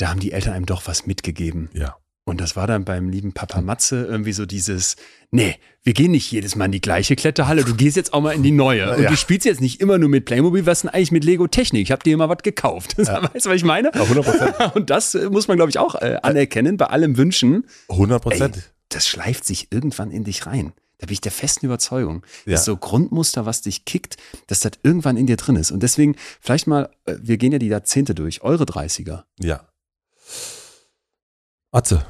da 0.00 0.08
haben 0.08 0.20
die 0.20 0.32
Eltern 0.32 0.54
einem 0.54 0.66
doch 0.66 0.86
was 0.86 1.06
mitgegeben. 1.06 1.70
Ja. 1.72 1.96
Und 2.24 2.40
das 2.40 2.54
war 2.54 2.66
dann 2.66 2.84
beim 2.84 3.08
lieben 3.08 3.32
Papa 3.32 3.60
Matze 3.60 4.04
irgendwie 4.04 4.32
so 4.32 4.46
dieses, 4.46 4.94
nee, 5.32 5.56
wir 5.82 5.94
gehen 5.94 6.12
nicht 6.12 6.30
jedes 6.30 6.54
Mal 6.54 6.66
in 6.66 6.72
die 6.72 6.80
gleiche 6.80 7.16
Kletterhalle, 7.16 7.64
du 7.64 7.74
gehst 7.74 7.96
jetzt 7.96 8.12
auch 8.12 8.20
mal 8.20 8.32
in 8.32 8.42
die 8.42 8.52
neue. 8.52 8.94
Und 8.94 9.02
Ja. 9.02 9.10
du 9.10 9.16
spielst 9.16 9.46
jetzt 9.46 9.60
nicht 9.60 9.80
immer 9.80 9.98
nur 9.98 10.08
mit 10.08 10.26
Playmobil, 10.26 10.64
was 10.64 10.82
denn 10.82 10.90
eigentlich 10.90 11.10
mit 11.12 11.24
Lego 11.24 11.48
Technik? 11.48 11.82
Ich 11.82 11.90
habe 11.90 12.02
dir 12.04 12.12
immer 12.14 12.28
was 12.28 12.38
gekauft. 12.42 12.96
Weißt 12.98 13.08
du, 13.46 13.50
was 13.50 13.56
ich 13.56 13.64
meine? 13.64 13.92
100 13.92 14.24
Prozent. 14.24 14.54
Und 14.76 14.90
das 14.90 15.14
äh, 15.14 15.28
muss 15.28 15.48
man, 15.48 15.56
glaube 15.56 15.70
ich, 15.70 15.78
auch 15.78 15.96
äh, 15.96 16.18
anerkennen 16.22 16.76
bei 16.76 16.86
allem 16.86 17.16
Wünschen. 17.16 17.64
100 17.88 18.18
Ey, 18.26 18.30
Prozent. 18.30 18.70
das 18.90 19.08
schleift 19.08 19.44
sich 19.44 19.68
irgendwann 19.72 20.10
in 20.12 20.22
dich 20.24 20.46
rein. 20.46 20.72
Da 20.98 21.06
bin 21.06 21.14
ich 21.14 21.22
der 21.22 21.32
festen 21.32 21.64
Überzeugung. 21.66 22.22
Ja. 22.44 22.52
Das 22.52 22.60
ist 22.60 22.66
so 22.66 22.76
Grundmuster, 22.76 23.46
was 23.46 23.62
dich 23.62 23.86
kickt, 23.86 24.18
dass 24.48 24.60
das 24.60 24.72
irgendwann 24.82 25.16
in 25.16 25.26
dir 25.26 25.36
drin 25.36 25.56
ist. 25.56 25.70
Und 25.72 25.82
deswegen, 25.82 26.14
vielleicht 26.40 26.66
mal, 26.66 26.90
äh, 27.06 27.14
wir 27.20 27.38
gehen 27.38 27.52
ja 27.52 27.58
die 27.58 27.68
Jahrzehnte 27.68 28.14
durch, 28.14 28.42
eure 28.42 28.64
30er. 28.64 29.22
Ja. 29.40 29.66
Atze, 31.72 32.04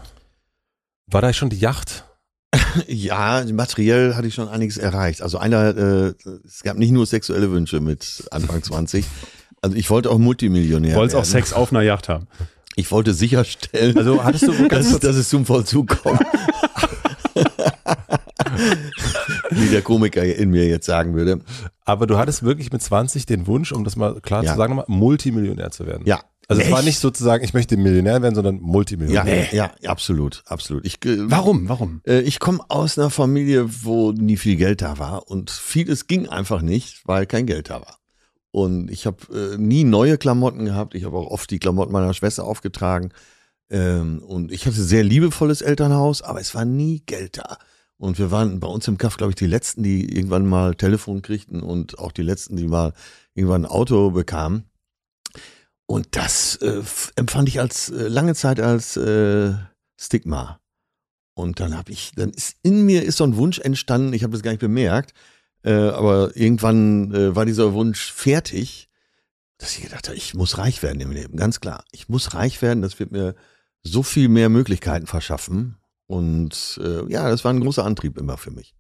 war 1.07 1.21
da 1.23 1.33
schon 1.33 1.51
die 1.51 1.59
Yacht? 1.59 2.05
Ja, 2.87 3.45
materiell 3.53 4.15
hatte 4.15 4.29
ich 4.29 4.35
schon 4.35 4.49
einiges 4.49 4.77
erreicht. 4.79 5.23
Also 5.23 5.39
einer, 5.39 5.77
äh, 5.77 6.15
es 6.45 6.63
gab 6.63 6.77
nicht 6.79 6.93
nur 6.93 7.05
sexuelle 7.05 7.51
Wünsche 7.51 7.81
mit 7.81 8.25
Anfang 8.31 8.63
20. 8.63 9.05
Also 9.61 9.77
ich 9.77 9.91
wollte 9.91 10.09
auch 10.11 10.19
Multimillionär 10.19 10.95
Wollt's 10.97 11.15
auch. 11.17 11.25
Sex 11.25 11.53
auf 11.53 11.73
einer 11.73 11.83
Yacht 11.83 12.09
haben. 12.09 12.29
Ich 12.77 12.91
wollte 12.93 13.13
sicherstellen, 13.13 13.99
Also 13.99 14.23
hattest 14.25 14.47
du 14.47 14.69
dass, 14.69 14.99
dass 15.01 15.17
es 15.17 15.29
zum 15.29 15.45
Vollzug 15.47 15.89
kommt. 16.01 16.21
Wie 19.51 19.69
der 19.69 19.83
Komiker 19.83 20.23
in 20.25 20.51
mir 20.51 20.67
jetzt 20.69 20.87
sagen 20.87 21.15
würde. 21.15 21.41
aber 21.85 22.07
du 22.07 22.19
hattest 22.19 22.43
wirklich 22.45 22.73
mit 22.73 22.83
20 22.83 23.27
den 23.27 23.47
Wunsch, 23.47 23.73
um 23.73 23.85
das 23.85 23.97
mal 23.97 24.21
klar 24.21 24.45
Ja. 24.45 24.53
zu 24.53 24.57
sagen, 24.59 24.77
nochmal, 24.77 24.97
Multimillionär 24.97 25.71
zu 25.73 25.87
werden. 25.87 26.07
Ja. 26.07 26.21
Also 26.51 26.63
es 26.63 26.71
war 26.71 26.79
Echt? 26.79 26.87
nicht 26.89 26.99
sozusagen, 26.99 27.45
ich 27.45 27.55
möchte 27.55 27.77
Millionär 27.77 28.21
werden, 28.23 28.35
sondern 28.35 28.57
Ja, 28.57 28.61
Multimillionär. 28.63 29.49
ja, 29.55 29.71
absolut, 29.87 30.43
absolut. 30.47 30.85
Ich, 30.85 30.95
äh, 31.05 31.31
Warum? 31.31 31.69
Warum? 31.69 32.01
Äh, 32.07 32.21
Ich 32.23 32.41
komme 32.41 32.61
aus 32.69 32.99
einer 32.99 33.09
Familie, 33.11 33.67
wo 33.85 34.11
nie 34.13 34.37
viel 34.37 34.57
Geld 34.57 34.83
da 34.83 34.99
war 34.99 35.29
und 35.31 35.51
vieles 35.51 36.07
ging 36.09 36.29
einfach 36.29 36.61
nicht, 36.61 37.03
weil 37.07 37.27
kein 37.27 37.47
Geld 37.47 37.71
da 37.71 37.81
war. 37.81 37.99
Und 38.51 38.91
ich 38.91 39.07
habe 39.07 39.19
äh, 39.33 39.57
nie 39.59 39.85
neue 39.85 40.19
Klamotten 40.19 40.65
gehabt. 40.65 40.95
Ich 40.97 41.05
habe 41.05 41.17
auch 41.17 41.31
oft 41.31 41.49
die 41.53 41.61
Klamotten 41.61 41.93
meiner 41.93 42.13
Schwester 42.15 42.43
aufgetragen. 42.45 43.11
Ähm, 43.71 44.21
und 44.27 44.51
ich 44.51 44.67
hatte 44.67 44.83
sehr 44.83 45.05
liebevolles 45.05 45.63
Elternhaus, 45.63 46.21
aber 46.23 46.41
es 46.41 46.53
war 46.57 46.65
nie 46.65 47.05
Geld 47.07 47.39
da. 47.39 47.59
Und 47.97 48.19
wir 48.19 48.33
waren 48.33 48.59
bei 48.59 48.67
uns 48.67 48.89
im 48.89 48.99
Kaff, 48.99 49.19
glaube 49.19 49.31
ich, 49.31 49.37
die 49.37 49.47
Letzten, 49.47 49.85
die 49.85 50.17
irgendwann 50.17 50.47
mal 50.47 50.75
Telefon 50.75 51.23
kriegten 51.23 51.63
und 51.63 51.99
auch 52.01 52.11
die 52.11 52.23
Letzten, 52.23 52.57
die 52.57 52.67
mal 52.67 52.93
irgendwann 53.35 53.65
ein 53.67 53.71
Auto 53.71 54.11
bekamen. 54.11 54.65
Und 55.91 56.15
das 56.15 56.55
äh, 56.63 56.85
empfand 57.17 57.49
ich 57.49 57.59
als 57.59 57.91
äh, 57.91 58.07
lange 58.07 58.37
Zeit 58.37 58.61
als 58.61 58.97
äh, 58.97 59.55
Stigma. 59.97 60.61
Und 61.35 61.59
dann 61.59 61.77
habe 61.77 61.91
ich, 61.91 62.13
dann 62.15 62.31
ist 62.31 62.55
in 62.63 62.87
mir 62.87 63.03
ist 63.03 63.17
so 63.17 63.25
ein 63.25 63.35
Wunsch 63.35 63.59
entstanden, 63.59 64.13
ich 64.13 64.23
habe 64.23 64.33
das 64.33 64.45
gar 64.45 64.53
nicht 64.53 64.61
bemerkt, 64.61 65.15
äh, 65.65 65.73
aber 65.73 66.37
irgendwann 66.37 67.13
äh, 67.13 67.35
war 67.35 67.45
dieser 67.45 67.73
Wunsch 67.73 68.13
fertig, 68.13 68.89
dass 69.59 69.77
ich 69.77 69.83
gedacht 69.83 70.07
habe, 70.07 70.17
ich 70.17 70.33
muss 70.33 70.59
reich 70.59 70.81
werden 70.85 71.01
im 71.01 71.11
Leben, 71.11 71.37
ganz 71.37 71.59
klar. 71.59 71.83
Ich 71.91 72.09
muss 72.09 72.35
reich 72.35 72.63
werden, 72.63 72.83
das 72.83 73.01
wird 73.01 73.11
mir 73.11 73.35
so 73.83 74.05
viel 74.05 74.29
mehr 74.29 74.49
Möglichkeiten 74.49 75.09
verschaffen. 75.09 75.77
Und 76.07 76.81
äh, 76.81 77.11
ja, 77.11 77.29
das 77.29 77.43
war 77.43 77.53
ein 77.53 77.61
großer 77.61 77.85
Antrieb 77.85 78.17
immer 78.17 78.37
für 78.37 78.53
mich. 78.53 78.77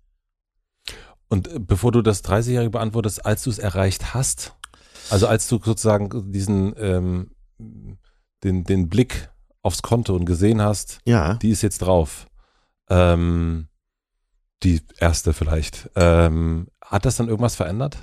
Und 1.28 1.66
bevor 1.66 1.90
du 1.90 2.02
das 2.02 2.22
30-Jährige 2.22 2.70
beantwortest, 2.70 3.26
als 3.26 3.42
du 3.42 3.50
es 3.50 3.58
erreicht 3.58 4.14
hast, 4.14 4.54
also 5.10 5.26
als 5.26 5.48
du 5.48 5.60
sozusagen 5.62 6.32
diesen, 6.32 6.74
ähm, 6.78 7.30
den, 8.44 8.64
den 8.64 8.88
Blick 8.88 9.30
aufs 9.62 9.82
Konto 9.82 10.14
und 10.14 10.24
gesehen 10.24 10.62
hast, 10.62 10.98
Ja, 11.04 11.34
die 11.34 11.50
ist 11.50 11.62
jetzt 11.62 11.78
drauf, 11.82 12.26
ähm, 12.88 13.68
die 14.62 14.80
erste 14.98 15.32
vielleicht, 15.32 15.90
ähm, 15.96 16.68
hat 16.82 17.04
das 17.04 17.16
dann 17.16 17.28
irgendwas 17.28 17.56
verändert? 17.56 17.98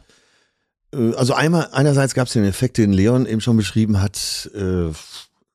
Äh, 0.94 1.14
Also 1.16 1.34
einmal, 1.34 1.70
einerseits 1.72 2.14
gab 2.14 2.28
es 2.28 2.34
den 2.34 2.46
Effekt, 2.46 2.78
den 2.78 2.94
Leon 2.94 3.26
eben 3.26 3.42
schon 3.42 3.58
beschrieben 3.58 4.02
hat. 4.02 4.50
Äh, 4.54 4.92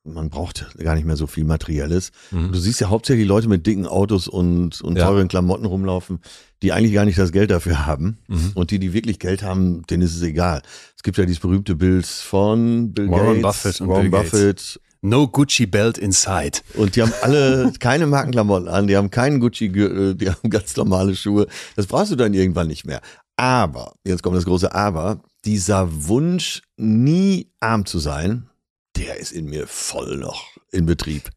man 0.03 0.29
braucht 0.29 0.67
gar 0.77 0.95
nicht 0.95 1.05
mehr 1.05 1.15
so 1.15 1.27
viel 1.27 1.45
Materielles. 1.45 2.11
Mhm. 2.31 2.51
Du 2.51 2.59
siehst 2.59 2.81
ja 2.81 2.89
hauptsächlich 2.89 3.27
Leute 3.27 3.47
mit 3.47 3.65
dicken 3.65 3.87
Autos 3.87 4.27
und, 4.27 4.81
und 4.81 4.97
ja. 4.97 5.05
teuren 5.05 5.27
Klamotten 5.27 5.65
rumlaufen, 5.65 6.19
die 6.61 6.73
eigentlich 6.73 6.93
gar 6.93 7.05
nicht 7.05 7.17
das 7.17 7.31
Geld 7.31 7.51
dafür 7.51 7.85
haben. 7.85 8.17
Mhm. 8.27 8.51
Und 8.53 8.71
die, 8.71 8.79
die 8.79 8.93
wirklich 8.93 9.19
Geld 9.19 9.43
haben, 9.43 9.83
denen 9.87 10.03
ist 10.03 10.15
es 10.15 10.21
egal. 10.21 10.61
Es 10.95 11.03
gibt 11.03 11.17
ja 11.17 11.25
dieses 11.25 11.39
berühmte 11.39 11.75
Bild 11.75 12.05
von 12.05 12.93
Bill 12.93 13.09
Warren 13.09 13.41
Gates, 13.41 13.63
Buffett 13.63 13.81
und 13.81 13.89
Warren 13.89 14.01
Bill 14.01 14.11
Buffett. 14.11 14.57
Gates. 14.57 14.79
No 15.05 15.27
Gucci 15.27 15.65
Belt 15.65 15.97
inside. 15.97 16.59
Und 16.75 16.95
die 16.95 17.01
haben 17.01 17.11
alle 17.21 17.73
keine 17.79 18.07
Markenklamotten 18.07 18.69
an, 18.69 18.87
die 18.87 18.95
haben 18.95 19.09
keinen 19.09 19.41
Gucci-Gürtel, 19.41 20.15
die 20.15 20.29
haben 20.29 20.49
ganz 20.49 20.77
normale 20.77 21.15
Schuhe. 21.15 21.47
Das 21.75 21.87
brauchst 21.87 22.11
du 22.11 22.15
dann 22.15 22.33
irgendwann 22.33 22.67
nicht 22.67 22.85
mehr. 22.85 23.01
Aber, 23.35 23.93
jetzt 24.05 24.23
kommt 24.23 24.37
das 24.37 24.45
große 24.45 24.73
Aber, 24.73 25.21
dieser 25.43 26.07
Wunsch, 26.07 26.61
nie 26.77 27.49
arm 27.59 27.85
zu 27.85 27.99
sein, 27.99 28.47
der 28.95 29.17
ist 29.17 29.31
in 29.31 29.45
mir 29.45 29.67
voll 29.67 30.17
noch 30.17 30.57
in 30.71 30.85
Betrieb. 30.85 31.29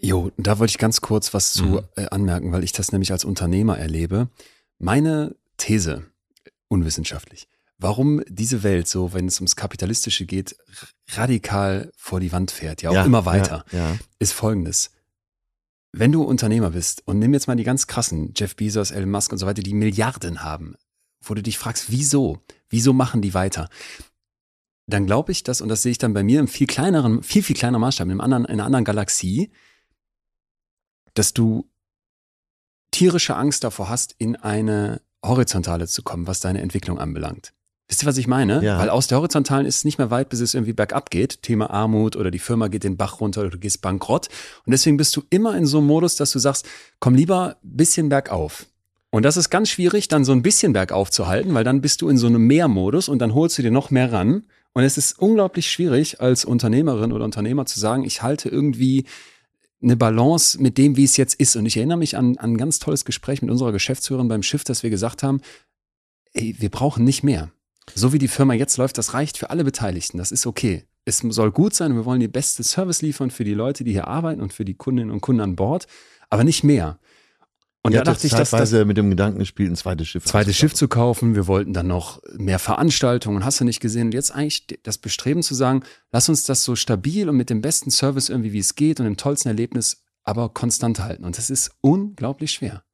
Jo, 0.00 0.30
da 0.36 0.58
wollte 0.58 0.72
ich 0.72 0.78
ganz 0.78 1.00
kurz 1.00 1.32
was 1.32 1.52
zu 1.52 1.64
mhm. 1.64 1.80
äh, 1.96 2.06
anmerken, 2.06 2.52
weil 2.52 2.64
ich 2.64 2.72
das 2.72 2.92
nämlich 2.92 3.12
als 3.12 3.24
Unternehmer 3.24 3.78
erlebe. 3.78 4.28
Meine 4.78 5.34
These, 5.56 6.04
unwissenschaftlich, 6.68 7.48
warum 7.78 8.22
diese 8.28 8.62
Welt 8.62 8.88
so, 8.88 9.12
wenn 9.14 9.26
es 9.26 9.40
ums 9.40 9.56
Kapitalistische 9.56 10.26
geht, 10.26 10.56
radikal 11.12 11.90
vor 11.96 12.20
die 12.20 12.32
Wand 12.32 12.50
fährt, 12.50 12.82
ja 12.82 12.90
auch 12.90 12.94
ja, 12.94 13.04
immer 13.04 13.24
weiter, 13.24 13.64
ja, 13.72 13.78
ja. 13.78 13.98
ist 14.18 14.32
folgendes. 14.32 14.90
Wenn 15.92 16.12
du 16.12 16.22
Unternehmer 16.22 16.70
bist 16.70 17.02
und 17.06 17.20
nimm 17.20 17.32
jetzt 17.32 17.46
mal 17.46 17.56
die 17.56 17.64
ganz 17.64 17.86
krassen, 17.86 18.34
Jeff 18.36 18.56
Bezos, 18.56 18.90
Elon 18.90 19.10
Musk 19.10 19.32
und 19.32 19.38
so 19.38 19.46
weiter, 19.46 19.62
die 19.62 19.74
Milliarden 19.74 20.42
haben, 20.42 20.74
wo 21.22 21.34
du 21.34 21.42
dich 21.42 21.56
fragst, 21.56 21.90
wieso? 21.90 22.42
Wieso 22.68 22.92
machen 22.92 23.22
die 23.22 23.32
weiter? 23.32 23.68
Dann 24.86 25.06
glaube 25.06 25.32
ich 25.32 25.42
dass, 25.42 25.60
und 25.60 25.68
das 25.68 25.82
sehe 25.82 25.92
ich 25.92 25.98
dann 25.98 26.14
bei 26.14 26.22
mir 26.22 26.40
im 26.40 26.48
viel 26.48 26.66
kleineren, 26.66 27.22
viel, 27.22 27.42
viel 27.42 27.56
kleineren 27.56 27.80
Maßstab, 27.80 28.06
in, 28.06 28.12
einem 28.12 28.20
anderen, 28.20 28.44
in 28.44 28.52
einer 28.52 28.64
anderen 28.64 28.84
Galaxie, 28.84 29.50
dass 31.14 31.32
du 31.32 31.68
tierische 32.90 33.36
Angst 33.36 33.64
davor 33.64 33.88
hast, 33.88 34.14
in 34.18 34.36
eine 34.36 35.00
horizontale 35.24 35.88
zu 35.88 36.02
kommen, 36.02 36.26
was 36.26 36.40
deine 36.40 36.60
Entwicklung 36.60 36.98
anbelangt. 36.98 37.52
Wisst 37.88 38.02
ihr, 38.02 38.06
was 38.06 38.16
ich 38.16 38.26
meine? 38.26 38.64
Ja. 38.64 38.78
Weil 38.78 38.88
aus 38.88 39.08
der 39.08 39.18
horizontalen 39.18 39.66
ist 39.66 39.78
es 39.78 39.84
nicht 39.84 39.98
mehr 39.98 40.10
weit, 40.10 40.30
bis 40.30 40.40
es 40.40 40.54
irgendwie 40.54 40.72
bergab 40.72 41.10
geht. 41.10 41.42
Thema 41.42 41.70
Armut 41.70 42.16
oder 42.16 42.30
die 42.30 42.38
Firma 42.38 42.68
geht 42.68 42.82
den 42.82 42.96
Bach 42.96 43.20
runter 43.20 43.42
oder 43.42 43.50
du 43.50 43.58
gehst 43.58 43.82
bankrott. 43.82 44.28
Und 44.64 44.70
deswegen 44.70 44.96
bist 44.96 45.14
du 45.16 45.22
immer 45.28 45.56
in 45.56 45.66
so 45.66 45.78
einem 45.78 45.88
Modus, 45.88 46.16
dass 46.16 46.32
du 46.32 46.38
sagst, 46.38 46.66
komm 46.98 47.14
lieber 47.14 47.56
bisschen 47.62 48.08
bergauf. 48.08 48.66
Und 49.10 49.22
das 49.22 49.36
ist 49.36 49.50
ganz 49.50 49.68
schwierig, 49.68 50.08
dann 50.08 50.24
so 50.24 50.32
ein 50.32 50.42
bisschen 50.42 50.72
bergauf 50.72 51.10
zu 51.10 51.26
halten, 51.26 51.52
weil 51.54 51.62
dann 51.62 51.80
bist 51.82 52.00
du 52.00 52.08
in 52.08 52.16
so 52.16 52.26
einem 52.26 52.46
Mehrmodus 52.46 53.08
und 53.08 53.18
dann 53.18 53.34
holst 53.34 53.58
du 53.58 53.62
dir 53.62 53.70
noch 53.70 53.90
mehr 53.90 54.12
ran. 54.12 54.44
Und 54.74 54.82
es 54.82 54.98
ist 54.98 55.18
unglaublich 55.18 55.70
schwierig, 55.70 56.20
als 56.20 56.44
Unternehmerin 56.44 57.12
oder 57.12 57.24
Unternehmer 57.24 57.64
zu 57.64 57.78
sagen, 57.78 58.04
ich 58.04 58.22
halte 58.22 58.48
irgendwie 58.48 59.04
eine 59.80 59.96
Balance 59.96 60.60
mit 60.60 60.78
dem, 60.78 60.96
wie 60.96 61.04
es 61.04 61.16
jetzt 61.16 61.34
ist. 61.34 61.54
Und 61.56 61.66
ich 61.66 61.76
erinnere 61.76 61.98
mich 61.98 62.16
an, 62.16 62.36
an 62.38 62.52
ein 62.52 62.58
ganz 62.58 62.80
tolles 62.80 63.04
Gespräch 63.04 63.40
mit 63.40 63.50
unserer 63.50 63.72
Geschäftsführerin 63.72 64.28
beim 64.28 64.42
Schiff, 64.42 64.64
dass 64.64 64.82
wir 64.82 64.90
gesagt 64.90 65.22
haben, 65.22 65.40
ey, 66.32 66.56
wir 66.58 66.70
brauchen 66.70 67.04
nicht 67.04 67.22
mehr. 67.22 67.52
So 67.94 68.12
wie 68.12 68.18
die 68.18 68.28
Firma 68.28 68.54
jetzt 68.54 68.76
läuft, 68.76 68.98
das 68.98 69.14
reicht 69.14 69.38
für 69.38 69.50
alle 69.50 69.62
Beteiligten. 69.62 70.18
Das 70.18 70.32
ist 70.32 70.46
okay. 70.46 70.84
Es 71.04 71.18
soll 71.18 71.52
gut 71.52 71.74
sein 71.74 71.92
und 71.92 71.98
wir 71.98 72.06
wollen 72.06 72.20
die 72.20 72.28
beste 72.28 72.64
Service 72.64 73.02
liefern 73.02 73.30
für 73.30 73.44
die 73.44 73.54
Leute, 73.54 73.84
die 73.84 73.92
hier 73.92 74.08
arbeiten 74.08 74.40
und 74.40 74.52
für 74.52 74.64
die 74.64 74.74
Kundinnen 74.74 75.10
und 75.10 75.20
Kunden 75.20 75.42
an 75.42 75.54
Bord, 75.54 75.86
aber 76.30 76.44
nicht 76.44 76.64
mehr. 76.64 76.98
Und 77.86 77.92
ja, 77.92 78.02
da 78.02 78.12
dachte 78.12 78.26
ich, 78.26 78.32
dass 78.32 78.48
das 78.48 78.72
mit 78.72 78.96
dem 78.96 79.10
Gedanken 79.10 79.40
gespielt, 79.40 79.70
ein 79.70 79.76
zweites 79.76 80.08
Schiff. 80.08 80.24
Zweites 80.24 80.56
Schiff 80.56 80.72
zu 80.72 80.88
kaufen. 80.88 81.34
Wir 81.34 81.46
wollten 81.46 81.74
dann 81.74 81.86
noch 81.86 82.22
mehr 82.32 82.58
Veranstaltungen. 82.58 83.44
Hast 83.44 83.60
du 83.60 83.64
nicht 83.66 83.80
gesehen? 83.80 84.06
Und 84.06 84.14
jetzt 84.14 84.34
eigentlich 84.34 84.66
das 84.82 84.96
Bestreben 84.96 85.42
zu 85.42 85.54
sagen, 85.54 85.82
lass 86.10 86.30
uns 86.30 86.44
das 86.44 86.64
so 86.64 86.76
stabil 86.76 87.28
und 87.28 87.36
mit 87.36 87.50
dem 87.50 87.60
besten 87.60 87.90
Service 87.90 88.30
irgendwie, 88.30 88.54
wie 88.54 88.58
es 88.58 88.74
geht 88.74 89.00
und 89.00 89.04
dem 89.04 89.18
tollsten 89.18 89.48
Erlebnis, 89.48 90.02
aber 90.22 90.48
konstant 90.48 91.00
halten. 91.00 91.24
Und 91.24 91.36
das 91.36 91.50
ist 91.50 91.72
unglaublich 91.82 92.52
schwer. 92.52 92.84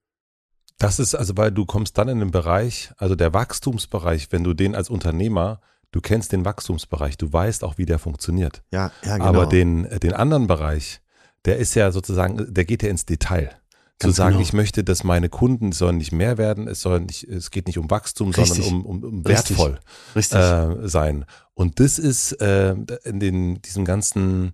Das 0.78 0.98
ist 0.98 1.14
also, 1.14 1.36
weil 1.36 1.52
du 1.52 1.66
kommst 1.66 1.96
dann 1.96 2.08
in 2.08 2.18
den 2.18 2.32
Bereich, 2.32 2.90
also 2.96 3.14
der 3.14 3.32
Wachstumsbereich, 3.32 4.32
wenn 4.32 4.42
du 4.42 4.54
den 4.54 4.74
als 4.74 4.90
Unternehmer, 4.90 5.60
du 5.92 6.00
kennst 6.00 6.32
den 6.32 6.44
Wachstumsbereich, 6.44 7.16
du 7.16 7.32
weißt 7.32 7.62
auch, 7.62 7.78
wie 7.78 7.86
der 7.86 8.00
funktioniert. 8.00 8.64
Ja, 8.72 8.90
ja, 9.04 9.18
genau. 9.18 9.28
Aber 9.28 9.46
den, 9.46 9.88
den 10.00 10.14
anderen 10.14 10.48
Bereich, 10.48 11.00
der 11.44 11.58
ist 11.58 11.76
ja 11.76 11.92
sozusagen, 11.92 12.52
der 12.52 12.64
geht 12.64 12.82
ja 12.82 12.88
ins 12.88 13.06
Detail 13.06 13.59
zu 14.00 14.10
sagen, 14.10 14.32
genau. 14.32 14.42
ich 14.42 14.52
möchte, 14.52 14.82
dass 14.82 15.04
meine 15.04 15.28
Kunden 15.28 15.72
sollen 15.72 15.98
nicht 15.98 16.12
mehr 16.12 16.38
werden, 16.38 16.66
es 16.68 16.80
soll 16.80 17.00
nicht, 17.00 17.24
es 17.24 17.50
geht 17.50 17.66
nicht 17.66 17.78
um 17.78 17.90
Wachstum, 17.90 18.30
Richtig. 18.30 18.64
sondern 18.64 18.84
um, 18.84 18.86
um, 18.86 19.04
um 19.04 19.24
wertvoll 19.24 19.78
Richtig. 20.16 20.38
Äh, 20.38 20.88
sein. 20.88 21.26
Und 21.54 21.80
das 21.80 21.98
ist 21.98 22.32
äh, 22.40 22.74
in 23.04 23.20
den 23.20 23.60
diesem 23.62 23.84
ganzen 23.84 24.52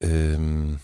ähm, 0.00 0.78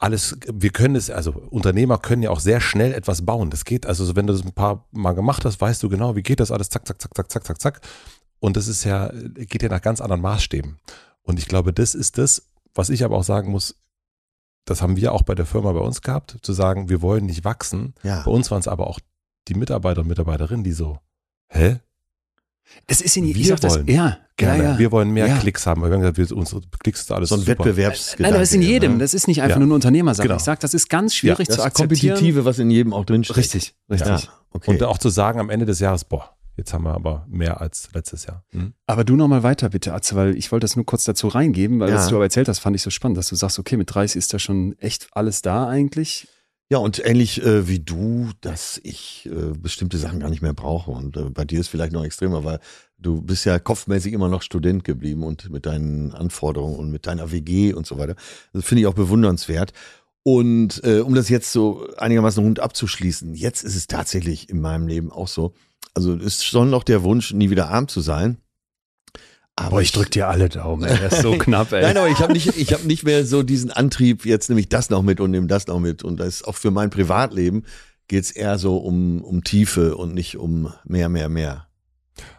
alles, 0.00 0.36
wir 0.50 0.70
können 0.70 0.96
es, 0.96 1.10
also 1.10 1.32
Unternehmer 1.50 1.98
können 1.98 2.22
ja 2.22 2.30
auch 2.30 2.40
sehr 2.40 2.60
schnell 2.60 2.94
etwas 2.94 3.26
bauen. 3.26 3.50
Das 3.50 3.66
geht, 3.66 3.84
also 3.84 4.16
wenn 4.16 4.26
du 4.26 4.32
das 4.32 4.42
ein 4.42 4.52
paar 4.52 4.88
Mal 4.92 5.12
gemacht 5.12 5.44
hast, 5.44 5.60
weißt 5.60 5.82
du 5.82 5.90
genau, 5.90 6.16
wie 6.16 6.22
geht 6.22 6.40
das 6.40 6.50
alles, 6.50 6.70
zack, 6.70 6.86
zack, 6.86 7.00
zack, 7.00 7.14
zack, 7.14 7.30
zack, 7.30 7.46
zack, 7.46 7.60
zack. 7.60 7.80
Und 8.40 8.56
das 8.56 8.66
ist 8.66 8.84
ja, 8.84 9.12
geht 9.12 9.62
ja 9.62 9.68
nach 9.68 9.82
ganz 9.82 10.00
anderen 10.00 10.22
Maßstäben. 10.22 10.78
Und 11.22 11.38
ich 11.38 11.46
glaube, 11.46 11.74
das 11.74 11.94
ist 11.94 12.16
das, 12.16 12.48
was 12.74 12.88
ich 12.88 13.04
aber 13.04 13.18
auch 13.18 13.24
sagen 13.24 13.50
muss, 13.50 13.76
das 14.70 14.82
haben 14.82 14.96
wir 14.96 15.12
auch 15.12 15.22
bei 15.22 15.34
der 15.34 15.46
Firma 15.46 15.72
bei 15.72 15.80
uns 15.80 16.00
gehabt, 16.00 16.38
zu 16.42 16.52
sagen, 16.52 16.88
wir 16.88 17.02
wollen 17.02 17.26
nicht 17.26 17.44
wachsen. 17.44 17.92
Ja. 18.04 18.22
Bei 18.22 18.30
uns 18.30 18.52
waren 18.52 18.60
es 18.60 18.68
aber 18.68 18.86
auch 18.86 19.00
die 19.48 19.54
Mitarbeiter 19.54 20.02
und 20.02 20.06
Mitarbeiterinnen, 20.06 20.62
die 20.62 20.70
so, 20.70 21.00
hä? 21.48 21.80
Es 22.86 23.00
ist 23.00 23.16
in 23.16 23.26
wir 23.26 23.34
ich 23.34 23.48
sag 23.48 23.60
wollen, 23.64 23.84
das, 23.84 23.92
ja, 23.92 24.18
gerne. 24.36 24.62
Ja, 24.62 24.78
Wir 24.78 24.92
wollen 24.92 25.10
mehr 25.10 25.26
ja. 25.26 25.38
Klicks 25.38 25.66
haben. 25.66 25.82
Wir 25.82 25.90
haben 25.90 26.02
gesagt, 26.02 26.18
wir, 26.18 26.36
unsere 26.36 26.60
Klicks 26.78 27.00
ist 27.00 27.10
alles 27.10 27.30
so 27.30 27.34
ein 27.34 27.40
super. 27.40 27.64
Wettbewerbsgedanke. 27.64 28.32
Nein, 28.32 28.40
das 28.40 28.50
ist 28.50 28.54
in 28.54 28.62
jedem. 28.62 28.92
Ne? 28.92 28.98
Das 28.98 29.12
ist 29.12 29.26
nicht 29.26 29.42
einfach 29.42 29.58
nur 29.58 29.66
eine 29.66 29.74
Unternehmersache. 29.74 30.28
Genau. 30.28 30.36
Ich 30.36 30.44
sage, 30.44 30.60
das 30.60 30.72
ist 30.72 30.88
ganz 30.88 31.16
schwierig 31.16 31.48
ja, 31.48 31.56
das 31.56 31.56
zu 31.56 31.62
akzeptieren. 31.64 32.14
Kompetitive, 32.14 32.44
was 32.44 32.60
in 32.60 32.70
jedem 32.70 32.92
auch 32.92 33.04
drinsteht. 33.04 33.36
Richtig, 33.36 33.74
richtig. 33.90 34.30
Okay. 34.52 34.70
Und 34.70 34.84
auch 34.84 34.98
zu 34.98 35.08
sagen 35.08 35.40
am 35.40 35.50
Ende 35.50 35.66
des 35.66 35.80
Jahres, 35.80 36.04
boah, 36.04 36.36
Jetzt 36.60 36.74
haben 36.74 36.84
wir 36.84 36.92
aber 36.92 37.24
mehr 37.26 37.62
als 37.62 37.88
letztes 37.94 38.26
Jahr. 38.26 38.44
Mhm. 38.52 38.74
Aber 38.86 39.02
du 39.02 39.16
nochmal 39.16 39.42
weiter 39.42 39.70
bitte, 39.70 39.94
Atze, 39.94 40.14
weil 40.14 40.36
ich 40.36 40.52
wollte 40.52 40.64
das 40.64 40.76
nur 40.76 40.84
kurz 40.84 41.04
dazu 41.04 41.28
reingeben, 41.28 41.80
weil 41.80 41.88
ja. 41.88 41.94
was 41.94 42.08
du 42.08 42.16
aber 42.16 42.24
erzählt 42.24 42.48
hast, 42.48 42.58
fand 42.58 42.76
ich 42.76 42.82
so 42.82 42.90
spannend, 42.90 43.16
dass 43.16 43.28
du 43.28 43.34
sagst, 43.34 43.58
okay, 43.58 43.78
mit 43.78 43.94
30 43.94 44.18
ist 44.18 44.34
da 44.34 44.38
schon 44.38 44.78
echt 44.78 45.08
alles 45.12 45.40
da 45.40 45.66
eigentlich. 45.66 46.28
Ja, 46.68 46.76
und 46.76 47.02
ähnlich 47.02 47.42
äh, 47.42 47.66
wie 47.66 47.78
du, 47.78 48.28
dass 48.42 48.78
ich 48.84 49.26
äh, 49.32 49.58
bestimmte 49.58 49.96
Sachen 49.96 50.20
gar 50.20 50.28
nicht 50.28 50.42
mehr 50.42 50.52
brauche. 50.52 50.90
Und 50.90 51.16
äh, 51.16 51.30
bei 51.30 51.46
dir 51.46 51.60
ist 51.60 51.68
vielleicht 51.68 51.92
noch 51.92 52.04
extremer, 52.04 52.44
weil 52.44 52.60
du 52.98 53.22
bist 53.22 53.46
ja 53.46 53.58
kopfmäßig 53.58 54.12
immer 54.12 54.28
noch 54.28 54.42
Student 54.42 54.84
geblieben 54.84 55.22
und 55.24 55.48
mit 55.48 55.64
deinen 55.64 56.12
Anforderungen 56.12 56.76
und 56.76 56.90
mit 56.90 57.06
deiner 57.06 57.32
WG 57.32 57.72
und 57.72 57.86
so 57.86 57.96
weiter. 57.96 58.16
Das 58.52 58.66
finde 58.66 58.82
ich 58.82 58.86
auch 58.86 58.92
bewundernswert. 58.92 59.72
Und 60.24 60.84
äh, 60.84 61.00
um 61.00 61.14
das 61.14 61.30
jetzt 61.30 61.52
so 61.52 61.88
einigermaßen 61.96 62.44
rund 62.44 62.60
abzuschließen, 62.60 63.34
jetzt 63.34 63.64
ist 63.64 63.76
es 63.76 63.86
tatsächlich 63.86 64.50
in 64.50 64.60
meinem 64.60 64.86
Leben 64.86 65.10
auch 65.10 65.28
so, 65.28 65.54
also 65.94 66.14
ist 66.14 66.44
schon 66.44 66.70
noch 66.70 66.84
der 66.84 67.02
Wunsch, 67.02 67.32
nie 67.32 67.50
wieder 67.50 67.70
arm 67.70 67.88
zu 67.88 68.00
sein. 68.00 68.38
Aber 69.56 69.70
Boah, 69.70 69.82
ich 69.82 69.92
drück 69.92 70.10
dir 70.10 70.28
alle 70.28 70.48
Daumen, 70.48 70.84
ey. 70.84 70.98
Das 70.98 71.14
ist 71.14 71.22
so 71.22 71.32
knapp, 71.38 71.72
ey. 71.72 71.82
Nein, 71.82 71.96
aber 71.96 72.08
ich 72.08 72.20
habe 72.20 72.32
nicht, 72.32 72.56
ich 72.56 72.72
habe 72.72 72.86
nicht 72.86 73.04
mehr 73.04 73.26
so 73.26 73.42
diesen 73.42 73.70
Antrieb, 73.70 74.24
jetzt 74.24 74.48
nehme 74.48 74.60
ich 74.60 74.68
das 74.68 74.88
noch 74.88 75.02
mit 75.02 75.20
und 75.20 75.30
nehme 75.30 75.48
das 75.48 75.66
noch 75.66 75.80
mit. 75.80 76.02
Und 76.02 76.18
das 76.18 76.28
ist 76.28 76.48
auch 76.48 76.56
für 76.56 76.70
mein 76.70 76.90
Privatleben 76.90 77.64
geht 78.10 78.24
es 78.24 78.32
eher 78.32 78.58
so 78.58 78.76
um, 78.78 79.22
um 79.22 79.44
Tiefe 79.44 79.96
und 79.96 80.14
nicht 80.14 80.36
um 80.36 80.72
mehr, 80.84 81.08
mehr, 81.08 81.28
mehr. 81.28 81.68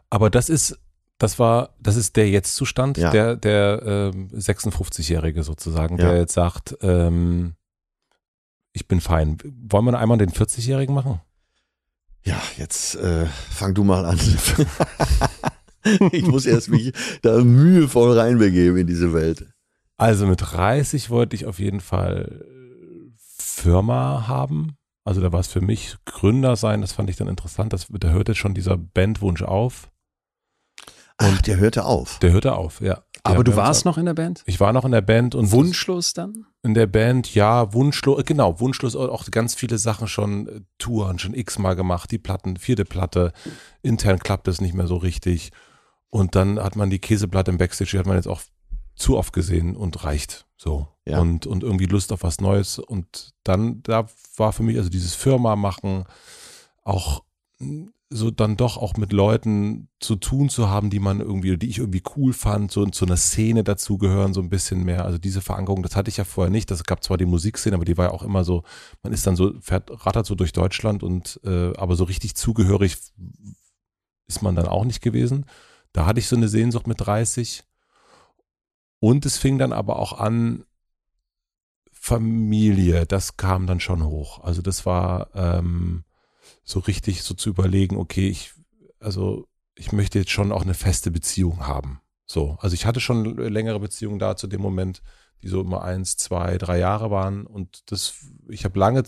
Aber 0.10 0.30
das 0.30 0.50
ist, 0.50 0.78
das 1.18 1.40
war, 1.40 1.76
das 1.80 1.96
ist 1.96 2.18
der 2.18 2.30
Jetzt-Zustand, 2.30 2.98
ja. 2.98 3.10
der, 3.10 3.38
der 3.38 4.12
ähm, 4.14 4.28
56-Jährige 4.36 5.44
sozusagen, 5.44 5.98
ja. 5.98 6.10
der 6.10 6.18
jetzt 6.18 6.34
sagt, 6.34 6.76
ähm, 6.82 7.54
ich 8.74 8.88
bin 8.90 9.00
fein. 9.00 9.38
Wollen 9.70 9.86
wir 9.86 9.98
einmal 9.98 10.18
den 10.18 10.32
40-Jährigen 10.32 10.94
machen? 10.94 11.22
Ja, 12.24 12.42
jetzt 12.58 12.96
äh, 12.96 13.26
fang 13.26 13.74
du 13.74 13.84
mal 13.84 14.06
an. 14.06 14.20
ich 16.12 16.26
muss 16.26 16.46
erst 16.46 16.70
mich 16.70 16.94
da 17.22 17.40
mühevoll 17.40 18.18
reinbegeben 18.18 18.78
in 18.78 18.88
diese 18.88 19.14
Welt. 19.14 19.48
Also 19.98 20.28
mit 20.28 20.42
30 20.42 21.10
wollte 21.10 21.36
ich 21.36 21.46
auf 21.46 21.60
jeden 21.60 21.80
Fall 21.80 22.46
Firma 23.18 24.28
haben. 24.28 24.78
Also 25.04 25.22
da 25.22 25.32
war 25.32 25.40
es 25.40 25.48
für 25.48 25.62
mich 25.62 25.98
Gründer 26.06 26.56
sein, 26.56 26.82
das 26.82 26.94
fand 26.94 27.10
ich 27.10 27.16
dann 27.16 27.28
interessant. 27.28 27.74
Das, 27.74 27.88
da 27.90 28.10
hörte 28.10 28.36
schon 28.36 28.54
dieser 28.54 28.78
Bandwunsch 28.78 29.42
auf. 29.42 29.91
Und 31.22 31.36
Ach, 31.38 31.42
der 31.42 31.58
hörte 31.58 31.86
auf. 31.86 32.20
Der 32.20 32.32
hörte 32.32 32.56
auf, 32.56 32.82
ja. 32.82 33.04
Aber 33.24 33.44
du 33.44 33.56
warst 33.56 33.86
noch 33.86 34.00
in 34.00 34.06
der 34.06 34.16
Band? 34.16 34.42
Ich 34.48 34.60
war 34.60 34.74
noch 34.74 34.84
in 34.84 34.92
der 34.92 35.02
Band 35.02 35.36
und 35.36 35.52
wunschlos 35.52 36.14
dann? 36.14 36.48
In 36.64 36.74
der 36.74 36.88
Band, 36.88 37.36
ja, 37.36 37.72
wunschlos, 37.74 38.24
genau, 38.26 38.60
wunschlos 38.60 38.96
auch 38.96 39.30
ganz 39.30 39.54
viele 39.54 39.78
Sachen 39.78 40.08
schon 40.08 40.48
äh, 40.48 40.62
Touren 40.80 41.20
schon 41.20 41.36
x-mal 41.36 41.76
gemacht, 41.76 42.10
die 42.12 42.18
Platten, 42.18 42.58
vierte 42.58 42.86
Platte, 42.86 43.32
intern 43.84 44.20
klappt 44.20 44.48
es 44.48 44.60
nicht 44.60 44.74
mehr 44.74 44.88
so 44.88 44.98
richtig 44.98 45.52
und 46.10 46.36
dann 46.36 46.60
hat 46.60 46.76
man 46.76 46.90
die 46.90 47.00
Käseplatte 47.00 47.52
im 47.52 47.58
Backstage, 47.58 47.92
die 47.92 48.00
hat 48.00 48.08
man 48.08 48.16
jetzt 48.16 48.28
auch 48.28 48.42
zu 48.96 49.18
oft 49.18 49.34
gesehen 49.34 49.76
und 49.76 50.04
reicht 50.04 50.48
so 50.58 50.88
ja. 51.06 51.20
und 51.20 51.46
und 51.46 51.64
irgendwie 51.64 51.86
Lust 51.86 52.12
auf 52.12 52.24
was 52.24 52.42
Neues 52.42 52.80
und 52.80 53.34
dann 53.44 53.82
da 53.84 54.08
war 54.36 54.52
für 54.52 54.64
mich 54.64 54.78
also 54.78 54.90
dieses 54.90 55.16
Firma 55.16 55.56
machen 55.56 56.06
auch 56.84 57.24
so 58.14 58.30
dann 58.30 58.58
doch 58.58 58.76
auch 58.76 58.98
mit 58.98 59.14
Leuten 59.14 59.88
zu 60.02 60.18
tun 60.18 60.50
zu 60.50 60.70
haben, 60.70 60.90
die 60.90 61.00
man 61.00 61.22
irgendwie, 61.22 61.58
die 61.58 61.70
ich 61.70 61.78
irgendwie 61.78 62.04
cool 62.18 62.34
fand, 62.34 62.70
so 62.70 62.86
zu 62.88 63.06
einer 63.06 63.16
Szene 63.16 63.64
dazugehören, 63.64 64.34
so 64.34 64.42
ein 64.42 64.50
bisschen 64.50 64.84
mehr. 64.84 65.06
Also 65.06 65.18
diese 65.18 65.40
Verankerung, 65.40 65.82
das 65.82 65.96
hatte 65.96 66.10
ich 66.10 66.18
ja 66.18 66.26
vorher 66.26 66.52
nicht. 66.52 66.70
Das 66.70 66.84
gab 66.84 67.04
zwar 67.04 67.18
die 67.18 67.26
Musikszene, 67.26 67.76
aber 67.76 67.86
die 67.86 67.98
war 67.98 68.08
ja 68.08 68.12
auch 68.12 68.24
immer 68.24 68.44
so, 68.44 68.64
man 69.02 69.14
ist 69.14 69.26
dann 69.26 69.38
so, 69.38 69.54
fährt, 69.62 69.90
rattert 70.06 70.26
so 70.26 70.36
durch 70.36 70.52
Deutschland 70.52 71.04
und 71.04 71.40
äh, 71.46 71.74
aber 71.78 71.96
so 71.96 72.04
richtig 72.04 72.36
zugehörig 72.36 72.98
ist 74.28 74.42
man 74.42 74.56
dann 74.56 74.68
auch 74.68 74.84
nicht 74.84 75.02
gewesen. 75.02 75.46
Da 75.94 76.06
hatte 76.06 76.20
ich 76.20 76.28
so 76.28 76.36
eine 76.36 76.50
Sehnsucht 76.50 76.88
mit 76.88 77.00
30. 77.00 77.64
Und 79.00 79.26
es 79.26 79.38
fing 79.38 79.58
dann 79.58 79.74
aber 79.74 79.98
auch 79.98 80.20
an, 80.20 80.66
Familie, 81.92 83.06
das 83.06 83.38
kam 83.38 83.68
dann 83.68 83.80
schon 83.80 84.04
hoch. 84.04 84.44
Also 84.44 84.62
das 84.62 84.86
war 84.86 85.30
ähm, 85.34 86.04
so 86.64 86.80
richtig 86.80 87.24
so 87.24 87.34
zu 87.34 87.50
überlegen, 87.50 87.98
okay, 87.98 88.30
ich, 88.30 88.54
also 89.00 89.48
ich 89.76 89.92
möchte 89.92 90.20
jetzt 90.20 90.32
schon 90.32 90.52
auch 90.52 90.64
eine 90.64 90.74
feste 90.74 91.12
Beziehung 91.12 91.66
haben. 91.66 92.02
So, 92.26 92.58
also 92.62 92.74
ich 92.74 92.86
hatte 92.86 93.00
schon 93.00 93.36
längere 93.38 93.80
Beziehungen 93.80 94.20
da 94.20 94.36
zu 94.36 94.48
dem 94.48 94.62
Moment, 94.62 95.02
die 95.44 95.48
so 95.48 95.62
immer 95.62 95.84
eins, 95.84 96.18
zwei, 96.18 96.58
drei 96.58 96.78
Jahre 96.78 97.10
waren. 97.10 97.46
Und 97.46 97.92
das, 97.92 98.14
ich 98.48 98.64
habe 98.64 98.78
lange 98.80 99.04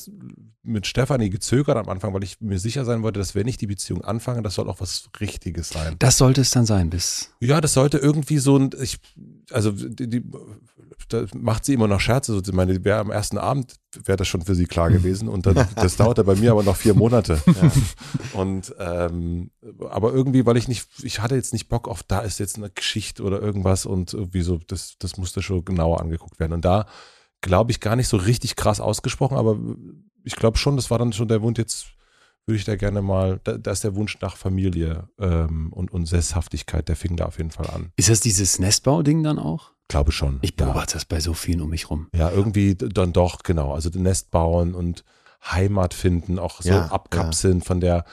mit 0.63 0.87
Stefanie 0.87 1.29
gezögert 1.29 1.77
am 1.77 1.89
Anfang, 1.89 2.13
weil 2.13 2.23
ich 2.23 2.41
mir 2.41 2.59
sicher 2.59 2.85
sein 2.85 3.03
wollte, 3.03 3.19
dass 3.19 3.35
wenn 3.35 3.47
ich 3.47 3.57
die 3.57 3.67
Beziehung 3.67 4.03
anfange, 4.03 4.41
das 4.41 4.55
soll 4.55 4.69
auch 4.69 4.81
was 4.81 5.09
Richtiges 5.19 5.69
sein. 5.69 5.95
Das 5.99 6.17
sollte 6.17 6.41
es 6.41 6.51
dann 6.51 6.65
sein, 6.65 6.89
bis. 6.89 7.31
Ja, 7.39 7.61
das 7.61 7.73
sollte 7.73 7.97
irgendwie 7.97 8.39
so 8.39 8.57
ein, 8.57 8.71
ich, 8.81 8.99
also 9.51 9.71
die, 9.71 10.09
die 10.09 10.23
da 11.09 11.25
macht 11.33 11.65
sie 11.65 11.73
immer 11.73 11.87
noch 11.87 11.99
Scherze. 11.99 12.33
So, 12.33 12.41
ich 12.41 12.53
meine, 12.53 12.83
wäre 12.83 12.99
am 12.99 13.11
ersten 13.11 13.37
Abend 13.37 13.75
wäre 14.05 14.17
das 14.17 14.27
schon 14.27 14.41
für 14.41 14.55
sie 14.55 14.65
klar 14.65 14.89
gewesen. 14.89 15.27
Und 15.27 15.45
dann, 15.45 15.67
das 15.75 15.97
dauerte 15.97 16.23
bei 16.23 16.35
mir 16.35 16.51
aber 16.51 16.63
noch 16.63 16.75
vier 16.75 16.93
Monate. 16.93 17.41
Ja. 17.45 17.71
Und 18.39 18.73
ähm, 18.79 19.51
aber 19.89 20.13
irgendwie, 20.13 20.45
weil 20.45 20.57
ich 20.57 20.67
nicht, 20.67 20.87
ich 21.03 21.19
hatte 21.19 21.35
jetzt 21.35 21.53
nicht 21.53 21.69
Bock 21.69 21.87
auf, 21.87 22.03
da 22.03 22.19
ist 22.19 22.39
jetzt 22.39 22.57
eine 22.57 22.69
Geschichte 22.69 23.23
oder 23.23 23.41
irgendwas 23.41 23.85
und 23.85 24.13
irgendwie 24.13 24.41
so, 24.41 24.59
das, 24.67 24.95
das 24.99 25.17
musste 25.17 25.41
schon 25.41 25.65
genauer 25.65 26.01
angeguckt 26.01 26.39
werden. 26.39 26.53
Und 26.53 26.65
da 26.65 26.85
glaube 27.41 27.71
ich 27.71 27.79
gar 27.79 27.95
nicht 27.95 28.07
so 28.07 28.17
richtig 28.17 28.55
krass 28.55 28.79
ausgesprochen, 28.79 29.37
aber 29.37 29.57
ich 30.23 30.35
glaube 30.35 30.57
schon, 30.57 30.75
das 30.75 30.89
war 30.89 30.97
dann 30.97 31.13
schon 31.13 31.27
der 31.27 31.41
Wunsch, 31.41 31.59
jetzt 31.59 31.87
würde 32.45 32.57
ich 32.57 32.65
da 32.65 32.75
gerne 32.75 33.01
mal, 33.01 33.39
da, 33.43 33.57
da 33.57 33.71
ist 33.71 33.83
der 33.83 33.95
Wunsch 33.95 34.17
nach 34.21 34.35
Familie 34.35 35.07
ähm, 35.19 35.71
und, 35.71 35.91
und 35.91 36.05
Sesshaftigkeit, 36.05 36.89
der 36.89 36.95
fing 36.95 37.15
da 37.15 37.25
auf 37.25 37.37
jeden 37.37 37.51
Fall 37.51 37.69
an. 37.69 37.91
Ist 37.95 38.09
das 38.09 38.19
dieses 38.19 38.59
Nestbau-Ding 38.59 39.23
dann 39.23 39.39
auch? 39.39 39.72
Glaube 39.93 40.11
schon. 40.11 40.39
Ich 40.41 40.55
beobachte 40.55 40.93
ja. 40.93 40.95
das 40.95 41.05
bei 41.05 41.19
so 41.19 41.35
vielen 41.35 41.61
um 41.61 41.69
mich 41.69 41.91
rum. 41.91 42.07
Ja, 42.15 42.31
irgendwie 42.31 42.73
dann 42.73 43.13
doch, 43.13 43.43
genau. 43.43 43.75
Also 43.75 43.91
Nest 43.93 44.31
bauen 44.31 44.73
und 44.73 45.03
Heimat 45.45 45.93
finden, 45.93 46.39
auch 46.39 46.63
so 46.63 46.69
ja, 46.69 46.87
abkapseln 46.87 47.59
ja. 47.59 47.63
von 47.63 47.79
der 47.79 48.05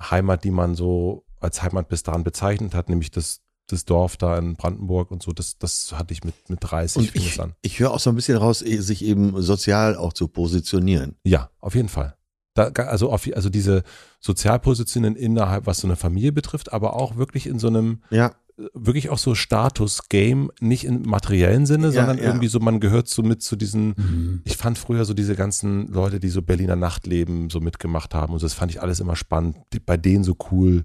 Heimat, 0.00 0.42
die 0.42 0.50
man 0.50 0.74
so 0.74 1.24
als 1.38 1.62
Heimat 1.62 1.88
bis 1.88 2.02
dahin 2.02 2.24
bezeichnet 2.24 2.74
hat, 2.74 2.88
nämlich 2.88 3.12
das, 3.12 3.42
das 3.68 3.84
Dorf 3.84 4.16
da 4.16 4.36
in 4.38 4.56
Brandenburg 4.56 5.12
und 5.12 5.22
so, 5.22 5.30
das, 5.30 5.56
das 5.56 5.92
hatte 5.92 6.12
ich 6.14 6.24
mit, 6.24 6.34
mit 6.50 6.58
30 6.62 6.96
und 6.98 7.14
ich, 7.14 7.40
an. 7.40 7.54
Ich 7.62 7.78
höre 7.78 7.92
auch 7.92 8.00
so 8.00 8.10
ein 8.10 8.16
bisschen 8.16 8.36
raus, 8.36 8.60
eh, 8.60 8.78
sich 8.78 9.04
eben 9.04 9.40
sozial 9.40 9.94
auch 9.94 10.12
zu 10.12 10.26
positionieren. 10.26 11.14
Ja, 11.22 11.50
auf 11.60 11.76
jeden 11.76 11.88
Fall. 11.88 12.16
Da, 12.54 12.70
also, 12.70 13.12
auf, 13.12 13.28
also 13.32 13.50
diese 13.50 13.84
Sozialpositionen 14.18 15.14
innerhalb, 15.14 15.66
was 15.66 15.78
so 15.78 15.86
eine 15.86 15.94
Familie 15.94 16.32
betrifft, 16.32 16.72
aber 16.72 16.96
auch 16.96 17.14
wirklich 17.14 17.46
in 17.46 17.60
so 17.60 17.68
einem, 17.68 18.02
ja 18.10 18.34
wirklich 18.74 19.10
auch 19.10 19.18
so 19.18 19.34
Status-Game, 19.34 20.50
nicht 20.60 20.84
im 20.84 21.02
materiellen 21.02 21.66
Sinne, 21.66 21.86
ja, 21.88 21.92
sondern 21.92 22.18
ja. 22.18 22.24
irgendwie 22.24 22.48
so, 22.48 22.60
man 22.60 22.80
gehört 22.80 23.08
so 23.08 23.22
mit 23.22 23.42
zu 23.42 23.56
diesen, 23.56 23.94
mhm. 23.96 24.42
ich 24.44 24.56
fand 24.56 24.78
früher 24.78 25.04
so 25.04 25.14
diese 25.14 25.36
ganzen 25.36 25.88
Leute, 25.88 26.20
die 26.20 26.28
so 26.28 26.42
Berliner 26.42 26.76
Nachtleben 26.76 27.50
so 27.50 27.60
mitgemacht 27.60 28.14
haben 28.14 28.32
und 28.32 28.42
das 28.42 28.54
fand 28.54 28.70
ich 28.70 28.82
alles 28.82 29.00
immer 29.00 29.16
spannend, 29.16 29.56
bei 29.86 29.96
denen 29.96 30.24
so 30.24 30.36
cool 30.50 30.84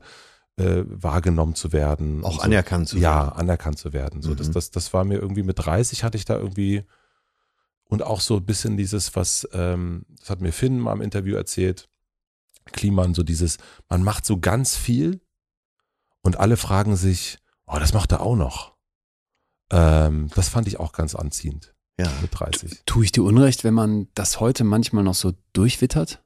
äh, 0.58 0.84
wahrgenommen 0.88 1.56
zu 1.56 1.74
werden. 1.74 2.24
Auch 2.24 2.38
so. 2.38 2.42
anerkannt 2.42 2.88
zu 2.88 2.96
werden. 2.96 3.04
Ja, 3.04 3.30
anerkannt 3.30 3.78
zu 3.78 3.94
werden. 3.94 4.22
So, 4.22 4.32
mhm. 4.32 4.38
das, 4.38 4.52
das, 4.52 4.72
das 4.72 4.94
war 4.94 5.04
mir 5.04 5.20
irgendwie 5.20 5.44
mit 5.44 5.60
30 5.60 6.04
hatte 6.04 6.18
ich 6.18 6.26
da 6.26 6.38
irgendwie 6.38 6.84
und 7.88 8.02
auch 8.02 8.22
so 8.22 8.38
ein 8.38 8.46
bisschen 8.46 8.78
dieses, 8.78 9.16
was, 9.16 9.48
ähm, 9.54 10.06
das 10.20 10.30
hat 10.30 10.42
mir 10.42 10.52
Finn 10.52 10.80
mal 10.80 10.94
im 10.94 11.02
Interview 11.02 11.36
erzählt, 11.36 11.88
Kliman, 12.72 13.14
so 13.14 13.22
dieses, 13.22 13.58
man 13.90 14.04
macht 14.04 14.26
so 14.26 14.40
ganz 14.40 14.76
viel 14.76 15.22
und 16.22 16.40
alle 16.40 16.58
fragen 16.58 16.96
sich, 16.96 17.38
Oh, 17.68 17.78
das 17.80 17.94
macht 17.94 18.12
er 18.12 18.22
auch 18.22 18.36
noch. 18.36 18.76
Ähm, 19.72 20.30
das 20.36 20.50
fand 20.50 20.68
ich 20.68 20.80
auch 20.80 20.92
ganz 20.92 21.16
anziehend. 21.16 21.74
Ja. 22.00 22.12
Mit 22.22 22.38
30. 22.38 22.84
Tue 22.86 23.06
ich 23.06 23.12
dir 23.12 23.24
Unrecht, 23.24 23.64
wenn 23.64 23.74
man 23.74 24.08
das 24.16 24.40
heute 24.40 24.64
manchmal 24.64 25.04
noch 25.04 25.16
so 25.16 25.34
durchwittert? 25.54 26.22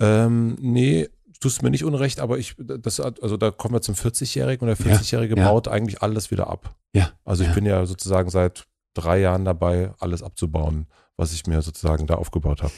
Ähm, 0.00 0.56
nee, 0.60 1.08
tust 1.40 1.62
mir 1.62 1.70
nicht 1.70 1.84
unrecht, 1.84 2.20
aber 2.20 2.38
ich, 2.38 2.54
das, 2.58 3.00
also 3.00 3.36
da 3.36 3.50
kommen 3.50 3.74
wir 3.74 3.80
zum 3.80 3.94
40-Jährigen 3.94 4.68
und 4.68 4.78
der 4.78 4.86
40-Jährige 4.86 5.36
ja, 5.36 5.42
ja. 5.42 5.50
baut 5.50 5.68
eigentlich 5.68 6.02
alles 6.02 6.30
wieder 6.30 6.48
ab. 6.48 6.74
Ja. 6.92 7.12
Also 7.24 7.42
ich 7.42 7.48
ja. 7.48 7.54
bin 7.54 7.66
ja 7.66 7.86
sozusagen 7.86 8.30
seit 8.30 8.66
drei 8.94 9.20
Jahren 9.20 9.44
dabei, 9.44 9.92
alles 9.98 10.22
abzubauen, 10.22 10.86
was 11.16 11.32
ich 11.32 11.46
mir 11.46 11.62
sozusagen 11.62 12.06
da 12.06 12.14
aufgebaut 12.14 12.62
habe. 12.62 12.72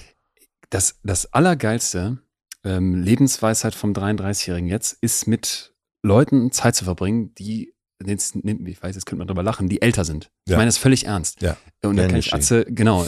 Das, 0.70 0.96
das 1.02 1.32
Allergeilste, 1.32 2.18
ähm, 2.64 3.02
Lebensweisheit 3.02 3.74
vom 3.74 3.92
33-Jährigen 3.92 4.68
jetzt, 4.68 4.96
ist 5.00 5.26
mit 5.26 5.71
Leuten 6.02 6.52
Zeit 6.52 6.76
zu 6.76 6.84
verbringen, 6.84 7.34
die, 7.34 7.74
ich 8.04 8.82
weiß, 8.82 8.94
jetzt 8.96 9.06
könnte 9.06 9.18
man 9.18 9.28
drüber 9.28 9.44
lachen, 9.44 9.68
die 9.68 9.80
älter 9.80 10.04
sind. 10.04 10.30
Ich 10.44 10.50
ja. 10.50 10.56
meine 10.56 10.68
das 10.68 10.76
völlig 10.76 11.06
ernst. 11.06 11.40
Ja. 11.40 11.56
Und 11.82 11.96
dann 11.96 12.08
kann 12.08 12.18
ich 12.18 12.34
Atze, 12.34 12.64
genau, 12.68 13.06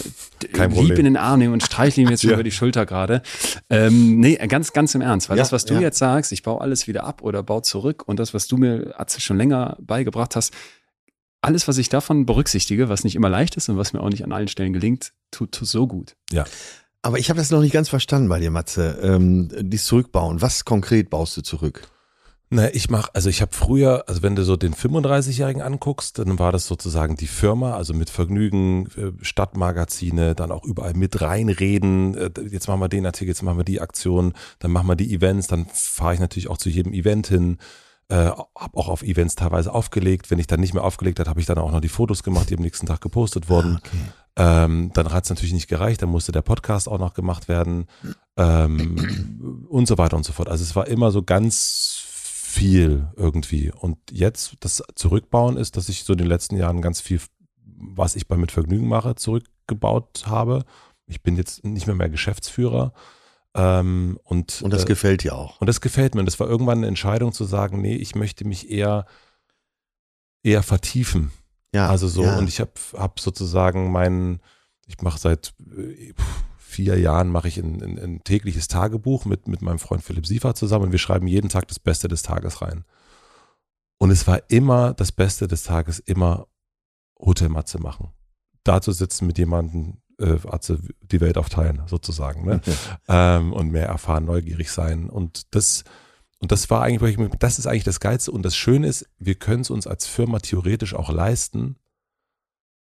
Kein 0.53 0.71
lieb 0.71 0.79
Problem. 0.79 0.99
in 0.99 1.05
den 1.05 1.17
Arm 1.17 1.41
nehmen 1.41 1.53
und 1.53 1.63
streichle 1.63 2.03
ihm 2.03 2.11
jetzt 2.11 2.21
schon 2.23 2.31
ja. 2.31 2.35
über 2.35 2.45
die 2.45 2.53
Schulter 2.53 2.87
gerade. 2.87 3.23
Ähm, 3.69 4.21
nee, 4.21 4.37
ganz, 4.47 4.73
ganz 4.73 4.95
im 4.95 5.01
Ernst. 5.01 5.29
Weil 5.29 5.37
ja, 5.37 5.43
das, 5.43 5.53
was 5.53 5.65
du 5.65 5.75
jetzt 5.75 5.99
sagst, 5.99 6.31
ich 6.33 6.43
baue 6.43 6.61
alles 6.61 6.87
wieder 6.87 7.05
ab 7.05 7.23
oder 7.23 7.43
baue 7.43 7.63
zurück 7.63 8.07
und 8.07 8.19
das, 8.21 8.35
was 8.35 8.47
du 8.47 8.57
mir, 8.57 8.95
Atze, 8.99 9.21
schon 9.21 9.37
länger 9.37 9.77
beigebracht 9.81 10.37
hast, 10.37 10.53
alles, 11.41 11.69
was 11.69 11.77
ich 11.79 11.89
davon 11.89 12.25
berücksichtige, 12.25 12.89
was 12.89 13.05
nicht 13.05 13.17
immer 13.17 13.29
leicht 13.29 13.57
ist 13.57 13.69
und 13.69 13.77
was 13.77 13.93
mir 13.93 14.01
auch 14.01 14.09
nicht 14.09 14.25
an 14.25 14.33
allen 14.33 14.49
Stellen 14.49 14.73
gelingt, 14.73 15.13
tut, 15.31 15.53
tut 15.53 15.69
so 15.69 15.87
gut. 15.87 16.17
Ja. 16.31 16.45
Aber 17.03 17.19
ich 17.19 17.29
habe 17.29 17.39
das 17.39 17.51
noch 17.51 17.61
nicht 17.61 17.73
ganz 17.73 17.91
verstanden 17.91 18.31
bei 18.31 18.41
dir, 18.41 18.51
Matze. 18.51 18.99
Ähm, 19.03 19.51
dies 19.61 19.85
Zurückbauen. 19.85 20.41
Was 20.41 20.65
konkret 20.65 21.11
baust 21.11 21.37
du 21.37 21.43
zurück? 21.43 21.83
Na, 22.55 22.73
ich 22.73 22.89
mache, 22.89 23.11
also 23.15 23.29
ich 23.29 23.43
habe 23.43 23.51
früher, 23.53 24.05
also 24.07 24.23
wenn 24.23 24.37
du 24.37 24.45
so 24.45 24.55
den 24.55 24.75
35-Jährigen 24.75 25.61
anguckst, 25.61 26.21
dann 26.21 26.39
war 26.39 26.53
das 26.53 26.69
sozusagen 26.69 27.17
die 27.17 27.27
Firma, 27.27 27.75
also 27.75 27.95
mit 27.95 28.11
Vergnügen, 28.11 28.87
äh, 28.97 29.11
Stadtmagazine, 29.25 30.37
dann 30.37 30.53
auch 30.53 30.63
überall 30.63 30.95
mit 30.95 31.21
reinreden. 31.21 32.15
Äh, 32.15 32.31
jetzt 32.49 32.69
machen 32.69 32.79
wir 32.79 32.89
den 32.89 33.07
Artikel, 33.07 33.31
jetzt 33.31 33.43
machen 33.43 33.59
wir 33.59 33.65
die 33.65 33.81
Aktion, 33.81 34.35
dann 34.61 34.71
machen 34.71 34.87
wir 34.87 34.95
die 34.95 35.13
Events, 35.13 35.49
dann 35.49 35.67
fahre 35.67 36.15
ich 36.15 36.21
natürlich 36.21 36.49
auch 36.49 36.57
zu 36.57 36.69
jedem 36.69 36.93
Event 36.93 37.27
hin. 37.27 37.59
Äh, 38.09 38.27
habe 38.27 38.77
auch 38.77 38.87
auf 38.87 39.03
Events 39.03 39.35
teilweise 39.35 39.75
aufgelegt. 39.75 40.31
Wenn 40.31 40.39
ich 40.39 40.47
dann 40.47 40.61
nicht 40.61 40.75
mehr 40.75 40.85
aufgelegt 40.85 41.19
habe, 41.19 41.29
habe 41.29 41.41
ich 41.41 41.47
dann 41.47 41.59
auch 41.59 41.73
noch 41.73 41.81
die 41.81 41.89
Fotos 41.89 42.23
gemacht, 42.23 42.51
die 42.51 42.57
am 42.57 42.63
nächsten 42.63 42.87
Tag 42.87 43.01
gepostet 43.01 43.49
wurden. 43.49 43.81
Ah, 43.83 43.89
okay. 43.89 43.99
Ähm, 44.37 44.91
dann 44.95 45.13
hat 45.13 45.25
es 45.25 45.31
natürlich 45.31 45.55
nicht 45.55 45.69
gereicht, 45.69 46.03
dann 46.03 46.09
musste 46.09 46.31
der 46.31 46.43
Podcast 46.43 46.89
auch 46.89 46.99
noch 46.99 47.15
gemacht 47.15 47.49
werden 47.49 47.87
ähm, 48.37 49.67
und 49.69 49.87
so 49.87 49.97
weiter 49.99 50.17
und 50.17 50.25
so 50.25 50.33
fort. 50.33 50.49
Also 50.49 50.63
es 50.63 50.77
war 50.77 50.87
immer 50.87 51.11
so 51.11 51.23
ganz 51.23 52.04
viel 52.55 53.09
irgendwie. 53.17 53.73
Und 53.73 53.99
jetzt 54.11 54.57
das 54.61 54.83
Zurückbauen 54.95 55.57
ist, 55.57 55.77
dass 55.77 55.89
ich 55.89 56.05
so 56.05 56.13
in 56.13 56.19
den 56.19 56.29
letzten 56.29 56.57
Jahren 56.57 56.81
ganz 56.81 57.01
viel, 57.01 57.21
was 57.57 58.15
ich 58.15 58.29
bei 58.29 58.37
Mit 58.37 58.53
Vergnügen 58.53 58.87
mache, 58.87 59.17
zurückgebaut 59.17 60.25
habe. 60.27 60.65
Ich 61.07 61.23
bin 61.23 61.37
jetzt 61.37 61.65
nicht 61.65 61.87
mehr 61.87 61.97
mehr 61.97 62.09
Geschäftsführer. 62.09 62.93
Ähm, 63.55 64.19
und, 64.23 64.63
und 64.63 64.73
das 64.73 64.85
äh, 64.85 64.87
gefällt 64.87 65.25
dir 65.25 65.35
auch. 65.35 65.61
Und 65.61 65.67
das 65.67 65.81
gefällt 65.81 66.15
mir. 66.15 66.21
Und 66.21 66.27
das 66.27 66.39
war 66.39 66.49
irgendwann 66.49 66.79
eine 66.79 66.87
Entscheidung 66.87 67.33
zu 67.33 67.45
sagen, 67.45 67.81
nee, 67.81 67.97
ich 67.97 68.15
möchte 68.15 68.47
mich 68.47 68.71
eher, 68.71 69.07
eher 70.43 70.63
vertiefen. 70.63 71.33
Ja. 71.75 71.89
Also 71.89 72.07
so, 72.07 72.23
ja. 72.23 72.39
und 72.39 72.49
ich 72.49 72.61
habe 72.61 72.73
hab 72.93 73.19
sozusagen 73.19 73.91
meinen, 73.91 74.41
ich 74.87 75.03
mache 75.03 75.19
seit 75.19 75.55
äh, 75.77 76.15
vier 76.75 76.99
Jahren 76.99 77.29
mache 77.29 77.49
ich 77.49 77.59
ein, 77.59 77.83
ein, 77.83 77.99
ein, 77.99 78.25
tägliches 78.25 78.69
Tagebuch 78.69 79.25
mit, 79.25 79.47
mit 79.47 79.63
meinem 79.63 79.79
Freund 79.79 80.03
Philipp 80.03 80.27
Siefer 80.27 80.55
zusammen 80.55 80.87
und 80.87 80.93
wir 80.93 80.99
schreiben 80.99 81.27
jeden 81.29 81.49
Tag 81.49 81.69
das 81.69 81.79
Beste 81.79 82.09
des 82.09 82.23
Tages 82.23 82.63
rein. 82.63 82.85
Und 83.99 84.11
es 84.11 84.27
war 84.27 84.43
immer 84.49 84.93
das 84.93 85.13
Beste 85.13 85.47
des 85.47 85.63
Tages, 85.63 86.01
immer 86.01 86.49
Hotelmatze 87.19 87.81
machen. 87.81 88.09
Dazu 88.65 88.93
sitzen 88.93 89.27
mit 89.27 89.39
jemandem, 89.39 89.99
äh, 90.19 90.37
die 91.03 91.21
Welt 91.21 91.39
aufteilen, 91.39 91.83
sozusagen, 91.87 92.45
ne? 92.45 92.61
ähm, 93.09 93.53
und 93.53 93.71
mehr 93.71 93.87
erfahren, 93.87 94.25
neugierig 94.25 94.71
sein. 94.71 95.09
Und 95.09 95.55
das, 95.55 95.85
und 96.41 96.51
das 96.51 96.69
war 96.71 96.83
eigentlich, 96.83 97.17
das 97.39 97.59
ist 97.59 97.67
eigentlich 97.67 97.85
das 97.85 98.01
Geilste. 98.01 98.33
Und 98.33 98.43
das 98.43 98.57
Schöne 98.57 98.89
ist, 98.89 99.09
wir 99.19 99.37
können 99.37 99.63
es 99.63 99.71
uns 99.71 99.87
als 99.87 100.07
Firma 100.07 100.41
theoretisch 100.41 100.95
auch 100.95 101.11
leisten, 101.11 101.77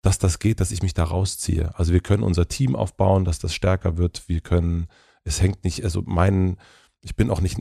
dass 0.04 0.18
das 0.18 0.38
geht, 0.38 0.60
dass 0.60 0.70
ich 0.70 0.82
mich 0.82 0.92
da 0.92 1.04
rausziehe. 1.04 1.76
Also 1.78 1.94
wir 1.94 2.00
können 2.00 2.22
unser 2.22 2.46
Team 2.46 2.76
aufbauen, 2.76 3.24
dass 3.24 3.38
das 3.38 3.54
stärker 3.54 3.96
wird. 3.96 4.28
Wir 4.28 4.42
können, 4.42 4.86
es 5.24 5.40
hängt 5.40 5.64
nicht, 5.64 5.82
also 5.82 6.02
mein, 6.04 6.58
ich 7.00 7.16
bin 7.16 7.30
auch 7.30 7.40
nicht 7.40 7.58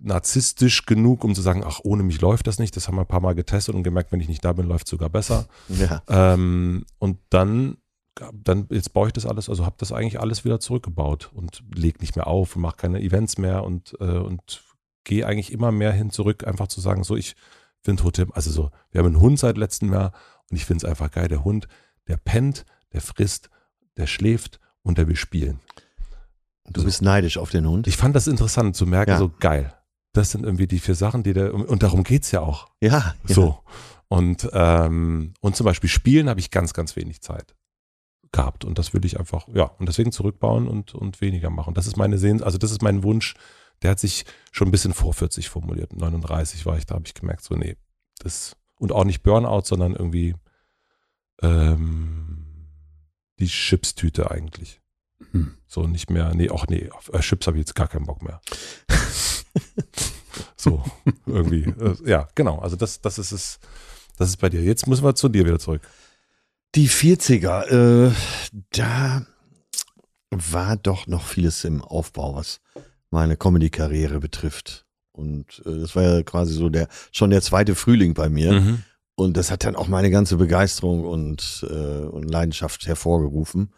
narzisstisch 0.00 0.86
genug, 0.86 1.24
um 1.24 1.34
zu 1.34 1.42
sagen, 1.42 1.64
ach, 1.66 1.80
ohne 1.82 2.04
mich 2.04 2.20
läuft 2.20 2.46
das 2.46 2.60
nicht. 2.60 2.76
Das 2.76 2.86
haben 2.86 2.94
wir 2.94 3.00
ein 3.00 3.08
paar 3.08 3.20
Mal 3.20 3.34
getestet 3.34 3.74
und 3.74 3.82
gemerkt, 3.82 4.12
wenn 4.12 4.20
ich 4.20 4.28
nicht 4.28 4.44
da 4.44 4.52
bin, 4.52 4.68
läuft 4.68 4.86
es 4.86 4.90
sogar 4.90 5.08
besser. 5.08 5.48
Ja. 5.68 6.00
Ähm, 6.08 6.86
und 7.00 7.18
dann, 7.28 7.78
dann, 8.32 8.68
jetzt 8.70 8.92
baue 8.92 9.08
ich 9.08 9.12
das 9.12 9.26
alles, 9.26 9.48
also 9.48 9.66
habe 9.66 9.74
das 9.78 9.90
eigentlich 9.90 10.20
alles 10.20 10.44
wieder 10.44 10.60
zurückgebaut 10.60 11.32
und 11.34 11.64
leg 11.74 12.00
nicht 12.00 12.14
mehr 12.14 12.28
auf 12.28 12.54
und 12.54 12.62
mache 12.62 12.76
keine 12.76 13.00
Events 13.00 13.36
mehr 13.36 13.64
und, 13.64 13.96
äh, 13.98 14.04
und 14.04 14.62
gehe 15.02 15.26
eigentlich 15.26 15.52
immer 15.52 15.72
mehr 15.72 15.90
hin 15.90 16.10
zurück, 16.10 16.46
einfach 16.46 16.68
zu 16.68 16.80
sagen, 16.80 17.02
so 17.02 17.16
ich 17.16 17.34
finde 17.82 18.04
Hotel, 18.04 18.28
also 18.32 18.52
so, 18.52 18.70
wir 18.92 19.00
haben 19.00 19.06
einen 19.06 19.20
Hund 19.20 19.40
seit 19.40 19.58
letztem 19.58 19.92
Jahr 19.92 20.12
und 20.50 20.56
ich 20.56 20.64
finde 20.64 20.84
es 20.84 20.90
einfach 20.90 21.10
geil. 21.10 21.28
Der 21.28 21.44
Hund, 21.44 21.68
der 22.08 22.16
pennt, 22.16 22.64
der 22.92 23.00
frisst, 23.00 23.50
der 23.96 24.06
schläft 24.06 24.60
und 24.82 24.98
der 24.98 25.08
will 25.08 25.16
spielen. 25.16 25.60
Du 26.68 26.84
bist 26.84 27.02
neidisch 27.02 27.36
auf 27.38 27.50
den 27.50 27.66
Hund? 27.68 27.86
Ich 27.86 27.96
fand 27.96 28.14
das 28.14 28.26
interessant 28.26 28.76
zu 28.76 28.86
merken, 28.86 29.12
Ja. 29.12 29.18
so 29.18 29.28
geil. 29.28 29.74
Das 30.12 30.30
sind 30.32 30.44
irgendwie 30.44 30.66
die 30.66 30.78
vier 30.80 30.94
Sachen, 30.94 31.22
die 31.22 31.32
der, 31.32 31.54
und 31.54 31.82
darum 31.82 32.02
geht's 32.04 32.30
ja 32.32 32.40
auch. 32.40 32.68
Ja. 32.80 33.14
ja. 33.26 33.34
So. 33.34 33.60
Und, 34.08 34.48
ähm, 34.52 35.34
und 35.40 35.54
zum 35.56 35.64
Beispiel 35.64 35.88
Spielen 35.88 36.28
habe 36.28 36.40
ich 36.40 36.50
ganz, 36.50 36.72
ganz 36.72 36.96
wenig 36.96 37.20
Zeit 37.22 37.54
gehabt. 38.32 38.64
Und 38.64 38.78
das 38.78 38.92
würde 38.92 39.06
ich 39.06 39.18
einfach, 39.18 39.46
ja, 39.54 39.64
und 39.64 39.88
deswegen 39.88 40.10
zurückbauen 40.12 40.66
und, 40.68 40.94
und 40.94 41.20
weniger 41.20 41.50
machen. 41.50 41.74
Das 41.74 41.86
ist 41.86 41.96
meine 41.96 42.18
Sehns, 42.18 42.42
also 42.42 42.58
das 42.58 42.70
ist 42.72 42.82
mein 42.82 43.02
Wunsch. 43.02 43.34
Der 43.82 43.92
hat 43.92 44.00
sich 44.00 44.24
schon 44.52 44.68
ein 44.68 44.72
bisschen 44.72 44.94
vor 44.94 45.14
40 45.14 45.48
formuliert. 45.48 45.92
39 45.96 46.66
war 46.66 46.76
ich, 46.76 46.86
da 46.86 46.96
habe 46.96 47.06
ich 47.06 47.14
gemerkt, 47.14 47.42
so, 47.44 47.54
nee, 47.54 47.76
das, 48.18 48.56
und 48.80 48.92
auch 48.92 49.04
nicht 49.04 49.22
Burnout, 49.22 49.62
sondern 49.64 49.92
irgendwie 49.94 50.34
ähm, 51.42 52.46
die 53.38 53.46
Chipstüte 53.46 54.30
eigentlich. 54.30 54.80
Hm. 55.32 55.54
So 55.66 55.86
nicht 55.86 56.10
mehr, 56.10 56.34
nee, 56.34 56.50
auch 56.50 56.66
nee, 56.66 56.90
auf 56.90 57.12
äh, 57.12 57.20
Chips 57.20 57.46
habe 57.46 57.58
ich 57.58 57.62
jetzt 57.62 57.74
gar 57.74 57.88
keinen 57.88 58.06
Bock 58.06 58.22
mehr. 58.22 58.40
so, 60.56 60.82
irgendwie. 61.26 61.64
Äh, 61.64 61.96
ja, 62.08 62.28
genau. 62.34 62.58
Also 62.58 62.76
das, 62.76 63.00
das 63.00 63.18
ist 63.18 63.32
es, 63.32 63.60
das 64.16 64.30
ist 64.30 64.38
bei 64.38 64.48
dir. 64.48 64.62
Jetzt 64.62 64.86
müssen 64.86 65.04
wir 65.04 65.14
zu 65.14 65.28
dir 65.28 65.44
wieder 65.44 65.58
zurück. 65.58 65.82
Die 66.74 66.88
40er, 66.88 68.08
äh, 68.08 68.14
da 68.72 69.26
war 70.30 70.76
doch 70.76 71.06
noch 71.06 71.26
vieles 71.26 71.64
im 71.64 71.82
Aufbau, 71.82 72.36
was 72.36 72.60
meine 73.10 73.36
Comedy-Karriere 73.36 74.20
betrifft. 74.20 74.86
Und 75.12 75.62
äh, 75.66 75.80
das 75.80 75.96
war 75.96 76.02
ja 76.02 76.22
quasi 76.22 76.54
so 76.54 76.68
der 76.68 76.88
schon 77.12 77.30
der 77.30 77.42
zweite 77.42 77.74
Frühling 77.74 78.14
bei 78.14 78.28
mir. 78.28 78.52
Mhm. 78.52 78.82
Und 79.14 79.36
das 79.36 79.50
hat 79.50 79.64
dann 79.64 79.76
auch 79.76 79.88
meine 79.88 80.10
ganze 80.10 80.36
Begeisterung 80.36 81.04
und, 81.04 81.66
äh, 81.68 81.74
und 81.74 82.30
Leidenschaft 82.30 82.86
hervorgerufen. 82.86 83.72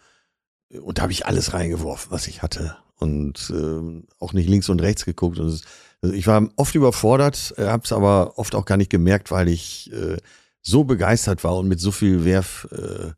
Und 0.80 0.98
da 0.98 1.02
habe 1.02 1.12
ich 1.12 1.26
alles 1.26 1.52
reingeworfen, 1.52 2.10
was 2.10 2.28
ich 2.28 2.42
hatte. 2.42 2.76
Und 2.98 3.52
äh, 3.52 4.02
auch 4.20 4.32
nicht 4.32 4.48
links 4.48 4.68
und 4.68 4.80
rechts 4.80 5.04
geguckt. 5.04 5.38
Und 5.38 5.48
es, 5.48 5.62
also 6.00 6.14
ich 6.14 6.26
war 6.26 6.48
oft 6.56 6.74
überfordert, 6.74 7.54
habe 7.58 7.82
es 7.84 7.92
aber 7.92 8.38
oft 8.38 8.54
auch 8.54 8.64
gar 8.64 8.76
nicht 8.76 8.90
gemerkt, 8.90 9.30
weil 9.30 9.48
ich 9.48 9.92
äh, 9.92 10.16
so 10.62 10.84
begeistert 10.84 11.42
war 11.42 11.56
und 11.56 11.68
mit 11.68 11.80
so 11.80 11.90
viel 11.90 12.24
Werf 12.24 12.68
äh, 12.70 13.12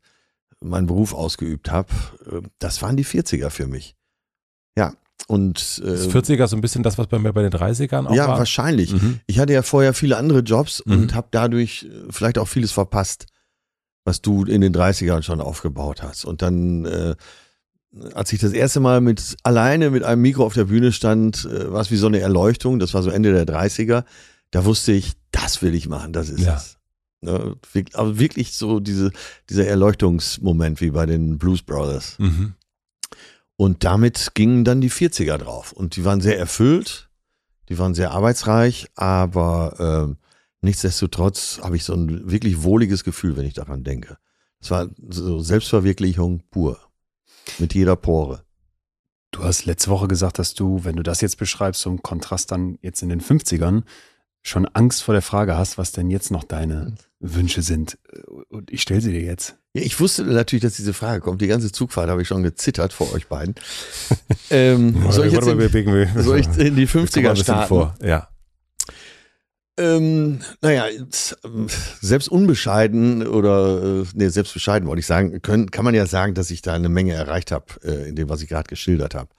meinen 0.59 0.87
Beruf 0.87 1.13
ausgeübt 1.13 1.71
habe. 1.71 1.93
Äh, 2.25 2.41
das 2.59 2.81
waren 2.81 2.97
die 2.97 3.05
40er 3.05 3.49
für 3.49 3.67
mich. 3.67 3.95
Ja. 4.77 4.93
Und 5.27 5.81
äh, 5.83 5.87
Das 5.91 6.09
40er 6.09 6.47
so 6.47 6.55
ein 6.55 6.61
bisschen 6.61 6.83
das, 6.83 6.97
was 6.97 7.07
bei 7.07 7.17
mir 7.19 7.33
bei 7.33 7.41
den 7.41 7.51
30ern 7.51 8.05
auch 8.07 8.13
ja, 8.15 8.27
war. 8.27 8.37
wahrscheinlich. 8.39 8.93
Mhm. 8.93 9.19
Ich 9.25 9.39
hatte 9.39 9.53
ja 9.53 9.63
vorher 9.63 9.93
viele 9.93 10.17
andere 10.17 10.39
Jobs 10.39 10.83
Mhm. 10.85 10.93
und 10.93 11.15
habe 11.15 11.27
dadurch 11.31 11.83
äh, 11.89 12.11
vielleicht 12.11 12.37
auch 12.37 12.47
vieles 12.47 12.71
verpasst, 12.71 13.25
was 14.03 14.21
du 14.21 14.43
in 14.45 14.61
den 14.61 14.73
30ern 14.73 15.23
schon 15.23 15.41
aufgebaut 15.41 16.03
hast. 16.03 16.25
Und 16.25 16.41
dann, 16.43 16.85
äh, 16.85 17.15
als 18.13 18.33
ich 18.33 18.39
das 18.39 18.51
erste 18.53 18.79
Mal 18.81 19.01
mit 19.01 19.35
alleine 19.43 19.89
mit 19.89 20.03
einem 20.03 20.21
Mikro 20.21 20.45
auf 20.45 20.53
der 20.53 20.65
Bühne 20.65 20.91
stand, 20.91 21.45
äh, 21.45 21.71
war 21.71 21.81
es 21.81 21.89
wie 21.89 21.95
so 21.97 22.07
eine 22.07 22.19
Erleuchtung. 22.19 22.77
Das 22.77 22.93
war 22.93 23.01
so 23.01 23.09
Ende 23.09 23.31
der 23.33 23.45
30er. 23.47 24.03
Da 24.51 24.65
wusste 24.65 24.91
ich, 24.91 25.13
das 25.31 25.61
will 25.63 25.73
ich 25.73 25.87
machen, 25.89 26.13
das 26.13 26.29
ist 26.29 26.41
Ja. 26.41 26.55
es. 26.57 26.77
Ne, 27.21 27.55
aber 27.93 28.19
wirklich 28.19 28.53
so 28.55 28.79
diese, 28.79 29.09
dieser 29.49 29.65
Erleuchtungsmoment 29.65 30.81
wie 30.81 30.91
bei 30.91 31.07
den 31.07 31.39
Blues 31.39 31.63
Brothers. 31.63 32.15
Mhm. 32.19 32.53
Und 33.57 33.83
damit 33.83 34.31
gingen 34.33 34.65
dann 34.65 34.81
die 34.81 34.91
40er 34.91 35.37
drauf. 35.37 35.71
Und 35.71 35.95
die 35.95 36.03
waren 36.03 36.21
sehr 36.21 36.37
erfüllt, 36.37 37.09
die 37.69 37.79
waren 37.79 37.93
sehr 37.93 38.11
arbeitsreich, 38.11 38.87
aber 38.95 39.75
ähm, 39.79 40.17
nichtsdestotrotz 40.61 41.59
habe 41.63 41.75
ich 41.75 41.83
so 41.83 41.93
ein 41.93 42.29
wirklich 42.29 42.63
wohliges 42.63 43.03
Gefühl, 43.03 43.37
wenn 43.37 43.45
ich 43.45 43.53
daran 43.53 43.83
denke. 43.83 44.17
Es 44.59 44.71
war 44.71 44.89
so 45.09 45.39
Selbstverwirklichung 45.39 46.43
pur. 46.49 46.79
Mit 47.59 47.75
jeder 47.75 47.95
Pore. 47.95 48.43
Du 49.31 49.43
hast 49.43 49.65
letzte 49.65 49.91
Woche 49.91 50.07
gesagt, 50.07 50.39
dass 50.39 50.53
du, 50.53 50.83
wenn 50.83 50.95
du 50.95 51.03
das 51.03 51.21
jetzt 51.21 51.37
beschreibst, 51.37 51.81
so 51.81 51.89
im 51.89 52.01
Kontrast 52.01 52.51
dann 52.51 52.79
jetzt 52.81 53.03
in 53.03 53.09
den 53.09 53.21
50ern, 53.21 53.83
schon 54.47 54.67
Angst 54.67 55.01
vor 55.03 55.13
der 55.13 55.23
Frage 55.23 55.57
hast, 55.57 55.77
was 55.77 55.91
denn 55.91 56.11
jetzt 56.11 56.29
noch 56.29 56.43
deine 56.43 56.93
Wünsche 57.19 57.63
sind. 57.63 57.97
Und 58.49 58.71
ich 58.71 58.83
stelle 58.83 59.01
sie 59.01 59.11
dir 59.11 59.21
jetzt. 59.21 59.57
Ja, 59.73 59.81
ich 59.81 59.99
wusste 59.99 60.23
natürlich, 60.23 60.61
dass 60.61 60.75
diese 60.75 60.93
Frage 60.93 61.19
kommt. 61.21 61.41
Die 61.41 61.47
ganze 61.47 61.71
Zugfahrt 61.71 62.09
habe 62.09 62.21
ich 62.21 62.27
schon 62.27 62.43
gezittert 62.43 62.93
vor 62.93 63.11
euch 63.13 63.27
beiden. 63.27 63.55
ähm, 64.51 65.03
soll 65.09 65.27
ich 65.27 65.33
jetzt 65.33 65.47
in, 65.47 66.23
soll 66.23 66.39
ich 66.39 66.47
in 66.59 66.75
die 66.75 66.87
50er 66.87 67.35
starten? 67.35 67.67
vor. 67.67 67.95
Ja. 68.03 68.29
Ähm, 69.77 70.39
naja, 70.61 70.85
selbst 71.99 72.29
unbescheiden 72.29 73.27
oder 73.27 74.01
äh, 74.01 74.05
nee, 74.13 74.29
selbst 74.29 74.53
bescheiden 74.53 74.87
wollte 74.87 74.99
ich 74.99 75.05
sagen, 75.05 75.41
können, 75.41 75.71
kann 75.71 75.83
man 75.83 75.95
ja 75.95 76.05
sagen, 76.05 76.35
dass 76.35 76.51
ich 76.51 76.61
da 76.61 76.73
eine 76.73 76.87
Menge 76.87 77.13
erreicht 77.13 77.51
habe, 77.51 77.65
äh, 77.83 78.07
in 78.07 78.15
dem, 78.15 78.29
was 78.29 78.41
ich 78.41 78.47
gerade 78.47 78.69
geschildert 78.69 79.15
habe. 79.15 79.29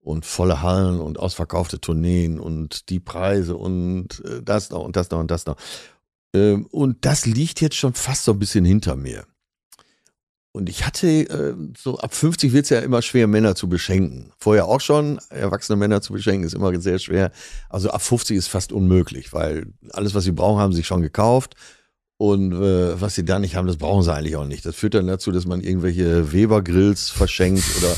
Und 0.00 0.24
volle 0.24 0.62
Hallen 0.62 1.00
und 1.00 1.18
ausverkaufte 1.18 1.80
Tourneen 1.80 2.40
und 2.40 2.88
die 2.88 3.00
Preise 3.00 3.56
und 3.56 4.24
äh, 4.24 4.42
das 4.42 4.70
noch 4.70 4.82
und 4.82 4.96
das 4.96 5.10
noch 5.10 5.18
und 5.18 5.30
das 5.30 5.44
noch. 5.44 5.56
Ähm, 6.34 6.66
und 6.66 7.04
das 7.04 7.26
liegt 7.26 7.60
jetzt 7.60 7.76
schon 7.76 7.94
fast 7.94 8.24
so 8.24 8.32
ein 8.32 8.38
bisschen 8.38 8.64
hinter 8.64 8.96
mir. 8.96 9.26
Und 10.52 10.68
ich 10.68 10.84
hatte, 10.84 11.06
äh, 11.08 11.54
so 11.76 11.98
ab 11.98 12.14
50 12.14 12.52
wird 12.52 12.64
es 12.64 12.70
ja 12.70 12.80
immer 12.80 13.02
schwer, 13.02 13.26
Männer 13.26 13.54
zu 13.54 13.68
beschenken. 13.68 14.32
Vorher 14.38 14.66
auch 14.66 14.80
schon, 14.80 15.20
erwachsene 15.28 15.76
Männer 15.76 16.00
zu 16.00 16.12
beschenken, 16.12 16.44
ist 16.44 16.54
immer 16.54 16.78
sehr 16.80 16.98
schwer. 16.98 17.30
Also 17.68 17.90
ab 17.90 18.02
50 18.02 18.36
ist 18.36 18.48
fast 18.48 18.72
unmöglich, 18.72 19.32
weil 19.32 19.66
alles, 19.90 20.14
was 20.14 20.24
sie 20.24 20.32
brauchen, 20.32 20.60
haben 20.60 20.72
sie 20.72 20.84
schon 20.84 21.02
gekauft. 21.02 21.54
Und 22.20 22.52
äh, 22.52 23.00
was 23.00 23.14
sie 23.14 23.24
da 23.24 23.38
nicht 23.38 23.54
haben, 23.54 23.68
das 23.68 23.76
brauchen 23.76 24.02
sie 24.02 24.12
eigentlich 24.12 24.34
auch 24.34 24.44
nicht. 24.44 24.66
Das 24.66 24.74
führt 24.74 24.94
dann 24.94 25.06
dazu, 25.06 25.30
dass 25.30 25.46
man 25.46 25.60
irgendwelche 25.60 26.32
Weber-Grills 26.32 27.10
verschenkt 27.10 27.62
oder 27.78 27.94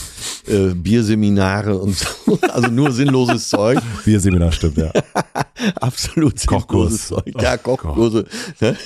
äh, 0.70 0.74
Bierseminare 0.74 1.78
und 1.78 1.96
so. 1.96 2.06
Also 2.50 2.68
nur 2.68 2.92
sinnloses 2.92 3.48
Zeug. 3.48 3.78
Bierseminar 4.04 4.52
stimmt, 4.52 4.76
ja. 4.76 4.92
Absolut 5.80 6.46
Kochkurs. 6.46 7.08
sinnloses 7.08 7.08
Zeug. 7.34 7.42
Ja, 7.42 7.56
Kochkurse. 7.56 8.26
Ne? 8.60 8.76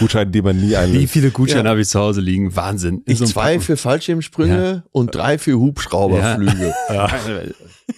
Gutscheine, 0.00 0.30
die 0.32 0.42
man 0.42 0.60
nie 0.60 0.70
Wie 0.70 0.76
einlöst. 0.76 1.12
viele 1.12 1.30
Gutscheine 1.30 1.64
Ja. 1.64 1.70
habe 1.70 1.80
ich 1.82 1.88
zu 1.88 2.00
Hause 2.00 2.20
liegen? 2.20 2.54
Wahnsinn. 2.56 3.02
In 3.06 3.12
Ich 3.12 3.18
so 3.18 3.26
zwei 3.26 3.52
Packen. 3.52 3.60
für 3.60 3.76
Fallschirmsprünge 3.76 4.82
und 4.90 5.14
drei 5.14 5.38
für 5.38 5.56
Hubschrauberflüge. 5.58 6.74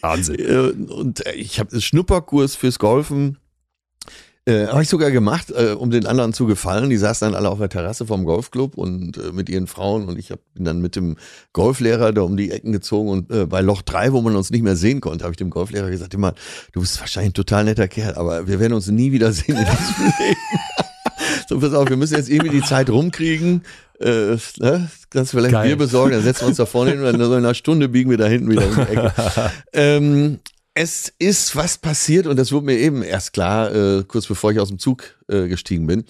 Wahnsinn. 0.03 0.37
Äh, 0.39 0.57
und 0.93 1.23
ich 1.37 1.59
habe 1.61 1.73
einen 1.73 1.81
Schnupperkurs 1.83 2.57
fürs 2.57 2.79
Golfen. 2.79 3.37
Äh, 4.45 4.67
habe 4.67 4.83
ich 4.83 4.89
sogar 4.89 5.13
gemacht, 5.13 5.53
äh, 5.53 5.75
um 5.79 5.93
den 5.93 6.05
anderen 6.05 6.33
zu 6.33 6.47
gefallen. 6.47 6.91
Die 6.91 6.97
saßen 6.97 7.29
dann 7.29 7.37
alle 7.37 7.49
auf 7.49 7.59
der 7.59 7.69
Terrasse 7.69 8.07
vom 8.07 8.25
Golfclub 8.25 8.77
und 8.77 9.17
äh, 9.17 9.31
mit 9.31 9.49
ihren 9.49 9.69
Frauen 9.69 10.09
und 10.09 10.19
ich 10.19 10.33
hab, 10.33 10.41
bin 10.55 10.65
dann 10.65 10.81
mit 10.81 10.97
dem 10.97 11.17
Golflehrer 11.53 12.13
da 12.13 12.23
um 12.23 12.37
die 12.37 12.51
Ecken 12.51 12.73
gezogen 12.73 13.09
und 13.09 13.31
äh, 13.31 13.47
bei 13.47 13.61
Loch 13.61 13.83
3, 13.83 14.13
wo 14.13 14.21
man 14.21 14.35
uns 14.35 14.51
nicht 14.51 14.63
mehr 14.63 14.75
sehen 14.75 15.01
konnte, 15.01 15.23
habe 15.23 15.33
ich 15.33 15.37
dem 15.37 15.51
Golflehrer 15.51 15.91
gesagt, 15.91 16.13
immer, 16.15 16.35
du 16.73 16.81
bist 16.81 16.99
wahrscheinlich 16.99 17.31
ein 17.31 17.35
total 17.35 17.63
netter 17.63 17.87
Kerl, 17.87 18.17
aber 18.17 18.49
wir 18.49 18.59
werden 18.59 18.73
uns 18.73 18.89
nie 18.89 19.13
wieder 19.13 19.33
sehen 19.33 19.57
in 19.57 19.65
diesem 19.65 20.07
Leben. 20.19 20.41
so, 21.49 21.61
pass 21.61 21.73
auf, 21.73 21.89
wir 21.89 21.97
müssen 21.97 22.17
jetzt 22.17 22.29
irgendwie 22.29 22.51
die 22.51 22.65
Zeit 22.65 22.91
rumkriegen. 22.91 23.63
Äh, 24.01 24.39
ne? 24.59 24.91
Kannst 25.11 25.33
du 25.33 25.37
vielleicht 25.37 25.53
Geil. 25.53 25.69
Bier 25.69 25.77
besorgen, 25.77 26.15
dann 26.15 26.23
setzen 26.25 26.43
wir 26.43 26.49
uns 26.49 26.57
da 26.57 26.67
vorne 26.67 26.91
hin 26.91 27.01
und 27.01 27.13
dann 27.13 27.21
so 27.21 27.33
in 27.37 27.45
einer 27.45 27.55
Stunde 27.55 27.89
biegen 27.89 28.11
wir 28.11 28.19
da 28.19 28.27
hinten 28.27 28.51
wieder 28.51 28.67
um 28.67 28.75
die 28.75 28.81
Ecke. 28.81 29.13
ähm, 29.73 30.41
es 30.75 31.13
ist 31.19 31.55
was 31.55 31.79
passiert 31.79 32.27
und 32.27 32.37
das 32.37 32.53
wurde 32.53 32.67
mir 32.67 32.79
eben 32.79 33.03
erst 33.03 33.33
klar, 33.33 33.75
äh, 33.75 34.05
kurz 34.05 34.27
bevor 34.27 34.53
ich 34.53 34.61
aus 34.61 34.69
dem 34.69 34.79
Zug 34.79 35.19
äh, 35.29 35.49
gestiegen 35.49 35.87
bin. 35.87 36.05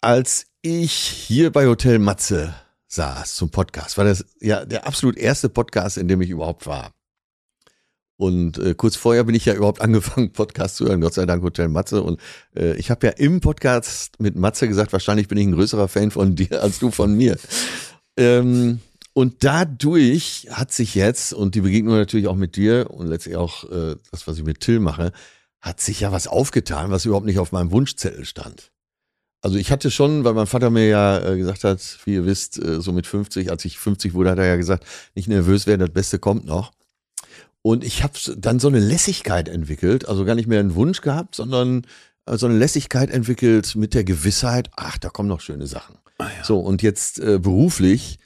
Als 0.00 0.46
ich 0.62 0.92
hier 0.92 1.52
bei 1.52 1.66
Hotel 1.66 1.98
Matze 1.98 2.54
saß 2.88 3.34
zum 3.34 3.50
Podcast, 3.50 3.98
war 3.98 4.04
das 4.04 4.24
ja 4.40 4.64
der 4.64 4.86
absolut 4.86 5.16
erste 5.16 5.48
Podcast, 5.48 5.98
in 5.98 6.08
dem 6.08 6.20
ich 6.22 6.30
überhaupt 6.30 6.66
war. 6.66 6.92
Und 8.16 8.58
äh, 8.58 8.74
kurz 8.74 8.96
vorher 8.96 9.24
bin 9.24 9.34
ich 9.34 9.44
ja 9.44 9.54
überhaupt 9.54 9.80
angefangen, 9.82 10.32
Podcast 10.32 10.76
zu 10.76 10.86
hören, 10.86 11.00
Gott 11.00 11.14
sei 11.14 11.26
Dank 11.26 11.42
Hotel 11.42 11.68
Matze. 11.68 12.02
Und 12.02 12.20
äh, 12.56 12.74
ich 12.76 12.90
habe 12.90 13.06
ja 13.06 13.12
im 13.14 13.40
Podcast 13.40 14.20
mit 14.20 14.36
Matze 14.36 14.68
gesagt, 14.68 14.92
wahrscheinlich 14.92 15.28
bin 15.28 15.38
ich 15.38 15.46
ein 15.46 15.52
größerer 15.52 15.88
Fan 15.88 16.10
von 16.10 16.36
dir 16.36 16.62
als 16.62 16.78
du 16.78 16.90
von 16.90 17.14
mir. 17.14 17.36
Ähm, 18.16 18.80
und 19.14 19.44
dadurch 19.44 20.48
hat 20.50 20.72
sich 20.72 20.94
jetzt, 20.94 21.34
und 21.34 21.54
die 21.54 21.60
Begegnung 21.60 21.96
natürlich 21.96 22.28
auch 22.28 22.36
mit 22.36 22.56
dir 22.56 22.90
und 22.90 23.08
letztlich 23.08 23.36
auch 23.36 23.64
äh, 23.70 23.96
das, 24.10 24.26
was 24.26 24.38
ich 24.38 24.44
mit 24.44 24.60
Till 24.60 24.80
mache, 24.80 25.12
hat 25.60 25.80
sich 25.80 26.00
ja 26.00 26.12
was 26.12 26.26
aufgetan, 26.26 26.90
was 26.90 27.04
überhaupt 27.04 27.26
nicht 27.26 27.38
auf 27.38 27.52
meinem 27.52 27.70
Wunschzettel 27.70 28.24
stand. 28.24 28.72
Also 29.42 29.58
ich 29.58 29.70
hatte 29.70 29.90
schon, 29.90 30.24
weil 30.24 30.34
mein 30.34 30.46
Vater 30.46 30.70
mir 30.70 30.86
ja 30.88 31.18
äh, 31.18 31.36
gesagt 31.36 31.64
hat, 31.64 31.98
wie 32.04 32.14
ihr 32.14 32.26
wisst, 32.26 32.62
äh, 32.62 32.80
so 32.80 32.92
mit 32.92 33.06
50, 33.06 33.50
als 33.50 33.64
ich 33.64 33.78
50 33.78 34.14
wurde, 34.14 34.30
hat 34.30 34.38
er 34.38 34.46
ja 34.46 34.56
gesagt, 34.56 34.86
nicht 35.14 35.28
nervös 35.28 35.66
werden, 35.66 35.80
das 35.80 35.90
Beste 35.90 36.18
kommt 36.18 36.46
noch. 36.46 36.72
Und 37.60 37.84
ich 37.84 38.02
habe 38.02 38.14
dann 38.36 38.60
so 38.60 38.68
eine 38.68 38.80
Lässigkeit 38.80 39.48
entwickelt, 39.48 40.08
also 40.08 40.24
gar 40.24 40.34
nicht 40.34 40.48
mehr 40.48 40.60
einen 40.60 40.74
Wunsch 40.74 41.00
gehabt, 41.00 41.34
sondern 41.34 41.86
äh, 42.26 42.36
so 42.36 42.46
eine 42.46 42.56
Lässigkeit 42.56 43.10
entwickelt 43.10 43.74
mit 43.76 43.94
der 43.94 44.04
Gewissheit, 44.04 44.70
ach, 44.76 44.96
da 44.98 45.10
kommen 45.10 45.28
noch 45.28 45.40
schöne 45.40 45.66
Sachen. 45.66 45.96
Ah, 46.18 46.28
ja. 46.36 46.44
So, 46.44 46.60
und 46.60 46.82
jetzt 46.82 47.18
äh, 47.18 47.38
beruflich 47.38 48.18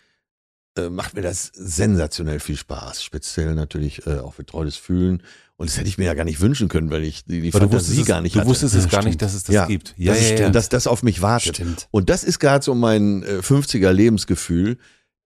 äh, 0.76 0.88
macht 0.90 1.14
mir 1.14 1.22
das 1.22 1.50
sensationell 1.54 2.40
viel 2.40 2.56
Spaß. 2.56 3.02
Speziell 3.02 3.54
natürlich 3.54 4.06
äh, 4.06 4.18
auch 4.18 4.34
betreutes 4.34 4.76
Fühlen 4.76 5.22
Und 5.56 5.70
das 5.70 5.78
hätte 5.78 5.88
ich 5.88 5.98
mir 5.98 6.04
ja 6.04 6.14
gar 6.14 6.24
nicht 6.24 6.40
wünschen 6.40 6.68
können, 6.68 6.90
weil 6.90 7.02
ich 7.04 7.24
die, 7.24 7.40
die 7.40 7.50
du 7.50 7.58
Fantasie 7.58 7.90
wusstest, 7.92 8.06
gar 8.08 8.20
nicht 8.20 8.34
du 8.36 8.40
hatte. 8.40 8.48
wusstest 8.48 8.74
es 8.74 8.84
Ja, 8.84 8.90
gar 8.90 9.00
stimmt. 9.02 9.06
nicht, 9.06 9.22
dass 9.22 9.34
es 9.34 9.44
das 9.44 9.54
ja, 9.54 9.66
gibt. 9.66 9.94
Ja, 9.96 10.12
das 10.12 10.22
ist, 10.22 10.30
ja, 10.32 10.38
ja. 10.38 10.50
Dass 10.50 10.68
das 10.68 10.86
auf 10.86 11.02
mich 11.02 11.22
wartet. 11.22 11.56
Stimmt. 11.56 11.88
Und 11.90 12.10
das 12.10 12.24
ist 12.24 12.38
gerade 12.38 12.64
so 12.64 12.74
mein 12.74 13.22
äh, 13.22 13.38
50er 13.40 13.90
Lebensgefühl, 13.92 14.78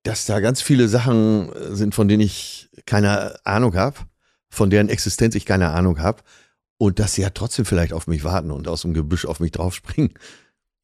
dass 0.04 0.26
da 0.26 0.40
ganz 0.40 0.62
viele 0.62 0.88
Sachen 0.88 1.52
äh, 1.52 1.74
sind, 1.74 1.94
von 1.94 2.08
denen 2.08 2.22
ich 2.22 2.70
keine 2.86 3.44
Ahnung 3.44 3.74
habe, 3.74 3.96
von 4.48 4.70
deren 4.70 4.88
Existenz 4.88 5.34
ich 5.34 5.46
keine 5.46 5.70
Ahnung 5.70 5.98
habe. 6.00 6.22
Und 6.78 6.98
dass 6.98 7.14
sie 7.14 7.22
ja 7.22 7.30
trotzdem 7.30 7.66
vielleicht 7.66 7.92
auf 7.92 8.06
mich 8.06 8.24
warten 8.24 8.50
und 8.50 8.66
aus 8.66 8.82
dem 8.82 8.94
Gebüsch 8.94 9.26
auf 9.26 9.40
mich 9.40 9.50
draufspringen. 9.50 10.14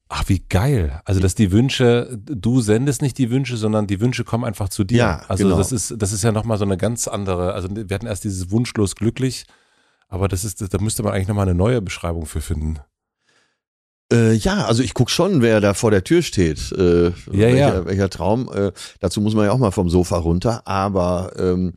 Ach, 0.09 0.29
wie 0.29 0.39
geil. 0.39 1.01
Also, 1.05 1.21
dass 1.21 1.35
die 1.35 1.51
Wünsche, 1.51 2.17
du 2.23 2.61
sendest 2.61 3.03
nicht 3.03 3.19
die 3.19 3.31
Wünsche, 3.31 3.57
sondern 3.57 3.87
die 3.87 4.01
Wünsche 4.01 4.23
kommen 4.23 4.45
einfach 4.45 4.69
zu 4.69 4.85
dir. 4.85 4.99
Ja, 4.99 5.23
also 5.27 5.45
genau. 5.45 5.59
das 5.59 5.73
ist, 5.73 5.95
das 5.99 6.13
ist 6.13 6.23
ja 6.23 6.31
nochmal 6.31 6.59
so 6.59 6.65
eine 6.65 6.77
ganz 6.77 7.09
andere, 7.09 7.55
also 7.55 7.69
wir 7.71 7.93
hatten 7.93 8.07
erst 8.07 8.25
dieses 8.25 8.51
wunschlos 8.51 8.95
glücklich, 8.95 9.47
aber 10.09 10.29
das 10.29 10.45
ist, 10.45 10.73
da 10.73 10.79
müsste 10.79 11.03
man 11.03 11.13
eigentlich 11.13 11.29
nochmal 11.29 11.49
eine 11.49 11.57
neue 11.57 11.83
Beschreibung 11.83 12.27
für 12.27 12.41
finden. 12.41 12.79
Äh, 14.13 14.35
ja, 14.35 14.67
also 14.67 14.85
ich 14.85 14.95
guck 14.95 15.11
schon, 15.11 15.43
wer 15.43 15.61
da 15.61 15.75
vor 15.75 15.91
der 15.91 16.05
Tür 16.05 16.23
steht. 16.23 16.71
Äh, 16.73 17.09
Ja, 17.09 17.15
welcher, 17.33 17.57
ja. 17.57 17.87
welcher 17.87 18.09
Traum. 18.09 18.49
Äh, 18.55 18.71
dazu 19.01 19.21
muss 19.21 19.35
man 19.35 19.47
ja 19.47 19.51
auch 19.51 19.59
mal 19.59 19.73
vom 19.73 19.91
Sofa 19.91 20.19
runter. 20.19 20.63
Aber 20.67 21.33
ähm, 21.37 21.75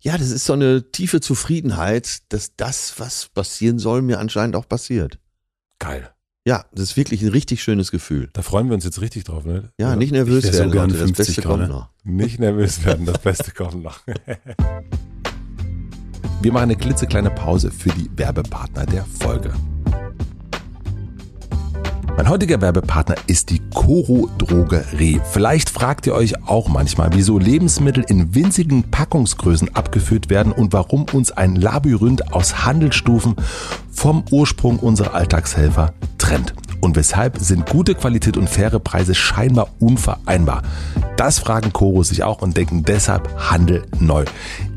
ja, 0.00 0.18
das 0.18 0.30
ist 0.30 0.44
so 0.44 0.52
eine 0.52 0.90
tiefe 0.90 1.22
Zufriedenheit, 1.22 2.18
dass 2.28 2.54
das, 2.56 2.94
was 2.98 3.28
passieren 3.28 3.78
soll, 3.78 4.02
mir 4.02 4.18
anscheinend 4.18 4.56
auch 4.56 4.68
passiert. 4.68 5.18
Geil. 5.78 6.10
Ja, 6.46 6.64
das 6.72 6.84
ist 6.90 6.96
wirklich 6.96 7.20
ein 7.22 7.28
richtig 7.28 7.62
schönes 7.62 7.90
Gefühl. 7.90 8.30
Da 8.32 8.40
freuen 8.40 8.68
wir 8.68 8.74
uns 8.74 8.84
jetzt 8.84 9.02
richtig 9.02 9.24
drauf, 9.24 9.44
ne? 9.44 9.72
Ja, 9.78 9.94
nicht 9.94 10.10
nervös 10.10 10.44
so 10.44 10.52
werden, 10.54 10.72
gern 10.72 10.88
Leute. 10.88 11.00
Das 11.00 11.08
50 11.08 11.26
Beste 11.26 11.42
kommt 11.42 11.58
gerade. 11.58 11.70
noch. 11.72 11.90
Nicht 12.02 12.40
nervös 12.40 12.82
werden, 12.84 13.04
das 13.04 13.18
Beste 13.18 13.50
kommt 13.52 13.82
noch. 13.82 14.00
Wir 16.42 16.52
machen 16.52 16.62
eine 16.62 16.76
klitzekleine 16.76 17.30
Pause 17.30 17.70
für 17.70 17.90
die 17.90 18.10
Werbepartner 18.16 18.86
der 18.86 19.04
Folge. 19.04 19.52
Mein 22.16 22.28
heutiger 22.28 22.60
Werbepartner 22.60 23.16
ist 23.26 23.50
die 23.50 23.60
Coro 23.74 24.28
Drogerie. 24.38 25.20
Vielleicht 25.30 25.70
fragt 25.70 26.06
ihr 26.06 26.14
euch 26.14 26.42
auch 26.46 26.68
manchmal, 26.68 27.10
wieso 27.12 27.38
Lebensmittel 27.38 28.04
in 28.08 28.34
winzigen 28.34 28.90
Packungsgrößen 28.90 29.74
abgefüllt 29.74 30.30
werden 30.30 30.52
und 30.52 30.72
warum 30.72 31.06
uns 31.12 31.30
ein 31.32 31.56
Labyrinth 31.56 32.32
aus 32.32 32.64
Handelsstufen 32.64 33.36
vom 33.90 34.24
Ursprung 34.30 34.78
unserer 34.78 35.14
Alltagshelfer 35.14 35.92
trennt. 36.18 36.54
Und 36.80 36.96
weshalb 36.96 37.38
sind 37.38 37.68
gute 37.68 37.94
Qualität 37.94 38.36
und 38.36 38.48
faire 38.48 38.80
Preise 38.80 39.14
scheinbar 39.14 39.68
unvereinbar? 39.78 40.62
Das 41.16 41.38
fragen 41.38 41.72
Coro 41.72 42.02
sich 42.02 42.22
auch 42.22 42.40
und 42.40 42.56
denken 42.56 42.84
deshalb 42.84 43.28
Handel 43.50 43.84
neu. 43.98 44.24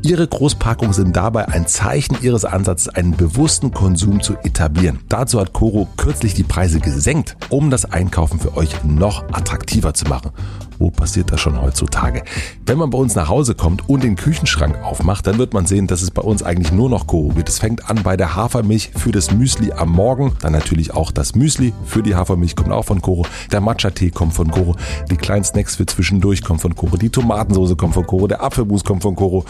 Ihre 0.04 0.28
Großpackungen 0.28 0.92
sind 0.92 1.16
dabei 1.16 1.48
ein 1.48 1.66
Zeichen 1.66 2.18
ihres 2.20 2.44
Ansatzes, 2.44 2.90
einen 2.90 3.16
bewussten 3.16 3.70
Konsum 3.70 4.20
zu 4.20 4.34
etablieren. 4.44 4.98
Dazu 5.08 5.40
hat 5.40 5.54
Coro 5.54 5.88
kürzlich 5.96 6.34
die 6.34 6.42
Preise 6.42 6.78
gesenkt, 6.78 7.38
um 7.48 7.70
das 7.70 7.86
Einkaufen 7.86 8.38
für 8.38 8.54
euch 8.54 8.84
noch 8.84 9.22
attraktiver 9.32 9.94
zu 9.94 10.04
machen. 10.04 10.32
Wo 10.78 10.90
passiert 10.90 11.30
das 11.30 11.40
schon 11.40 11.60
heutzutage? 11.60 12.24
Wenn 12.66 12.78
man 12.78 12.90
bei 12.90 12.98
uns 12.98 13.14
nach 13.14 13.28
Hause 13.28 13.54
kommt 13.54 13.88
und 13.88 14.02
den 14.02 14.16
Küchenschrank 14.16 14.76
aufmacht, 14.82 15.26
dann 15.26 15.38
wird 15.38 15.54
man 15.54 15.66
sehen, 15.66 15.86
dass 15.86 16.02
es 16.02 16.10
bei 16.10 16.22
uns 16.22 16.42
eigentlich 16.42 16.72
nur 16.72 16.90
noch 16.90 17.06
Coro 17.06 17.28
gibt. 17.28 17.48
Es 17.48 17.60
fängt 17.60 17.88
an 17.88 18.02
bei 18.02 18.16
der 18.16 18.34
Hafermilch 18.34 18.90
für 18.96 19.12
das 19.12 19.32
Müsli 19.32 19.72
am 19.72 19.90
Morgen, 19.90 20.32
dann 20.40 20.52
natürlich 20.52 20.92
auch 20.92 21.12
das 21.12 21.34
Müsli 21.34 21.72
für 21.86 22.02
die 22.02 22.16
Hafermilch 22.16 22.56
kommt 22.56 22.72
auch 22.72 22.84
von 22.84 23.00
Coro, 23.00 23.24
der 23.52 23.60
Matcha-Tee 23.60 24.10
kommt 24.10 24.34
von 24.34 24.50
Coro, 24.50 24.74
die 25.10 25.16
kleinen 25.16 25.44
Snacks 25.44 25.76
für 25.76 25.86
zwischendurch 25.86 26.42
kommen 26.42 26.58
von 26.58 26.74
Coro, 26.74 26.96
die 26.96 27.10
Tomatensoße 27.10 27.76
kommt 27.76 27.94
von 27.94 28.06
Coro, 28.06 28.26
der 28.26 28.42
Apfelmus 28.42 28.84
kommt 28.84 29.02
von 29.02 29.14
Coro 29.14 29.44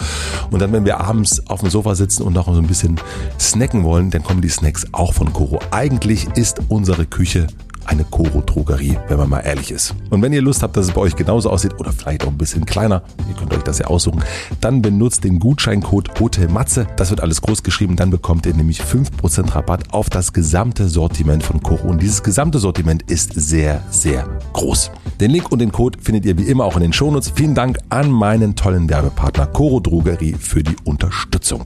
und 0.50 0.60
dann, 0.60 0.72
wenn 0.72 0.84
wir 0.84 1.00
abends 1.00 1.46
auf 1.48 1.60
dem 1.60 1.70
Sofa 1.70 1.94
sitzen 1.94 2.22
und 2.22 2.32
noch 2.32 2.46
so 2.46 2.60
ein 2.60 2.66
bisschen 2.66 3.00
snacken 3.38 3.84
wollen, 3.84 4.10
dann 4.10 4.22
kommen 4.22 4.40
die 4.40 4.48
Snacks 4.48 4.86
auch 4.92 5.12
von 5.12 5.32
Coro. 5.32 5.60
Eigentlich 5.70 6.26
ist 6.34 6.60
unsere 6.68 7.06
Küche 7.06 7.46
eine 7.86 8.04
Koro-Drogerie, 8.04 8.98
wenn 9.08 9.18
man 9.18 9.28
mal 9.28 9.40
ehrlich 9.40 9.70
ist. 9.70 9.94
Und 10.10 10.22
wenn 10.22 10.32
ihr 10.32 10.42
Lust 10.42 10.62
habt, 10.62 10.76
dass 10.76 10.86
es 10.86 10.92
bei 10.92 11.00
euch 11.00 11.16
genauso 11.16 11.50
aussieht 11.50 11.78
oder 11.78 11.92
vielleicht 11.92 12.24
auch 12.24 12.28
ein 12.28 12.38
bisschen 12.38 12.66
kleiner, 12.66 13.02
ihr 13.28 13.34
könnt 13.34 13.54
euch 13.54 13.62
das 13.62 13.78
ja 13.78 13.86
aussuchen, 13.86 14.22
dann 14.60 14.82
benutzt 14.82 15.24
den 15.24 15.38
Gutscheincode 15.38 16.18
HOTELMATZE. 16.18 16.86
Das 16.96 17.10
wird 17.10 17.20
alles 17.20 17.42
groß 17.42 17.62
geschrieben, 17.62 17.96
dann 17.96 18.10
bekommt 18.10 18.46
ihr 18.46 18.54
nämlich 18.54 18.80
5% 18.82 19.54
Rabatt 19.54 19.92
auf 19.92 20.10
das 20.10 20.32
gesamte 20.32 20.88
Sortiment 20.88 21.42
von 21.42 21.62
Koro. 21.62 21.88
Und 21.88 22.02
dieses 22.02 22.22
gesamte 22.22 22.58
Sortiment 22.58 23.02
ist 23.10 23.32
sehr, 23.34 23.82
sehr 23.90 24.28
groß. 24.52 24.90
Den 25.20 25.30
Link 25.30 25.52
und 25.52 25.60
den 25.60 25.72
Code 25.72 25.98
findet 26.00 26.24
ihr 26.24 26.38
wie 26.38 26.44
immer 26.44 26.64
auch 26.64 26.76
in 26.76 26.82
den 26.82 26.92
Shownotes. 26.92 27.32
Vielen 27.34 27.54
Dank 27.54 27.78
an 27.88 28.10
meinen 28.10 28.56
tollen 28.56 28.88
Werbepartner 28.88 29.46
Koro 29.46 29.80
Drogerie 29.80 30.34
für 30.34 30.62
die 30.62 30.76
Unterstützung. 30.84 31.62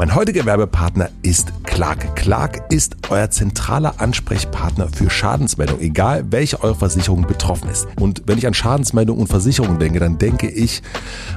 Mein 0.00 0.14
heutiger 0.14 0.46
Werbepartner 0.46 1.10
ist 1.20 1.52
Clark. 1.64 2.16
Clark 2.16 2.72
ist 2.72 2.96
euer 3.10 3.28
zentraler 3.28 4.00
Ansprechpartner 4.00 4.88
für 4.88 5.10
Schadensmeldung, 5.10 5.78
egal 5.80 6.24
welche 6.30 6.64
eure 6.64 6.74
Versicherung 6.74 7.26
betroffen 7.26 7.68
ist. 7.68 7.86
Und 8.00 8.22
wenn 8.24 8.38
ich 8.38 8.46
an 8.46 8.54
Schadensmeldung 8.54 9.18
und 9.18 9.26
Versicherung 9.26 9.78
denke, 9.78 10.00
dann 10.00 10.16
denke 10.16 10.48
ich 10.48 10.82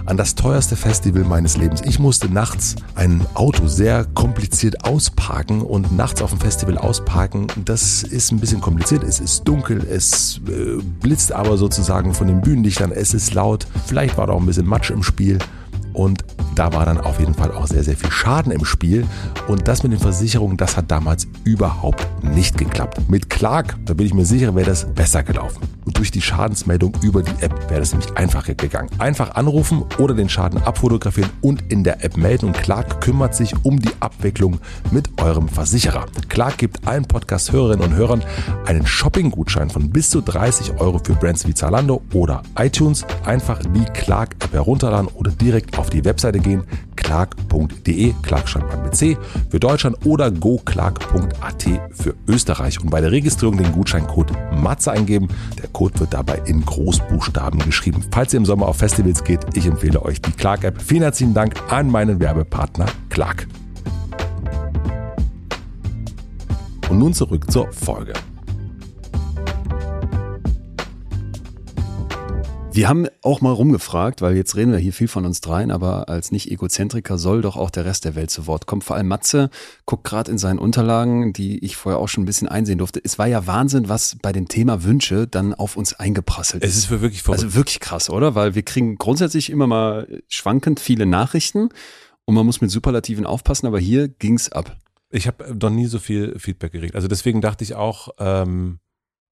an 0.06 0.16
das 0.16 0.36
teuerste 0.36 0.78
Festival 0.78 1.26
meines 1.26 1.58
Lebens. 1.58 1.82
Ich 1.84 2.00
musste 2.00 2.30
nachts 2.30 2.78
ein 2.96 3.26
Auto 3.34 3.68
sehr 3.68 4.06
kompliziert 4.06 4.86
ausparken 4.86 5.62
und 5.62 5.92
nachts 5.92 6.22
auf 6.22 6.30
dem 6.30 6.40
Festival 6.40 6.78
ausparken, 6.78 7.48
das 7.66 8.04
ist 8.04 8.32
ein 8.32 8.40
bisschen 8.40 8.62
kompliziert. 8.62 9.04
Es 9.04 9.20
ist 9.20 9.44
dunkel, 9.44 9.86
es 9.86 10.40
äh, 10.48 10.82
blitzt 11.02 11.34
aber 11.34 11.58
sozusagen 11.58 12.14
von 12.14 12.28
den 12.28 12.40
Bühnenlichtern, 12.40 12.94
es 12.94 13.14
ist 13.14 13.34
laut, 13.34 13.68
vielleicht 13.88 14.18
war 14.18 14.28
da 14.28 14.32
auch 14.32 14.40
ein 14.40 14.46
bisschen 14.46 14.68
Matsch 14.68 14.90
im 14.90 15.04
Spiel. 15.04 15.40
Und 15.94 16.24
da 16.56 16.74
war 16.74 16.86
dann 16.86 17.00
auf 17.00 17.20
jeden 17.20 17.34
Fall 17.34 17.52
auch 17.52 17.68
sehr, 17.68 17.84
sehr 17.84 17.98
viel 17.98 18.12
Schaden 18.12 18.52
im 18.52 18.66
Spiel. 18.66 19.06
Und 19.48 19.68
das 19.68 19.84
mit 19.84 19.92
den 19.92 20.00
Versicherungen, 20.00 20.58
das 20.58 20.78
hat 20.78 20.92
damals 20.92 21.28
überhaupt 21.44 22.06
nicht 22.24 22.58
geklappt. 22.58 23.10
Mit 23.10 23.30
Clark, 23.30 23.76
da 23.86 23.94
bin 23.94 24.06
ich 24.06 24.14
mir 24.14 24.26
sicher, 24.26 24.56
wäre 24.56 24.70
das 24.70 24.86
besser 24.94 25.24
gelaufen. 25.24 25.62
Und 25.86 25.98
durch 25.98 26.12
die 26.12 26.22
Schadensmeldung 26.22 26.94
über 27.02 27.24
die 27.24 27.44
App 27.44 27.70
wäre 27.70 27.82
das 27.82 27.92
nämlich 27.92 28.16
einfacher 28.18 28.54
gegangen. 28.54 28.90
Einfach 29.00 29.36
anrufen 29.36 29.84
oder 29.98 30.14
den 30.14 30.30
Schaden 30.30 30.62
abfotografieren 30.64 31.30
und 31.42 31.72
in 31.72 31.84
der 31.84 32.04
App 32.04 32.18
melden. 32.18 32.48
Und 32.48 32.54
Clark 32.54 33.02
kümmert 33.02 33.36
sich 33.36 33.54
um 33.64 33.80
die 33.80 33.92
Abwicklung 34.00 34.60
mit 34.92 35.10
eurem 35.22 35.50
Versicherer. 35.50 36.06
Clark 36.30 36.58
gibt 36.58 36.88
allen 36.88 37.06
Podcast-Hörerinnen 37.06 37.86
und 37.86 37.96
Hörern 37.96 38.24
einen 38.66 38.86
Shopping-Gutschein 38.86 39.70
von 39.70 39.90
bis 39.90 40.10
zu 40.10 40.22
30 40.22 40.80
Euro 40.80 41.00
für 41.04 41.14
Brands 41.14 41.48
wie 41.48 41.54
Zalando 41.54 42.02
oder 42.14 42.44
iTunes. 42.58 43.06
Einfach 43.26 43.60
die 43.60 43.86
Clark-App 43.86 44.54
herunterladen 44.54 45.10
oder 45.16 45.32
direkt 45.32 45.78
auf 45.78 45.83
die 45.90 46.06
Webseite 46.06 46.40
gehen, 46.40 46.64
clark.de, 46.96 48.14
Clark 48.22 48.50
schreibt 48.50 48.70
man 48.70 48.84
mit 48.84 48.96
C 48.96 49.18
für 49.50 49.60
Deutschland 49.60 49.98
oder 50.06 50.32
goclark.at 50.32 51.64
für 51.92 52.16
Österreich 52.28 52.82
und 52.82 52.90
bei 52.90 53.02
der 53.02 53.12
Registrierung 53.12 53.58
den 53.58 53.72
Gutscheincode 53.72 54.32
MATZE 54.56 54.92
eingeben. 54.92 55.28
Der 55.62 55.70
Code 55.70 56.00
wird 56.00 56.14
dabei 56.14 56.42
in 56.46 56.66
Großbuchstaben 56.66 57.60
geschrieben. 57.60 58.04
Falls 58.12 58.34
ihr 58.34 58.38
im 58.38 58.46
Sommer 58.46 58.68
auf 58.68 58.78
Festivals 58.78 59.24
geht, 59.24 59.42
ich 59.54 59.66
empfehle 59.66 60.02
euch 60.04 60.22
die 60.22 60.32
Clark-App. 60.32 60.82
Vielen 60.82 61.04
herzlichen 61.04 61.34
Dank 61.34 61.56
an 61.72 61.90
meinen 61.90 62.20
Werbepartner 62.20 62.86
Clark. 63.10 63.48
Und 66.90 67.00
nun 67.00 67.14
zurück 67.14 67.52
zur 67.52 67.72
Folge. 67.72 68.14
Wir 72.76 72.90
haben 72.90 73.06
auch 73.22 73.40
mal 73.40 73.52
rumgefragt, 73.52 74.24
weil 74.24 74.36
jetzt 74.36 74.56
reden 74.56 74.72
wir 74.72 74.80
hier 74.80 74.94
viel 74.94 75.08
von 75.08 75.28
uns 75.28 75.42
dreien, 75.42 75.70
aber 75.70 76.10
als 76.10 76.32
Nicht-Egozentriker 76.32 77.20
soll 77.20 77.44
doch 77.44 77.56
auch 77.56 77.70
der 77.70 77.86
Rest 77.86 78.04
der 78.04 78.16
Welt 78.16 78.32
zu 78.32 78.48
Wort 78.48 78.66
kommen. 78.66 78.82
Vor 78.82 78.96
allem 78.96 79.08
Matze 79.08 79.52
guckt 79.86 80.04
gerade 80.06 80.32
in 80.32 80.40
seinen 80.40 80.58
Unterlagen, 80.58 81.34
die 81.34 81.64
ich 81.64 81.76
vorher 81.76 82.00
auch 82.00 82.08
schon 82.08 82.24
ein 82.24 82.26
bisschen 82.26 82.48
einsehen 82.48 82.80
durfte. 82.80 83.00
Es 83.04 83.20
war 83.20 83.28
ja 83.28 83.46
Wahnsinn, 83.46 83.90
was 83.90 84.18
bei 84.24 84.32
dem 84.32 84.48
Thema 84.48 84.84
Wünsche 84.84 85.28
dann 85.28 85.54
auf 85.54 85.78
uns 85.78 85.94
eingeprasselt 85.94 86.64
Es 86.64 86.76
ist 86.76 86.86
für 86.86 87.02
wirklich 87.02 87.22
verrückt. 87.22 87.44
Also 87.44 87.56
wirklich 87.56 87.80
krass, 87.80 88.10
oder? 88.10 88.34
Weil 88.34 88.56
wir 88.56 88.64
kriegen 88.64 88.96
grundsätzlich 88.96 89.52
immer 89.52 89.68
mal 89.68 90.24
schwankend 90.28 90.80
viele 90.80 91.06
Nachrichten 91.06 91.70
und 92.26 92.34
man 92.34 92.44
muss 92.44 92.60
mit 92.60 92.72
Superlativen 92.72 93.28
aufpassen, 93.28 93.68
aber 93.68 93.80
hier 93.80 94.08
ging's 94.08 94.52
ab. 94.52 94.76
Ich 95.12 95.28
habe 95.28 95.56
noch 95.56 95.70
nie 95.70 95.86
so 95.86 96.00
viel 96.00 96.40
Feedback 96.40 96.72
gekriegt. 96.72 96.96
Also 96.96 97.08
deswegen 97.08 97.40
dachte 97.40 97.64
ich 97.64 97.76
auch, 97.76 98.10
ähm, 98.18 98.80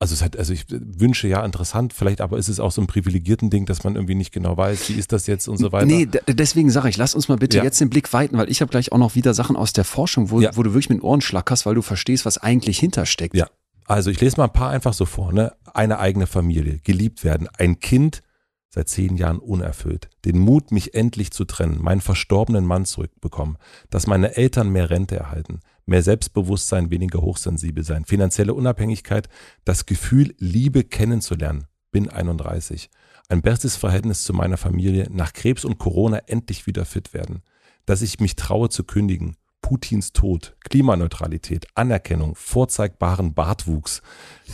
also 0.01 0.15
es 0.15 0.23
hat, 0.23 0.35
also 0.35 0.51
ich 0.51 0.65
wünsche 0.69 1.27
ja 1.27 1.45
interessant, 1.45 1.93
vielleicht 1.93 2.21
aber 2.21 2.39
ist 2.39 2.47
es 2.47 2.59
auch 2.59 2.71
so 2.71 2.81
ein 2.81 2.87
privilegierten 2.87 3.51
Ding, 3.51 3.67
dass 3.67 3.83
man 3.83 3.93
irgendwie 3.95 4.15
nicht 4.15 4.31
genau 4.31 4.57
weiß, 4.57 4.89
wie 4.89 4.93
ist 4.93 5.11
das 5.11 5.27
jetzt 5.27 5.47
und 5.47 5.57
so 5.57 5.71
weiter. 5.71 5.85
Nee, 5.85 6.07
deswegen 6.27 6.71
sage 6.71 6.89
ich, 6.89 6.97
lass 6.97 7.13
uns 7.13 7.27
mal 7.27 7.37
bitte 7.37 7.57
Ja. 7.57 7.63
jetzt 7.63 7.79
den 7.79 7.91
Blick 7.91 8.11
weiten, 8.11 8.35
weil 8.35 8.49
ich 8.49 8.61
habe 8.61 8.71
gleich 8.71 8.91
auch 8.91 8.97
noch 8.97 9.13
wieder 9.13 9.35
Sachen 9.35 9.55
aus 9.55 9.73
der 9.73 9.83
Forschung, 9.83 10.31
wo, 10.31 10.41
Ja. 10.41 10.49
wo 10.55 10.63
du 10.63 10.71
wirklich 10.71 10.89
mit 10.89 11.03
Ohren 11.03 11.21
schlackerst, 11.21 11.67
weil 11.67 11.75
du 11.75 11.83
verstehst, 11.83 12.25
was 12.25 12.39
eigentlich 12.39 12.79
hintersteckt. 12.79 13.35
Ja. 13.35 13.47
Also 13.85 14.09
ich 14.09 14.19
lese 14.19 14.37
mal 14.37 14.45
ein 14.45 14.53
paar 14.53 14.71
einfach 14.71 14.93
so 14.93 15.05
vor. 15.05 15.33
Ne? 15.33 15.53
Eine 15.71 15.99
eigene 15.99 16.25
Familie, 16.25 16.79
geliebt 16.79 17.23
werden, 17.23 17.47
ein 17.57 17.79
Kind 17.79 18.23
seit 18.69 18.89
zehn 18.89 19.17
Jahren 19.17 19.37
unerfüllt, 19.37 20.09
den 20.25 20.39
Mut, 20.39 20.71
mich 20.71 20.95
endlich 20.95 21.31
zu 21.31 21.45
trennen, 21.45 21.77
meinen 21.81 22.01
verstorbenen 22.01 22.65
Mann 22.65 22.85
zurückbekommen, 22.85 23.57
dass 23.89 24.07
meine 24.07 24.35
Eltern 24.37 24.69
mehr 24.69 24.89
Rente 24.89 25.17
erhalten, 25.17 25.59
mehr 25.85 26.03
Selbstbewusstsein, 26.03 26.91
weniger 26.91 27.21
hochsensibel 27.21 27.83
sein, 27.83 28.05
finanzielle 28.05 28.53
Unabhängigkeit, 28.53 29.29
das 29.65 29.85
Gefühl, 29.85 30.33
Liebe 30.37 30.83
kennenzulernen, 30.83 31.67
bin 31.91 32.09
31, 32.09 32.89
ein 33.29 33.41
bestes 33.41 33.75
Verhältnis 33.75 34.23
zu 34.23 34.33
meiner 34.33 34.57
Familie, 34.57 35.07
nach 35.09 35.33
Krebs 35.33 35.65
und 35.65 35.77
Corona 35.77 36.17
endlich 36.27 36.67
wieder 36.67 36.85
fit 36.85 37.13
werden, 37.13 37.43
dass 37.85 38.01
ich 38.01 38.19
mich 38.19 38.35
traue 38.35 38.69
zu 38.69 38.83
kündigen, 38.83 39.37
Putins 39.61 40.11
Tod, 40.11 40.55
Klimaneutralität, 40.69 41.67
Anerkennung, 41.75 42.35
vorzeigbaren 42.35 43.33
Bartwuchs, 43.33 44.01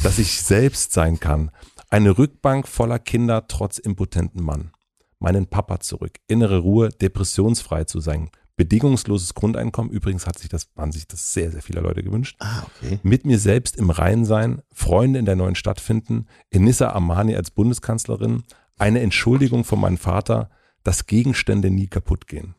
dass 0.03 0.19
ich 0.19 0.41
selbst 0.41 0.93
sein 0.93 1.19
kann, 1.19 1.51
eine 1.89 2.17
Rückbank 2.17 2.67
voller 2.67 2.99
Kinder 2.99 3.47
trotz 3.47 3.78
impotenten 3.78 4.43
Mann, 4.43 4.71
meinen 5.19 5.47
Papa 5.47 5.80
zurück, 5.80 6.17
innere 6.28 6.59
Ruhe, 6.59 6.89
depressionsfrei 6.89 7.86
zu 7.86 7.99
sein, 7.99 8.30
bedingungsloses 8.58 9.34
Grundeinkommen, 9.36 9.91
übrigens 9.91 10.28
hat 10.28 10.38
sich 10.38 10.49
das, 10.49 10.68
haben 10.76 10.91
sich 10.91 11.08
das 11.08 11.34
sehr, 11.34 11.51
sehr 11.51 11.62
viele 11.62 11.80
Leute 11.82 12.03
gewünscht, 12.03 12.36
Ah, 12.39 12.64
okay. 12.64 12.99
mit 13.03 13.26
mir 13.26 13.39
selbst 13.39 13.78
im 13.78 13.89
Rein 13.89 14.26
sein, 14.26 14.62
Freunde 14.74 15.20
in 15.20 15.26
der 15.26 15.36
neuen 15.36 15.55
Stadt 15.55 15.80
finden, 15.80 16.26
Enissa 16.49 16.89
Amani 16.91 17.36
als 17.36 17.51
Bundeskanzlerin, 17.51 18.43
eine 18.78 18.99
Entschuldigung 18.99 19.64
von 19.64 19.80
meinem 19.80 19.97
Vater, 19.97 20.49
dass 20.84 21.05
Gegenstände 21.05 21.70
nie 21.70 21.88
kaputt 21.88 22.28
gehen. 22.28 22.55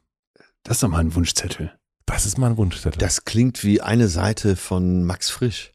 Das 0.63 0.77
ist 0.79 0.83
doch 0.83 0.89
mal 0.89 0.99
ein 1.01 1.15
Wunschzettel. 1.15 1.73
Das 2.07 2.27
ist 2.27 2.39
mein 2.39 2.57
Wunschzettel. 2.57 2.99
Das 2.99 3.25
klingt 3.25 3.65
wie 3.65 3.81
eine 3.81 4.09
Seite 4.09 4.57
von 4.57 5.05
Max 5.05 5.31
Frisch. 5.31 5.75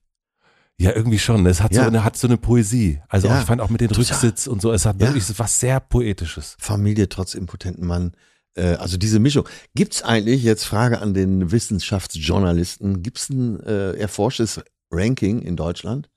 ja, 0.80 0.92
irgendwie 0.92 1.20
schon. 1.20 1.46
Es 1.46 1.62
hat, 1.62 1.74
Ja. 1.74 1.84
so, 1.84 1.88
eine, 1.88 2.04
hat 2.04 2.18
so 2.18 2.28
eine 2.28 2.38
Poesie. 2.38 3.00
Also 3.08 3.28
Ja, 3.28 3.40
ich 3.40 3.46
fand 3.46 3.62
auch 3.62 3.70
mit 3.70 3.80
dem. 3.82 3.92
Rücksitz 3.92 4.48
und 4.48 4.62
so, 4.62 4.72
es 4.72 4.86
hat 4.86 5.00
wirklich 5.00 5.26
was 5.38 5.60
sehr 5.60 5.80
Poetisches. 5.80 6.56
Familie 6.60 7.08
trotz 7.10 7.36
impotenten 7.36 7.86
Mann. 7.86 8.14
Äh, 8.56 8.76
also 8.76 8.98
diese 8.98 9.20
Mischung. 9.20 9.48
Gibt's 9.76 10.02
eigentlich, 10.04 10.44
jetzt 10.44 10.64
Frage 10.66 11.00
an 11.00 11.14
den 11.14 11.52
Wissenschaftsjournalisten, 11.52 13.02
gibt's 13.04 13.30
ein 13.30 13.60
äh, 13.62 13.94
erforschtes 13.94 14.62
Ranking 14.92 15.42
in 15.42 15.56
Deutschland? 15.56 16.10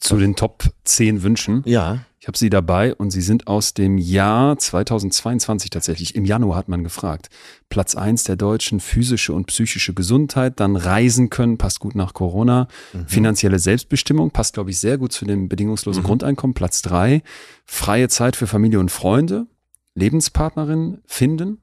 Zu 0.00 0.16
den 0.16 0.36
Top 0.36 0.64
10 0.84 1.22
Wünschen. 1.24 1.62
Ja. 1.66 2.04
Ich 2.20 2.28
habe 2.28 2.38
sie 2.38 2.50
dabei 2.50 2.94
und 2.94 3.10
sie 3.10 3.20
sind 3.20 3.48
aus 3.48 3.74
dem 3.74 3.98
Jahr 3.98 4.56
2022 4.56 5.70
tatsächlich. 5.70 6.14
Im 6.14 6.24
Januar 6.24 6.56
hat 6.56 6.68
man 6.68 6.84
gefragt. 6.84 7.30
Platz 7.68 7.96
1 7.96 8.22
der 8.24 8.36
Deutschen, 8.36 8.78
physische 8.78 9.32
und 9.32 9.46
psychische 9.46 9.94
Gesundheit, 9.94 10.60
dann 10.60 10.76
reisen 10.76 11.30
können, 11.30 11.58
passt 11.58 11.80
gut 11.80 11.96
nach 11.96 12.12
Corona. 12.14 12.68
Finanzielle 13.06 13.58
Selbstbestimmung, 13.58 14.30
passt, 14.30 14.54
glaube 14.54 14.70
ich, 14.70 14.78
sehr 14.78 14.98
gut 14.98 15.12
zu 15.12 15.24
dem 15.24 15.48
bedingungslosen 15.48 16.02
Mhm. 16.02 16.06
Grundeinkommen. 16.06 16.54
Platz 16.54 16.82
3, 16.82 17.22
freie 17.64 18.08
Zeit 18.08 18.36
für 18.36 18.46
Familie 18.46 18.78
und 18.78 18.90
Freunde, 18.90 19.46
Lebenspartnerin 19.94 20.98
finden. 21.06 21.58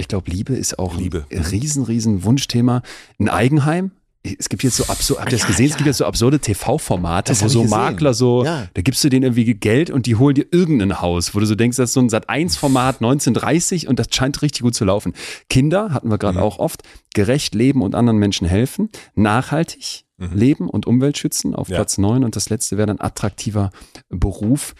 Ich 0.00 0.08
glaube, 0.08 0.30
Liebe 0.30 0.54
ist 0.54 0.78
auch 0.78 0.96
Liebe. 0.96 1.26
ein 1.30 1.42
riesen, 1.42 1.84
riesen 1.84 2.24
Wunschthema. 2.24 2.82
Ein 3.18 3.28
Eigenheim. 3.28 3.92
Es 4.22 4.50
gibt 4.50 4.62
jetzt 4.64 4.76
so 4.76 4.84
absurde, 4.84 5.22
habt 5.22 5.32
ihr 5.32 5.38
das 5.38 5.42
Ja, 5.44 5.48
gesehen? 5.48 5.64
Es 5.66 5.70
ja. 5.72 5.76
gibt 5.78 5.86
jetzt 5.86 5.96
so 5.98 6.04
absurde 6.04 6.38
TV-Formate, 6.40 7.40
wo 7.40 7.48
so. 7.48 7.64
Makler 7.64 8.12
so, 8.12 8.44
Ja. 8.44 8.68
da 8.74 8.82
gibst 8.82 9.02
du 9.02 9.08
denen 9.08 9.22
irgendwie 9.22 9.54
Geld 9.54 9.88
und 9.88 10.04
die 10.04 10.16
holen 10.16 10.34
dir 10.34 10.44
irgendein 10.50 11.00
Haus, 11.00 11.34
wo 11.34 11.40
du 11.40 11.46
so 11.46 11.54
denkst, 11.54 11.78
das 11.78 11.90
ist 11.90 11.94
so 11.94 12.00
ein 12.00 12.10
Sat1-Format 12.10 12.96
1930 13.00 13.88
und 13.88 13.98
das 13.98 14.08
scheint 14.10 14.42
richtig 14.42 14.60
gut 14.62 14.74
zu 14.74 14.84
laufen. 14.84 15.14
Kinder 15.48 15.94
hatten 15.94 16.10
wir 16.10 16.18
gerade 16.18 16.36
Mhm. 16.38 16.44
auch 16.44 16.58
oft, 16.58 16.82
gerecht 17.14 17.54
leben 17.54 17.80
und 17.80 17.94
anderen 17.94 18.18
Menschen 18.18 18.46
helfen, 18.46 18.90
nachhaltig 19.14 20.04
Mhm. 20.18 20.36
leben 20.36 20.68
und 20.68 20.86
Umwelt 20.86 21.16
schützen 21.16 21.54
auf 21.54 21.68
Ja. 21.70 21.76
Platz 21.76 21.96
9 21.96 22.22
und 22.22 22.36
das 22.36 22.50
letzte 22.50 22.76
wäre 22.76 22.88
dann 22.88 23.00
attraktiver 23.00 23.70
Beruf, 24.10 24.74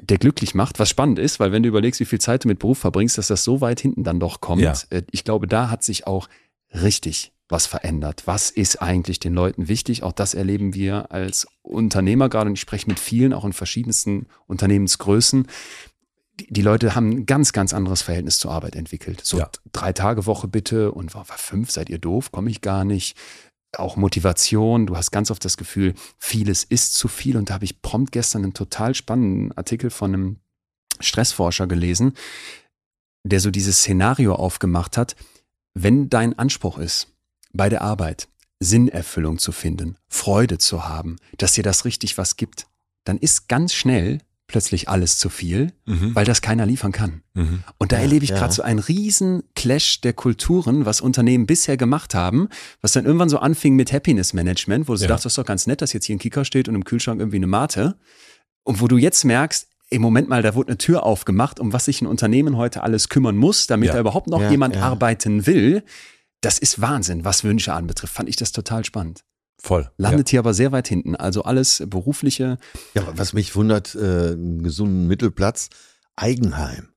der 0.00 0.18
glücklich 0.18 0.54
macht, 0.54 0.78
was 0.78 0.88
spannend 0.88 1.18
ist, 1.18 1.40
weil 1.40 1.52
wenn 1.52 1.62
du 1.62 1.68
überlegst, 1.68 2.00
wie 2.00 2.04
viel 2.04 2.20
Zeit 2.20 2.44
du 2.44 2.48
mit 2.48 2.58
Beruf 2.58 2.78
verbringst, 2.78 3.18
dass 3.18 3.26
das 3.26 3.44
so 3.44 3.60
weit 3.60 3.80
hinten 3.80 4.04
dann 4.04 4.20
doch 4.20 4.40
kommt. 4.40 4.62
Ja. 4.62 4.74
Äh, 4.90 5.02
Ich 5.10 5.24
glaube, 5.24 5.46
da 5.46 5.70
hat 5.70 5.82
sich 5.82 6.06
auch 6.06 6.28
richtig 6.72 7.32
was 7.48 7.66
verändert. 7.66 8.22
Was 8.26 8.50
ist 8.50 8.80
eigentlich 8.80 9.20
den 9.20 9.34
Leuten 9.34 9.68
wichtig? 9.68 10.02
Auch 10.02 10.12
das 10.12 10.32
erleben 10.34 10.74
wir 10.74 11.12
als 11.12 11.46
Unternehmer 11.60 12.28
gerade 12.30 12.48
und 12.48 12.54
ich 12.54 12.60
spreche 12.60 12.88
mit 12.88 12.98
vielen, 12.98 13.34
auch 13.34 13.44
in 13.44 13.52
verschiedensten 13.52 14.26
Unternehmensgrößen. 14.46 15.46
Die, 16.48 16.62
Leute 16.62 16.94
haben 16.94 17.10
ein 17.10 17.26
ganz, 17.26 17.52
ganz 17.52 17.74
anderes 17.74 18.00
Verhältnis 18.00 18.38
zur 18.38 18.52
Arbeit 18.52 18.74
entwickelt. 18.74 19.20
So 19.22 19.38
Ja. 19.38 19.50
drei 19.72 19.92
Tage 19.92 20.24
Woche 20.24 20.48
bitte 20.48 20.92
und 20.92 21.12
fünf, 21.36 21.70
seid 21.70 21.90
ihr 21.90 21.98
doof, 21.98 22.32
komme 22.32 22.48
ich 22.50 22.62
gar 22.62 22.84
nicht. 22.86 23.16
Auch 23.76 23.96
Motivation, 23.96 24.86
du 24.86 24.96
hast 24.96 25.10
ganz 25.10 25.30
oft 25.30 25.44
das 25.44 25.56
Gefühl, 25.56 25.94
vieles 26.18 26.64
ist 26.64 26.94
zu 26.94 27.08
viel. 27.08 27.36
Und 27.36 27.50
da 27.50 27.54
habe 27.54 27.64
ich 27.64 27.80
prompt 27.82 28.12
gestern 28.12 28.44
einen 28.44 28.54
total 28.54 28.94
spannenden 28.94 29.56
Artikel 29.56 29.90
von 29.90 30.14
einem 30.14 30.36
Stressforscher 31.00 31.66
gelesen, 31.66 32.14
der 33.24 33.40
so 33.40 33.50
dieses 33.50 33.78
Szenario 33.78 34.34
aufgemacht 34.34 34.96
hat, 34.96 35.16
wenn 35.74 36.10
dein 36.10 36.38
Anspruch 36.38 36.78
ist, 36.78 37.08
bei 37.52 37.68
der 37.68 37.82
Arbeit 37.82 38.28
Sinnerfüllung 38.60 39.38
zu 39.38 39.52
finden, 39.52 39.96
Freude 40.08 40.58
zu 40.58 40.88
haben, 40.88 41.16
dass 41.38 41.52
dir 41.52 41.64
das 41.64 41.84
richtig 41.84 42.18
was 42.18 42.36
gibt, 42.36 42.66
dann 43.04 43.18
ist 43.18 43.48
ganz 43.48 43.74
schnell 43.74 44.20
plötzlich 44.52 44.88
alles 44.88 45.18
zu 45.18 45.28
viel, 45.28 45.72
Mhm. 45.86 46.14
weil 46.14 46.24
das 46.24 46.40
keiner 46.42 46.64
liefern 46.66 46.92
kann. 46.92 47.22
Mhm. 47.34 47.64
Und 47.78 47.90
da 47.90 47.96
Ja, 47.96 48.02
erlebe 48.02 48.24
ich 48.24 48.30
ja. 48.30 48.38
gerade 48.38 48.52
so 48.54 48.62
einen 48.62 48.78
riesen 48.78 49.42
Clash 49.56 50.00
der 50.02 50.12
Kulturen, 50.12 50.86
was 50.86 51.00
Unternehmen 51.00 51.46
bisher 51.46 51.76
gemacht 51.76 52.14
haben, 52.14 52.48
was 52.80 52.92
dann 52.92 53.04
irgendwann 53.04 53.28
so 53.28 53.38
anfing 53.38 53.74
mit 53.74 53.92
Happiness 53.92 54.32
Management, 54.32 54.86
wo 54.88 54.92
du 54.92 54.98
so 54.98 55.04
Ja. 55.04 55.08
dachtest, 55.08 55.24
das 55.26 55.32
ist 55.32 55.38
doch 55.38 55.46
ganz 55.46 55.66
nett, 55.66 55.82
dass 55.82 55.92
jetzt 55.92 56.04
hier 56.06 56.14
ein 56.14 56.20
Kicker 56.20 56.44
steht 56.44 56.68
und 56.68 56.74
im 56.76 56.84
Kühlschrank 56.84 57.18
irgendwie 57.20 57.36
eine 57.38 57.48
Mate. 57.48 57.96
Und 58.62 58.80
wo 58.80 58.86
du 58.86 58.96
jetzt 58.96 59.24
merkst, 59.24 59.66
im 59.90 60.00
Moment 60.00 60.28
mal, 60.28 60.40
da 60.42 60.54
wurde 60.54 60.68
eine 60.68 60.78
Tür 60.78 61.02
aufgemacht, 61.04 61.58
um 61.60 61.72
was 61.72 61.86
sich 61.86 62.00
ein 62.00 62.06
Unternehmen 62.06 62.56
heute 62.56 62.82
alles 62.82 63.08
kümmern 63.08 63.36
muss, 63.36 63.66
damit 63.66 63.88
Ja. 63.88 63.94
da 63.94 64.00
überhaupt 64.00 64.28
noch 64.28 64.40
Ja, 64.40 64.50
jemand 64.50 64.76
ja. 64.76 64.82
arbeiten 64.82 65.46
will. 65.46 65.82
Das 66.40 66.58
ist 66.58 66.80
Wahnsinn, 66.80 67.24
was 67.24 67.44
Wünsche 67.44 67.72
anbetrifft. 67.72 68.14
Fand 68.14 68.28
ich 68.28 68.36
das 68.36 68.52
total 68.52 68.84
spannend. 68.84 69.22
Voll. 69.62 69.90
Landet 69.96 70.28
hier 70.28 70.40
aber 70.40 70.54
sehr 70.54 70.72
weit 70.72 70.88
hinten. 70.88 71.14
Also 71.14 71.44
alles 71.44 71.82
berufliche. 71.86 72.58
Ja, 72.94 73.02
was 73.16 73.32
mich 73.32 73.54
wundert, 73.54 73.94
äh, 73.94 74.32
einen 74.32 74.62
gesunden 74.62 75.06
Mittelplatz, 75.06 75.68
Eigenheim. 76.16 76.88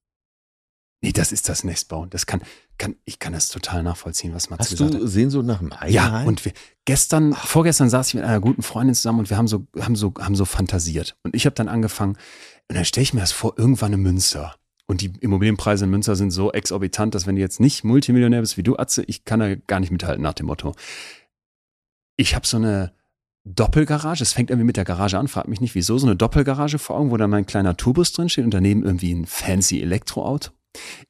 Nee, 1.01 1.11
das 1.11 1.31
ist 1.31 1.47
das 1.49 1.63
Nestbauen. 1.63 2.09
Das 2.09 2.25
kann, 2.25 2.41
kann, 2.79 2.95
ich 3.05 3.19
kann 3.19 3.33
das 3.33 3.49
total 3.49 3.83
nachvollziehen, 3.83 4.33
was 4.33 4.49
Matze 4.49 4.61
Hast 4.63 4.69
gesagt 4.71 4.95
hat. 4.95 5.01
du 5.01 5.07
Sehnsucht 5.07 5.45
nach 5.45 5.59
einem 5.61 5.71
Ja, 5.87 6.05
Eigenheim? 6.05 6.27
und 6.27 6.43
wir, 6.45 6.53
gestern, 6.85 7.33
vorgestern 7.33 7.89
saß 7.91 8.07
ich 8.07 8.13
mit 8.15 8.23
einer 8.23 8.39
guten 8.39 8.63
Freundin 8.63 8.95
zusammen 8.95 9.19
und 9.19 9.29
wir 9.29 9.37
haben 9.37 9.47
so, 9.47 9.67
haben 9.79 9.95
so, 9.95 10.13
haben 10.19 10.35
so 10.35 10.45
fantasiert. 10.45 11.15
Und 11.21 11.35
ich 11.35 11.45
habe 11.45 11.53
dann 11.53 11.67
angefangen, 11.67 12.13
und 12.67 12.75
dann 12.75 12.85
stelle 12.85 13.03
ich 13.03 13.13
mir 13.13 13.19
das 13.19 13.31
vor, 13.31 13.53
irgendwann 13.57 13.93
in 13.93 13.99
Münster. 14.01 14.55
Und 14.87 15.01
die 15.01 15.13
Immobilienpreise 15.19 15.85
in 15.85 15.91
Münster 15.91 16.15
sind 16.15 16.31
so 16.31 16.51
exorbitant, 16.51 17.13
dass 17.13 17.27
wenn 17.27 17.35
du 17.35 17.41
jetzt 17.41 17.59
nicht 17.59 17.83
Multimillionär 17.83 18.41
bist 18.41 18.57
wie 18.57 18.63
du, 18.63 18.75
Atze, 18.77 19.03
ich 19.03 19.25
kann 19.25 19.39
da 19.39 19.53
gar 19.55 19.79
nicht 19.79 19.91
mithalten 19.91 20.23
nach 20.23 20.33
dem 20.33 20.47
Motto. 20.47 20.73
Ich 22.17 22.35
habe 22.35 22.47
so 22.47 22.57
eine 22.57 22.91
Doppelgarage, 23.45 24.23
es 24.23 24.33
fängt 24.33 24.49
irgendwie 24.49 24.65
mit 24.65 24.77
der 24.77 24.85
Garage 24.85 25.17
an, 25.19 25.27
frag 25.27 25.47
mich 25.47 25.61
nicht 25.61 25.75
wieso, 25.75 25.97
so 25.97 26.07
eine 26.07 26.15
Doppelgarage 26.15 26.79
vor 26.79 26.97
Augen, 26.97 27.11
wo 27.11 27.17
dann 27.17 27.29
mein 27.29 27.45
kleiner 27.45 27.77
Tourbus 27.77 28.11
drin 28.11 28.29
steht 28.29 28.43
und 28.43 28.53
daneben 28.53 28.83
irgendwie 28.83 29.13
ein 29.13 29.25
fancy 29.25 29.81
Elektroauto. 29.81 30.51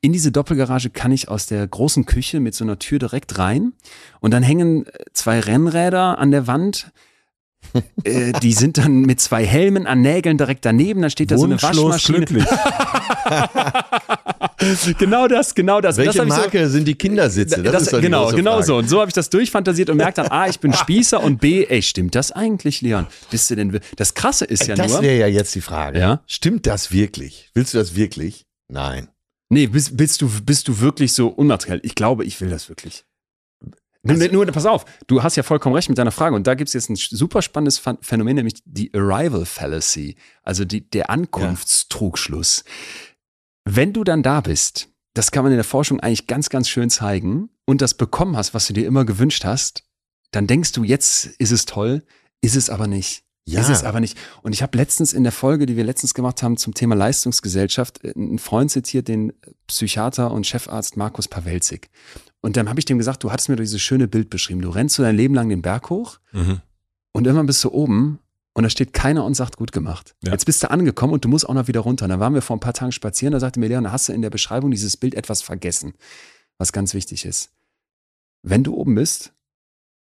In 0.01 0.13
diese 0.13 0.31
Doppelgarage 0.31 0.89
kann 0.89 1.11
ich 1.11 1.29
aus 1.29 1.47
der 1.47 1.65
großen 1.65 2.05
Küche 2.05 2.39
mit 2.39 2.53
so 2.53 2.63
einer 2.63 2.77
Tür 2.77 2.99
direkt 2.99 3.37
rein 3.39 3.73
und 4.19 4.31
dann 4.31 4.43
hängen 4.43 4.85
äh, 4.85 4.91
zwei 5.13 5.39
Rennräder 5.39 6.19
an 6.19 6.31
der 6.31 6.45
Wand. 6.45 6.91
äh, 8.03 8.31
die 8.33 8.53
sind 8.53 8.77
dann 8.77 9.01
mit 9.01 9.19
zwei 9.19 9.45
Helmen 9.45 9.87
an 9.87 10.01
Nägeln 10.01 10.37
direkt 10.37 10.65
daneben. 10.65 11.01
Dann 11.01 11.09
steht 11.09 11.31
da 11.31 11.37
so 11.37 11.45
eine 11.45 11.59
Waschmaschine. 11.61 12.25
glücklich. 12.25 12.45
genau 14.97 15.27
das, 15.27 15.53
genau 15.55 15.81
das. 15.81 15.95
Das 15.95 16.05
Welche 16.05 16.19
hab 16.19 16.27
ich 16.27 16.33
so- 16.33 16.39
Marke 16.39 16.69
sind 16.69 16.87
die 16.87 16.95
Kindersitze? 16.95 17.61
das, 17.63 17.83
ist 17.83 17.93
doch 17.93 18.01
genau, 18.01 18.29
genau 18.31 18.61
so. 18.61 18.77
Und 18.77 18.89
so 18.89 18.99
habe 18.99 19.09
ich 19.09 19.13
das 19.13 19.29
durchfantasiert 19.29 19.89
und 19.89 19.97
merkt 19.97 20.17
dann, 20.17 20.27
A, 20.27 20.47
ich 20.47 20.59
bin 20.59 20.73
Spießer 20.73 21.21
und 21.21 21.39
B, 21.39 21.65
ey, 21.65 21.81
stimmt 21.81 22.15
das 22.15 22.31
eigentlich, 22.31 22.81
Leon? 22.81 23.07
Bist 23.31 23.49
du 23.49 23.55
denn, 23.55 23.79
das 23.95 24.13
Krasse 24.13 24.45
ist 24.45 24.67
ja 24.67 24.75
das 24.75 24.91
nur, 24.91 25.01
wäre 25.01 25.17
ja 25.19 25.27
jetzt 25.27 25.53
die 25.55 25.61
Frage. 25.61 25.99
Ja? 25.99 26.21
Stimmt 26.27 26.65
das 26.67 26.91
wirklich? 26.91 27.49
Willst 27.53 27.73
du 27.73 27.77
das 27.77 27.95
wirklich? 27.95 28.45
Nein. 28.67 29.09
nee, 29.49 29.67
bist, 29.67 29.95
bist 29.95 30.21
du, 30.21 30.29
bist 30.43 30.67
du 30.67 30.79
wirklich 30.79 31.13
so 31.13 31.27
unmateriell? 31.27 31.79
Ich 31.83 31.95
glaube, 31.95 32.25
ich 32.25 32.41
will 32.41 32.49
das 32.49 32.69
wirklich. 32.69 33.05
Nur, 34.01 34.15
Also- 34.21 34.31
nur, 34.31 34.45
pass 34.47 34.65
auf, 34.67 34.85
du 35.07 35.23
hast 35.23 35.35
ja 35.35 35.43
vollkommen 35.43 35.73
recht 35.75 35.89
mit 35.89 35.97
deiner 35.97 36.11
Frage 36.11 36.35
und 36.35 36.45
da 36.45 36.53
gibt 36.53 36.67
es 36.67 36.73
jetzt 36.73 36.89
ein 36.89 36.95
super 36.95 37.41
spannendes 37.41 37.81
Phänomen, 38.01 38.35
nämlich 38.35 38.55
die 38.65 38.91
Arrival 38.93 39.45
Fallacy, 39.45 40.15
also 40.43 40.63
die, 40.63 40.87
der 40.89 41.09
Ankunftstrugschluss. 41.09 42.63
Wenn 43.65 43.93
du 43.93 44.03
dann 44.03 44.23
da 44.23 44.41
bist, 44.41 44.89
das 45.13 45.31
kann 45.31 45.43
man 45.43 45.51
in 45.51 45.57
der 45.57 45.63
Forschung 45.65 45.99
eigentlich 45.99 46.27
ganz, 46.27 46.49
ganz 46.49 46.69
schön 46.69 46.89
zeigen 46.89 47.49
und 47.65 47.81
das 47.81 47.93
bekommen 47.95 48.37
hast, 48.37 48.53
was 48.53 48.67
du 48.67 48.73
dir 48.73 48.85
immer 48.85 49.05
gewünscht 49.05 49.43
hast, 49.45 49.83
dann 50.31 50.47
denkst 50.47 50.71
du, 50.73 50.83
jetzt 50.83 51.25
ist 51.39 51.51
es 51.51 51.65
toll, 51.65 52.03
ist 52.41 52.55
es 52.55 52.69
aber 52.69 52.87
nicht. 52.87 53.23
Ja. 53.47 53.61
Ist 53.61 53.69
es 53.69 53.83
aber 53.83 53.99
nicht. 53.99 54.17
Und 54.41 54.53
ich 54.53 54.63
habe 54.63 54.75
letztens 54.75 55.13
in 55.13 55.21
der 55.21 55.31
Folge, 55.31 55.67
die 55.67 55.77
wir 55.77 55.83
letztens 55.83 56.15
gemacht 56.15 56.41
haben 56.41 56.57
zum 56.57 56.73
Thema 56.73 56.95
Leistungsgesellschaft, 56.95 58.03
äh, 58.03 58.11
einen 58.15 58.39
Freund 58.39 58.71
zitiert, 58.71 59.07
den 59.07 59.33
Psychiater 59.67 60.31
und 60.31 60.47
Chefarzt 60.47 60.97
Markus 60.97 61.27
Pawelzig. 61.27 61.89
Und 62.41 62.57
dann 62.57 62.69
habe 62.69 62.79
ich 62.79 62.85
dem 62.85 62.97
gesagt, 62.97 63.23
du 63.23 63.31
hattest 63.31 63.49
mir 63.49 63.55
doch 63.55 63.63
dieses 63.63 63.81
schöne 63.83 64.07
Bild 64.07 64.31
beschrieben. 64.31 64.61
Du 64.61 64.69
rennst 64.69 64.95
so 64.95 65.03
dein 65.03 65.15
Leben 65.15 65.35
lang 65.35 65.49
den 65.49 65.61
Berg 65.61 65.89
hoch 65.91 66.19
Mhm. 66.33 66.61
und 67.13 67.25
irgendwann 67.27 67.45
bist 67.45 67.63
du 67.63 67.69
oben 67.71 68.19
und 68.55 68.63
da 68.63 68.69
steht 68.69 68.93
keiner 68.93 69.25
und 69.25 69.35
sagt, 69.35 69.57
gut 69.57 69.71
gemacht. 69.71 70.15
Ja. 70.23 70.31
Jetzt 70.31 70.45
bist 70.45 70.63
du 70.63 70.71
angekommen 70.71 71.13
und 71.13 71.23
du 71.25 71.29
musst 71.29 71.47
auch 71.47 71.53
noch 71.53 71.67
wieder 71.67 71.81
runter. 71.81 72.05
Und 72.05 72.09
dann 72.09 72.21
waren 72.21 72.33
wir 72.33 72.41
vor 72.41 72.55
ein 72.55 72.61
paar 72.61 72.73
Tagen 72.73 72.93
spazieren, 72.93 73.33
da 73.33 73.39
sagte 73.39 73.59
mir 73.59 73.67
Leon, 73.67 73.83
da 73.83 73.91
hast 73.91 74.07
du 74.09 74.13
in 74.13 74.21
der 74.21 74.29
Beschreibung 74.29 74.71
dieses 74.71 74.95
Bild 74.95 75.13
etwas 75.13 75.41
vergessen, 75.41 75.93
was 76.57 76.71
ganz 76.71 76.93
wichtig 76.93 77.25
ist. 77.25 77.51
Wenn 78.41 78.63
du 78.63 78.73
oben 78.73 78.95
bist, 78.95 79.33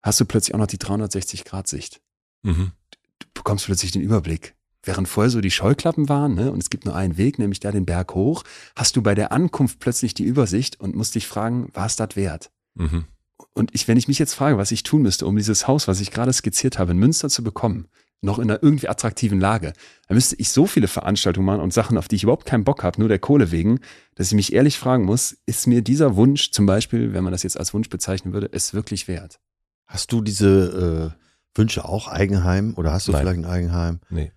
hast 0.02 0.20
du 0.20 0.26
plötzlich 0.26 0.54
auch 0.54 0.60
noch 0.60 0.68
die 0.68 0.78
360-Grad-Sicht. 0.78 2.02
Mhm. 2.44 2.74
Du 3.20 3.28
bekommst 3.34 3.66
plötzlich 3.66 3.92
den 3.92 4.02
Überblick. 4.02 4.56
während 4.84 5.08
vorher 5.08 5.30
so 5.30 5.42
die 5.42 5.52
Scheuklappen 5.52 6.10
waren, 6.10 6.36
ne, 6.36 6.52
und 6.52 6.62
es 6.62 6.70
gibt 6.70 6.86
nur 6.86 6.96
einen 6.96 7.18
Weg, 7.18 7.40
nämlich 7.40 7.60
da 7.60 7.72
den 7.72 7.86
Berg 7.86 8.14
hoch, 8.14 8.44
hast 8.76 8.96
du 8.96 9.02
bei 9.02 9.16
der 9.16 9.32
Ankunft 9.32 9.80
plötzlich 9.80 10.14
die 10.14 10.26
Übersicht 10.26 10.80
und 10.80 10.96
musst 10.96 11.16
dich 11.16 11.28
fragen, 11.28 11.70
war 11.74 11.86
es 11.86 11.96
das 11.96 12.16
wert? 12.16 12.52
Mhm. 12.76 13.06
Und 13.54 13.74
ich, 13.74 13.88
wenn 13.88 13.98
ich 13.98 14.08
mich 14.08 14.20
jetzt 14.20 14.34
frage, 14.34 14.58
was 14.58 14.72
ich 14.72 14.84
tun 14.84 15.02
müsste, 15.02 15.26
um 15.26 15.36
dieses 15.36 15.68
Haus, 15.68 15.88
was 15.88 16.02
ich 16.02 16.12
gerade 16.12 16.34
skizziert 16.34 16.78
habe, 16.80 16.92
in 16.92 16.98
Münster 16.98 17.30
zu 17.30 17.44
bekommen, 17.44 17.88
noch 18.24 18.40
in 18.40 18.50
einer 18.50 18.64
irgendwie 18.64 18.88
attraktiven 18.88 19.40
Lage, 19.40 19.74
dann 20.08 20.16
müsste 20.16 20.36
ich 20.38 20.50
so 20.50 20.66
viele 20.66 20.88
Veranstaltungen 20.88 21.46
machen 21.46 21.62
und 21.62 21.74
Sachen, 21.74 21.98
auf 21.98 22.08
die 22.08 22.16
ich 22.16 22.24
überhaupt 22.24 22.46
keinen 22.46 22.64
Bock 22.64 22.84
habe, 22.84 23.00
nur 23.00 23.10
der 23.10 23.20
Kohle 23.20 23.52
wegen, 23.52 23.80
dass 24.16 24.28
ich 24.28 24.34
mich 24.34 24.54
ehrlich 24.54 24.80
fragen 24.80 25.04
muss, 25.04 25.38
ist 25.46 25.68
mir 25.68 25.82
dieser 25.82 26.16
Wunsch 26.16 26.52
zum 26.52 26.66
Beispiel, 26.66 27.14
wenn 27.14 27.24
man 27.24 27.32
das 27.32 27.44
jetzt 27.44 27.60
als 27.60 27.74
Wunsch 27.74 27.90
bezeichnen 27.90 28.34
würde, 28.34 28.50
es 28.52 28.74
wirklich 28.74 29.08
wert? 29.08 29.40
Hast 29.86 30.12
du 30.12 30.22
diese 30.22 31.14
äh, 31.14 31.58
Wünsche 31.58 31.86
auch 31.86 32.08
Eigenheim 32.08 32.74
oder 32.78 32.94
hast 32.94 33.08
du 33.08 33.12
Nein. 33.12 33.22
vielleicht 33.22 33.40
ein 33.40 33.46
Eigenheim? 33.46 34.00
Nee. 34.10 34.32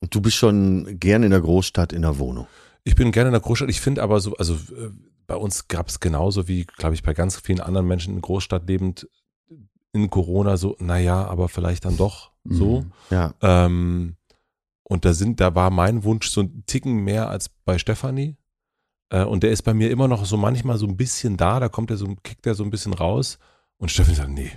Und 0.00 0.14
du 0.14 0.20
bist 0.20 0.36
schon 0.36 0.98
gern 0.98 1.22
in 1.22 1.30
der 1.30 1.40
Großstadt 1.40 1.92
in 1.92 2.02
der 2.02 2.18
Wohnung. 2.18 2.46
Ich 2.84 2.94
bin 2.94 3.12
gerne 3.12 3.28
in 3.28 3.32
der 3.32 3.40
Großstadt. 3.40 3.68
Ich 3.68 3.80
finde 3.80 4.02
aber 4.02 4.20
so, 4.20 4.36
also 4.36 4.54
äh, 4.54 4.90
bei 5.26 5.36
uns 5.36 5.68
gab 5.68 5.88
es 5.88 6.00
genauso 6.00 6.48
wie, 6.48 6.64
glaube 6.64 6.94
ich, 6.94 7.02
bei 7.02 7.12
ganz 7.12 7.36
vielen 7.36 7.60
anderen 7.60 7.86
Menschen 7.86 8.14
in 8.14 8.22
Großstadt 8.22 8.66
lebend 8.66 9.06
in 9.92 10.10
Corona 10.10 10.56
so, 10.56 10.76
naja, 10.78 11.26
aber 11.26 11.48
vielleicht 11.48 11.84
dann 11.84 11.96
doch 11.96 12.32
so. 12.50 12.80
Mhm. 12.80 12.92
Ja. 13.10 13.34
Ähm, 13.42 14.16
und 14.82 15.04
da 15.04 15.12
sind, 15.12 15.40
da 15.40 15.54
war 15.54 15.70
mein 15.70 16.04
Wunsch 16.04 16.28
so 16.28 16.40
ein 16.40 16.64
Ticken 16.66 17.04
mehr 17.04 17.28
als 17.28 17.50
bei 17.64 17.78
Stefanie. 17.78 18.36
Äh, 19.10 19.24
und 19.24 19.42
der 19.42 19.50
ist 19.50 19.62
bei 19.62 19.74
mir 19.74 19.90
immer 19.90 20.08
noch 20.08 20.24
so 20.24 20.36
manchmal 20.36 20.78
so 20.78 20.86
ein 20.86 20.96
bisschen 20.96 21.36
da, 21.36 21.60
da 21.60 21.68
kommt 21.68 21.90
er 21.90 21.96
so, 21.96 22.14
kickt 22.22 22.46
er 22.46 22.54
so 22.54 22.64
ein 22.64 22.70
bisschen 22.70 22.94
raus. 22.94 23.38
Und 23.76 23.90
Stefanie 23.90 24.16
sagt, 24.16 24.30
nee, 24.30 24.50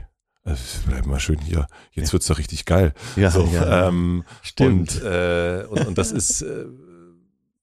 äh, 0.44 0.56
bleib 0.88 1.06
mal 1.06 1.20
schön 1.20 1.40
hier. 1.40 1.68
Jetzt 1.92 2.14
wird's 2.14 2.28
doch 2.28 2.38
richtig 2.38 2.66
geil. 2.66 2.94
Ja, 3.16 3.30
so, 3.30 3.46
ja. 3.46 3.88
ähm, 3.88 4.24
Stimmt. 4.42 4.96
Und, 4.96 5.04
äh, 5.04 5.66
und, 5.70 5.88
und 5.88 5.98
das 5.98 6.12
ist, 6.12 6.42
äh, 6.42 6.66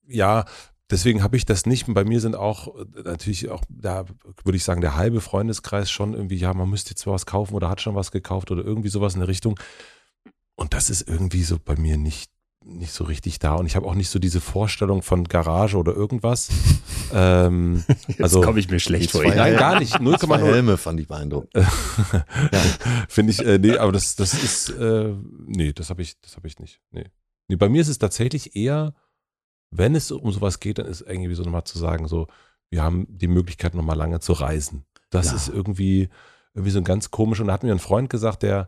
ja, 0.07 0.45
deswegen 0.89 1.23
habe 1.23 1.37
ich 1.37 1.45
das 1.45 1.65
nicht. 1.65 1.91
Bei 1.93 2.03
mir 2.03 2.19
sind 2.21 2.35
auch 2.35 2.75
äh, 2.75 2.85
natürlich 3.03 3.49
auch, 3.49 3.63
da 3.69 4.05
würde 4.43 4.55
ich 4.55 4.63
sagen, 4.63 4.81
der 4.81 4.95
halbe 4.95 5.21
Freundeskreis 5.21 5.91
schon 5.91 6.13
irgendwie, 6.13 6.37
ja, 6.37 6.53
man 6.53 6.69
müsste 6.69 6.91
jetzt 6.91 7.05
was 7.05 7.25
kaufen 7.25 7.53
oder 7.53 7.69
hat 7.69 7.81
schon 7.81 7.95
was 7.95 8.11
gekauft 8.11 8.51
oder 8.51 8.63
irgendwie 8.63 8.89
sowas 8.89 9.13
in 9.13 9.19
der 9.19 9.29
Richtung. 9.29 9.59
Und 10.59 10.73
das 10.73 10.89
ist 10.89 11.07
irgendwie 11.07 11.43
so 11.43 11.57
bei 11.57 11.77
mir 11.77 11.95
nicht, 11.95 12.29
nicht 12.65 12.91
so 12.91 13.05
richtig 13.05 13.39
da. 13.39 13.53
Und 13.53 13.65
ich 13.65 13.77
habe 13.77 13.87
auch 13.87 13.95
nicht 13.95 14.09
so 14.09 14.19
diese 14.19 14.41
Vorstellung 14.41 15.01
von 15.03 15.23
Garage 15.23 15.77
oder 15.77 15.93
irgendwas. 15.93 16.49
ähm, 17.13 17.85
also 18.19 18.41
komme 18.41 18.59
ich 18.59 18.69
mir 18.69 18.81
schlecht 18.81 19.11
vor. 19.11 19.23
Nein, 19.23 19.55
gar 19.55 19.79
nicht. 19.79 19.93
Zwei 19.93 20.03
0,0. 20.03 20.37
Helme 20.39 20.75
fand 20.77 20.99
ich 20.99 21.07
beeindruckend. 21.07 21.53
Finde 23.07 23.31
ich, 23.31 23.39
äh, 23.39 23.57
nee, 23.57 23.77
aber 23.77 23.93
das, 23.93 24.17
das 24.17 24.33
ist, 24.33 24.69
äh, 24.71 25.13
nee, 25.45 25.71
das 25.71 25.89
habe 25.89 26.01
ich, 26.01 26.19
das 26.19 26.35
habe 26.35 26.47
ich 26.49 26.59
nicht. 26.59 26.81
Nee. 26.91 27.05
nee. 27.47 27.55
Bei 27.55 27.69
mir 27.69 27.79
ist 27.81 27.87
es 27.87 27.97
tatsächlich 27.97 28.57
eher, 28.57 28.93
wenn 29.71 29.95
es 29.95 30.11
um 30.11 30.29
sowas 30.29 30.59
geht, 30.59 30.77
dann 30.77 30.87
ist 30.87 30.99
irgendwie 31.07 31.35
so 31.35 31.43
nochmal 31.43 31.63
zu 31.63 31.79
sagen, 31.79 32.09
so, 32.09 32.27
wir 32.69 32.83
haben 32.83 33.07
die 33.09 33.29
Möglichkeit, 33.29 33.75
nochmal 33.75 33.95
lange 33.97 34.19
zu 34.19 34.33
reisen. 34.33 34.83
Das 35.09 35.27
Ja. 35.27 35.35
ist 35.35 35.47
irgendwie, 35.47 36.09
irgendwie 36.53 36.71
so 36.71 36.79
ein 36.79 36.83
ganz 36.83 37.11
komisch. 37.11 37.39
Und 37.39 37.47
da 37.47 37.53
hat 37.53 37.63
mir 37.63 37.71
ein 37.71 37.79
Freund 37.79 38.09
gesagt, 38.09 38.43
der 38.43 38.67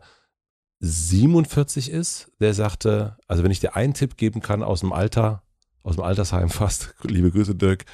47 0.84 1.90
ist, 1.90 2.30
der 2.40 2.54
sagte, 2.54 3.16
also 3.28 3.44
wenn 3.44 3.50
ich 3.52 3.60
dir 3.60 3.76
einen 3.76 3.94
Tipp 3.94 4.16
geben 4.16 4.40
kann 4.40 4.62
aus 4.64 4.80
dem 4.80 4.92
Alter, 4.92 5.42
aus 5.84 5.94
dem 5.96 6.04
Altersheim 6.04 6.48
fast, 6.50 6.94
liebe 7.04 7.30
Grüße 7.30 7.54
Dirk, 7.54 7.84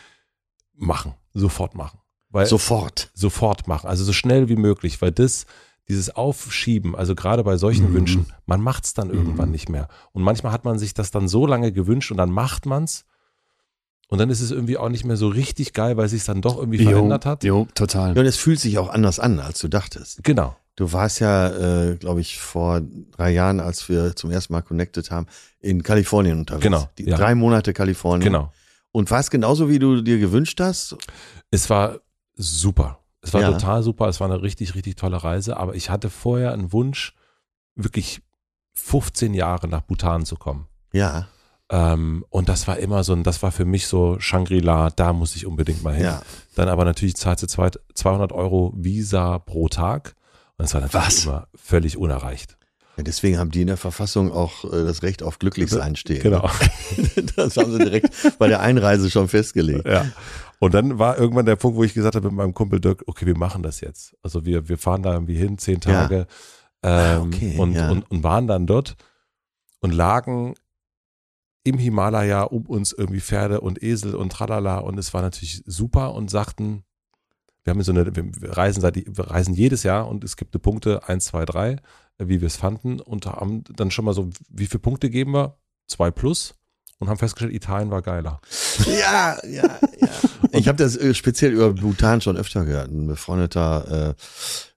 machen, 0.74 1.14
sofort 1.34 1.74
machen. 1.74 2.00
Weil, 2.30 2.44
Sofort. 2.46 3.10
sofort 3.14 3.68
machen, 3.68 3.86
also 3.88 4.04
so 4.04 4.12
schnell 4.12 4.48
wie 4.50 4.56
möglich, 4.56 5.00
weil 5.00 5.12
das, 5.12 5.46
dieses 5.88 6.14
Aufschieben, 6.14 6.94
also 6.94 7.14
gerade 7.14 7.42
bei 7.42 7.56
solchen 7.56 7.88
Mhm. 7.90 7.94
Wünschen, 7.94 8.26
man 8.44 8.60
macht 8.60 8.84
es 8.84 8.92
dann 8.94 9.08
irgendwann 9.10 9.46
Mhm. 9.48 9.52
nicht 9.52 9.68
mehr. 9.70 9.88
Und 10.12 10.22
manchmal 10.22 10.52
hat 10.52 10.64
man 10.66 10.78
sich 10.78 10.92
das 10.92 11.10
dann 11.10 11.26
so 11.28 11.46
lange 11.46 11.72
gewünscht 11.72 12.10
und 12.10 12.18
dann 12.18 12.30
macht 12.30 12.66
man 12.66 12.84
es 12.84 13.06
und 14.08 14.18
dann 14.18 14.28
ist 14.28 14.40
es 14.42 14.50
irgendwie 14.50 14.76
auch 14.76 14.90
nicht 14.90 15.04
mehr 15.06 15.16
so 15.16 15.28
richtig 15.28 15.72
geil, 15.72 15.96
weil 15.96 16.08
sich 16.08 16.24
dann 16.24 16.42
doch 16.42 16.58
irgendwie 16.58 16.84
verändert 16.84 17.24
hat. 17.24 17.44
Jo, 17.44 17.66
total. 17.74 18.14
Ja, 18.14 18.20
und 18.20 18.26
es 18.26 18.36
fühlt 18.36 18.60
sich 18.60 18.76
auch 18.78 18.90
anders 18.90 19.18
an, 19.20 19.40
als 19.40 19.58
du 19.60 19.68
dachtest. 19.68 20.22
Genau. 20.24 20.54
Du 20.78 20.92
warst 20.92 21.18
ja, 21.18 21.88
äh, 21.88 21.96
glaube 21.96 22.20
ich, 22.20 22.38
vor 22.38 22.80
drei 23.16 23.32
Jahren, 23.32 23.58
als 23.58 23.88
wir 23.88 24.14
zum 24.14 24.30
ersten 24.30 24.52
Mal 24.52 24.62
connected 24.62 25.10
haben, 25.10 25.26
in 25.58 25.82
Kalifornien 25.82 26.38
unterwegs. 26.38 26.62
Genau, 26.62 26.88
Die 26.98 27.04
ja. 27.06 27.16
Drei 27.16 27.34
Monate 27.34 27.72
Kalifornien. 27.72 28.22
Genau. 28.32 28.52
Und 28.92 29.10
war 29.10 29.18
es 29.18 29.28
genauso, 29.28 29.68
wie 29.68 29.80
du 29.80 30.02
dir 30.02 30.18
gewünscht 30.20 30.60
hast? 30.60 30.96
Es 31.50 31.68
war 31.68 31.98
super. 32.36 33.00
Es 33.22 33.34
war 33.34 33.40
Ja. 33.40 33.50
total 33.50 33.82
super. 33.82 34.06
Es 34.06 34.20
war 34.20 34.30
eine 34.30 34.40
richtig, 34.40 34.76
richtig 34.76 34.94
tolle 34.94 35.22
Reise. 35.24 35.56
Aber 35.56 35.74
ich 35.74 35.90
hatte 35.90 36.10
vorher 36.10 36.52
einen 36.52 36.72
Wunsch, 36.72 37.12
wirklich 37.74 38.20
15 38.74 39.34
Jahre 39.34 39.66
nach 39.66 39.80
Bhutan 39.82 40.24
zu 40.24 40.36
kommen. 40.36 40.68
Ja, 40.92 41.26
Ähm, 41.70 42.24
und 42.30 42.48
das 42.48 42.66
war 42.66 42.78
immer 42.78 43.04
so, 43.04 43.12
ein- 43.12 43.24
das 43.24 43.42
war 43.42 43.52
für 43.52 43.66
mich 43.66 43.88
so 43.88 44.18
Shangri-La, 44.18 44.88
da 44.88 45.12
muss 45.12 45.36
ich 45.36 45.44
unbedingt 45.44 45.82
mal 45.82 45.92
hin. 45.94 46.04
ja. 46.04 46.22
Dann 46.54 46.66
aber 46.68 46.86
natürlich 46.86 47.14
zahlst 47.16 47.42
du 47.42 47.46
zwei- 47.46 47.70
200 47.94 48.32
Euro 48.32 48.72
Visa 48.74 49.38
pro 49.38 49.68
Tag. 49.68 50.14
Und 50.58 50.64
das 50.64 50.74
war 50.74 50.80
natürlich 50.80 51.06
Was? 51.06 51.24
immer 51.24 51.48
völlig 51.54 51.96
unerreicht. 51.96 52.58
ja. 52.96 53.04
Deswegen 53.04 53.38
haben 53.38 53.50
die 53.50 53.60
in 53.62 53.68
der 53.68 53.76
Verfassung 53.76 54.32
auch 54.32 54.64
äh, 54.64 54.84
das 54.84 55.02
Recht 55.02 55.22
auf 55.22 55.38
Glücklichsein 55.38 55.96
stehen. 55.96 56.22
Genau. 56.22 56.48
Das 57.36 57.56
haben 57.56 57.70
sie 57.72 57.78
direkt 57.78 58.38
bei 58.38 58.48
der 58.48 58.60
Einreise 58.60 59.10
schon 59.10 59.28
festgelegt. 59.28 59.86
Ja. 59.86 60.06
Und 60.58 60.74
dann 60.74 60.98
war 60.98 61.16
irgendwann 61.16 61.46
der 61.46 61.54
Punkt, 61.56 61.76
wo 61.76 61.84
ich 61.84 61.94
gesagt 61.94 62.16
habe 62.16 62.26
mit 62.28 62.36
meinem 62.36 62.52
Kumpel 62.54 62.80
Dirk, 62.80 63.04
okay, 63.06 63.26
wir 63.26 63.38
machen 63.38 63.62
das 63.62 63.80
jetzt. 63.80 64.16
Also 64.22 64.44
wir, 64.44 64.68
wir 64.68 64.76
fahren 64.78 65.02
da 65.04 65.12
irgendwie 65.14 65.36
hin, 65.36 65.56
zehn 65.58 65.80
Ja. 65.84 66.02
Tage 66.02 66.26
Ah, 66.82 67.16
ähm, 67.16 67.22
okay, 67.22 67.56
und, 67.58 67.72
ja. 67.74 67.90
und, 67.90 68.08
und 68.10 68.22
waren 68.22 68.46
dann 68.46 68.66
dort 68.66 68.96
und 69.80 69.92
lagen 69.92 70.54
im 71.64 71.76
Himalaya 71.78 72.42
um 72.42 72.66
uns 72.66 72.92
irgendwie 72.92 73.20
Pferde 73.20 73.60
und 73.60 73.82
Esel 73.82 74.14
und 74.14 74.30
tralala 74.30 74.78
und 74.78 74.96
es 74.98 75.12
war 75.12 75.22
natürlich 75.22 75.62
super 75.66 76.14
und 76.14 76.30
sagten, 76.30 76.84
wir 77.68 77.74
haben 77.74 77.82
so 77.82 77.92
eine, 77.92 78.16
wir 78.16 78.56
reisen 78.56 78.80
seit, 78.80 78.96
wir 78.96 79.30
reisen 79.30 79.52
jedes 79.52 79.82
Jahr 79.82 80.08
und 80.08 80.24
es 80.24 80.38
gibt 80.38 80.54
eine 80.54 80.60
Punkte 80.60 81.06
1, 81.06 81.26
2, 81.26 81.44
3, 81.44 81.76
wie 82.18 82.40
wir 82.40 82.46
es 82.46 82.56
fanden 82.56 82.98
und 82.98 83.26
haben 83.26 83.62
dann 83.76 83.90
schon 83.90 84.06
mal 84.06 84.14
so, 84.14 84.30
wie 84.48 84.66
viele 84.66 84.78
Punkte 84.78 85.10
geben 85.10 85.32
wir? 85.32 85.58
Zwei 85.86 86.10
plus 86.10 86.54
und 86.98 87.10
haben 87.10 87.18
festgestellt, 87.18 87.54
Italien 87.54 87.90
war 87.90 88.00
geiler. 88.00 88.40
Ja, 88.86 89.36
ja, 89.44 89.78
ja. 90.00 90.08
Ich 90.52 90.68
habe 90.68 90.78
das 90.78 90.96
äh, 90.96 91.12
speziell 91.12 91.52
über 91.52 91.72
Bhutan 91.72 92.20
schon 92.20 92.36
öfter 92.36 92.64
gehört. 92.64 92.90
Ein 92.90 93.06
befreundeter 93.08 94.10
äh, 94.10 94.22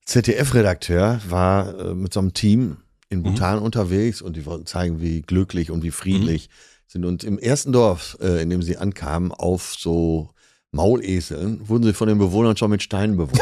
ZDF-Redakteur 0.06 1.22
war 1.30 1.80
äh, 1.80 1.94
mit 1.94 2.12
so 2.14 2.20
einem 2.20 2.34
Team 2.34 2.78
in 3.10 3.24
Bhutan 3.24 3.60
unterwegs 3.60 4.22
und 4.22 4.36
die 4.36 4.46
wollten 4.46 4.66
zeigen, 4.66 5.02
wie 5.02 5.22
glücklich 5.22 5.70
und 5.70 5.84
wie 5.84 5.92
friedlich 5.92 6.50
sind. 6.88 7.06
Und 7.06 7.24
im 7.24 7.38
ersten 7.38 7.72
Dorf, 7.72 8.18
äh, 8.22 8.42
in 8.42 8.50
dem 8.50 8.64
sie 8.64 8.78
ankamen, 8.78 9.32
auf 9.32 9.76
so 9.78 10.34
Mauleseln, 10.72 11.68
wurden 11.68 11.84
sie 11.84 11.94
von 11.94 12.08
den 12.08 12.18
Bewohnern 12.18 12.56
schon 12.56 12.72
mit 12.72 12.82
Steinen 12.82 13.18
bewohnt. 13.18 13.42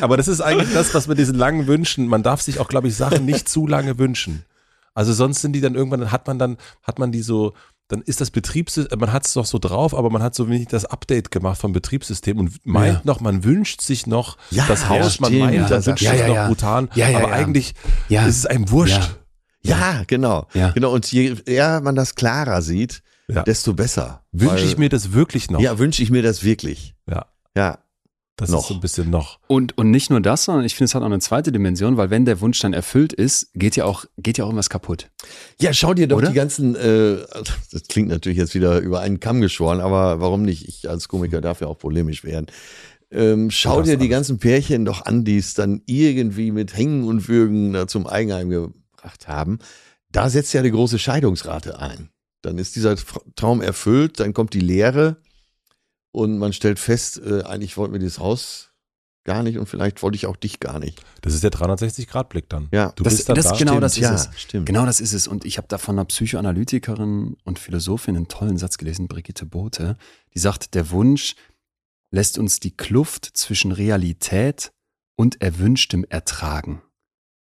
Aber 0.00 0.16
das 0.16 0.28
ist 0.28 0.40
eigentlich 0.42 0.72
das, 0.74 0.92
was 0.94 1.06
mit 1.08 1.18
diesen 1.18 1.36
langen 1.36 1.66
Wünschen, 1.66 2.06
man 2.06 2.22
darf 2.22 2.42
sich 2.42 2.60
auch, 2.60 2.68
glaube 2.68 2.88
ich, 2.88 2.96
Sachen 2.96 3.24
nicht 3.24 3.48
zu 3.48 3.66
lange 3.66 3.98
wünschen. 3.98 4.44
Also 4.94 5.12
sonst 5.14 5.40
sind 5.40 5.54
die 5.54 5.60
dann 5.62 5.74
irgendwann, 5.74 6.00
dann 6.00 6.12
hat 6.12 6.26
man 6.26 6.38
dann, 6.38 6.58
hat 6.82 6.98
man 6.98 7.12
die 7.12 7.22
so, 7.22 7.54
dann 7.88 8.02
ist 8.02 8.20
das 8.20 8.30
Betriebssystem, 8.30 8.98
man 8.98 9.10
hat 9.12 9.24
es 9.26 9.32
doch 9.32 9.46
so 9.46 9.58
drauf, 9.58 9.94
aber 9.94 10.10
man 10.10 10.22
hat 10.22 10.34
so 10.34 10.50
wenig 10.50 10.68
das 10.68 10.84
Update 10.84 11.30
gemacht 11.30 11.58
vom 11.58 11.72
Betriebssystem 11.72 12.38
und 12.38 12.66
meint 12.66 12.96
Ja. 12.96 13.00
noch, 13.04 13.20
man 13.20 13.42
wünscht 13.42 13.80
sich 13.80 14.06
noch 14.06 14.36
Ja, 14.50 14.66
das 14.68 14.90
Haus, 14.90 15.16
ja, 15.16 15.20
man 15.22 15.30
stimmt, 15.30 15.38
meint, 15.44 15.54
ja, 15.54 15.60
man 15.62 15.70
das- 15.70 15.86
wünscht 15.86 16.02
ja, 16.02 16.10
sich 16.10 16.20
ja, 16.20 16.26
noch 16.28 16.34
ja. 16.34 16.48
Bhutan, 16.48 16.90
Ja, 16.94 17.08
ja, 17.08 17.18
aber 17.18 17.28
ja. 17.28 17.34
eigentlich 17.34 17.74
Ja. 18.10 18.26
ist 18.26 18.36
es 18.36 18.44
einem 18.46 18.70
wurscht. 18.70 19.00
Ja. 19.62 19.78
Ja, 19.78 20.02
genau. 20.08 20.46
Ja. 20.54 20.70
Genau. 20.72 20.92
Und 20.92 21.10
je 21.12 21.36
eher 21.46 21.80
man 21.80 21.94
das 21.94 22.16
klarer 22.16 22.60
sieht, 22.62 23.00
Ja. 23.34 23.42
desto 23.42 23.74
besser. 23.74 24.24
Wünsche 24.32 24.64
ich 24.64 24.78
mir 24.78 24.88
das 24.88 25.12
wirklich 25.12 25.50
noch? 25.50 25.60
Ja, 25.60 25.78
wünsche 25.78 26.02
ich 26.02 26.10
mir 26.10 26.22
das 26.22 26.44
wirklich. 26.44 26.94
Ja. 27.08 27.26
Ja. 27.56 27.78
Das 28.36 28.50
noch. 28.50 28.60
ist 28.60 28.68
so 28.68 28.74
ein 28.74 28.80
bisschen 28.80 29.10
noch. 29.10 29.38
Und, 29.46 29.76
und 29.76 29.90
nicht 29.90 30.08
nur 30.08 30.20
das, 30.20 30.44
sondern 30.44 30.64
ich 30.64 30.74
finde, 30.74 30.86
es 30.86 30.94
hat 30.94 31.02
auch 31.02 31.06
eine 31.06 31.18
zweite 31.18 31.52
Dimension, 31.52 31.98
weil 31.98 32.10
wenn 32.10 32.24
der 32.24 32.40
Wunsch 32.40 32.58
dann 32.60 32.72
erfüllt 32.72 33.12
ist, 33.12 33.50
geht 33.54 33.76
ja 33.76 33.84
auch, 33.84 34.06
geht 34.16 34.38
ja 34.38 34.44
auch 34.44 34.48
irgendwas 34.48 34.70
kaputt. 34.70 35.10
Ja, 35.60 35.72
schau 35.74 35.92
dir 35.92 36.08
doch 36.08 36.16
Oder? 36.16 36.28
die 36.28 36.34
ganzen, 36.34 36.74
äh, 36.74 37.18
das 37.70 37.82
klingt 37.88 38.08
natürlich 38.08 38.38
jetzt 38.38 38.54
wieder 38.54 38.78
über 38.80 39.00
einen 39.00 39.20
Kamm 39.20 39.42
geschoren, 39.42 39.80
aber 39.80 40.20
warum 40.20 40.42
nicht? 40.42 40.66
Ich 40.66 40.88
als 40.88 41.08
Komiker 41.08 41.42
darf 41.42 41.60
ja 41.60 41.66
auch 41.66 41.78
polemisch 41.78 42.24
werden. 42.24 42.46
Ähm, 43.10 43.50
schau 43.50 43.82
dir 43.82 43.98
die 43.98 44.04
alles. 44.04 44.10
ganzen 44.10 44.38
Pärchen 44.38 44.86
doch 44.86 45.04
an, 45.04 45.24
die 45.24 45.36
es 45.36 45.52
dann 45.52 45.82
irgendwie 45.84 46.50
mit 46.50 46.74
Hängen 46.74 47.04
und 47.04 47.28
Würgen 47.28 47.74
da 47.74 47.86
zum 47.86 48.06
Eigenheim 48.06 48.48
gebracht 48.48 49.28
haben. 49.28 49.58
Da 50.10 50.30
setzt 50.30 50.54
ja 50.54 50.62
die 50.62 50.70
große 50.70 50.98
Scheidungsrate 50.98 51.78
ein. 51.78 52.08
Dann 52.42 52.58
ist 52.58 52.76
dieser 52.76 52.92
Tra- 52.94 53.22
Traum 53.36 53.60
erfüllt, 53.62 54.20
dann 54.20 54.34
kommt 54.34 54.52
die 54.54 54.60
Leere 54.60 55.16
und 56.12 56.38
man 56.38 56.52
stellt 56.52 56.78
fest, 56.78 57.18
äh, 57.24 57.42
eigentlich 57.44 57.76
wollten 57.76 57.92
wir 57.94 58.00
dieses 58.00 58.18
Haus 58.18 58.68
gar 59.24 59.44
nicht 59.44 59.56
und 59.58 59.66
vielleicht 59.68 60.02
wollte 60.02 60.16
ich 60.16 60.26
auch 60.26 60.36
dich 60.36 60.58
gar 60.58 60.80
nicht. 60.80 61.00
Das 61.20 61.32
ist 61.32 61.44
der 61.44 61.52
360-Grad-Blick 61.52 62.48
dann. 62.48 62.68
Ja, 62.72 62.90
Du 62.96 63.04
Das- 63.04 63.14
bist 63.16 63.28
dann 63.28 63.36
das 63.36 63.46
da. 63.46 63.56
genau 63.56 63.72
Stimmt, 63.72 63.84
das 63.84 63.92
ist 63.94 64.00
ja, 64.02 64.14
es. 64.14 64.28
Stimmt. 64.36 64.66
Genau 64.66 64.84
das 64.84 65.00
ist 65.00 65.12
es. 65.12 65.28
Und 65.28 65.44
ich 65.44 65.58
habe 65.58 65.68
da 65.68 65.78
von 65.78 65.94
einer 65.96 66.04
Psychoanalytikerin 66.04 67.36
und 67.44 67.58
Philosophin 67.60 68.16
einen 68.16 68.26
tollen 68.28 68.58
Satz 68.58 68.78
gelesen, 68.78 69.06
Brigitte 69.06 69.46
Bote, 69.46 69.96
die 70.34 70.40
sagt, 70.40 70.74
der 70.74 70.90
Wunsch 70.90 71.36
lässt 72.10 72.36
uns 72.36 72.58
die 72.58 72.76
Kluft 72.76 73.24
zwischen 73.34 73.70
Realität 73.72 74.72
und 75.16 75.40
Erwünschtem 75.40 76.04
ertragen. 76.08 76.82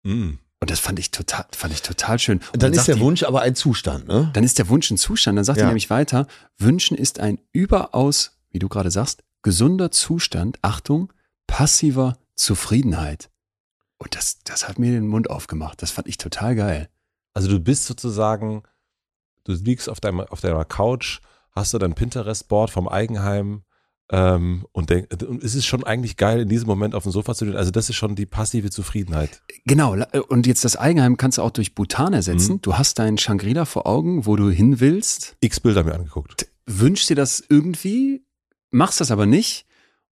Mhm. 0.03 0.39
Und 0.63 0.71
das 0.71 0.79
fand 0.79 1.01
ich 1.01 1.11
total, 1.11 1.45
fand 1.51 1.75
ich 1.75 1.83
total 1.83 2.21
schön. 2.21 2.41
Und 2.53 2.63
Dann 2.63 2.73
ist 2.73 2.87
der 2.87 2.95
die- 2.95 3.01
Wunsch 3.01 3.25
aber 3.25 3.41
ein 3.43 3.57
Zustand, 3.57 4.07
ne? 4.07 4.31
Dann 4.33 4.45
ist 4.45 4.61
der 4.61 4.69
Wunsch 4.69 4.89
ein 4.93 4.97
Zustand. 4.97 5.37
Dann 5.37 5.45
sagt 5.45 5.59
Ja. 5.59 5.65
er 5.65 5.69
nämlich 5.69 5.91
weiter, 5.91 6.29
Wünschen 6.57 6.97
ist 6.97 7.19
ein 7.19 7.41
überaus, 7.53 8.39
wie 8.51 8.61
du 8.61 8.69
gerade 8.69 8.93
sagst, 8.93 9.25
gesunder 9.43 9.91
Zustand, 9.91 10.61
Achtung, 10.63 11.13
passiver 11.49 12.17
Zufriedenheit. 12.37 13.29
Und 13.99 14.15
das, 14.15 14.39
das 14.45 14.69
hat 14.69 14.79
mir 14.79 14.93
den 14.93 15.09
Mund 15.09 15.29
aufgemacht. 15.31 15.83
Das 15.83 15.91
fand 15.91 16.07
ich 16.07 16.17
total 16.17 16.55
geil. 16.55 16.89
Also 17.35 17.49
du 17.49 17.59
bist 17.59 17.87
sozusagen, 17.87 18.63
du 19.43 19.53
liegst 19.55 19.89
auf, 19.89 19.99
deinem, 19.99 20.21
auf 20.21 20.41
deiner 20.41 20.65
Couch, 20.65 21.21
hast 21.51 21.75
du 21.75 21.79
dein 21.79 21.95
Pinterest-Board 21.97 22.71
vom 22.71 22.87
Eigenheim 22.89 23.65
ähm, 24.13 24.67
und, 24.73 24.91
denk, 24.91 25.09
und 25.27 25.43
es 25.43 25.55
ist 25.55 25.65
schon 25.65 25.85
eigentlich 25.85 26.19
geil, 26.19 26.41
in 26.41 26.49
diesem 26.49 26.67
Moment 26.69 26.95
auf 26.95 27.05
dem 27.05 27.13
Sofa 27.13 27.35
zu 27.35 27.47
liegen. 27.47 27.57
Also 27.57 27.71
das 27.71 27.89
ist 27.89 27.97
schon 27.97 28.15
die 28.15 28.27
passive 28.27 28.69
Zufriedenheit. 28.71 29.41
Genau, 29.65 29.95
la- 29.95 30.09
und 30.29 30.47
jetzt 30.47 30.67
das 30.67 30.77
Eigenheim 30.77 31.17
kannst 31.17 31.39
du 31.39 31.43
auch 31.43 31.51
durch 31.51 31.75
Bhutan 31.75 32.13
ersetzen. 32.13 32.61
Du 32.61 32.77
hast 32.77 32.99
deinen 32.99 33.17
Shangri-La 33.17 33.65
vor 33.65 33.87
Augen, 33.87 34.27
wo 34.27 34.37
du 34.37 34.51
hin 34.51 34.81
willst, 34.81 35.37
X 35.41 35.61
Bilder 35.61 35.83
mir 35.83 35.95
angeguckt. 35.95 36.47
wünschst 36.67 37.09
dir 37.09 37.15
das 37.15 37.43
irgendwie, 37.49 38.23
machst 38.71 39.01
das 39.01 39.11
aber 39.11 39.25
nicht. 39.25 39.65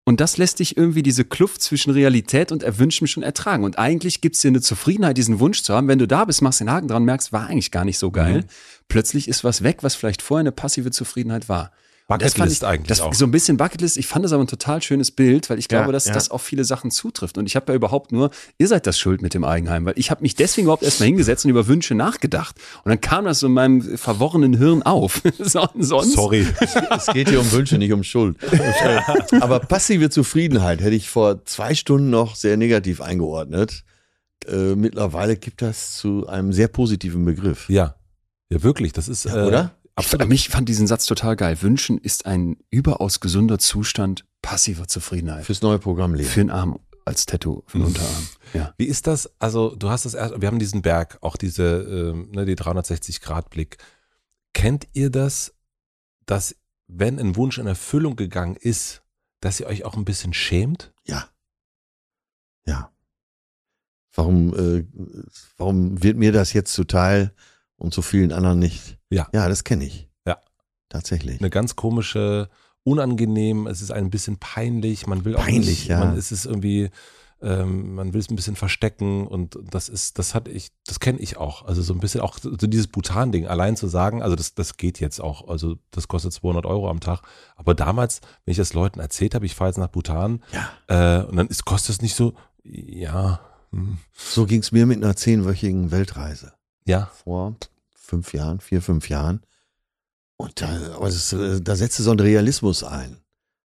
Und 0.05 0.20
das 0.20 0.39
lässt 0.39 0.60
dich 0.60 0.78
irgendwie 0.78 1.02
diese 1.02 1.27
Kluft 1.27 1.60
zwischen 1.60 1.90
Realität 1.90 2.52
und 2.52 2.62
Erwünschtem 2.62 3.06
schon 3.06 3.22
ertragen. 3.22 3.64
Und 3.64 3.78
eigentlich 3.78 4.22
gibt 4.22 4.35
es 4.35 4.40
dir 4.40 4.48
eine 4.48 4.62
Zufriedenheit, 4.62 5.18
diesen 5.18 5.40
Wunsch 5.40 5.62
zu 5.62 5.74
haben. 5.74 5.89
Wenn 5.89 5.98
du 5.98 6.09
da 6.09 6.24
bist, 6.24 6.40
machst 6.40 6.60
den 6.60 6.70
Haken 6.70 6.89
dran, 6.89 7.05
merkst, 7.05 7.35
war 7.35 7.48
eigentlich 7.48 7.70
gar 7.70 7.85
nicht 7.85 7.98
so 7.98 8.10
geil. 8.10 8.39
Mhm. 8.39 8.44
Plötzlich 8.89 9.28
ist 9.28 9.44
was 9.44 9.62
weg, 9.62 9.82
was 9.82 9.94
vielleicht 9.94 10.22
vorher 10.22 10.40
eine 10.40 10.52
passive 10.52 10.90
Zufriedenheit 10.90 11.51
war. 11.51 11.70
Und 12.15 12.23
das 12.23 12.32
fand 12.32 12.39
Bucketlist 12.39 12.62
ich, 12.62 12.69
eigentlich 12.69 12.89
das, 12.89 13.01
auch. 13.01 13.15
So 13.15 13.24
ein 13.24 13.31
bisschen 13.31 13.57
Bucketlist. 13.57 13.97
Ich 13.97 14.07
fand 14.07 14.24
das 14.24 14.32
aber 14.32 14.43
ein 14.45 14.47
total 14.49 14.82
schönes 14.82 15.11
Bild, 15.11 15.49
weil 15.51 15.59
ich 15.59 15.66
Ja, 15.70 15.78
glaube, 15.78 15.93
dass 15.93 16.07
ja. 16.07 16.12
das 16.12 16.31
auf 16.31 16.43
viele 16.43 16.65
Sachen 16.65 16.91
zutrifft. 16.91 17.39
Und 17.39 17.47
ich 17.47 17.57
habe 17.57 17.73
ja 17.73 17.77
überhaupt 17.77 18.12
nur, 18.12 18.31
ihr 18.59 18.69
seid 18.69 18.87
das 18.87 18.99
schuld 18.99 19.23
mit 19.23 19.35
dem 19.35 19.45
Eigenheim, 19.45 19.85
weil 19.85 19.95
ich 19.97 20.11
habe 20.11 20.23
mich 20.23 20.35
deswegen 20.35 20.66
überhaupt 20.66 20.82
erstmal 20.82 21.07
hingesetzt 21.07 21.45
und 21.45 21.51
über 21.51 21.66
Wünsche 21.69 21.95
nachgedacht. 21.95 22.57
Und 22.85 22.91
dann 22.91 23.01
kam 23.01 23.24
das 23.24 23.41
so 23.41 23.47
in 23.47 23.53
meinem 23.53 23.97
verworrenen 23.99 24.55
Hirn 24.57 24.82
auf. 24.82 25.23
So- 25.39 25.69
Sonst, 25.78 26.12
Sorry. 26.15 26.47
Es 26.91 27.07
geht 27.07 27.28
hier 27.28 27.41
um 27.41 27.51
Wünsche, 27.53 27.78
nicht 27.78 27.93
um 27.93 28.03
Schuld. 28.03 28.37
Aber 29.41 29.61
passive 29.61 30.11
Zufriedenheit 30.11 30.81
hätte 30.81 30.95
ich 30.97 31.09
vor 31.09 31.45
zwei 31.45 31.74
Stunden 31.74 32.11
noch 32.11 32.35
sehr 32.37 32.57
negativ 32.57 33.01
eingeordnet. 33.01 33.85
Äh, 34.49 34.74
mittlerweile 34.74 35.37
gibt 35.37 35.62
das 35.62 35.97
zu 35.97 36.27
einem 36.27 36.53
sehr 36.53 36.69
positiven 36.69 37.24
Begriff. 37.24 37.69
Ja. 37.69 37.97
Ja, 38.51 38.62
wirklich. 38.62 38.93
Das 38.93 39.09
ist. 39.09 39.24
Ja, 39.27 39.49
äh, 39.49 39.69
oder? 40.01 40.14
Ich, 40.14 40.18
fand- 40.20 40.28
mich 40.28 40.48
fand 40.48 40.68
diesen 40.68 40.86
Satz 40.86 41.06
total 41.06 41.36
geil. 41.36 41.60
Wünschen 41.62 41.98
ist 41.98 42.27
ein 42.27 42.56
überaus 42.70 43.20
gesunder 43.20 43.59
Zustand 43.59 44.24
passiver 44.43 44.89
Zufriedenheit. 44.89 45.44
Fürs 45.44 45.62
neue 45.62 45.78
Programm 45.78 46.14
leben. 46.14 46.28
Für 46.28 46.40
den 46.40 46.51
Arm 46.51 46.78
als 47.05 47.27
Tattoo, 47.27 47.62
für 47.66 47.78
den 47.78 47.86
Unterarm. 47.86 48.28
Ja. 48.52 48.74
Wie 48.78 48.85
ist 48.86 49.06
das? 49.06 49.31
Also, 49.40 49.74
du 49.74 49.90
hast 49.90 50.05
das 50.05 50.14
erst, 50.14 50.40
wir 50.40 50.47
haben 50.48 50.59
diesen 50.59 50.82
Berg, 50.82 51.18
auch 51.22 51.36
diese, 51.36 51.64
ähm, 52.12 52.31
ne, 52.31 52.44
die 52.44 52.56
360-Grad-Blick. 52.56 53.78
Kennt 54.55 54.86
ihr 54.93 55.10
das, 55.10 55.55
dass, 56.27 56.55
wenn 56.89 57.18
ein 57.18 57.36
Wunsch 57.36 57.59
in 57.59 57.66
Erfüllung 57.66 58.16
gegangen 58.16 58.56
ist, 58.56 59.02
dass 59.40 59.59
ihr 59.60 59.66
euch 59.66 59.85
auch 59.85 59.97
ein 59.97 60.05
bisschen 60.05 60.32
schämt? 60.35 60.93
Ja. 61.06 61.28
Ja. 62.66 62.93
Warum, 64.14 64.55
äh, 64.55 64.85
warum 65.56 66.02
wird 66.02 66.16
mir 66.16 66.32
das 66.32 66.52
jetzt 66.52 66.72
zuteil 66.72 67.32
und 67.81 67.93
zu 67.94 68.02
vielen 68.02 68.31
anderen 68.32 68.59
nicht? 68.59 68.98
Ja. 69.11 69.28
Ja, 69.32 69.48
das 69.48 69.65
kenne 69.65 69.85
ich. 69.85 70.09
Ja. 70.27 70.39
Tatsächlich. 70.89 71.40
Eine 71.40 71.51
ganz 71.51 71.74
komische, 71.77 72.48
unangenehm, 72.85 73.66
es 73.66 73.81
ist 73.82 73.90
ein 73.90 74.11
bisschen 74.11 74.39
peinlich, 74.39 75.07
man 75.07 75.24
will 75.24 75.36
auch 75.36 75.44
Peinlich, 75.44 75.66
nicht, 75.66 75.86
ja. 75.89 75.98
man 75.98 76.16
ist 76.16 76.31
es 76.32 76.47
irgendwie, 76.47 76.90
ähm, 77.43 77.94
man 77.94 78.12
will 78.12 78.20
es 78.20 78.28
ein 78.31 78.36
bisschen 78.36 78.57
verstecken 78.57 79.27
und 79.27 79.59
das 79.70 79.89
ist, 79.89 80.19
das 80.19 80.35
hatte 80.35 80.51
ich, 80.51 80.69
das 80.86 81.01
kenne 81.01 81.19
ich 81.20 81.36
auch. 81.36 81.65
Also 81.66 81.82
so 81.82 81.93
ein 81.94 82.01
bisschen 82.01 82.20
auch 82.20 82.39
so 82.40 82.51
dieses 82.51 82.86
Bhutan-Ding, 82.89 83.47
allein 83.47 83.77
zu 83.77 83.86
sagen, 83.89 84.23
also 84.23 84.36
das, 84.36 84.55
das 84.55 84.77
geht 84.77 85.01
jetzt 85.01 85.20
auch, 85.20 85.48
also 85.48 85.77
das 85.90 86.09
kostet 86.09 86.32
200 86.32 86.66
Euro 86.66 86.89
am 86.90 87.01
Tag. 87.01 87.23
Aber 87.57 87.74
damals, 87.74 88.20
wenn 88.44 88.52
ich 88.52 88.59
das 88.59 88.73
Leuten 88.74 89.01
erzählt 89.01 89.35
habe, 89.35 89.47
ich 89.47 89.55
fahre 89.55 89.70
jetzt 89.70 89.78
nach 89.78 89.89
Bhutan, 89.89 90.43
Ja. 90.52 91.20
äh, 91.20 91.24
und 91.24 91.36
dann 91.36 91.48
ist, 91.48 91.65
kostet 91.65 91.97
es 91.97 92.02
nicht 92.02 92.15
so, 92.15 92.35
ja, 92.62 93.40
hm, 93.73 93.98
So 94.15 94.47
ging 94.47 94.61
es 94.61 94.73
mir 94.73 94.85
mit 94.86 95.02
einer 95.02 95.16
zehnwöchigen 95.16 95.90
Weltreise. 95.90 96.52
Ja, 96.91 97.11
Vor 97.23 97.57
fünf 97.95 98.35
Jahren, 98.35 98.61
vier, 98.61 98.83
fünf 98.83 99.09
Jahren. 99.09 99.41
Und 100.37 100.61
da, 100.61 100.69
aber 100.97 101.07
das, 101.07 101.33
äh, 101.33 101.61
da 101.61 101.77
setzte 101.77 102.03
so 102.03 102.11
ein 102.11 102.19
Realismus 102.19 102.83
ein. 102.83 103.19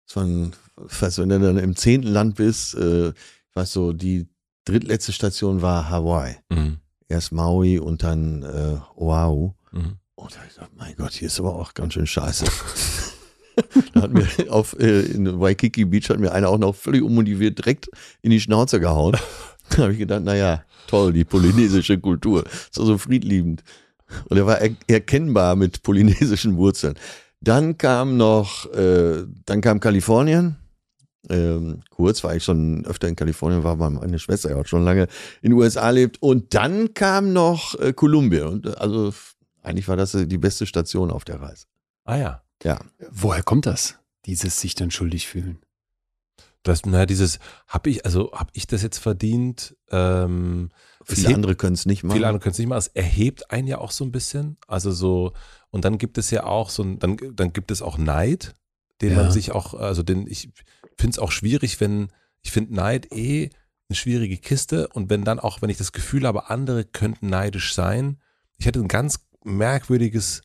So 0.06 0.20
ein, 0.20 0.54
weißt, 0.76 1.18
wenn 1.18 1.30
du 1.30 1.40
dann 1.40 1.58
im 1.58 1.76
zehnten 1.76 2.08
Land 2.08 2.36
bist, 2.36 2.76
äh, 2.76 3.10
ich 3.10 3.56
weiß 3.56 3.72
so, 3.72 3.94
die 3.94 4.28
drittletzte 4.66 5.12
Station 5.12 5.62
war 5.62 5.90
Hawaii. 5.90 6.36
mhm. 6.50 6.78
Erst 7.08 7.32
Maui 7.32 7.78
und 7.78 8.02
dann 8.02 8.42
äh, 8.42 8.78
Oahu. 8.96 9.54
Mhm. 9.72 9.98
Und 10.16 10.36
da 10.36 10.40
hab 10.40 10.48
ich 10.48 10.56
gedacht, 10.56 10.72
mein 10.76 10.96
Gott, 10.96 11.14
hier 11.14 11.28
ist 11.28 11.40
aber 11.40 11.56
auch 11.56 11.76
ganz 11.76 11.94
schön 11.94 12.08
scheiße. 12.08 12.46
da 13.94 14.02
hat 14.02 14.12
mir 14.12 14.28
auf, 14.50 14.78
äh, 14.80 15.02
in 15.02 15.40
Waikiki 15.40 15.86
Beach 15.86 16.10
hat 16.10 16.20
mir 16.20 16.32
einer 16.32 16.50
auch 16.50 16.58
noch 16.58 16.76
völlig 16.76 17.04
unmotiviert 17.04 17.60
direkt 17.60 17.90
in 18.22 18.32
die 18.32 18.42
Schnauze 18.42 18.80
gehauen. 18.80 19.18
Da 19.76 19.84
habe 19.84 19.94
ich 19.94 20.00
gedacht, 20.00 20.24
naja, 20.24 20.64
toll, 20.88 21.14
die 21.14 21.24
polynesische 21.24 22.00
Kultur. 22.00 22.44
Doch 22.44 22.86
so 22.86 22.98
friedliebend. 22.98 23.64
Und 24.30 24.38
er 24.38 24.46
war 24.46 24.60
er 24.60 24.72
erkennbar 24.88 25.56
mit 25.56 25.82
polynesischen 25.82 26.58
Wurzeln. 26.58 26.96
Dann 27.42 27.78
kam 27.78 28.18
noch, 28.18 28.72
äh, 28.74 29.26
dann 29.46 29.62
kam 29.62 29.80
Kalifornien. 29.80 30.58
Ähm, 31.30 31.82
kurz 31.90 32.24
war 32.24 32.36
ich 32.36 32.44
schon 32.44 32.86
öfter 32.86 33.08
in 33.08 33.16
Kalifornien, 33.16 33.64
war 33.64 33.80
weil 33.80 33.90
meine 33.90 34.20
Schwester 34.20 34.52
ja 34.52 34.58
auch 34.58 34.68
schon 34.68 34.84
lange 34.84 35.08
in 35.42 35.52
den 35.52 35.54
USA 35.54 35.90
lebt. 35.90 36.22
Und 36.22 36.54
dann 36.54 36.94
kam 36.94 37.34
noch 37.34 37.80
äh, 37.80 37.94
Kolumbien. 37.94 38.48
Und 38.48 38.66
äh, 38.68 38.74
also 38.78 39.14
eigentlich 39.64 39.88
war 39.88 39.98
das 39.98 40.14
äh, 40.14 40.28
die 40.28 40.38
beste 40.38 40.66
Station 40.66 41.12
auf 41.12 41.26
der 41.26 41.42
Reise. 41.42 41.66
Ah 42.04 42.18
ja. 42.18 42.42
Ja. 42.64 42.80
Woher 43.10 43.44
kommt 43.44 43.66
das? 43.66 43.96
Dieses 44.26 44.60
sich 44.60 44.76
dann 44.76 44.92
schuldig 44.92 45.28
fühlen. 45.28 45.60
Das, 46.66 46.84
naja, 46.84 47.06
dieses, 47.06 47.38
habe 47.68 47.92
ich, 47.92 48.06
also 48.06 48.32
habe 48.34 48.50
ich 48.54 48.66
das 48.66 48.82
jetzt 48.82 48.98
verdient? 48.98 49.78
Ähm, 49.92 50.72
Viele 51.04 51.28
hebt- 51.28 51.36
andere 51.36 51.56
können 51.56 51.76
es 51.76 51.86
nicht 51.86 52.04
machen. 52.04 52.16
Viele 52.16 52.28
andere 52.28 52.42
können 52.42 52.54
es 52.54 52.58
nicht 52.58 52.68
machen. 52.68 52.80
Es 52.80 52.88
erhebt 52.88 53.52
einen 53.52 53.68
ja 53.68 53.78
auch 53.78 53.92
so 53.92 54.04
ein 54.04 54.12
bisschen. 54.12 54.58
Also 54.68 54.92
so, 54.92 55.34
und 55.70 55.86
dann 55.86 56.00
gibt 56.00 56.18
es 56.18 56.32
ja 56.32 56.44
auch 56.44 56.72
so 56.72 56.82
ein, 56.82 56.98
dann, 56.98 57.18
dann 57.36 57.54
gibt 57.54 57.70
es 57.70 57.84
auch 57.84 58.00
Neid, 58.00 58.56
den 59.02 59.12
Ja. 59.12 59.18
man 59.24 59.32
sich 59.32 59.52
auch, 59.52 59.76
also 59.76 60.02
den, 60.02 60.26
ich 60.26 60.50
finde 60.98 61.12
es 61.12 61.20
auch 61.20 61.32
schwierig, 61.32 61.80
wenn, 61.82 62.08
ich 62.42 62.52
finde 62.52 62.74
Neid 62.74 63.12
eh 63.12 63.52
eine 63.88 63.96
schwierige 63.96 64.38
Kiste 64.38 64.88
und 64.88 65.12
wenn 65.12 65.24
dann 65.24 65.40
auch, 65.40 65.62
wenn 65.62 65.70
ich 65.70 65.78
das 65.78 65.92
Gefühl 65.92 66.26
habe, 66.26 66.50
andere 66.50 66.84
könnten 66.84 67.28
neidisch 67.30 67.76
sein. 67.76 68.20
Ich 68.58 68.66
hatte 68.66 68.80
ein 68.80 68.88
ganz 68.88 69.20
merkwürdiges 69.44 70.42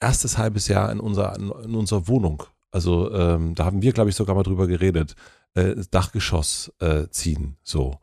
erstes 0.00 0.36
halbes 0.36 0.68
Jahr 0.68 0.92
in 0.92 1.00
unserer, 1.00 1.34
in 1.38 1.74
unserer 1.74 2.06
Wohnung. 2.08 2.42
Also 2.70 3.12
ähm, 3.12 3.54
da 3.54 3.64
haben 3.64 3.82
wir, 3.82 3.92
glaube 3.92 4.10
ich, 4.10 4.16
sogar 4.16 4.34
mal 4.34 4.42
drüber 4.42 4.66
geredet. 4.66 5.14
Äh, 5.54 5.74
das 5.74 5.90
Dachgeschoss 5.90 6.72
äh, 6.80 7.08
ziehen, 7.08 7.56
so. 7.62 7.98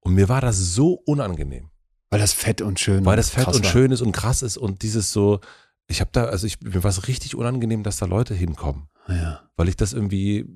Und 0.00 0.14
mir 0.14 0.28
war 0.28 0.40
das 0.40 0.58
so 0.58 0.92
unangenehm, 1.06 1.70
Weil 2.10 2.20
das 2.20 2.32
fett 2.32 2.60
und 2.60 2.78
schön 2.78 3.04
weil 3.04 3.16
das 3.16 3.30
fett 3.30 3.48
und 3.48 3.64
war. 3.64 3.70
schön 3.70 3.90
ist 3.90 4.02
und 4.02 4.12
krass 4.12 4.42
ist 4.42 4.56
und 4.58 4.82
dieses 4.82 5.12
so, 5.12 5.40
ich 5.86 6.00
habe 6.00 6.10
da, 6.12 6.24
also 6.26 6.46
ich, 6.46 6.60
mir 6.60 6.82
war 6.84 6.90
es 6.90 7.08
richtig 7.08 7.34
unangenehm, 7.34 7.82
dass 7.82 7.96
da 7.98 8.06
Leute 8.06 8.34
hinkommen, 8.34 8.88
Ja. 9.08 9.42
weil 9.56 9.68
ich 9.68 9.76
das 9.76 9.92
irgendwie, 9.94 10.46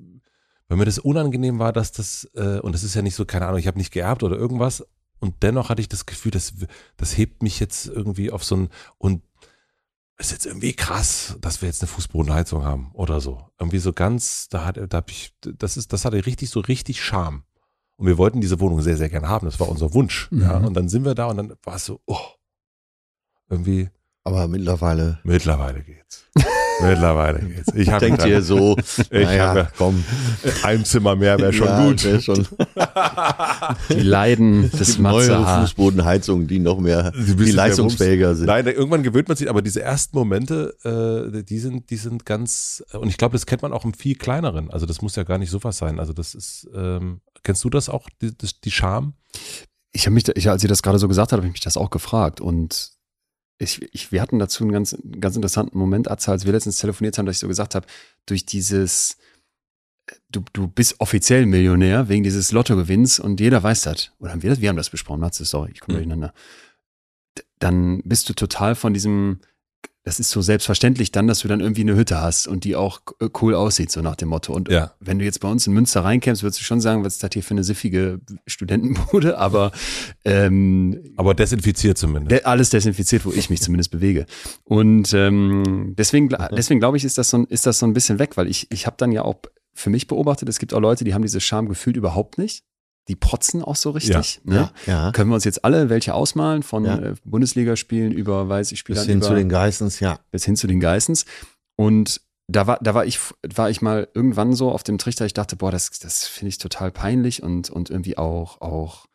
weil 0.67 0.77
mir 0.77 0.85
das 0.85 0.99
unangenehm 0.99 1.57
war, 1.59 1.73
dass 1.73 1.91
das, 1.91 2.29
äh, 2.35 2.59
und 2.59 2.73
das 2.73 2.83
ist 2.83 2.93
ja 2.95 3.01
nicht 3.01 3.15
so, 3.15 3.25
keine 3.25 3.47
Ahnung, 3.47 3.59
ich 3.59 3.67
habe 3.67 3.77
nicht 3.79 3.91
geerbt 3.91 4.21
oder 4.23 4.37
irgendwas 4.37 4.85
und 5.19 5.41
dennoch 5.43 5.69
hatte 5.69 5.81
ich 5.81 5.89
das 5.89 6.05
Gefühl, 6.05 6.31
das, 6.31 6.53
das 6.97 7.17
hebt 7.17 7.41
mich 7.43 7.59
jetzt 7.59 7.87
irgendwie 7.87 8.31
auf 8.31 8.43
so 8.43 8.55
ein, 8.55 8.69
und 8.99 9.23
ist 10.19 10.31
jetzt 10.31 10.45
irgendwie 10.45 10.73
krass, 10.73 11.37
dass 11.39 11.61
wir 11.61 11.67
jetzt 11.67 11.81
eine 11.81 11.87
Fußbodenheizung 11.87 12.63
haben 12.63 12.91
oder 12.93 13.21
so. 13.21 13.49
Irgendwie 13.57 13.79
so 13.79 13.93
ganz, 13.93 14.49
da 14.49 14.65
hat, 14.65 14.77
da 14.77 14.97
hab 14.97 15.09
ich, 15.09 15.33
das 15.41 15.77
ist, 15.77 15.93
das 15.93 16.05
hatte 16.05 16.25
richtig 16.25 16.49
so 16.49 16.59
richtig 16.59 17.01
Charme. 17.01 17.43
Und 17.95 18.05
wir 18.05 18.17
wollten 18.17 18.41
diese 18.41 18.59
Wohnung 18.59 18.81
sehr, 18.81 18.97
sehr 18.97 19.09
gern 19.09 19.27
haben. 19.27 19.45
Das 19.45 19.59
war 19.59 19.69
unser 19.69 19.93
Wunsch. 19.93 20.29
Ja. 20.31 20.59
Mhm. 20.59 20.67
Und 20.67 20.73
dann 20.73 20.89
sind 20.89 21.05
wir 21.05 21.15
da 21.15 21.25
und 21.25 21.37
dann 21.37 21.53
war 21.63 21.75
es 21.75 21.85
so, 21.85 22.01
oh, 22.05 22.19
irgendwie, 23.49 23.89
Aber 24.23 24.47
mittlerweile 24.47 25.19
mittlerweile 25.23 25.83
geht's. 25.83 26.25
mittlerweile 26.81 27.39
geht's. 27.39 27.73
Ich 27.75 27.87
denkt 27.89 28.25
ihr 28.25 28.41
so, 28.41 28.77
Ich 28.97 29.09
naja, 29.11 29.47
habe- 29.47 29.67
komm. 29.77 30.03
ein 30.63 30.85
Zimmer 30.85 31.15
mehr 31.15 31.37
wäre 31.39 31.53
schon 31.53 31.67
ja, 31.67 31.85
gut. 31.87 32.03
wär 32.03 32.21
schon. 32.21 32.47
Die 33.89 34.01
Leiden 34.01 34.69
des 34.71 34.97
neuere 34.99 35.61
Fußbodenheizungen, 35.61 36.47
die 36.47 36.59
noch 36.59 36.79
mehr, 36.79 37.11
Die 37.11 37.51
leistungsfähiger 37.51 38.35
sind. 38.35 38.47
Nein, 38.47 38.65
irgendwann 38.67 39.03
gewöhnt 39.03 39.27
man 39.27 39.37
sich, 39.37 39.49
aber 39.49 39.61
diese 39.61 39.81
ersten 39.81 40.17
Momente, 40.17 40.75
äh, 40.83 41.43
die 41.43 41.59
sind, 41.59 41.89
die 41.89 41.97
sind 41.97 42.25
ganz, 42.25 42.83
und 42.93 43.07
ich 43.09 43.17
glaube, 43.17 43.33
das 43.33 43.45
kennt 43.45 43.61
man 43.61 43.73
auch 43.73 43.85
im 43.85 43.93
viel 43.93 44.15
kleineren. 44.15 44.71
Also 44.71 44.85
das 44.85 45.01
muss 45.01 45.15
ja 45.15 45.23
gar 45.23 45.37
nicht 45.37 45.49
sowas 45.51 45.77
sein. 45.77 45.99
Also 45.99 46.13
das 46.13 46.35
ist, 46.35 46.67
ähm, 46.75 47.21
kennst 47.43 47.63
du 47.63 47.69
das 47.69 47.89
auch, 47.89 48.07
die, 48.21 48.31
die 48.63 48.71
Scham? 48.71 49.13
Ich 49.91 50.05
habe 50.05 50.13
mich, 50.13 50.23
da, 50.23 50.33
ich, 50.35 50.49
als 50.49 50.63
ihr 50.63 50.69
das 50.69 50.83
gerade 50.83 50.99
so 50.99 51.07
gesagt 51.07 51.31
habt, 51.31 51.37
habe 51.39 51.47
ich 51.47 51.53
mich 51.53 51.61
das 51.61 51.77
auch 51.77 51.89
gefragt. 51.89 52.41
Und 52.41 52.91
ich, 53.59 53.81
ich, 53.93 54.11
wir 54.11 54.21
hatten 54.21 54.39
dazu 54.39 54.63
einen 54.63 54.71
ganz, 54.71 54.97
ganz 55.19 55.35
interessanten 55.35 55.77
Moment, 55.77 56.09
Atze, 56.09 56.31
als 56.31 56.45
wir 56.45 56.53
letztens 56.53 56.77
telefoniert 56.79 57.17
haben, 57.17 57.25
dass 57.25 57.35
ich 57.35 57.39
so 57.39 57.47
gesagt 57.47 57.75
habe, 57.75 57.85
durch 58.25 58.45
dieses 58.45 59.17
du, 60.31 60.41
du 60.53 60.67
bist 60.67 60.95
offiziell 60.99 61.45
Millionär 61.45 62.09
wegen 62.09 62.23
dieses 62.23 62.51
Lottogewinns 62.51 63.19
und 63.19 63.39
jeder 63.39 63.61
weiß 63.61 63.81
das. 63.83 64.11
Oder 64.19 64.31
haben 64.31 64.41
wir 64.41 64.49
das? 64.49 64.61
Wir 64.61 64.69
haben 64.69 64.75
das 64.77 64.89
besprochen, 64.89 65.19
Matze, 65.19 65.45
sorry, 65.45 65.71
ich 65.73 65.81
komme 65.81 65.97
Mhm. 65.97 66.01
durcheinander. 66.03 66.33
Dann 67.59 68.01
bist 68.05 68.29
du 68.29 68.33
total 68.33 68.75
von 68.75 68.93
diesem, 68.93 69.39
das 70.03 70.19
ist 70.19 70.31
so 70.31 70.41
selbstverständlich 70.41 71.11
dann, 71.11 71.27
dass 71.27 71.39
du 71.39 71.47
dann 71.47 71.59
irgendwie 71.59 71.81
eine 71.81 71.95
Hütte 71.95 72.19
hast 72.19 72.47
und 72.47 72.63
die 72.63 72.75
auch 72.75 73.01
äh, 73.19 73.29
cool 73.41 73.53
aussieht, 73.53 73.91
so 73.91 74.01
nach 74.01 74.15
dem 74.15 74.29
Motto. 74.29 74.53
Und 74.53 74.67
Ja. 74.69 74.93
wenn 74.99 75.19
du 75.19 75.25
jetzt 75.25 75.39
bei 75.39 75.47
uns 75.49 75.67
in 75.67 75.73
Münster 75.73 76.03
reinkämst, 76.03 76.41
würdest 76.41 76.59
du 76.61 76.63
schon 76.63 76.81
sagen, 76.81 77.03
was 77.03 77.13
ist 77.15 77.23
das 77.23 77.29
hier 77.33 77.43
für 77.43 77.51
eine 77.51 77.63
siffige 77.63 78.19
Studentenbude, 78.47 79.37
aber 79.37 79.71
ähm, 80.25 80.99
Aber 81.15 81.33
desinfiziert 81.35 81.97
zumindest. 81.97 82.31
De 82.31 82.43
alles 82.43 82.69
desinfiziert, 82.69 83.25
wo 83.25 83.31
ich 83.31 83.49
mich 83.49 83.61
zumindest 83.61 83.91
bewege. 83.91 84.25
Und 84.63 85.13
ähm, 85.13 85.93
deswegen, 85.97 86.29
deswegen 86.55 86.79
glaube 86.79 86.97
ich, 86.97 87.03
ist 87.03 87.17
das, 87.17 87.29
so 87.29 87.37
ein, 87.37 87.45
ist 87.45 87.65
das 87.65 87.79
so 87.79 87.85
ein 87.85 87.93
bisschen 87.93 88.19
weg, 88.19 88.37
weil 88.37 88.47
ich, 88.47 88.67
ich 88.71 88.85
habe 88.87 88.95
dann 88.97 89.11
ja 89.11 89.23
auch 89.23 89.35
für 89.73 89.89
mich 89.89 90.07
beobachtet, 90.07 90.49
es 90.49 90.59
gibt 90.59 90.73
auch 90.73 90.79
Leute, 90.81 91.03
die 91.03 91.13
haben 91.13 91.21
dieses 91.21 91.43
Scham 91.43 91.69
gefühlt 91.69 91.95
überhaupt 91.97 92.37
nicht. 92.37 92.63
Die 93.09 93.15
protzen 93.15 93.63
auch 93.63 93.75
so 93.75 93.89
richtig. 93.89 94.39
Ne? 94.43 94.71
Ja, 94.85 95.05
ja. 95.05 95.11
Können 95.11 95.31
wir 95.31 95.35
uns 95.35 95.43
jetzt 95.43 95.65
alle 95.65 95.89
welche 95.89 96.13
ausmalen, 96.13 96.63
von 96.63 96.85
Ja. 96.85 96.99
äh, 96.99 97.15
Bundesligaspielen 97.25 98.11
über, 98.11 98.47
weiß 98.47 98.71
ich, 98.71 98.79
spiele 98.79 98.99
Bis 98.99 99.07
hin 99.07 99.17
über, 99.17 99.27
zu 99.27 99.33
den 99.35 99.49
Geissens, 99.49 99.99
ja. 99.99 100.19
bis 100.31 100.45
hin 100.45 100.55
zu 100.55 100.67
den 100.67 100.79
Geissens. 100.79 101.25
Und 101.75 102.21
da 102.47 102.67
war, 102.67 102.79
da 102.81 102.93
war 102.93 103.05
ich, 103.05 103.19
war 103.55 103.69
ich 103.69 103.81
mal 103.81 104.07
irgendwann 104.13 104.53
so 104.53 104.71
auf 104.71 104.83
dem 104.83 104.97
Trichter, 104.97 105.25
ich 105.25 105.33
dachte, 105.33 105.55
boah, 105.55 105.71
das, 105.71 105.89
das 105.99 106.27
finde 106.27 106.49
ich 106.49 106.59
total 106.59 106.91
peinlich 106.91 107.43
und, 107.43 107.69
und 107.69 107.89
irgendwie 107.89 108.17
auch, 108.17 108.61
auch, 108.61 109.07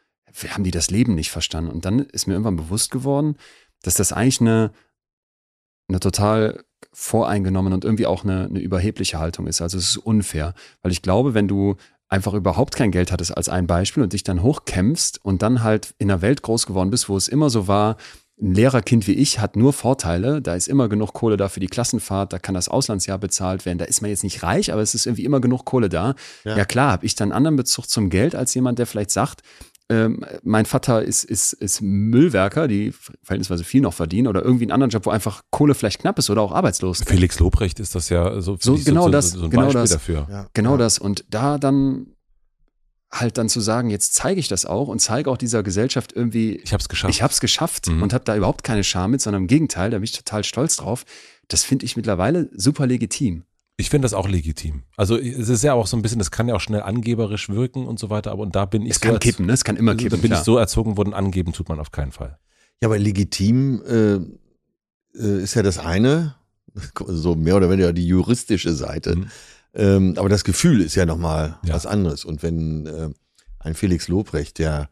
haben 0.48 0.64
die 0.64 0.70
das 0.72 0.90
Leben 0.90 1.14
nicht 1.14 1.30
verstanden? 1.30 1.70
Und 1.70 1.84
dann 1.84 2.00
ist 2.00 2.26
mir 2.26 2.34
irgendwann 2.34 2.56
bewusst 2.56 2.90
geworden, 2.90 3.36
dass 3.82 3.94
das 3.94 4.12
eigentlich 4.12 4.40
eine, 4.40 4.72
eine 5.88 6.00
total 6.00 6.64
voreingenommene 6.92 7.74
und 7.74 7.84
irgendwie 7.84 8.06
auch 8.06 8.24
eine, 8.24 8.46
eine 8.46 8.60
überhebliche 8.60 9.18
Haltung 9.18 9.46
ist. 9.46 9.60
Also 9.60 9.78
es 9.78 9.90
ist 9.90 9.96
unfair. 9.98 10.54
Weil 10.82 10.92
ich 10.92 11.02
glaube, 11.02 11.34
wenn 11.34 11.48
du 11.48 11.76
einfach 12.08 12.34
überhaupt 12.34 12.76
kein 12.76 12.90
Geld 12.90 13.10
hattest 13.12 13.36
als 13.36 13.48
ein 13.48 13.66
Beispiel 13.66 14.02
und 14.02 14.12
dich 14.12 14.22
dann 14.24 14.42
hochkämpfst 14.42 15.18
und 15.22 15.42
dann 15.42 15.62
halt 15.62 15.94
in 15.98 16.10
einer 16.10 16.22
Welt 16.22 16.42
groß 16.42 16.66
geworden 16.66 16.90
bist, 16.90 17.08
wo 17.08 17.16
es 17.16 17.28
immer 17.28 17.50
so 17.50 17.66
war, 17.66 17.96
ein 18.40 18.52
Lehrerkind 18.52 19.06
wie 19.06 19.12
ich 19.12 19.38
hat 19.38 19.54
nur 19.54 19.72
Vorteile, 19.72 20.42
da 20.42 20.56
ist 20.56 20.66
immer 20.66 20.88
genug 20.88 21.12
Kohle 21.12 21.36
da 21.36 21.48
für 21.48 21.60
die 21.60 21.68
Klassenfahrt, 21.68 22.32
da 22.32 22.38
kann 22.40 22.54
das 22.54 22.68
Auslandsjahr 22.68 23.18
bezahlt 23.18 23.64
werden, 23.64 23.78
da 23.78 23.84
ist 23.84 24.00
man 24.02 24.10
jetzt 24.10 24.24
nicht 24.24 24.42
reich, 24.42 24.72
aber 24.72 24.82
es 24.82 24.94
ist 24.94 25.06
irgendwie 25.06 25.24
immer 25.24 25.40
genug 25.40 25.64
Kohle 25.64 25.88
da. 25.88 26.14
Ja, 26.44 26.56
Ja. 26.56 26.64
klar, 26.64 26.90
habe 26.92 27.06
ich 27.06 27.14
dann 27.14 27.30
einen 27.30 27.36
anderen 27.36 27.56
Bezug 27.56 27.88
zum 27.88 28.10
Geld 28.10 28.34
als 28.34 28.52
jemand, 28.54 28.80
der 28.80 28.86
vielleicht 28.86 29.12
sagt, 29.12 29.42
ähm, 29.90 30.24
mein 30.42 30.64
Vater 30.66 31.02
ist, 31.02 31.24
ist, 31.24 31.52
ist 31.52 31.80
Müllwerker, 31.82 32.68
die 32.68 32.92
verhältnisweise 33.22 33.64
viel 33.64 33.82
noch 33.82 33.92
verdienen 33.94 34.28
oder 34.28 34.42
irgendwie 34.42 34.64
einen 34.64 34.72
anderen 34.72 34.90
Job, 34.90 35.04
wo 35.06 35.10
einfach 35.10 35.42
Kohle 35.50 35.74
vielleicht 35.74 36.00
knapp 36.00 36.18
ist 36.18 36.30
oder 36.30 36.40
auch 36.42 36.52
arbeitslos. 36.52 37.02
Felix 37.06 37.38
Lobrecht 37.38 37.78
ist 37.80 37.94
das 37.94 38.08
ja 38.08 38.40
so, 38.40 38.56
So, 38.58 38.76
genau 38.76 39.04
so, 39.04 39.08
das, 39.10 39.30
so, 39.32 39.38
so 39.40 39.44
ein 39.44 39.50
genau 39.50 39.62
Beispiel 39.64 39.80
das. 39.82 39.90
dafür. 39.90 40.26
ja. 40.30 40.46
Genau 40.54 40.72
ja. 40.72 40.76
das. 40.78 40.98
Und 40.98 41.24
da 41.28 41.58
dann 41.58 42.06
halt 43.12 43.38
dann 43.38 43.48
zu 43.48 43.60
sagen, 43.60 43.90
jetzt 43.90 44.14
zeige 44.14 44.40
ich 44.40 44.48
das 44.48 44.66
auch 44.66 44.88
und 44.88 44.98
zeige 45.00 45.30
auch 45.30 45.36
dieser 45.36 45.62
Gesellschaft 45.62 46.12
irgendwie, 46.14 46.56
Ich 46.64 46.72
habe 46.72 46.80
es 46.80 46.88
geschafft. 46.88 47.14
ich 47.14 47.22
habe 47.22 47.32
es 47.32 47.40
geschafft 47.40 47.86
Mhm. 47.88 48.02
und 48.02 48.12
habe 48.12 48.24
da 48.24 48.34
überhaupt 48.36 48.64
keine 48.64 48.82
Scham 48.82 49.12
mit, 49.12 49.20
sondern 49.20 49.42
im 49.42 49.46
Gegenteil, 49.48 49.90
da 49.90 49.98
bin 49.98 50.04
ich 50.04 50.12
total 50.12 50.42
stolz 50.44 50.76
drauf. 50.76 51.04
Das 51.48 51.62
finde 51.62 51.84
ich 51.84 51.96
mittlerweile 51.96 52.48
super 52.54 52.86
legitim. 52.86 53.44
Ich 53.76 53.90
finde 53.90 54.06
das 54.06 54.14
auch 54.14 54.28
legitim. 54.28 54.84
Also 54.96 55.18
es 55.18 55.48
ist 55.48 55.64
ja 55.64 55.72
auch 55.74 55.86
so 55.88 55.96
ein 55.96 56.02
bisschen, 56.02 56.18
das 56.20 56.30
kann 56.30 56.46
ja 56.48 56.54
auch 56.54 56.60
schnell 56.60 56.82
angeberisch 56.82 57.48
wirken 57.48 57.86
und 57.86 57.98
so 57.98 58.08
weiter, 58.08 58.30
aber 58.30 58.42
und 58.42 58.54
da 58.54 58.66
bin 58.66 58.82
ich 58.82 58.90
Es 58.90 58.96
so 58.96 59.08
kann 59.08 59.18
kippen, 59.18 59.46
ne? 59.46 59.52
es 59.52 59.64
kann 59.64 59.76
immer 59.76 59.94
Da 59.94 60.02
kippen. 60.02 60.20
bin 60.20 60.30
klar. 60.30 60.40
ich 60.40 60.44
so 60.44 60.56
erzogen 60.58 60.96
worden, 60.96 61.12
angeben 61.12 61.52
tut 61.52 61.68
man 61.68 61.80
auf 61.80 61.90
keinen 61.90 62.12
Fall. 62.12 62.38
Ja, 62.80 62.88
aber 62.88 62.98
legitim 62.98 63.82
äh, 63.84 64.14
äh, 65.18 65.42
ist 65.42 65.54
ja 65.54 65.62
das 65.62 65.78
eine, 65.78 66.36
so 67.06 67.34
mehr 67.34 67.56
oder 67.56 67.68
weniger 67.68 67.92
die 67.92 68.06
juristische 68.06 68.72
Seite. 68.74 69.16
Mhm. 69.16 69.26
Ähm, 69.74 70.14
aber 70.18 70.28
das 70.28 70.44
Gefühl 70.44 70.80
ist 70.80 70.94
ja 70.94 71.04
nochmal 71.04 71.58
Ja. 71.64 71.74
was 71.74 71.84
anderes. 71.86 72.24
Und 72.24 72.44
wenn 72.44 72.86
äh, 72.86 73.10
ein 73.58 73.74
Felix 73.74 74.06
Lobrecht, 74.06 74.58
der 74.60 74.88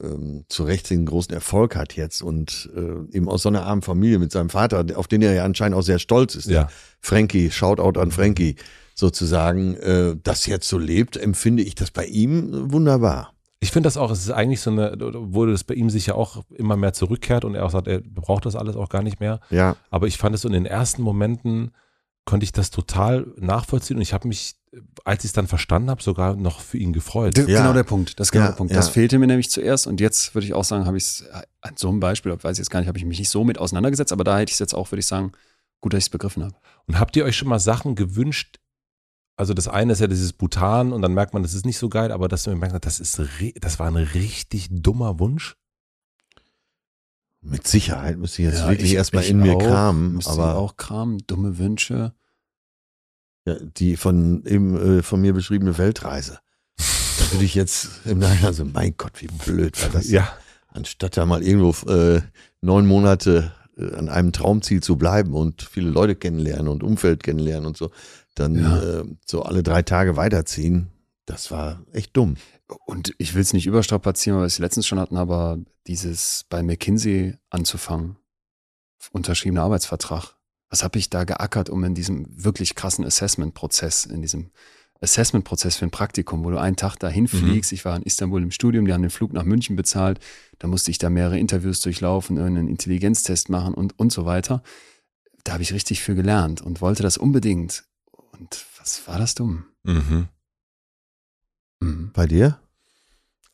ähm, 0.00 0.44
zu 0.48 0.64
Recht 0.64 0.90
den 0.90 1.06
großen 1.06 1.32
Erfolg 1.34 1.76
hat 1.76 1.94
jetzt 1.94 2.22
und 2.22 2.70
äh, 2.76 3.16
eben 3.16 3.28
aus 3.28 3.42
so 3.42 3.48
einer 3.48 3.64
armen 3.64 3.82
Familie 3.82 4.18
mit 4.18 4.32
seinem 4.32 4.50
Vater, 4.50 4.84
auf 4.94 5.08
den 5.08 5.22
er 5.22 5.34
ja 5.34 5.44
anscheinend 5.44 5.76
auch 5.76 5.82
sehr 5.82 5.98
stolz 5.98 6.34
ist, 6.34 6.48
Ja. 6.48 6.68
Frankie, 7.00 7.50
Shoutout 7.50 7.98
an 8.00 8.10
Frankie, 8.10 8.56
sozusagen, 8.94 9.74
äh, 9.76 10.16
das 10.22 10.46
jetzt 10.46 10.68
so 10.68 10.78
lebt, 10.78 11.16
empfinde 11.16 11.62
ich 11.62 11.74
das 11.74 11.90
bei 11.90 12.06
ihm 12.06 12.72
wunderbar. 12.72 13.32
Ich 13.60 13.70
finde 13.70 13.86
das 13.86 13.96
auch, 13.96 14.10
es 14.10 14.20
ist 14.20 14.30
eigentlich 14.30 14.60
so 14.60 14.70
eine, 14.70 14.94
wurde 14.98 15.52
das 15.52 15.64
bei 15.64 15.74
ihm 15.74 15.88
sich 15.90 16.06
ja 16.06 16.14
auch 16.14 16.44
immer 16.50 16.76
mehr 16.76 16.92
zurückkehrt 16.92 17.44
und 17.44 17.54
er 17.54 17.64
auch 17.64 17.70
sagt, 17.70 17.88
er 17.88 18.00
braucht 18.00 18.46
das 18.46 18.54
alles 18.54 18.76
auch 18.76 18.88
gar 18.88 19.02
nicht 19.02 19.18
mehr. 19.20 19.40
Ja, 19.50 19.76
Aber 19.90 20.06
ich 20.06 20.18
fand 20.18 20.34
es 20.34 20.42
so 20.42 20.48
in 20.48 20.54
den 20.54 20.66
ersten 20.66 21.02
Momenten, 21.02 21.72
konnte 22.26 22.44
ich 22.44 22.52
das 22.52 22.70
total 22.70 23.26
nachvollziehen 23.38 23.96
und 23.96 24.02
ich 24.02 24.12
habe 24.12 24.28
mich, 24.28 24.56
als 25.04 25.24
ich 25.24 25.28
es 25.28 25.32
dann 25.32 25.46
verstanden 25.46 25.90
habe, 25.90 26.02
sogar 26.02 26.36
noch 26.36 26.60
für 26.60 26.78
ihn 26.78 26.92
gefreut. 26.92 27.36
D- 27.36 27.50
Ja. 27.50 27.60
Genau 27.62 27.72
der 27.72 27.84
Punkt. 27.84 28.18
Das 28.20 28.28
ist 28.28 28.32
genau 28.32 28.44
Ja, 28.46 28.50
der 28.50 28.56
Punkt. 28.56 28.74
Das 28.74 28.86
ja. 28.86 28.92
fehlte 28.92 29.18
mir 29.18 29.26
nämlich 29.26 29.50
zuerst 29.50 29.86
und 29.86 30.00
jetzt 30.00 30.34
würde 30.34 30.46
ich 30.46 30.54
auch 30.54 30.64
sagen, 30.64 30.84
habe 30.86 30.96
ich 30.96 31.04
es 31.04 31.24
an 31.60 31.74
so 31.76 31.88
einem 31.88 32.00
Beispiel, 32.00 32.32
weiß 32.32 32.52
ich 32.52 32.58
jetzt 32.58 32.70
gar 32.70 32.80
nicht, 32.80 32.88
habe 32.88 32.98
ich 32.98 33.04
mich 33.04 33.18
nicht 33.18 33.30
so 33.30 33.44
mit 33.44 33.58
auseinandergesetzt, 33.58 34.12
aber 34.12 34.24
da 34.24 34.38
hätte 34.38 34.50
ich 34.50 34.54
es 34.54 34.58
jetzt 34.60 34.74
auch, 34.74 34.90
würde 34.92 35.00
ich 35.00 35.06
sagen, 35.06 35.32
gut, 35.80 35.92
dass 35.92 35.98
ich 35.98 36.04
es 36.06 36.10
begriffen 36.10 36.42
habe. 36.44 36.54
Und 36.86 36.98
habt 36.98 37.16
ihr 37.16 37.24
euch 37.24 37.36
schon 37.36 37.48
mal 37.48 37.58
Sachen 37.60 37.94
gewünscht? 37.94 38.58
Also 39.38 39.52
das 39.52 39.68
eine 39.68 39.92
ist 39.92 40.00
ja 40.00 40.06
dieses 40.06 40.32
Bhutan 40.32 40.92
und 40.92 41.02
dann 41.02 41.12
merkt 41.12 41.34
man, 41.34 41.42
das 41.42 41.52
ist 41.54 41.66
nicht 41.66 41.78
so 41.78 41.88
geil, 41.90 42.10
aber 42.10 42.26
dass 42.28 42.46
man 42.46 42.58
merkt, 42.58 42.84
das 42.86 43.00
ist, 43.00 43.20
das 43.60 43.78
war 43.78 43.86
ein 43.86 43.96
richtig 43.96 44.68
dummer 44.70 45.18
Wunsch. 45.20 45.56
mit 47.42 47.66
Sicherheit 47.68 48.18
müsste 48.18 48.42
ich 48.42 48.48
jetzt 48.48 48.60
Ja, 48.60 48.68
wirklich 48.68 48.90
ich- 48.90 48.96
erstmal 48.96 49.24
in 49.24 49.38
mir 49.38 49.54
auch. 49.54 49.62
kramen, 49.62 50.20
aber 50.26 50.56
auch 50.56 50.76
Kram, 50.76 51.18
dumme 51.26 51.58
Wünsche. 51.58 52.12
Ja, 53.46 53.54
die 53.60 53.96
von 53.96 54.44
eben 54.44 54.98
äh, 54.98 55.02
von 55.02 55.20
mir 55.20 55.32
beschriebene 55.32 55.78
Weltreise. 55.78 56.40
Da 56.76 57.32
würde 57.32 57.44
ich 57.44 57.54
jetzt 57.54 57.88
im 58.04 58.18
Nachhinein 58.18 58.52
so, 58.52 58.64
mein 58.64 58.94
Gott, 58.96 59.22
wie 59.22 59.28
blöd 59.28 59.80
war 59.82 59.88
das. 59.90 60.08
Ja. 60.10 60.36
Anstatt 60.68 61.16
da 61.16 61.24
mal 61.24 61.42
irgendwo 61.42 61.90
äh, 61.90 62.20
neun 62.60 62.86
Monate 62.86 63.52
äh, 63.78 63.94
an 63.94 64.08
einem 64.08 64.32
Traumziel 64.32 64.82
zu 64.82 64.96
bleiben 64.96 65.32
und 65.32 65.62
viele 65.62 65.88
Leute 65.90 66.16
kennenlernen 66.16 66.68
und 66.68 66.82
Umfeld 66.82 67.22
kennenlernen 67.22 67.66
und 67.66 67.76
so, 67.76 67.90
dann 68.34 68.56
Ja. 68.56 68.82
äh, 69.00 69.04
so 69.24 69.42
alle 69.42 69.62
drei 69.62 69.82
Tage 69.82 70.16
weiterziehen. 70.16 70.88
Das 71.24 71.50
war 71.50 71.82
echt 71.92 72.16
dumm. 72.16 72.36
Und 72.84 73.14
ich 73.18 73.34
will 73.34 73.42
es 73.42 73.52
nicht 73.52 73.66
überstrapazieren, 73.66 74.36
weil 74.38 74.42
wir 74.44 74.48
es 74.48 74.58
letztens 74.58 74.86
schon 74.86 74.98
hatten, 75.00 75.16
aber 75.16 75.58
dieses 75.86 76.44
bei 76.50 76.62
McKinsey 76.62 77.38
anzufangen, 77.48 78.16
unterschriebener 79.12 79.62
Arbeitsvertrag. 79.62 80.35
Was 80.68 80.82
habe 80.82 80.98
ich 80.98 81.10
da 81.10 81.24
geackert, 81.24 81.70
um 81.70 81.84
in 81.84 81.94
diesem 81.94 82.26
wirklich 82.44 82.74
krassen 82.74 83.04
Assessment-Prozess, 83.04 84.04
in 84.06 84.20
diesem 84.22 84.50
Assessment-Prozess 85.00 85.76
für 85.76 85.84
ein 85.84 85.90
Praktikum, 85.90 86.42
wo 86.44 86.50
du 86.50 86.58
einen 86.58 86.76
Tag 86.76 86.96
dahin 86.96 87.28
fliegst. 87.28 87.70
Ich 87.72 87.84
war 87.84 87.96
in 87.96 88.02
Istanbul 88.02 88.42
im 88.42 88.50
Studium, 88.50 88.86
die 88.86 88.92
haben 88.92 89.02
den 89.02 89.10
Flug 89.10 89.32
nach 89.32 89.44
München 89.44 89.76
bezahlt. 89.76 90.18
Da 90.58 90.66
musste 90.68 90.90
ich 90.90 90.98
da 90.98 91.10
mehrere 91.10 91.38
Interviews 91.38 91.80
durchlaufen, 91.80 92.36
irgendeinen 92.38 92.68
Intelligenztest 92.68 93.48
machen 93.50 93.74
und, 93.74 93.98
und 93.98 94.10
so 94.10 94.24
weiter. 94.24 94.62
Da 95.44 95.52
habe 95.52 95.62
ich 95.62 95.72
richtig 95.72 96.02
viel 96.02 96.14
gelernt 96.14 96.62
und 96.62 96.80
wollte 96.80 97.02
das 97.02 97.18
unbedingt. 97.18 97.84
Und 98.32 98.64
was 98.78 99.06
war 99.06 99.18
das 99.18 99.34
dumm? 99.34 99.66
Mhm. 99.84 100.28
Mhm. 101.80 102.10
Bei 102.12 102.26
dir? 102.26 102.58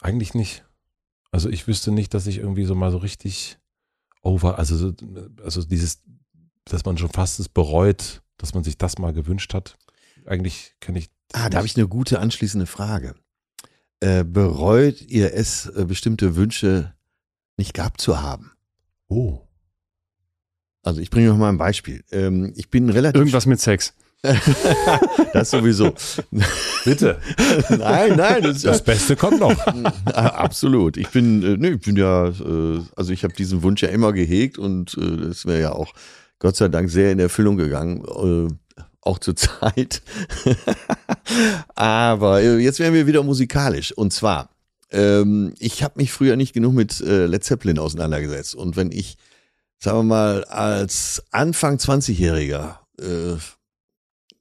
Eigentlich 0.00 0.34
nicht. 0.34 0.64
Also 1.30 1.48
ich 1.48 1.66
wüsste 1.66 1.90
nicht, 1.92 2.14
dass 2.14 2.26
ich 2.26 2.38
irgendwie 2.38 2.64
so 2.64 2.74
mal 2.74 2.90
so 2.90 2.98
richtig 2.98 3.58
over, 4.22 4.58
also, 4.58 4.76
so- 4.76 4.94
also 5.42 5.64
dieses, 5.64 6.02
dass 6.64 6.84
man 6.84 6.98
schon 6.98 7.10
fast 7.10 7.40
es 7.40 7.48
bereut, 7.48 8.22
dass 8.38 8.54
man 8.54 8.64
sich 8.64 8.78
das 8.78 8.98
mal 8.98 9.12
gewünscht 9.12 9.54
hat. 9.54 9.76
Eigentlich 10.26 10.74
kenne 10.80 10.98
ich. 10.98 11.10
Ah, 11.32 11.48
da 11.48 11.58
habe 11.58 11.66
ich 11.66 11.76
eine 11.76 11.88
gute 11.88 12.20
anschließende 12.20 12.66
Frage. 12.66 13.14
Äh, 14.00 14.24
bereut 14.24 15.00
ihr 15.02 15.32
es, 15.34 15.66
äh, 15.66 15.84
bestimmte 15.84 16.36
Wünsche 16.36 16.94
nicht 17.56 17.74
gehabt 17.74 18.00
zu 18.00 18.20
haben? 18.20 18.52
Oh. 19.08 19.40
Also 20.82 21.00
ich 21.00 21.10
bringe 21.10 21.28
noch 21.28 21.36
mal 21.36 21.48
ein 21.48 21.58
Beispiel. 21.58 22.02
Ähm, 22.10 22.52
ich 22.56 22.68
bin 22.68 22.90
relativ 22.90 23.20
Irgendwas 23.20 23.46
mit 23.46 23.60
Sex. 23.60 23.94
das 25.32 25.50
sowieso. 25.50 25.94
Bitte. 26.84 27.20
nein, 27.70 28.16
nein, 28.16 28.42
das 28.42 28.62
Das 28.62 28.82
Beste 28.82 29.16
kommt 29.16 29.40
noch. 29.40 29.54
Ah, 30.06 30.26
Absolut. 30.26 30.96
Ich 30.96 31.08
bin, 31.08 31.42
äh, 31.42 31.56
nee, 31.56 31.70
ich 31.70 31.80
bin 31.80 31.96
ja, 31.96 32.28
äh, 32.28 32.80
also 32.96 33.12
ich 33.12 33.24
habe 33.24 33.34
diesen 33.34 33.62
Wunsch 33.62 33.82
ja 33.82 33.88
immer 33.88 34.12
gehegt 34.12 34.58
und 34.58 34.96
das 34.96 35.46
wäre 35.46 35.60
ja 35.60 35.72
auch 35.72 35.92
Gott 36.42 36.56
sei 36.56 36.66
Dank 36.66 36.90
sehr 36.90 37.12
in 37.12 37.20
Erfüllung 37.20 37.56
gegangen, 37.56 38.04
äh, 38.04 38.82
auch 39.00 39.20
zur 39.20 39.36
Zeit. 39.36 40.02
Aber 41.76 42.42
äh, 42.42 42.58
jetzt 42.58 42.80
werden 42.80 42.94
wir 42.94 43.06
wieder 43.06 43.22
musikalisch 43.22 43.92
und 43.92 44.12
zwar, 44.12 44.50
ähm, 44.90 45.54
ich 45.60 45.84
habe 45.84 46.00
mich 46.00 46.10
früher 46.10 46.34
nicht 46.34 46.52
genug 46.52 46.74
mit 46.74 47.00
äh, 47.00 47.26
Led 47.26 47.44
Zeppelin 47.44 47.78
auseinandergesetzt 47.78 48.56
und 48.56 48.74
wenn 48.74 48.90
ich, 48.90 49.18
sagen 49.78 49.98
wir 49.98 50.02
mal, 50.02 50.44
als 50.46 51.22
Anfang 51.30 51.76
20-Jähriger 51.76 52.78
äh, 52.98 53.38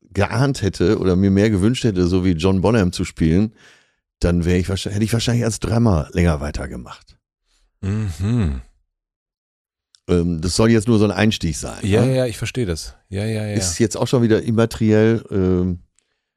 geahnt 0.10 0.64
hätte 0.64 0.98
oder 0.98 1.15
mir 1.15 1.30
mehr 1.30 1.52
gewünscht 1.52 1.84
hätte, 1.84 2.07
so 2.07 2.26
wie 2.26 2.32
John 2.32 2.61
Bonham 2.61 2.91
zu 2.91 3.06
spielen, 3.06 3.53
dann 4.19 4.41
ich 4.41 4.68
hätte 4.69 5.03
ich 5.03 5.14
wahrscheinlich 5.14 5.45
als 5.45 5.60
Drummer 5.60 6.10
länger 6.14 6.41
weitergemacht. 6.41 7.19
Mhm. 7.82 8.61
Ähm, 10.12 10.42
das 10.42 10.56
soll 10.56 10.70
jetzt 10.72 10.88
nur 10.88 11.00
so 11.00 11.06
ein 11.06 11.12
Einstieg 11.12 11.56
sein. 11.58 11.80
Ja, 11.82 12.02
ne? 12.02 12.10
ja, 12.10 12.16
ja, 12.18 12.26
ich 12.26 12.38
verstehe 12.38 12.66
das. 12.66 12.96
Ja, 13.10 13.26
ja, 13.26 13.46
ja. 13.48 13.54
Ist 13.56 13.80
jetzt 13.80 13.96
auch 13.98 14.08
schon 14.08 14.22
wieder 14.22 14.42
immateriell. 14.44 15.24
Ähm, 15.32 15.80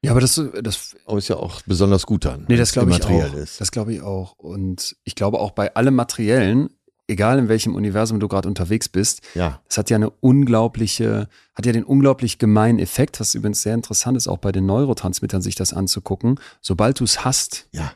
Ja, 0.03 0.11
aber 0.11 0.21
das, 0.21 0.41
das 0.63 0.97
Aber 1.07 1.19
ist 1.19 1.29
ja 1.29 1.37
auch 1.37 1.63
besonders 1.67 2.05
gut 2.07 2.25
dann. 2.25 2.45
Nee, 2.49 2.57
das 2.57 2.73
glaube 2.73 2.91
ich 2.91 3.03
auch. 3.05 3.35
Ist. 3.35 3.61
Das 3.61 3.71
glaube 3.71 3.95
ich 3.95 4.03
auch. 4.03 4.33
Und 4.39 4.97
ich 5.05 5.15
glaube 5.15 5.41
auch 5.41 5.53
bei 5.53 5.75
allem 5.75 5.95
Materiellen, 5.95 6.69
egal 7.09 7.39
in 7.39 7.49
welchem 7.49 7.75
Universum 7.75 8.21
du 8.21 8.29
gerade 8.29 8.49
unterwegs 8.49 8.89
bist, 8.89 9.23
ja. 9.35 9.61
das 9.69 9.79
hat 9.79 9.91
ja 9.91 9.97
eine 9.97 10.11
unglaubliche, 10.11 11.29
hat 11.55 11.67
ja 11.67 11.73
den 11.73 11.85
unglaublich 11.85 12.39
gemeinen 12.39 12.79
Effekt, 12.79 13.19
was 13.21 13.35
übrigens 13.35 13.63
sehr 13.63 13.75
interessant 13.75 14.17
ist, 14.17 14.29
auch 14.29 14.39
bei 14.39 14.53
den 14.53 14.67
Neurotransmittern 14.67 15.43
sich 15.43 15.55
das 15.55 15.73
anzugucken. 15.73 16.39
Sobald 16.61 17.01
du 17.01 17.05
es 17.05 17.25
hast, 17.25 17.69
Ja. 17.73 17.93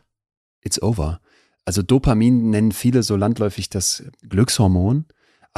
it's 0.63 0.81
over. 0.83 1.21
Also 1.65 1.83
Dopamin 1.83 2.49
nennen 2.51 2.73
viele 2.73 3.03
so 3.03 3.17
landläufig 3.17 3.69
das 3.69 4.03
Glückshormon. 4.27 5.05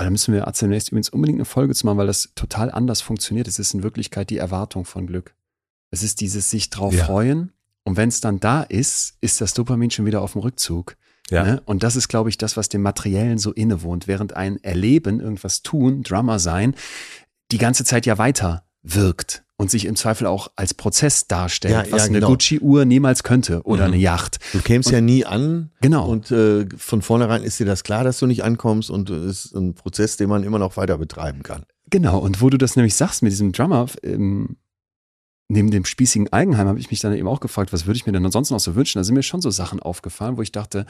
Aber 0.00 0.04
da 0.06 0.10
müssen 0.10 0.32
wir 0.32 0.50
zunächst 0.54 0.88
übrigens 0.88 1.10
unbedingt 1.10 1.36
eine 1.36 1.44
Folge 1.44 1.74
zu 1.74 1.84
machen, 1.84 1.98
weil 1.98 2.06
das 2.06 2.30
total 2.34 2.70
anders 2.70 3.02
funktioniert. 3.02 3.46
Es 3.48 3.58
ist 3.58 3.74
in 3.74 3.82
Wirklichkeit 3.82 4.30
die 4.30 4.38
Erwartung 4.38 4.86
von 4.86 5.06
Glück. 5.06 5.34
Es 5.90 6.02
ist 6.02 6.20
dieses 6.22 6.50
sich 6.50 6.70
drauf 6.70 6.94
Ja. 6.94 7.04
freuen. 7.04 7.52
Und 7.84 7.96
wenn 7.96 8.08
es 8.08 8.20
dann 8.20 8.40
da 8.40 8.62
ist, 8.62 9.18
ist 9.20 9.40
das 9.42 9.52
Dopamin 9.52 9.90
schon 9.90 10.06
wieder 10.06 10.22
auf 10.22 10.32
dem 10.32 10.40
Rückzug. 10.40 10.96
Ja. 11.30 11.44
Ne? 11.44 11.62
Und 11.66 11.82
das 11.82 11.96
ist, 11.96 12.08
glaube 12.08 12.30
ich, 12.30 12.38
das, 12.38 12.56
was 12.56 12.70
dem 12.70 12.80
Materiellen 12.82 13.36
so 13.38 13.52
innewohnt, 13.52 14.08
während 14.08 14.34
ein 14.34 14.56
Erleben, 14.64 15.20
irgendwas 15.20 15.62
tun, 15.62 16.02
Drummer 16.02 16.38
sein, 16.38 16.74
die 17.52 17.58
ganze 17.58 17.84
Zeit 17.84 18.06
ja 18.06 18.16
weiter 18.16 18.64
wirkt 18.82 19.44
und 19.60 19.70
sich 19.70 19.84
im 19.84 19.94
Zweifel 19.94 20.26
auch 20.26 20.50
als 20.56 20.72
Prozess 20.72 21.26
darstellt, 21.28 21.74
Ja, 21.74 21.92
was 21.92 22.00
ja, 22.00 22.06
eine 22.06 22.14
genau. 22.20 22.28
Gucci-Uhr 22.28 22.86
niemals 22.86 23.22
könnte 23.22 23.60
oder 23.64 23.86
Mhm. 23.88 23.92
eine 23.92 24.02
Yacht. 24.02 24.38
Du 24.54 24.60
kämst 24.60 24.90
ja 24.90 25.02
nie 25.02 25.26
an 25.26 25.70
Genau. 25.82 26.08
und 26.08 26.30
äh, 26.30 26.64
von 26.78 27.02
vornherein 27.02 27.42
ist 27.42 27.60
dir 27.60 27.66
das 27.66 27.84
klar, 27.84 28.02
dass 28.02 28.18
du 28.18 28.26
nicht 28.26 28.42
ankommst 28.42 28.88
und 28.88 29.10
es 29.10 29.44
ist 29.44 29.54
ein 29.54 29.74
Prozess, 29.74 30.16
den 30.16 30.30
man 30.30 30.44
immer 30.44 30.58
noch 30.58 30.78
weiter 30.78 30.96
betreiben 30.96 31.42
kann. 31.42 31.64
Genau, 31.90 32.18
und 32.18 32.40
wo 32.40 32.48
du 32.48 32.56
das 32.56 32.74
nämlich 32.76 32.94
sagst 32.94 33.22
mit 33.22 33.32
diesem 33.32 33.52
Drummer, 33.52 33.84
ähm, 34.02 34.56
neben 35.48 35.70
dem 35.70 35.84
spießigen 35.84 36.32
Eigenheim 36.32 36.66
habe 36.66 36.78
ich 36.78 36.90
mich 36.90 37.00
dann 37.00 37.12
eben 37.12 37.28
auch 37.28 37.40
gefragt, 37.40 37.70
was 37.74 37.84
würde 37.84 37.98
ich 37.98 38.06
mir 38.06 38.12
denn 38.12 38.24
ansonsten 38.24 38.54
noch 38.54 38.60
so 38.60 38.74
wünschen? 38.76 38.98
Da 38.98 39.04
sind 39.04 39.14
mir 39.14 39.22
schon 39.22 39.42
so 39.42 39.50
Sachen 39.50 39.80
aufgefallen, 39.80 40.38
wo 40.38 40.42
ich 40.42 40.52
dachte, 40.52 40.86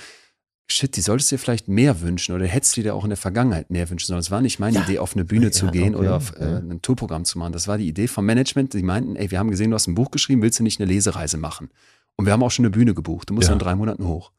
shit, 0.70 0.96
die 0.96 1.00
solltest 1.00 1.30
du 1.30 1.34
dir 1.36 1.38
vielleicht 1.40 1.68
mehr 1.68 2.00
wünschen 2.00 2.34
oder 2.34 2.46
hättest 2.46 2.76
du 2.76 2.82
dir 2.82 2.94
auch 2.94 3.04
in 3.04 3.10
der 3.10 3.16
Vergangenheit 3.16 3.70
mehr 3.70 3.88
wünschen 3.90 4.06
sollen. 4.06 4.20
Es 4.20 4.30
war 4.30 4.40
nicht 4.40 4.58
meine 4.58 4.76
Ja. 4.78 4.84
Idee, 4.84 4.98
auf 4.98 5.14
eine 5.14 5.24
Bühne 5.24 5.46
Ja, 5.46 5.52
zu 5.52 5.66
gehen 5.68 5.94
okay, 5.94 6.04
oder 6.06 6.16
auf 6.16 6.32
äh, 6.38 6.44
ein 6.44 6.80
Tourprogramm 6.82 7.24
zu 7.24 7.38
machen. 7.38 7.52
Das 7.52 7.66
war 7.68 7.76
die 7.78 7.88
Idee 7.88 8.06
vom 8.08 8.24
Management. 8.26 8.74
Die 8.74 8.82
meinten, 8.82 9.16
ey, 9.16 9.30
wir 9.30 9.38
haben 9.38 9.50
gesehen, 9.50 9.70
du 9.70 9.74
hast 9.74 9.86
ein 9.86 9.94
Buch 9.94 10.10
geschrieben, 10.10 10.42
willst 10.42 10.58
du 10.58 10.62
nicht 10.62 10.80
eine 10.80 10.90
Lesereise 10.90 11.36
machen? 11.38 11.70
Und 12.16 12.26
wir 12.26 12.32
haben 12.32 12.42
auch 12.42 12.50
schon 12.50 12.64
eine 12.64 12.70
Bühne 12.70 12.94
gebucht. 12.94 13.30
Du 13.30 13.34
musst 13.34 13.48
Ja. 13.48 13.52
in 13.54 13.58
drei 13.58 13.74
Monaten 13.74 14.06
hoch. 14.06 14.32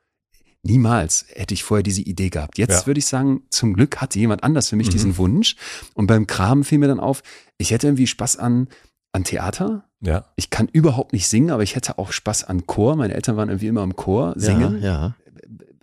Niemals 0.64 1.26
hätte 1.34 1.54
ich 1.56 1.64
vorher 1.64 1.82
diese 1.84 2.02
Idee 2.02 2.30
gehabt. 2.30 2.58
Jetzt 2.60 2.82
Ja. 2.82 2.88
würde 2.88 3.00
ich 3.00 3.08
sagen, 3.08 3.42
zum 3.50 3.74
Glück 3.74 3.98
hatte 3.98 4.20
jemand 4.20 4.44
anders 4.44 4.70
für 4.70 4.76
mich 4.76 4.88
Mhm. 4.88 4.92
diesen 4.92 5.18
Wunsch. 5.18 5.56
Und 5.96 6.06
beim 6.08 6.28
Kram 6.28 6.64
fiel 6.64 6.78
mir 6.78 6.88
dann 6.88 7.00
auf, 7.00 7.24
ich 7.58 7.72
hätte 7.72 7.88
irgendwie 7.88 8.06
Spaß 8.08 8.38
an, 8.38 8.68
an 9.12 9.24
Theater. 9.24 9.86
Ja. 10.02 10.26
Ich 10.36 10.52
kann 10.52 10.68
überhaupt 10.72 11.14
nicht 11.14 11.28
singen, 11.28 11.50
aber 11.50 11.64
ich 11.64 11.76
hätte 11.76 11.98
auch 11.98 12.12
Spaß 12.12 12.44
an 12.44 12.68
Chor. 12.68 12.96
Meine 12.96 13.14
Eltern 13.16 13.38
waren 13.38 13.50
irgendwie 13.50 13.68
immer 13.68 13.84
im 13.84 13.96
Chor 13.96 14.34
singen. 14.38 14.82
Ja, 14.82 14.88
ja. 14.88 15.16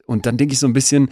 Und 0.09 0.25
dann 0.27 0.37
denke 0.39 0.55
ich 0.55 0.59
so 0.59 0.67
ein 0.67 0.73
bisschen, 0.73 1.11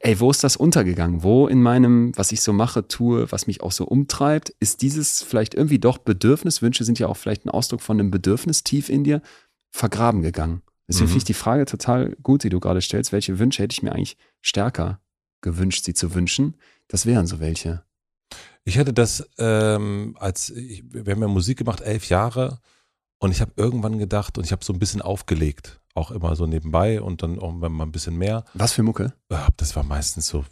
ey, 0.00 0.20
wo 0.20 0.30
ist 0.30 0.44
das 0.44 0.56
untergegangen? 0.56 1.22
Wo 1.22 1.46
in 1.48 1.62
meinem, 1.62 2.12
was 2.16 2.30
ich 2.30 2.42
so 2.42 2.52
mache, 2.52 2.86
tue, 2.86 3.30
was 3.32 3.46
mich 3.46 3.62
auch 3.62 3.72
so 3.72 3.84
umtreibt, 3.86 4.50
ist 4.60 4.82
dieses 4.82 5.22
vielleicht 5.22 5.54
irgendwie 5.54 5.78
doch 5.78 5.96
Bedürfnis, 5.98 6.60
Wünsche 6.60 6.84
sind 6.84 6.98
ja 6.98 7.06
auch 7.08 7.16
vielleicht 7.16 7.46
ein 7.46 7.50
Ausdruck 7.50 7.80
von 7.80 7.98
einem 7.98 8.10
Bedürfnis 8.10 8.64
tief 8.64 8.90
in 8.90 9.02
dir, 9.02 9.22
vergraben 9.70 10.20
gegangen. 10.20 10.62
Deswegen 10.86 11.06
Mhm. 11.06 11.08
finde 11.10 11.18
ich 11.18 11.24
die 11.24 11.34
Frage 11.34 11.64
total 11.64 12.16
gut, 12.22 12.44
die 12.44 12.50
du 12.50 12.60
gerade 12.60 12.80
stellst. 12.82 13.12
Welche 13.12 13.38
Wünsche 13.38 13.62
hätte 13.62 13.72
ich 13.72 13.82
mir 13.82 13.92
eigentlich 13.92 14.16
stärker 14.42 15.00
gewünscht, 15.40 15.84
sie 15.84 15.94
zu 15.94 16.14
wünschen? 16.14 16.56
Das 16.88 17.06
wären 17.06 17.26
so 17.26 17.40
welche. 17.40 17.82
Ich 18.64 18.76
hätte 18.76 18.92
das, 18.92 19.26
ähm, 19.38 20.16
als 20.20 20.50
ich, 20.50 20.84
wir 20.86 21.12
haben 21.12 21.22
ja 21.22 21.28
Musik 21.28 21.58
gemacht, 21.58 21.80
elf 21.80 22.08
Jahre, 22.10 22.60
und 23.20 23.32
ich 23.32 23.40
habe 23.40 23.52
irgendwann 23.56 23.98
gedacht, 23.98 24.38
und 24.38 24.44
ich 24.44 24.52
habe 24.52 24.64
so 24.64 24.72
ein 24.72 24.78
bisschen 24.78 25.02
aufgelegt, 25.02 25.80
auch 25.98 26.10
immer 26.10 26.34
so 26.36 26.46
nebenbei 26.46 27.00
und 27.02 27.22
dann 27.22 27.38
auch 27.38 27.52
mal 27.52 27.68
ein 27.84 27.92
bisschen 27.92 28.16
mehr. 28.16 28.44
Was 28.54 28.72
für 28.72 28.82
Mucke? 28.82 29.12
Ja, 29.30 29.48
Das 29.56 29.76
war 29.76 29.82
meistens 29.82 30.26
so 30.28 30.44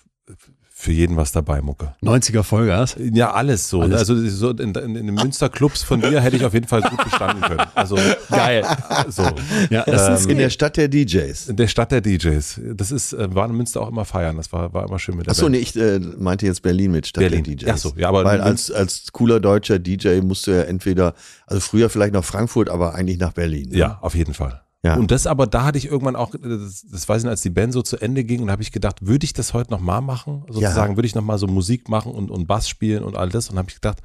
für 0.78 0.92
jeden 0.92 1.16
was 1.16 1.32
dabei, 1.32 1.62
Mucke. 1.62 1.94
90er 2.02 2.42
Vollgas. 2.42 2.96
Ja, 2.98 3.32
alles 3.32 3.70
so. 3.70 3.80
Alles. 3.80 3.98
Also 3.98 4.14
so 4.28 4.50
in, 4.50 4.74
in, 4.74 4.94
in 4.94 5.06
den 5.06 5.14
Münsterclubs 5.14 5.82
von 5.82 6.02
dir 6.02 6.20
hätte 6.20 6.36
ich 6.36 6.44
auf 6.44 6.52
jeden 6.52 6.68
Fall 6.68 6.82
gut 6.82 7.02
bestanden 7.02 7.40
können. 7.40 7.66
Also 7.74 7.96
Geil. 8.28 8.62
so. 9.08 9.22
Ja, 9.70 9.84
das 9.86 10.06
Ähm, 10.08 10.14
ist 10.14 10.26
In 10.30 10.36
der 10.36 10.50
Stadt 10.50 10.76
der 10.76 10.88
DJs. 10.88 11.48
In 11.48 11.56
der 11.56 11.68
Stadt 11.68 11.92
der 11.92 12.02
DJs. 12.02 12.60
Das 12.74 12.90
ist, 12.92 13.14
äh, 13.14 13.34
war 13.34 13.48
in 13.48 13.56
Münster 13.56 13.80
auch 13.80 13.88
immer 13.88 14.04
feiern. 14.04 14.36
Das 14.36 14.52
war, 14.52 14.74
war 14.74 14.86
immer 14.86 14.98
schön 14.98 15.16
mit 15.16 15.24
der 15.26 15.30
Achso, 15.30 15.48
nee, 15.48 15.56
ich 15.58 15.74
äh, 15.76 15.98
meinte 15.98 16.44
jetzt 16.44 16.60
Berlin 16.60 16.90
mit 16.92 17.06
Stadt 17.06 17.22
Berlin. 17.22 17.42
der 17.42 17.54
DJs. 17.54 17.70
Ach 17.72 17.78
so, 17.78 17.94
ja, 17.96 18.08
aber 18.10 18.24
Weil 18.26 18.42
als, 18.42 18.70
als 18.70 19.10
cooler 19.12 19.40
deutscher 19.40 19.78
DJ 19.78 20.20
musst 20.20 20.46
du 20.46 20.50
ja 20.50 20.62
entweder, 20.64 21.14
also 21.46 21.60
früher 21.60 21.88
vielleicht 21.88 22.12
nach 22.12 22.24
Frankfurt, 22.24 22.68
aber 22.68 22.94
eigentlich 22.94 23.18
nach 23.18 23.32
Berlin. 23.32 23.70
ne? 23.70 23.78
Ja, 23.78 23.98
auf 24.02 24.14
jeden 24.14 24.34
Fall. 24.34 24.60
Ja. 24.86 24.96
Und 24.96 25.10
das 25.10 25.26
aber, 25.26 25.46
da 25.46 25.64
hatte 25.64 25.78
ich 25.78 25.86
irgendwann 25.86 26.16
auch, 26.16 26.32
das, 26.40 26.86
das 26.90 27.08
weiß 27.08 27.18
ich 27.18 27.24
nicht, 27.24 27.30
als 27.30 27.42
die 27.42 27.50
Band 27.50 27.72
so 27.72 27.82
zu 27.82 27.98
Ende 27.98 28.24
ging, 28.24 28.40
und 28.40 28.46
da 28.46 28.52
habe 28.52 28.62
ich 28.62 28.72
gedacht, 28.72 29.04
würde 29.06 29.24
ich 29.24 29.32
das 29.32 29.52
heute 29.54 29.70
nochmal 29.70 30.00
machen? 30.00 30.44
Sozusagen, 30.48 30.96
würde 30.96 31.06
ich 31.06 31.14
nochmal 31.14 31.38
so 31.38 31.46
Musik 31.46 31.88
machen 31.88 32.12
und, 32.12 32.30
und 32.30 32.46
Bass 32.46 32.68
spielen 32.68 33.02
und 33.02 33.16
all 33.16 33.28
das? 33.28 33.50
Und 33.50 33.58
habe 33.58 33.68
ich 33.68 33.74
gedacht, 33.76 34.00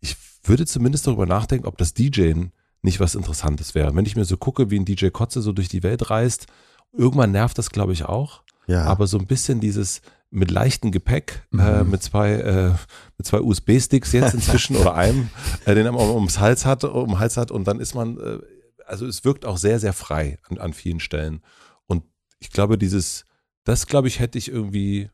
ich 0.00 0.16
würde 0.44 0.66
zumindest 0.66 1.06
darüber 1.06 1.26
nachdenken, 1.26 1.66
ob 1.66 1.76
das 1.78 1.94
DJen 1.94 2.52
nicht 2.82 2.98
was 3.00 3.14
Interessantes 3.14 3.74
wäre. 3.74 3.94
Wenn 3.94 4.06
ich 4.06 4.16
mir 4.16 4.24
so 4.24 4.36
gucke, 4.36 4.70
wie 4.70 4.78
ein 4.78 4.84
DJ 4.84 5.08
Kotze 5.08 5.40
so 5.42 5.52
durch 5.52 5.68
die 5.68 5.82
Welt 5.82 6.10
reist, 6.10 6.46
irgendwann 6.92 7.30
nervt 7.32 7.56
das, 7.58 7.70
glaube 7.70 7.92
ich, 7.92 8.04
auch. 8.06 8.42
ja. 8.66 8.84
Aber 8.84 9.06
so 9.06 9.18
ein 9.18 9.26
bisschen 9.26 9.60
dieses 9.60 10.02
mit 10.30 10.50
leichtem 10.50 10.92
Gepäck, 10.92 11.46
Mhm. 11.50 11.60
äh, 11.60 11.84
mit 11.84 12.02
zwei, 12.02 12.32
äh, 12.32 12.70
mit 13.18 13.26
zwei 13.26 13.40
USB-Sticks 13.40 14.12
jetzt 14.12 14.34
inzwischen 14.34 14.76
oder 14.80 14.94
einem, 14.94 15.28
äh, 15.66 15.74
den 15.74 15.84
man 15.86 15.96
ums 16.08 16.38
Hals 16.40 16.64
hat, 16.64 16.84
um 16.84 17.18
Hals 17.18 17.36
hat 17.36 17.50
und 17.50 17.64
dann 17.68 17.80
ist 17.80 17.94
man, 17.94 18.16
äh, 18.18 18.38
also 18.86 19.06
es 19.06 19.24
wirkt 19.24 19.44
auch 19.44 19.56
sehr, 19.56 19.78
sehr 19.78 19.92
frei 19.92 20.38
an, 20.48 20.58
an 20.58 20.72
vielen 20.72 21.00
Stellen. 21.00 21.42
Und 21.86 22.04
ich 22.38 22.50
glaube, 22.50 22.78
dieses, 22.78 23.24
das 23.64 23.86
glaube 23.86 24.08
ich, 24.08 24.18
hätte 24.20 24.38
ich 24.38 24.48
irgendwie, 24.48 25.10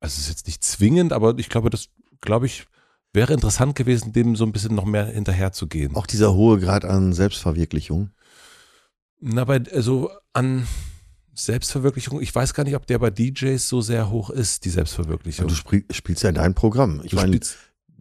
also 0.00 0.14
es 0.14 0.20
ist 0.20 0.28
jetzt 0.28 0.46
nicht 0.46 0.64
zwingend, 0.64 1.12
aber 1.12 1.38
ich 1.38 1.48
glaube, 1.48 1.70
das, 1.70 1.88
glaube 2.20 2.46
ich, 2.46 2.66
wäre 3.12 3.34
interessant 3.34 3.74
gewesen, 3.74 4.12
dem 4.12 4.36
so 4.36 4.44
ein 4.44 4.52
bisschen 4.52 4.74
noch 4.74 4.84
mehr 4.84 5.06
hinterher 5.06 5.52
zu 5.52 5.66
gehen. 5.66 5.94
Auch 5.96 6.06
dieser 6.06 6.32
hohe 6.34 6.58
Grad 6.58 6.84
an 6.84 7.12
Selbstverwirklichung. 7.12 8.10
Na, 9.20 9.44
bei, 9.44 9.62
also 9.72 10.10
an 10.32 10.66
Selbstverwirklichung, 11.34 12.20
ich 12.20 12.34
weiß 12.34 12.54
gar 12.54 12.64
nicht, 12.64 12.76
ob 12.76 12.86
der 12.86 12.98
bei 12.98 13.10
DJs 13.10 13.68
so 13.68 13.80
sehr 13.80 14.10
hoch 14.10 14.30
ist, 14.30 14.64
die 14.64 14.70
Selbstverwirklichung. 14.70 15.48
Du 15.48 15.54
spiel, 15.54 15.84
spielst 15.90 16.22
ja 16.22 16.32
dein 16.32 16.54
Programm. 16.54 17.00
Ich 17.04 17.12
meine, 17.12 17.38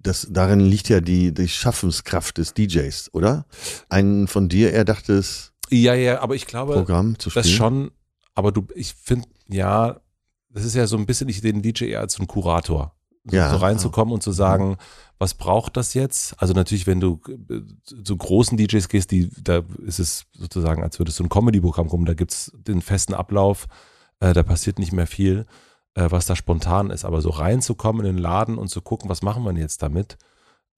das, 0.03 0.27
darin 0.29 0.59
liegt 0.59 0.89
ja 0.89 1.01
die, 1.01 1.33
die 1.33 1.47
Schaffenskraft 1.47 2.37
des 2.37 2.53
DJs, 2.53 3.13
oder? 3.13 3.45
Ein 3.89 4.27
von 4.27 4.49
dir 4.49 4.73
erdachtes 4.73 5.53
Ja, 5.69 5.93
ja, 5.93 6.21
aber 6.21 6.35
ich 6.35 6.47
glaube, 6.47 6.73
Programm 6.73 7.17
zu 7.19 7.29
spielen. 7.29 7.43
das 7.43 7.51
schon, 7.51 7.91
aber 8.35 8.51
du, 8.51 8.65
ich 8.75 8.93
finde, 8.93 9.27
ja, 9.47 9.99
das 10.49 10.65
ist 10.65 10.75
ja 10.75 10.87
so 10.87 10.97
ein 10.97 11.05
bisschen, 11.05 11.29
ich 11.29 11.41
den 11.41 11.61
DJ 11.61 11.85
eher 11.85 12.01
als 12.01 12.13
so 12.13 12.23
ein 12.23 12.27
Kurator. 12.27 12.95
So, 13.25 13.35
Ja. 13.35 13.51
so 13.51 13.57
reinzukommen 13.57 14.13
und 14.13 14.23
zu 14.23 14.31
sagen, 14.31 14.77
was 15.19 15.35
braucht 15.35 15.77
das 15.77 15.93
jetzt? 15.93 16.33
Also 16.41 16.53
natürlich, 16.55 16.87
wenn 16.87 16.99
du 16.99 17.21
zu 18.03 18.17
großen 18.17 18.57
DJs 18.57 18.89
gehst, 18.89 19.11
die, 19.11 19.29
da 19.43 19.61
ist 19.85 19.99
es 19.99 20.25
sozusagen, 20.33 20.81
als 20.81 20.97
würdest 20.97 21.19
du 21.19 21.23
ein 21.25 21.29
Comedy-Programm 21.29 21.87
kommen, 21.87 22.05
da 22.05 22.15
gibt's 22.15 22.51
den 22.55 22.81
festen 22.81 23.13
Ablauf, 23.13 23.67
äh, 24.19 24.33
da 24.33 24.41
passiert 24.41 24.79
nicht 24.79 24.91
mehr 24.91 25.05
viel, 25.05 25.45
was 25.95 26.25
da 26.25 26.35
spontan 26.35 26.89
ist. 26.89 27.05
Aber 27.05 27.21
so 27.21 27.29
reinzukommen 27.29 28.05
in 28.05 28.15
den 28.15 28.21
Laden 28.21 28.57
und 28.57 28.69
zu 28.69 28.81
gucken, 28.81 29.09
was 29.09 29.21
machen 29.21 29.43
wir 29.43 29.51
denn 29.51 29.61
jetzt 29.61 29.81
damit? 29.83 30.17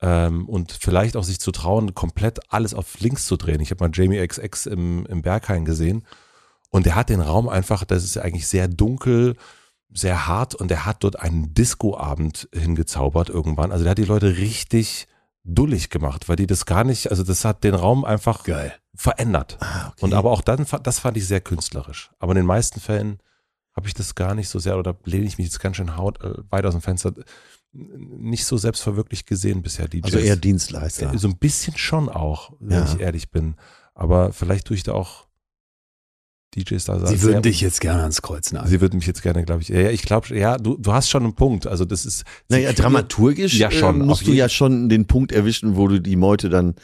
Ähm, 0.01 0.49
und 0.49 0.71
vielleicht 0.71 1.15
auch 1.15 1.23
sich 1.23 1.39
zu 1.39 1.51
trauen, 1.51 1.93
komplett 1.93 2.51
alles 2.51 2.73
auf 2.73 2.99
links 2.99 3.25
zu 3.25 3.37
drehen. 3.37 3.61
Ich 3.61 3.71
habe 3.71 3.83
mal 3.83 3.91
Jamie 3.93 4.25
XX 4.25 4.65
im, 4.65 5.05
im 5.05 5.21
Berghain 5.21 5.65
gesehen 5.65 6.03
und 6.69 6.85
der 6.85 6.95
hat 6.95 7.09
den 7.09 7.21
Raum 7.21 7.47
einfach, 7.47 7.85
das 7.85 8.03
ist 8.03 8.15
ja 8.15 8.23
eigentlich 8.23 8.47
sehr 8.47 8.67
dunkel, 8.67 9.35
sehr 9.93 10.27
hart 10.27 10.55
und 10.55 10.71
der 10.71 10.85
hat 10.85 11.03
dort 11.03 11.19
einen 11.19 11.53
Disco-Abend 11.53 12.49
hingezaubert 12.53 13.29
irgendwann. 13.29 13.71
Also 13.71 13.83
der 13.83 13.91
hat 13.91 13.99
die 13.99 14.05
Leute 14.05 14.37
richtig 14.37 15.07
dullig 15.43 15.89
gemacht, 15.89 16.27
weil 16.27 16.35
die 16.35 16.47
das 16.47 16.65
gar 16.65 16.83
nicht, 16.83 17.11
also 17.11 17.23
das 17.23 17.45
hat 17.45 17.63
den 17.63 17.75
Raum 17.75 18.05
einfach 18.05 18.43
Geil. 18.43 18.73
verändert. 18.95 19.57
Ah, 19.59 19.89
okay. 19.89 20.05
Und 20.05 20.13
aber 20.13 20.31
auch 20.31 20.41
dann, 20.41 20.65
das 20.83 20.99
fand 20.99 21.17
ich 21.17 21.27
sehr 21.27 21.41
künstlerisch. 21.41 22.11
Aber 22.19 22.31
in 22.31 22.37
den 22.37 22.45
meisten 22.45 22.79
Fällen 22.79 23.19
habe 23.75 23.87
ich 23.87 23.93
das 23.93 24.15
gar 24.15 24.35
nicht 24.35 24.49
so 24.49 24.59
sehr, 24.59 24.77
oder 24.77 24.95
lehne 25.05 25.25
ich 25.25 25.37
mich 25.37 25.47
jetzt 25.47 25.59
ganz 25.59 25.77
schön 25.77 25.97
haut, 25.97 26.21
äh, 26.23 26.33
weit 26.49 26.65
aus 26.65 26.73
dem 26.73 26.81
Fenster, 26.81 27.13
nicht 27.71 28.45
so 28.45 28.55
selbstverwirklicht 28.57 29.25
gesehen 29.25 29.61
bisher, 29.63 29.87
DJs. 29.87 30.03
also 30.05 30.19
eher 30.19 30.35
Dienstleister. 30.35 31.13
Äh, 31.13 31.17
So 31.17 31.27
ein 31.27 31.37
bisschen 31.37 31.75
schon 31.77 32.07
auch, 32.09 32.53
wenn 32.59 32.79
Ja. 32.79 32.85
ich 32.93 32.99
ehrlich 32.99 33.31
bin. 33.31 33.55
Aber 33.95 34.31
vielleicht 34.31 34.67
tue 34.67 34.75
ich 34.77 34.83
da 34.83 34.93
auch 34.93 35.25
DJs 36.55 36.85
da 36.85 36.99
Sie 37.07 37.17
sehr- 37.17 37.29
würden 37.29 37.41
dich 37.41 37.61
jetzt 37.61 37.81
gerne 37.81 38.01
ans 38.03 38.21
Kreuz 38.21 38.51
nageln. 38.51 38.69
Sie 38.69 38.79
würden 38.79 38.97
mich 38.97 39.07
jetzt 39.07 39.23
gerne, 39.23 39.43
glaube 39.43 39.63
ich. 39.63 39.69
Ja, 39.69 39.89
ich 39.89 40.03
glaube, 40.03 40.37
ja, 40.37 40.57
du, 40.57 40.77
du 40.77 40.93
hast 40.93 41.09
schon 41.09 41.23
einen 41.23 41.33
Punkt. 41.33 41.65
Also 41.65 41.83
das 41.83 42.05
ist. 42.05 42.25
Naja, 42.47 42.69
Sie- 42.69 42.75
dramaturgisch 42.75 43.55
Ja, 43.57 43.71
schon, 43.71 44.01
äh, 44.01 44.05
musst 44.05 44.27
du 44.27 44.31
ja 44.33 44.47
schon 44.49 44.87
den 44.87 45.07
Punkt 45.07 45.31
erwischen, 45.31 45.75
wo 45.75 45.87
du 45.87 45.99
die 45.99 46.15
Meute 46.15 46.49
dann 46.49 46.75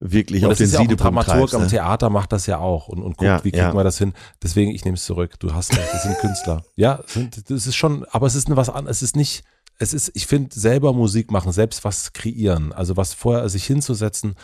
wirklich 0.00 0.44
Und 0.44 0.50
auf 0.52 0.58
das 0.58 0.58
den 0.58 0.64
ist 0.66 0.72
ja 0.72 0.78
auch 0.78 0.82
ein 0.82 0.88
Siedepunkt 0.90 1.26
Dramaturg 1.26 1.36
treibst. 1.50 1.54
am 1.54 1.62
Ne? 1.62 1.68
Theater 1.68 2.10
macht 2.10 2.32
das 2.32 2.46
ja 2.46 2.58
auch 2.58 2.88
und, 2.88 3.02
und 3.02 3.16
guckt, 3.16 3.22
Ja, 3.22 3.44
wie 3.44 3.50
kriegen 3.50 3.64
ja. 3.64 3.74
wir 3.74 3.84
das 3.84 3.98
hin. 3.98 4.12
Deswegen, 4.42 4.70
ich 4.70 4.84
nehme 4.84 4.96
es 4.96 5.04
zurück. 5.04 5.38
Du 5.40 5.54
hast 5.54 5.76
recht, 5.76 5.88
das 5.92 6.02
sind 6.04 6.18
Künstler. 6.18 6.62
Ja, 6.76 7.00
sind, 7.06 7.50
das 7.50 7.66
ist 7.66 7.74
schon, 7.76 8.04
aber 8.10 8.26
es 8.26 8.34
ist 8.34 8.48
was 8.54 8.68
anderes. 8.70 8.98
Es 8.98 9.02
ist 9.02 9.16
nicht, 9.16 9.42
es 9.78 9.92
ist, 9.94 10.10
ich 10.14 10.26
finde, 10.26 10.48
selber 10.58 10.92
Musik 10.92 11.30
machen, 11.30 11.52
selbst 11.52 11.84
was 11.84 12.12
kreieren, 12.12 12.72
also 12.72 12.96
was 12.96 13.14
vorher 13.14 13.48
sich 13.48 13.64
hinzusetzen, 13.64 14.34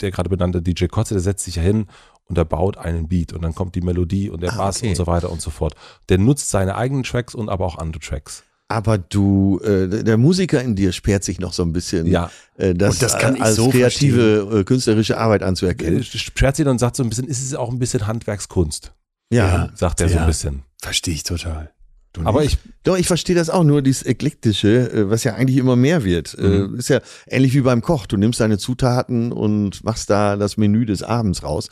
der 0.00 0.10
gerade 0.10 0.28
benannte 0.30 0.62
DJ 0.62 0.86
Kotze, 0.86 1.14
der 1.14 1.20
setzt 1.20 1.44
sich 1.44 1.56
ja 1.56 1.62
hin 1.62 1.86
und 2.24 2.38
er 2.38 2.44
baut 2.44 2.76
einen 2.78 3.08
Beat 3.08 3.32
und 3.32 3.42
dann 3.42 3.54
kommt 3.54 3.74
die 3.74 3.80
Melodie 3.80 4.30
und 4.30 4.42
der 4.42 4.52
Ah, 4.52 4.56
Bass 4.58 4.78
okay. 4.78 4.90
und 4.90 4.94
so 4.96 5.06
weiter 5.06 5.30
und 5.30 5.40
so 5.42 5.50
fort. 5.50 5.74
Der 6.08 6.18
nutzt 6.18 6.50
seine 6.50 6.76
eigenen 6.76 7.02
Tracks 7.02 7.34
und 7.34 7.48
aber 7.48 7.66
auch 7.66 7.76
andere 7.78 8.00
Tracks. 8.00 8.44
Aber 8.70 8.98
du, 8.98 9.58
äh, 9.64 9.88
der 10.04 10.16
Musiker 10.16 10.62
in 10.62 10.76
dir 10.76 10.92
sperrt 10.92 11.24
sich 11.24 11.40
noch 11.40 11.52
so 11.52 11.64
ein 11.64 11.72
bisschen, 11.72 12.06
Ja. 12.06 12.30
äh, 12.56 12.72
das, 12.72 12.94
Und 12.94 13.02
das 13.02 13.18
kann 13.18 13.34
ich 13.34 13.42
als 13.42 13.56
so 13.56 13.68
kreative, 13.68 14.60
äh, 14.60 14.64
künstlerische 14.64 15.18
Arbeit 15.18 15.42
anzuerkennen. 15.42 16.04
Sperrt 16.04 16.54
sie 16.54 16.62
dann 16.62 16.72
und 16.72 16.78
sagt 16.78 16.94
so 16.94 17.02
ein 17.02 17.08
bisschen, 17.08 17.26
ist 17.26 17.42
es 17.42 17.54
auch 17.54 17.70
ein 17.70 17.80
bisschen 17.80 18.06
Handwerkskunst, 18.06 18.92
Ja, 19.32 19.70
sagt 19.74 20.00
er 20.00 20.08
so 20.08 20.14
Ja. 20.14 20.20
ein 20.20 20.26
bisschen. 20.28 20.62
Verstehe 20.80 21.14
ich 21.14 21.24
total. 21.24 21.72
Du 22.12 22.22
Aber 22.24 22.42
nicht? 22.42 22.60
ich, 22.64 22.72
Doch, 22.84 22.96
ich 22.96 23.06
verstehe 23.08 23.34
das 23.36 23.50
auch, 23.50 23.62
nur 23.64 23.82
dieses 23.82 24.04
Eklektische, 24.04 24.92
äh, 24.92 25.10
was 25.10 25.24
ja 25.24 25.34
eigentlich 25.34 25.56
immer 25.58 25.74
mehr 25.76 26.04
wird. 26.04 26.36
Mhm. 26.38 26.74
Äh, 26.76 26.78
Ist 26.78 26.88
ja 26.90 27.00
ähnlich 27.26 27.54
wie 27.54 27.60
beim 27.62 27.82
Koch. 27.82 28.06
Du 28.06 28.16
nimmst 28.16 28.38
deine 28.40 28.58
Zutaten 28.58 29.32
und 29.32 29.82
machst 29.84 30.10
da 30.10 30.36
das 30.36 30.56
Menü 30.56 30.86
des 30.86 31.02
Abends 31.02 31.42
raus. 31.42 31.68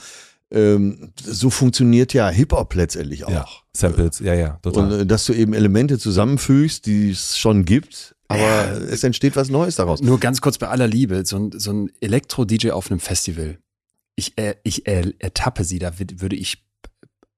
Ähm, 0.51 1.13
so 1.23 1.51
funktioniert 1.51 2.15
ja 2.15 2.29
Hip-Hop 2.31 2.75
letztendlich 2.75 3.25
auch. 3.25 3.31
ja, 3.31 3.47
Samples, 3.77 4.19
ja, 4.21 4.33
ja, 4.35 4.59
total. 4.63 4.93
Und 4.93 5.01
äh, 5.01 5.07
dass 5.07 5.27
du 5.27 5.35
eben 5.35 5.53
Elemente 5.53 5.99
zusammenfügst, 5.99 6.87
die 6.87 7.11
es 7.11 7.37
schon 7.39 7.65
gibt, 7.67 8.15
aber 8.29 8.41
Ja. 8.41 8.73
es 8.73 9.05
entsteht 9.05 9.37
was 9.37 9.51
Neues 9.51 9.77
daraus. 9.77 10.01
Nur 10.01 10.19
ganz 10.19 10.41
kurz 10.41 10.57
bei 10.59 10.69
aller 10.69 10.87
Liebe, 10.87 11.25
so 11.27 11.37
ein, 11.39 11.51
so 11.55 11.71
ein 11.73 11.91
Elektro-DJ 12.01 12.71
auf 12.71 12.91
einem 12.91 13.01
Festival. 13.01 13.59
Ich, 14.17 14.39
äh, 14.39 14.55
ich 14.65 14.87
äh, 14.87 15.13
ertappe 15.19 15.65
sie, 15.65 15.79
da 15.79 15.91
würd- 15.91 16.21
würde 16.23 16.37
ich 16.37 16.65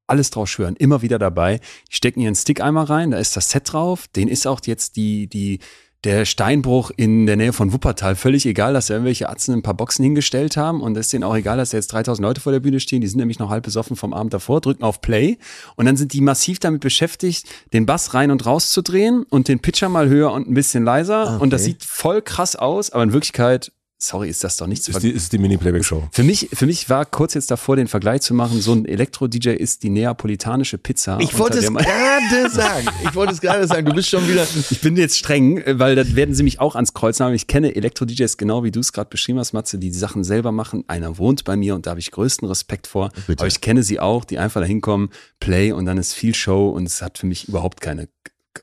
alles 0.06 0.30
drauf 0.30 0.48
schwören, 0.48 0.76
immer 0.76 1.02
wieder 1.02 1.18
dabei. 1.18 1.60
Die 1.90 1.94
stecken 1.96 2.20
ihren 2.20 2.34
Stick 2.34 2.60
einmal 2.60 2.84
rein, 2.84 3.10
da 3.12 3.18
ist 3.18 3.36
das 3.36 3.50
Set 3.50 3.72
drauf, 3.72 4.06
den 4.08 4.28
ist 4.28 4.46
auch 4.46 4.60
jetzt 4.66 4.96
die, 4.96 5.28
die, 5.28 5.58
der 6.04 6.24
Steinbruch 6.24 6.90
in 6.96 7.26
der 7.26 7.36
Nähe 7.36 7.52
von 7.52 7.72
Wuppertal. 7.72 8.16
Völlig 8.16 8.46
egal, 8.46 8.72
dass 8.72 8.86
da 8.86 8.94
irgendwelche 8.94 9.28
Atzen 9.28 9.54
ein 9.54 9.62
paar 9.62 9.74
Boxen 9.74 10.02
hingestellt 10.02 10.56
haben. 10.56 10.80
Und 10.80 10.96
es 10.96 11.06
ist 11.06 11.12
denen 11.12 11.24
auch 11.24 11.36
egal, 11.36 11.58
dass 11.58 11.70
da 11.70 11.76
jetzt 11.76 11.92
3000 11.92 12.26
Leute 12.26 12.40
vor 12.40 12.52
der 12.52 12.60
Bühne 12.60 12.80
stehen, 12.80 13.02
die 13.02 13.06
sind 13.06 13.18
nämlich 13.18 13.38
noch 13.38 13.50
halb 13.50 13.64
besoffen 13.64 13.96
vom 13.96 14.14
Abend 14.14 14.32
davor, 14.32 14.60
drücken 14.60 14.82
auf 14.82 15.00
Play. 15.02 15.36
Und 15.76 15.84
dann 15.84 15.96
sind 15.96 16.12
die 16.12 16.22
massiv 16.22 16.58
damit 16.58 16.80
beschäftigt, 16.80 17.46
den 17.72 17.84
Bass 17.84 18.14
rein 18.14 18.30
und 18.30 18.46
raus 18.46 18.70
zu 18.72 18.82
drehen 18.82 19.24
und 19.28 19.48
den 19.48 19.60
Pitcher 19.60 19.88
mal 19.88 20.08
höher 20.08 20.32
und 20.32 20.48
ein 20.48 20.54
bisschen 20.54 20.84
leiser. 20.84 21.34
Okay. 21.34 21.42
und 21.42 21.52
das 21.52 21.64
sieht 21.64 21.84
voll 21.84 22.22
krass 22.22 22.56
aus, 22.56 22.90
aber 22.90 23.02
in 23.02 23.12
Wirklichkeit, 23.12 23.72
sorry, 24.02 24.30
ist 24.30 24.42
das 24.42 24.56
doch 24.56 24.66
nichts. 24.66 24.88
ist 24.88 25.02
die, 25.02 25.10
ist 25.10 25.32
die 25.32 25.38
Mini-Playback-Show. 25.38 26.08
Für 26.10 26.22
mich, 26.24 26.48
für 26.52 26.66
mich 26.66 26.88
war 26.88 27.04
kurz 27.04 27.34
jetzt 27.34 27.50
davor, 27.50 27.76
den 27.76 27.86
Vergleich 27.86 28.22
zu 28.22 28.34
machen, 28.34 28.60
so 28.60 28.72
ein 28.72 28.86
Elektro-DJ 28.86 29.50
ist 29.50 29.82
die 29.82 29.90
neapolitanische 29.90 30.78
Pizza. 30.78 31.18
Ich 31.20 31.38
wollte 31.38 31.58
es 31.58 31.72
gerade 31.72 32.50
sagen. 32.50 32.88
Ich 33.04 33.14
wollte 33.14 33.34
es 33.34 33.40
gerade 33.40 33.66
sagen. 33.66 33.86
Du 33.86 33.92
bist 33.92 34.08
schon 34.08 34.26
wieder. 34.28 34.46
Ich 34.70 34.80
bin 34.80 34.96
jetzt 34.96 35.18
streng, 35.18 35.62
weil 35.66 35.96
das 35.96 36.14
werden 36.14 36.34
sie 36.34 36.42
mich 36.42 36.60
auch 36.60 36.74
ans 36.74 36.94
Kreuz 36.94 37.20
haben. 37.20 37.34
Ich 37.34 37.46
kenne 37.46 37.74
Elektro-DJs 37.74 38.36
genau 38.36 38.62
wie 38.62 38.70
du 38.70 38.80
es 38.80 38.92
gerade 38.92 39.10
beschrieben 39.10 39.38
hast, 39.38 39.52
Matze, 39.52 39.78
die 39.78 39.90
die 39.90 39.98
Sachen 39.98 40.24
selber 40.24 40.52
machen. 40.52 40.84
Einer 40.86 41.18
wohnt 41.18 41.44
bei 41.44 41.56
mir 41.56 41.74
und 41.74 41.86
da 41.86 41.90
habe 41.90 42.00
ich 42.00 42.10
größten 42.10 42.46
Respekt 42.48 42.86
vor. 42.86 43.10
Bitte. 43.26 43.40
Aber 43.40 43.48
ich 43.48 43.60
kenne 43.60 43.82
sie 43.82 44.00
auch, 44.00 44.24
die 44.24 44.38
einfach 44.38 44.60
da 44.60 44.66
hinkommen, 44.66 45.10
Play 45.40 45.72
und 45.72 45.86
dann 45.86 45.98
ist 45.98 46.14
viel 46.14 46.34
Show 46.34 46.70
und 46.70 46.86
es 46.86 47.02
hat 47.02 47.18
für 47.18 47.26
mich 47.26 47.48
überhaupt 47.48 47.80
keine 47.80 48.08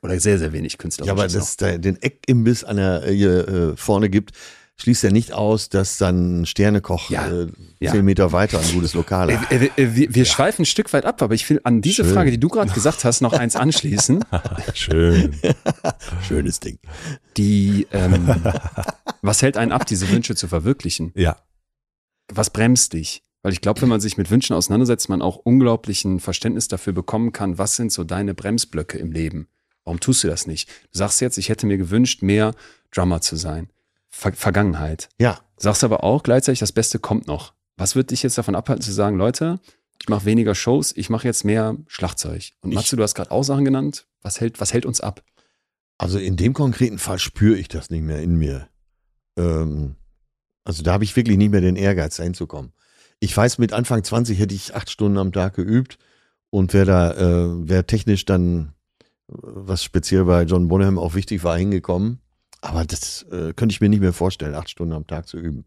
oder 0.02 0.20
sehr, 0.20 0.38
sehr 0.38 0.54
wenig 0.54 0.78
Künstler. 0.78 1.06
Ja, 1.06 1.14
aber 1.14 1.24
dass 1.24 1.36
es 1.36 1.58
da 1.58 1.78
den 1.78 2.02
Eckimbiss 2.02 2.64
an 2.64 2.78
der 2.78 3.08
äh, 3.08 3.14
hier, 3.14 3.48
äh, 3.48 3.78
vorne 3.78 4.10
gibt, 4.10 4.32
schließt 4.80 5.04
ja 5.04 5.12
nicht 5.12 5.34
aus, 5.34 5.70
dass 5.70 5.98
dann 5.98 6.46
Sternekoch 6.46 7.10
Ja. 7.10 7.28
äh, 7.28 7.48
Ja. 7.80 7.92
zehn 7.92 8.06
Meter 8.06 8.32
weiter 8.32 8.60
ein 8.60 8.72
gutes 8.74 8.94
Lokal 8.94 9.36
hat. 9.36 9.52
Äh, 9.52 9.70
äh, 9.76 9.96
wir 9.96 10.14
wir 10.14 10.26
schweifen 10.26 10.62
ein 10.64 10.66
Stück 10.66 10.94
weit 10.94 11.06
ab, 11.06 11.22
aber 11.22 11.34
ich 11.34 11.50
will 11.50 11.60
an 11.64 11.82
diese 11.82 12.04
Schön. 12.04 12.14
Frage, 12.14 12.32
die 12.32 12.40
du 12.40 12.48
gerade 12.48 12.72
gesagt 12.72 13.04
hast, 13.04 13.22
noch 13.22 13.34
eins 13.34 13.56
anschließen. 13.56 14.24
Schön. 14.74 15.36
Schönes 16.28 16.60
Ding. 16.60 16.78
Die, 17.38 17.88
ähm, 17.92 18.44
was 19.22 19.42
hält 19.42 19.58
einen 19.58 19.72
ab, 19.72 19.86
diese 19.88 20.10
Wünsche 20.10 20.36
zu 20.36 20.48
verwirklichen? 20.48 21.12
Ja. 21.16 21.38
was 22.34 22.50
bremst 22.52 22.94
dich? 22.94 23.24
Weil 23.44 23.54
ich 23.54 23.62
glaube, 23.62 23.82
wenn 23.82 23.90
man 23.90 24.02
sich 24.02 24.18
mit 24.18 24.30
Wünschen 24.30 24.56
auseinandersetzt, 24.56 25.08
man 25.10 25.22
auch 25.22 25.38
unglaublichen 25.38 26.20
Verständnis 26.20 26.68
dafür 26.68 26.92
bekommen 26.94 27.32
kann, 27.32 27.58
was 27.58 27.76
sind 27.78 27.92
so 27.92 28.04
deine 28.04 28.34
Bremsblöcke 28.34 28.98
im 28.98 29.12
Leben? 29.12 29.48
Warum 29.86 30.00
tust 30.02 30.24
du 30.24 30.28
das 30.28 30.48
nicht? 30.48 30.68
Du 30.92 30.98
sagst 30.98 31.22
jetzt, 31.22 31.38
ich 31.38 31.48
hätte 31.50 31.66
mir 31.66 31.78
gewünscht, 31.78 32.22
mehr 32.22 32.54
Drummer 32.92 33.22
zu 33.22 33.38
sein. 33.38 33.70
Ver 34.10 34.34
Vergangenheit. 34.34 35.10
Ja, 35.20 35.40
Sagst 35.60 35.84
aber 35.84 36.04
auch 36.04 36.22
gleichzeitig, 36.22 36.60
das 36.60 36.72
Beste 36.72 37.00
kommt 37.00 37.26
noch. 37.28 37.54
Was 37.78 37.96
wird 37.96 38.12
dich 38.12 38.22
jetzt 38.22 38.38
davon 38.38 38.56
abhalten 38.56 38.84
zu 38.84 38.92
sagen, 38.92 39.18
Leute, 39.18 39.60
ich 40.00 40.08
mache 40.08 40.26
weniger 40.26 40.54
Shows, 40.54 40.96
ich 40.96 41.10
mache 41.10 41.28
jetzt 41.28 41.44
mehr 41.44 41.76
Schlagzeug? 41.88 42.52
Und 42.62 42.74
Matze, 42.74 42.96
du 42.96 43.02
hast 43.02 43.16
gerade 43.16 43.32
auch 43.32 43.44
Sachen 43.44 43.66
genannt. 43.66 44.08
Was 44.22 44.40
hält, 44.40 44.60
was 44.62 44.74
hält 44.74 44.86
uns 44.86 45.02
ab? 45.02 45.24
also 45.98 46.20
in 46.20 46.38
dem 46.38 46.54
konkreten 46.54 47.00
Fall 47.00 47.20
spüre 47.20 47.58
ich 47.58 47.68
das 47.68 47.90
nicht 47.90 48.04
mehr 48.04 48.22
in 48.22 48.36
mir. 48.36 48.70
Ähm, 49.38 49.96
also 50.64 50.84
da 50.84 50.94
habe 50.94 51.04
ich 51.04 51.16
wirklich 51.16 51.38
nicht 51.38 51.52
mehr 51.52 51.62
den 51.62 51.76
Ehrgeiz, 51.76 52.18
dahin 52.18 52.34
zu 52.34 52.48
kommen. 52.48 52.74
Ich 53.20 53.36
weiß, 53.36 53.58
mit 53.58 53.74
Anfang 53.74 54.04
20 54.04 54.38
hätte 54.38 54.54
ich 54.54 54.76
acht 54.76 54.92
Stunden 54.92 55.18
am 55.18 55.32
Tag 55.32 55.56
geübt 55.56 55.98
und 56.50 56.74
wäre 56.74 56.86
da, 56.86 57.12
äh, 57.14 57.68
wäre 57.68 57.86
technisch 57.86 58.26
dann, 58.26 58.74
äh, 59.30 59.34
was 59.34 59.84
speziell 59.84 60.26
bei 60.26 60.44
John 60.44 60.68
Bonham 60.68 61.00
auch 61.00 61.16
wichtig 61.16 61.44
war, 61.44 61.58
hingekommen. 61.58 62.20
Aber 62.62 62.86
das 62.86 63.24
äh, 63.32 63.54
könnte 63.54 63.74
ich 63.74 63.82
mir 63.82 63.90
nicht 63.90 64.02
mehr 64.02 64.14
vorstellen, 64.14 64.56
acht 64.56 64.70
Stunden 64.70 64.94
am 64.94 65.08
Tag 65.08 65.28
zu 65.28 65.38
üben. 65.38 65.66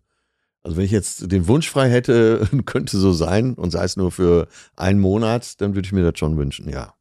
Also 0.62 0.76
wenn 0.76 0.84
ich 0.84 0.90
jetzt 0.90 1.30
den 1.30 1.48
Wunsch 1.48 1.70
frei 1.70 1.88
hätte, 1.90 2.48
könnte 2.66 2.98
so 2.98 3.12
sein 3.12 3.54
und 3.54 3.70
sei 3.70 3.84
es 3.84 3.96
nur 3.96 4.10
für 4.10 4.48
einen 4.76 5.00
Monat, 5.00 5.60
dann 5.60 5.74
würde 5.74 5.86
ich 5.86 5.92
mir 5.92 6.02
das 6.02 6.18
schon 6.18 6.36
wünschen, 6.36 6.68
ja. 6.68 6.94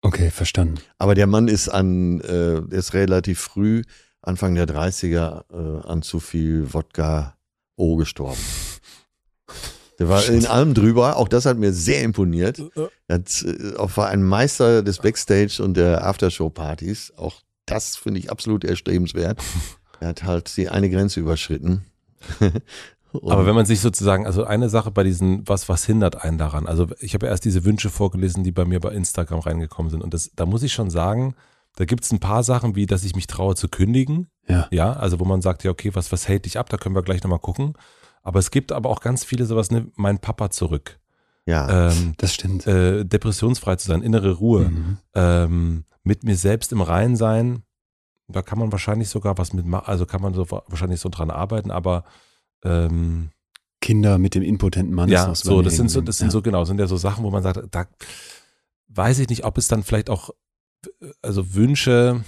Okay, 0.00 0.30
verstanden. 0.30 0.76
Aber 0.98 1.14
der 1.14 1.26
Mann 1.26 1.48
ist 1.48 1.68
an, 1.68 2.20
äh, 2.20 2.60
ist 2.70 2.94
relativ 2.94 3.40
früh, 3.40 3.82
Anfang 4.22 4.54
der 4.54 4.66
30er, 4.66 5.44
äh, 5.50 5.86
an 5.88 6.02
zu 6.02 6.20
viel 6.20 6.72
Wodka 6.72 7.36
O 7.76 7.96
gestorben. 7.96 8.40
Der 9.98 10.08
war 10.08 10.24
in 10.26 10.46
allem 10.46 10.74
drüber, 10.74 11.16
auch 11.16 11.28
das 11.28 11.44
hat 11.44 11.58
mir 11.58 11.72
sehr 11.72 12.02
imponiert. 12.02 12.62
Er 13.08 13.16
hat, 13.16 13.42
äh, 13.42 13.76
auch 13.76 13.96
war 13.96 14.08
ein 14.08 14.22
Meister 14.22 14.82
des 14.82 14.98
Backstage 14.98 15.60
und 15.60 15.76
der 15.76 16.06
Aftershow-Partys. 16.06 17.14
Auch 17.16 17.42
das 17.68 17.96
finde 17.96 18.20
ich 18.20 18.30
absolut 18.30 18.64
erstrebenswert. 18.64 19.40
Er 20.00 20.10
hat 20.10 20.22
halt 20.22 20.56
die 20.56 20.68
eine 20.68 20.88
Grenze 20.90 21.18
überschritten. 21.18 21.84
Aber 23.12 23.46
wenn 23.46 23.54
man 23.56 23.66
sich 23.66 23.80
sozusagen, 23.80 24.26
also 24.26 24.44
eine 24.44 24.68
Sache 24.68 24.92
bei 24.92 25.02
diesen, 25.02 25.42
was, 25.48 25.68
was 25.68 25.84
hindert 25.84 26.22
einen 26.22 26.38
daran? 26.38 26.68
Also 26.68 26.86
ich 27.00 27.14
habe 27.14 27.26
ja 27.26 27.32
erst 27.32 27.44
diese 27.44 27.64
Wünsche 27.64 27.90
vorgelesen, 27.90 28.44
die 28.44 28.52
bei 28.52 28.64
mir 28.64 28.78
bei 28.78 28.92
Instagram 28.92 29.40
reingekommen 29.40 29.90
sind. 29.90 30.02
Und 30.02 30.14
das, 30.14 30.30
da 30.36 30.46
muss 30.46 30.62
ich 30.62 30.72
schon 30.72 30.90
sagen, 30.90 31.34
da 31.74 31.84
gibt 31.84 32.04
es 32.04 32.12
ein 32.12 32.20
paar 32.20 32.42
Sachen, 32.42 32.76
wie 32.76 32.86
dass 32.86 33.04
ich 33.04 33.16
mich 33.16 33.26
traue 33.26 33.54
zu 33.54 33.68
kündigen. 33.68 34.28
Ja. 34.46 34.68
Ja, 34.70 34.92
also 34.92 35.18
wo 35.20 35.24
man 35.24 35.42
sagt, 35.42 35.64
ja, 35.64 35.70
okay, 35.70 35.90
was, 35.94 36.12
was 36.12 36.28
hält 36.28 36.44
dich 36.44 36.58
ab? 36.58 36.68
Da 36.70 36.76
können 36.76 36.94
wir 36.94 37.02
gleich 37.02 37.22
nochmal 37.22 37.38
gucken. 37.38 37.74
Aber 38.22 38.38
es 38.38 38.50
gibt 38.50 38.72
aber 38.72 38.90
auch 38.90 39.00
ganz 39.00 39.24
viele 39.24 39.46
sowas, 39.46 39.70
ne, 39.70 39.86
mein 39.96 40.18
Papa 40.18 40.50
zurück. 40.50 40.97
Ja, 41.48 41.90
Ähm, 41.90 42.14
Das 42.18 42.34
stimmt. 42.34 42.66
äh, 42.66 43.04
depressionsfrei 43.04 43.76
zu 43.76 43.88
sein, 43.88 44.02
innere 44.02 44.32
Ruhe, 44.32 44.68
Mhm. 44.68 44.98
ähm, 45.14 45.84
mit 46.04 46.22
mir 46.24 46.36
selbst 46.36 46.72
im 46.72 46.80
Rein 46.82 47.16
sein. 47.16 47.62
Da 48.28 48.42
kann 48.42 48.58
man 48.58 48.70
wahrscheinlich 48.72 49.08
sogar 49.08 49.38
was 49.38 49.52
mitmachen, 49.54 49.86
also 49.86 50.04
kann 50.04 50.20
man 50.22 50.34
so 50.34 50.46
wahrscheinlich 50.50 51.00
so 51.00 51.08
dran 51.08 51.30
arbeiten, 51.30 51.70
aber 51.70 52.04
ähm, 52.64 53.30
Kinder 53.80 54.18
mit 54.18 54.34
dem 54.34 54.42
impotenten 54.42 54.94
Mann. 54.94 55.08
ist 55.08 55.12
ja, 55.14 55.34
so, 55.34 55.62
das 55.62 55.76
sind 55.76 55.88
so, 55.88 56.00
überlegen. 56.00 56.06
das 56.06 56.18
sind 56.18 56.26
Ja. 56.28 56.32
so 56.32 56.42
genau, 56.42 56.64
sind 56.64 56.78
ja 56.80 56.86
so 56.86 56.96
Sachen, 56.96 57.24
wo 57.24 57.30
man 57.30 57.42
sagt, 57.42 57.60
da 57.70 57.86
weiß 58.88 59.18
ich 59.20 59.28
nicht, 59.28 59.44
ob 59.44 59.56
es 59.56 59.68
dann 59.68 59.82
vielleicht 59.84 60.10
auch, 60.10 60.30
also 61.22 61.54
Wünsche, 61.54 62.22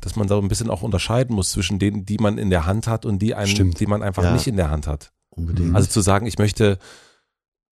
dass 0.00 0.16
man 0.16 0.26
da 0.28 0.38
ein 0.38 0.48
bisschen 0.48 0.70
auch 0.70 0.82
unterscheiden 0.82 1.34
muss 1.34 1.50
zwischen 1.50 1.78
denen, 1.78 2.04
die 2.06 2.18
man 2.18 2.38
in 2.38 2.50
der 2.50 2.64
Hand 2.66 2.86
hat 2.86 3.04
und 3.06 3.18
die 3.20 3.34
einen, 3.34 3.48
Stimmt. 3.48 3.80
die 3.80 3.86
man 3.86 4.02
einfach 4.02 4.22
Ja. 4.22 4.32
nicht 4.32 4.46
in 4.46 4.56
der 4.56 4.70
Hand 4.70 4.86
hat. 4.86 5.12
unbedingt. 5.30 5.74
Also 5.74 5.88
zu 5.88 6.00
sagen, 6.00 6.26
ich 6.26 6.38
möchte 6.38 6.78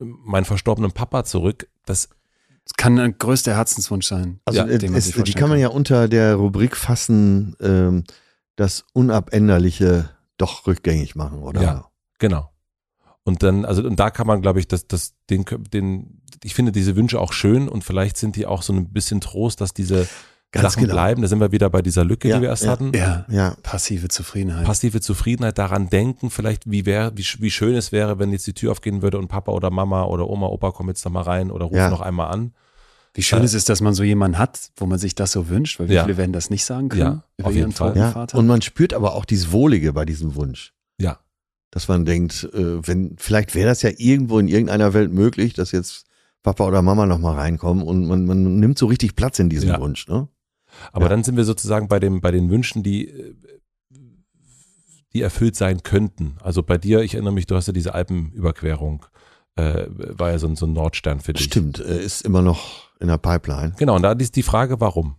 meinen 0.05 0.45
verstorbenen 0.45 0.93
Papa 0.93 1.24
zurück, 1.24 1.69
das 1.85 2.09
Das 2.65 2.74
kann 2.77 2.99
ein 2.99 3.16
größter 3.19 3.55
Herzenswunsch 3.55 4.07
sein. 4.07 4.41
Also 4.45 4.61
Ja, 4.61 4.66
es, 4.66 5.12
die 5.12 5.33
kann 5.33 5.49
man 5.49 5.59
ja 5.59 5.69
unter 5.69 6.09
der 6.09 6.37
Rubrik 6.37 6.77
fassen, 6.77 7.57
ähm, 7.61 8.05
das 8.57 8.85
Unabänderliche 8.93 10.11
doch 10.37 10.66
rückgängig 10.66 11.15
machen, 11.15 11.43
oder? 11.43 11.62
Ja. 11.62 11.91
Genau. 12.19 12.53
Und 13.24 13.43
dann, 13.43 13.65
also 13.65 13.83
und 13.83 13.99
da 13.99 14.11
kann 14.11 14.27
man, 14.27 14.43
glaube 14.43 14.59
ich, 14.59 14.66
das, 14.66 14.87
das, 14.87 15.15
den, 15.31 15.45
den, 15.73 16.23
ich 16.43 16.55
finde 16.55 16.73
diese 16.73 16.97
Wünsche 16.97 17.20
auch 17.20 17.33
schön 17.33 17.69
und 17.69 17.85
vielleicht 17.85 18.16
sind 18.16 18.37
die 18.37 18.47
auch 18.47 18.62
so 18.62 18.73
ein 18.73 18.93
bisschen 18.93 19.20
Trost, 19.20 19.61
dass 19.61 19.74
diese 19.74 20.09
Ganz 20.53 20.74
Sachen 20.74 20.83
genau. 20.83 20.95
bleiben. 20.95 21.23
Da 21.23 21.29
sind 21.29 21.41
wir 21.41 21.51
wieder 21.51 21.70
bei 21.70 21.81
dieser 21.83 22.05
Lücke, 22.05 22.29
Ja, 22.29 22.37
die 22.37 22.43
wir 22.43 22.51
erst 22.51 22.65
ja, 22.65 22.70
hatten. 22.73 22.93
Ja, 22.95 23.24
Ja, 23.31 23.57
passive 23.62 24.09
Zufriedenheit. 24.09 24.65
Passive 24.65 25.01
Zufriedenheit, 25.01 25.57
daran 25.59 25.89
denken, 25.89 26.29
vielleicht, 26.31 26.70
wie 26.70 26.85
wäre, 26.87 27.12
wie, 27.16 27.24
wie 27.39 27.51
schön 27.51 27.74
es 27.74 27.91
wäre, 27.91 28.19
wenn 28.19 28.33
jetzt 28.33 28.47
die 28.47 28.53
Tür 28.53 28.73
aufgehen 28.73 29.01
würde 29.03 29.19
und 29.19 29.29
Papa 29.29 29.51
oder 29.53 29.70
Mama 29.70 30.05
oder 30.05 30.29
Oma, 30.29 30.47
Opa 30.49 30.70
kommen 30.70 30.91
jetzt 30.91 31.05
noch 31.07 31.12
mal 31.12 31.23
rein 31.23 31.51
oder 31.51 31.65
rufen 31.65 31.77
Ja. 31.79 31.91
noch 31.91 32.03
einmal 32.03 32.31
an. 32.31 32.53
Wie 33.15 33.23
schön 33.23 33.41
Äh, 33.41 33.45
es 33.45 33.55
ist, 33.55 33.69
dass 33.70 33.81
man 33.81 33.95
so 33.95 34.03
jemanden 34.05 34.37
hat, 34.39 34.70
wo 34.77 34.87
man 34.87 34.99
sich 34.99 35.15
das 35.15 35.33
so 35.33 35.49
wünscht, 35.49 35.81
weil 35.81 35.89
wie 35.89 35.95
Ja. 35.95 36.05
viele 36.05 36.16
werden 36.19 36.33
das 36.33 36.51
nicht 36.51 36.65
sagen 36.66 36.89
können 36.91 37.01
Ja, 37.03 37.24
über 37.39 37.49
auf 37.49 37.55
jeden 37.55 37.69
ihren 37.70 37.73
Fall. 37.73 37.97
ja. 37.97 38.11
Vater. 38.12 38.39
Und 38.39 38.47
man 38.47 38.61
spürt 38.62 38.93
aber 38.95 39.15
auch 39.15 39.24
dieses 39.24 39.53
Wohlige 39.53 39.93
bei 39.95 40.05
diesem 40.05 40.35
Wunsch. 40.35 40.74
Ja. 40.99 41.19
Dass 41.70 41.89
man 41.89 42.05
denkt, 42.05 42.45
äh, 42.53 42.87
wenn, 42.87 43.16
vielleicht 43.19 43.55
wäre 43.55 43.69
das 43.70 43.81
ja 43.81 43.91
irgendwo 43.97 44.39
in 44.39 44.49
irgendeiner 44.49 44.93
Welt 44.93 45.12
möglich, 45.12 45.55
dass 45.55 45.73
jetzt 45.73 46.05
Papa 46.43 46.65
oder 46.66 46.83
Mama 46.83 47.07
nochmal 47.07 47.37
reinkommen 47.37 47.83
und 47.83 48.07
man, 48.07 48.27
man 48.27 48.61
nimmt 48.61 48.77
so 48.77 48.85
richtig 48.87 49.16
Platz 49.16 49.39
in 49.39 49.49
diesem 49.49 49.70
Ja. 49.70 49.81
Wunsch, 49.81 50.09
ne? 50.09 50.29
Aber 50.93 51.05
Ja. 51.07 51.09
dann 51.11 51.24
sind 51.24 51.36
wir 51.36 51.44
sozusagen 51.44 51.89
bei 51.89 51.99
dem, 52.01 52.20
bei 52.20 52.31
den 52.31 52.51
Wünschen, 52.51 52.82
die, 52.82 53.09
äh, 53.09 53.35
die 55.15 55.20
erfüllt 55.23 55.57
sein 55.57 55.82
könnten. 55.82 56.36
Also 56.43 56.62
bei 56.62 56.78
dir, 56.78 57.01
ich 57.03 57.15
erinnere 57.15 57.35
mich, 57.35 57.47
du 57.47 57.55
hast 57.55 57.66
ja 57.66 57.73
diese 57.73 57.94
Alpenüberquerung, 57.94 59.05
äh, 59.57 59.86
war 59.89 60.31
ja 60.31 60.39
so 60.39 60.47
ein, 60.47 60.57
so 60.57 60.66
ein 60.66 60.73
Nordstern 60.73 61.20
für 61.20 61.35
dich. 61.35 61.44
Stimmt, 61.44 61.78
äh, 61.81 62.03
ist 62.03 62.23
immer 62.23 62.40
noch 62.40 62.90
in 63.01 63.09
der 63.09 63.19
Pipeline. 63.19 63.74
Genau, 63.78 63.97
und 63.97 64.03
da 64.03 64.12
ist 64.12 64.36
die 64.36 64.43
Frage, 64.43 64.81
warum? 64.81 65.16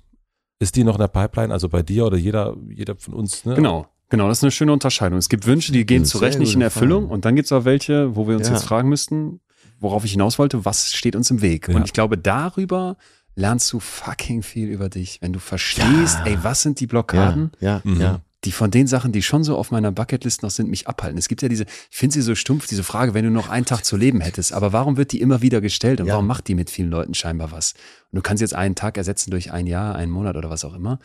Ist 0.59 0.75
die 0.75 0.83
noch 0.83 0.95
in 0.95 1.01
der 1.01 1.07
Pipeline, 1.09 1.53
also 1.53 1.69
bei 1.69 1.83
dir 1.83 2.05
oder 2.05 2.17
jeder, 2.17 2.55
jeder 2.69 2.95
von 2.95 3.13
uns? 3.13 3.45
Ne? 3.45 3.53
Genau. 3.55 3.87
Genau, 4.09 4.27
das 4.27 4.39
ist 4.39 4.43
eine 4.43 4.51
schöne 4.51 4.71
Unterscheidung. 4.73 5.17
Es 5.17 5.27
gibt 5.27 5.47
Wünsche, 5.47 5.71
die 5.71 5.85
gehen 5.87 6.05
zu 6.05 6.19
Recht 6.19 6.37
nicht 6.37 6.53
in 6.53 6.61
Erfüllung 6.61 7.03
Frage. 7.03 7.13
und 7.15 7.25
dann 7.25 7.35
gibt 7.35 7.47
es 7.47 7.51
auch 7.51 7.65
welche, 7.65 8.15
wo 8.15 8.27
wir 8.27 8.35
uns 8.37 8.47
Ja. 8.47 8.53
jetzt 8.53 8.63
fragen 8.63 8.87
müssten, 8.89 9.39
worauf 9.79 10.05
ich 10.05 10.11
hinaus 10.11 10.37
wollte, 10.37 10.65
was 10.65 10.93
steht 10.93 11.15
uns 11.15 11.31
im 11.31 11.41
Weg? 11.41 11.67
Ja. 11.67 11.75
Und 11.75 11.85
ich 11.85 11.93
glaube, 11.93 12.17
darüber 12.17 12.95
lernst 13.35 13.71
du 13.73 13.79
fucking 13.79 14.43
viel 14.43 14.69
über 14.69 14.89
dich, 14.89 15.19
wenn 15.21 15.33
du 15.33 15.39
verstehst, 15.39 16.19
Ja. 16.19 16.25
ey, 16.25 16.37
was 16.43 16.61
sind 16.61 16.79
die 16.79 16.87
Blockaden, 16.87 17.51
Ja, 17.59 17.81
Mhm. 17.83 17.99
ja. 18.01 18.21
die 18.43 18.51
von 18.51 18.71
den 18.71 18.87
Sachen, 18.87 19.11
die 19.11 19.21
schon 19.23 19.43
so 19.43 19.57
auf 19.57 19.71
meiner 19.71 19.91
Bucketlist 19.91 20.43
noch 20.43 20.51
sind, 20.51 20.69
mich 20.69 20.87
abhalten. 20.87 21.17
Es 21.17 21.27
gibt 21.29 21.41
ja 21.41 21.47
diese, 21.47 21.63
ich 21.63 21.97
finde 21.97 22.13
sie 22.15 22.21
so 22.21 22.35
stumpf, 22.35 22.67
diese 22.67 22.83
Frage, 22.83 23.13
wenn 23.13 23.23
du 23.25 23.31
noch 23.31 23.49
einen 23.49 23.65
Tag 23.65 23.85
zu 23.85 23.95
leben 23.97 24.19
hättest, 24.21 24.51
aber 24.53 24.73
warum 24.73 24.97
wird 24.97 25.13
die 25.13 25.21
immer 25.21 25.41
wieder 25.41 25.61
gestellt 25.61 26.01
und 26.01 26.07
Ja. 26.07 26.13
warum 26.13 26.27
macht 26.27 26.47
die 26.47 26.55
mit 26.55 26.69
vielen 26.69 26.89
Leuten 26.89 27.13
scheinbar 27.13 27.51
was? 27.51 27.73
Und 28.11 28.17
du 28.17 28.21
kannst 28.21 28.41
jetzt 28.41 28.53
einen 28.53 28.75
Tag 28.75 28.97
ersetzen 28.97 29.31
durch 29.31 29.51
ein 29.51 29.65
Jahr, 29.65 29.95
einen 29.95 30.11
Monat 30.11 30.35
oder 30.35 30.49
was 30.49 30.65
auch 30.65 30.73
immer. 30.75 30.99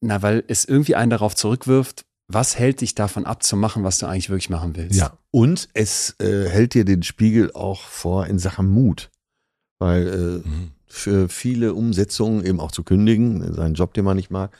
Na, 0.00 0.20
weil 0.22 0.44
es 0.48 0.64
irgendwie 0.64 0.94
einen 0.96 1.10
darauf 1.10 1.34
zurückwirft, 1.34 2.04
was 2.30 2.58
hält 2.58 2.82
dich 2.82 2.94
davon 2.94 3.24
ab 3.24 3.42
zu 3.42 3.56
machen, 3.56 3.84
was 3.84 3.98
du 3.98 4.06
eigentlich 4.06 4.28
wirklich 4.28 4.50
machen 4.50 4.76
willst? 4.76 4.98
Ja. 4.98 5.16
Und 5.30 5.68
es 5.74 6.14
äh, 6.20 6.48
hält 6.48 6.74
dir 6.74 6.84
den 6.84 7.02
Spiegel 7.02 7.52
auch 7.54 7.82
vor 7.86 8.26
in 8.26 8.38
Sachen 8.38 8.68
Mut. 8.68 9.10
Weil 9.78 10.42
äh, 10.44 10.48
Mhm. 10.48 10.70
Für 10.92 11.28
viele 11.28 11.74
Umsetzungen 11.74 12.44
eben 12.44 12.60
auch 12.60 12.72
zu 12.72 12.82
kündigen, 12.82 13.54
seinen 13.54 13.74
Job, 13.74 13.94
den 13.94 14.04
man 14.04 14.16
nicht 14.16 14.30
mag, 14.30 14.56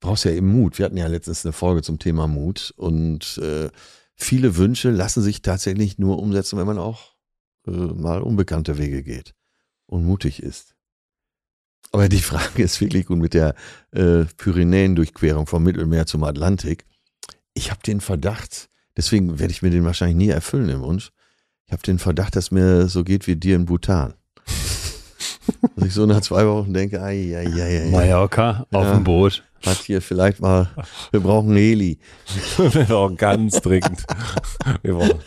brauchst 0.00 0.24
du 0.24 0.30
ja 0.30 0.34
eben 0.34 0.48
Mut. 0.52 0.78
Wir 0.78 0.86
hatten 0.86 0.96
ja 0.96 1.06
letztens 1.06 1.44
eine 1.44 1.52
Folge 1.52 1.82
zum 1.82 1.98
Thema 1.98 2.26
Mut 2.26 2.72
und 2.76 3.38
äh, 3.38 3.70
viele 4.14 4.56
Wünsche 4.56 4.90
lassen 4.90 5.22
sich 5.22 5.42
tatsächlich 5.42 5.98
nur 5.98 6.18
umsetzen, 6.18 6.58
wenn 6.58 6.66
man 6.66 6.78
auch 6.78 7.14
äh, 7.66 7.70
mal 7.70 8.22
unbekannte 8.22 8.78
Wege 8.78 9.02
geht 9.02 9.34
und 9.86 10.04
mutig 10.04 10.42
ist. 10.42 10.74
Aber 11.92 12.08
die 12.08 12.18
Frage 12.18 12.62
ist 12.62 12.80
wirklich 12.80 13.06
gut 13.06 13.18
mit 13.18 13.34
der 13.34 13.54
äh, 13.92 14.24
Pyrenäen-Durchquerung 14.36 15.46
vom 15.46 15.62
Mittelmeer 15.62 16.06
zum 16.06 16.24
Atlantik. 16.24 16.84
Ich 17.54 17.70
habe 17.70 17.82
den 17.82 18.00
Verdacht, 18.00 18.70
deswegen 18.96 19.38
werde 19.38 19.52
ich 19.52 19.62
mir 19.62 19.70
den 19.70 19.84
wahrscheinlich 19.84 20.16
nie 20.16 20.30
erfüllen 20.30 20.70
im 20.70 20.80
Wunsch. 20.80 21.12
Ich 21.66 21.72
habe 21.72 21.82
den 21.82 21.98
Verdacht, 21.98 22.34
dass 22.34 22.50
mir 22.50 22.88
so 22.88 23.04
geht 23.04 23.26
wie 23.26 23.36
dir 23.36 23.56
in 23.56 23.66
Bhutan. 23.66 24.14
Dass 25.76 25.88
ich 25.88 25.94
so 25.94 26.06
nach 26.06 26.20
zwei 26.20 26.46
Wochen 26.46 26.72
denke, 26.72 27.00
ai, 27.02 27.34
ai, 27.36 27.46
ai, 27.46 27.82
ai, 27.84 27.90
Mallorca 27.90 28.66
auf 28.70 28.84
Ja. 28.84 28.94
dem 28.94 29.04
Boot. 29.04 29.42
hat 29.64 29.78
hier 29.78 30.00
vielleicht 30.02 30.40
mal, 30.40 30.68
wir 31.10 31.20
brauchen 31.20 31.54
Heli. 31.56 31.98
Wir 32.58 32.84
brauchen 32.84 33.16
ganz 33.16 33.60
dringend. 33.60 34.02
Wir 34.82 34.94
brauchen 34.94 35.20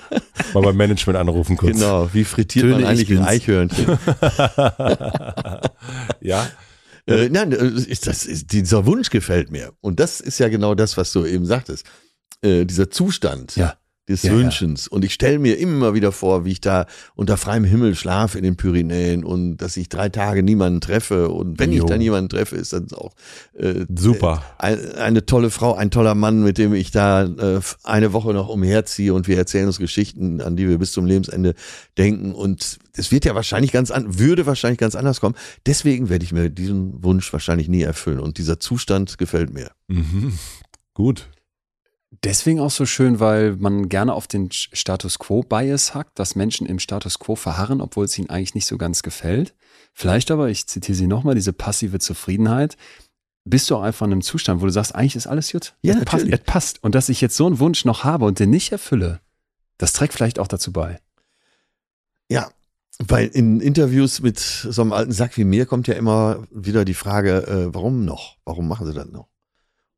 mal 0.53 0.61
beim 0.61 0.75
Management 0.77 1.17
anrufen 1.17 1.55
kurz. 1.57 1.73
Genau, 1.77 2.09
wie 2.13 2.23
frittiert 2.25 2.63
Töne, 2.65 2.81
man 2.83 2.83
ich 2.83 2.87
eigentlich 3.07 3.19
ein. 3.19 3.25
Eichhörnchen? 3.25 3.97
ja, 6.21 6.47
Äh, 7.07 7.29
nein, 7.29 7.51
äh, 7.51 7.71
das, 8.03 8.25
ist, 8.25 8.51
dieser 8.51 8.85
Wunsch 8.87 9.09
gefällt 9.11 9.51
mir. 9.51 9.73
Und 9.81 9.99
das 9.99 10.19
ist 10.19 10.39
ja 10.39 10.49
genau 10.49 10.73
das, 10.75 10.97
was 10.97 11.11
du 11.11 11.23
eben 11.25 11.45
sagtest. 11.45 11.85
Äh, 12.41 12.65
dieser 12.65 12.89
Zustand 12.89 13.55
Ja. 13.55 13.75
Des 14.07 14.23
Ja. 14.23 14.33
Wünschens. 14.33 14.87
Und 14.87 15.03
ich 15.03 15.13
stelle 15.13 15.39
mir 15.39 15.57
immer 15.57 15.93
wieder 15.95 16.11
vor, 16.11 16.45
wie 16.45 16.51
ich 16.51 16.61
da 16.61 16.85
unter 17.15 17.37
freiem 17.37 17.63
Himmel 17.63 17.95
schlafe 17.95 18.37
in 18.37 18.43
den 18.43 18.55
Pyrenäen 18.55 19.23
und 19.23 19.57
dass 19.57 19.77
ich 19.77 19.89
drei 19.89 20.09
Tage 20.09 20.43
niemanden 20.43 20.79
treffe. 20.79 21.29
Und 21.29 21.59
wenn 21.59 21.71
Jo. 21.71 21.83
ich 21.83 21.89
dann 21.89 22.01
jemanden 22.01 22.29
treffe, 22.29 22.55
ist 22.55 22.73
das 22.73 22.93
auch 22.93 23.13
äh, 23.57 23.85
super. 23.95 24.43
ein, 24.59 24.91
eine 24.95 25.25
tolle 25.25 25.49
Frau, 25.49 25.73
ein 25.73 25.89
toller 25.89 26.13
Mann, 26.13 26.43
mit 26.43 26.57
dem 26.57 26.73
ich 26.75 26.91
da 26.91 27.23
äh, 27.23 27.59
eine 27.83 28.13
Woche 28.13 28.33
noch 28.33 28.47
umherziehe 28.49 29.13
und 29.13 29.27
wir 29.27 29.37
erzählen 29.37 29.67
uns 29.67 29.79
Geschichten, 29.79 30.39
an 30.41 30.55
die 30.55 30.69
wir 30.69 30.77
bis 30.77 30.91
zum 30.91 31.05
Lebensende 31.07 31.55
denken. 31.97 32.33
Und 32.33 32.77
es 32.93 33.11
wird 33.11 33.25
ja 33.25 33.33
wahrscheinlich 33.33 33.71
ganz 33.71 33.89
an, 33.89 34.19
würde 34.19 34.45
wahrscheinlich 34.45 34.79
ganz 34.79 34.93
anders 34.95 35.19
kommen. 35.19 35.35
Deswegen 35.65 36.09
werde 36.09 36.23
ich 36.25 36.31
mir 36.31 36.49
diesen 36.49 37.03
Wunsch 37.03 37.33
wahrscheinlich 37.33 37.69
nie 37.69 37.81
erfüllen. 37.81 38.19
Und 38.19 38.37
dieser 38.37 38.59
Zustand 38.59 39.17
gefällt 39.17 39.51
mir. 39.51 39.71
Mhm. 39.87 40.37
Gut. 40.93 41.27
Deswegen 42.25 42.59
auch 42.59 42.71
so 42.71 42.87
schön, 42.87 43.19
weil 43.19 43.55
man 43.55 43.87
gerne 43.87 44.13
auf 44.13 44.25
den 44.25 44.51
Status 44.51 45.19
Quo-Bias 45.19 45.93
hackt, 45.93 46.17
dass 46.17 46.35
Menschen 46.35 46.65
im 46.65 46.79
Status 46.79 47.19
Quo 47.19 47.35
verharren, 47.35 47.81
obwohl 47.81 48.05
es 48.05 48.17
ihnen 48.17 48.31
eigentlich 48.31 48.55
nicht 48.55 48.65
so 48.65 48.79
ganz 48.79 49.03
gefällt. 49.03 49.53
Vielleicht 49.93 50.31
aber, 50.31 50.49
ich 50.49 50.65
zitiere 50.65 50.95
sie 50.95 51.05
nochmal, 51.05 51.35
diese 51.35 51.53
passive 51.53 51.99
Zufriedenheit. 51.99 52.77
Bist 53.43 53.69
du 53.69 53.75
auch 53.75 53.83
einfach 53.83 54.07
in 54.07 54.11
einem 54.11 54.23
Zustand, 54.23 54.59
wo 54.59 54.65
du 54.65 54.71
sagst, 54.71 54.95
eigentlich 54.95 55.15
ist 55.15 55.27
alles 55.27 55.51
gut. 55.51 55.75
Ja, 55.83 55.93
es 55.99 56.05
passt, 56.05 56.25
es 56.25 56.39
passt. 56.39 56.83
Und 56.83 56.95
dass 56.95 57.09
ich 57.09 57.21
jetzt 57.21 57.37
so 57.37 57.45
einen 57.45 57.59
Wunsch 57.59 57.85
noch 57.85 58.03
habe 58.03 58.25
und 58.25 58.39
den 58.39 58.49
nicht 58.49 58.71
erfülle, 58.71 59.21
das 59.77 59.93
trägt 59.93 60.13
vielleicht 60.13 60.39
auch 60.39 60.47
dazu 60.47 60.73
bei. 60.73 60.99
Ja, 62.31 62.49
weil 62.97 63.27
in 63.27 63.61
Interviews 63.61 64.21
mit 64.21 64.39
so 64.39 64.81
einem 64.81 64.93
alten 64.93 65.11
Sack 65.11 65.37
wie 65.37 65.43
mir 65.43 65.67
kommt 65.67 65.87
ja 65.87 65.93
immer 65.93 66.47
wieder 66.49 66.85
die 66.85 66.95
Frage, 66.95 67.45
äh, 67.45 67.71
warum 67.71 68.03
noch? 68.03 68.37
Warum 68.45 68.67
machen 68.67 68.87
sie 68.87 68.93
das 68.93 69.09
noch? 69.09 69.27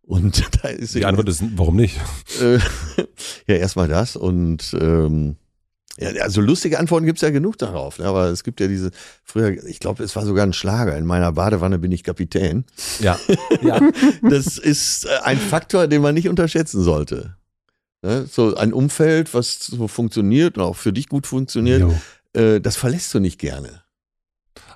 Und 0.08 0.42
da 0.64 0.70
ist 0.70 0.96
Die 0.96 1.06
Antwort 1.06 1.30
ist, 1.30 1.44
warum 1.56 1.76
nicht? 1.76 2.00
Äh, 2.42 2.58
ja, 3.48 3.56
erstmal 3.56 3.88
das 3.88 4.16
und 4.16 4.76
ähm, 4.80 5.36
ja, 6.00 6.10
also 6.22 6.42
lustige 6.42 6.80
Antworten 6.80 7.08
gibt's 7.08 7.22
ja 7.22 7.32
genug 7.32 7.58
darauf, 7.58 7.98
ne? 7.98 8.06
aber 8.06 8.28
es 8.28 8.44
gibt 8.44 8.60
ja 8.60 8.68
diese, 8.68 8.92
früher, 9.24 9.64
ich 9.66 9.80
glaube, 9.80 10.04
es 10.04 10.16
war 10.16 10.26
sogar 10.26 10.46
ein 10.46 10.54
Schlager, 10.54 10.96
in 10.96 11.06
meiner 11.06 11.32
Badewanne 11.32 11.80
bin 11.80 11.92
ich 11.92 12.04
Kapitän. 12.04 12.66
Ja. 13.00 13.20
ja. 13.62 13.82
Das 14.22 14.60
ist 14.60 15.06
äh, 15.06 15.10
ein 15.24 15.40
Faktor, 15.40 15.88
den 15.88 16.04
man 16.04 16.14
nicht 16.14 16.30
unterschätzen 16.30 16.84
sollte. 16.84 17.36
Ne? 18.04 18.28
So 18.32 18.56
ein 18.56 18.74
Umfeld, 18.74 19.34
was 19.34 19.58
so 19.58 19.88
funktioniert 19.88 20.58
und 20.58 20.64
auch 20.64 20.76
für 20.76 20.94
dich 20.94 21.10
gut 21.10 21.26
funktioniert, 21.26 21.84
äh, 22.34 22.62
das 22.62 22.78
verlässt 22.78 23.14
du 23.16 23.20
nicht 23.20 23.40
gerne. 23.40 23.82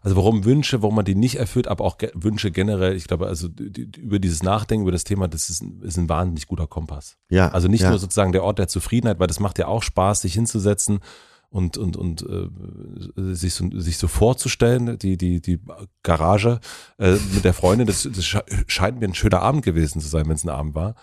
Also 0.03 0.15
warum 0.15 0.43
Wünsche, 0.45 0.81
warum 0.81 0.95
man 0.95 1.05
die 1.05 1.13
nicht 1.15 1.35
erfüllt, 1.35 1.67
aber 1.67 1.85
auch 1.85 1.97
ge 1.99 2.11
Wünsche 2.15 2.49
generell, 2.51 2.95
ich 2.95 3.05
glaube, 3.05 3.27
also 3.27 3.47
die, 3.47 3.87
über 3.99 4.17
dieses 4.19 4.41
Nachdenken 4.41 4.81
über 4.83 4.91
das 4.91 5.03
Thema, 5.03 5.27
das 5.27 5.49
ist 5.51 5.61
ein, 5.61 5.81
ist 5.83 5.97
ein 5.97 6.09
wahnsinnig 6.09 6.47
guter 6.47 6.65
Kompass. 6.67 7.17
Ja, 7.29 7.49
Also 7.49 7.67
nicht 7.67 7.81
ja. 7.81 7.89
nur 7.91 7.99
sozusagen 7.99 8.31
der 8.31 8.43
Ort 8.43 8.57
der 8.59 8.67
Zufriedenheit, 8.67 9.19
weil 9.19 9.27
das 9.27 9.39
macht 9.39 9.59
ja 9.59 9.67
auch 9.67 9.83
Spaß, 9.83 10.21
sich 10.21 10.33
hinzusetzen 10.33 10.99
und, 11.49 11.77
und, 11.77 11.97
und 11.97 12.23
äh, 12.23 13.33
sich, 13.35 13.53
so, 13.53 13.69
sich 13.79 13.97
so 13.97 14.07
vorzustellen, 14.07 14.97
die, 14.97 15.17
die, 15.17 15.41
die 15.41 15.59
Garage 16.01 16.59
äh, 16.97 17.17
mit 17.33 17.43
der 17.43 17.53
Freundin, 17.53 17.85
das, 17.87 18.03
das 18.03 18.23
sche- 18.25 18.43
scheint 18.67 18.99
mir 18.99 19.07
ein 19.07 19.13
schöner 19.13 19.41
Abend 19.41 19.63
gewesen 19.63 20.01
zu 20.01 20.07
sein, 20.07 20.25
wenn 20.27 20.35
es 20.35 20.43
ein 20.43 20.49
Abend 20.49 20.73
war. 20.75 20.95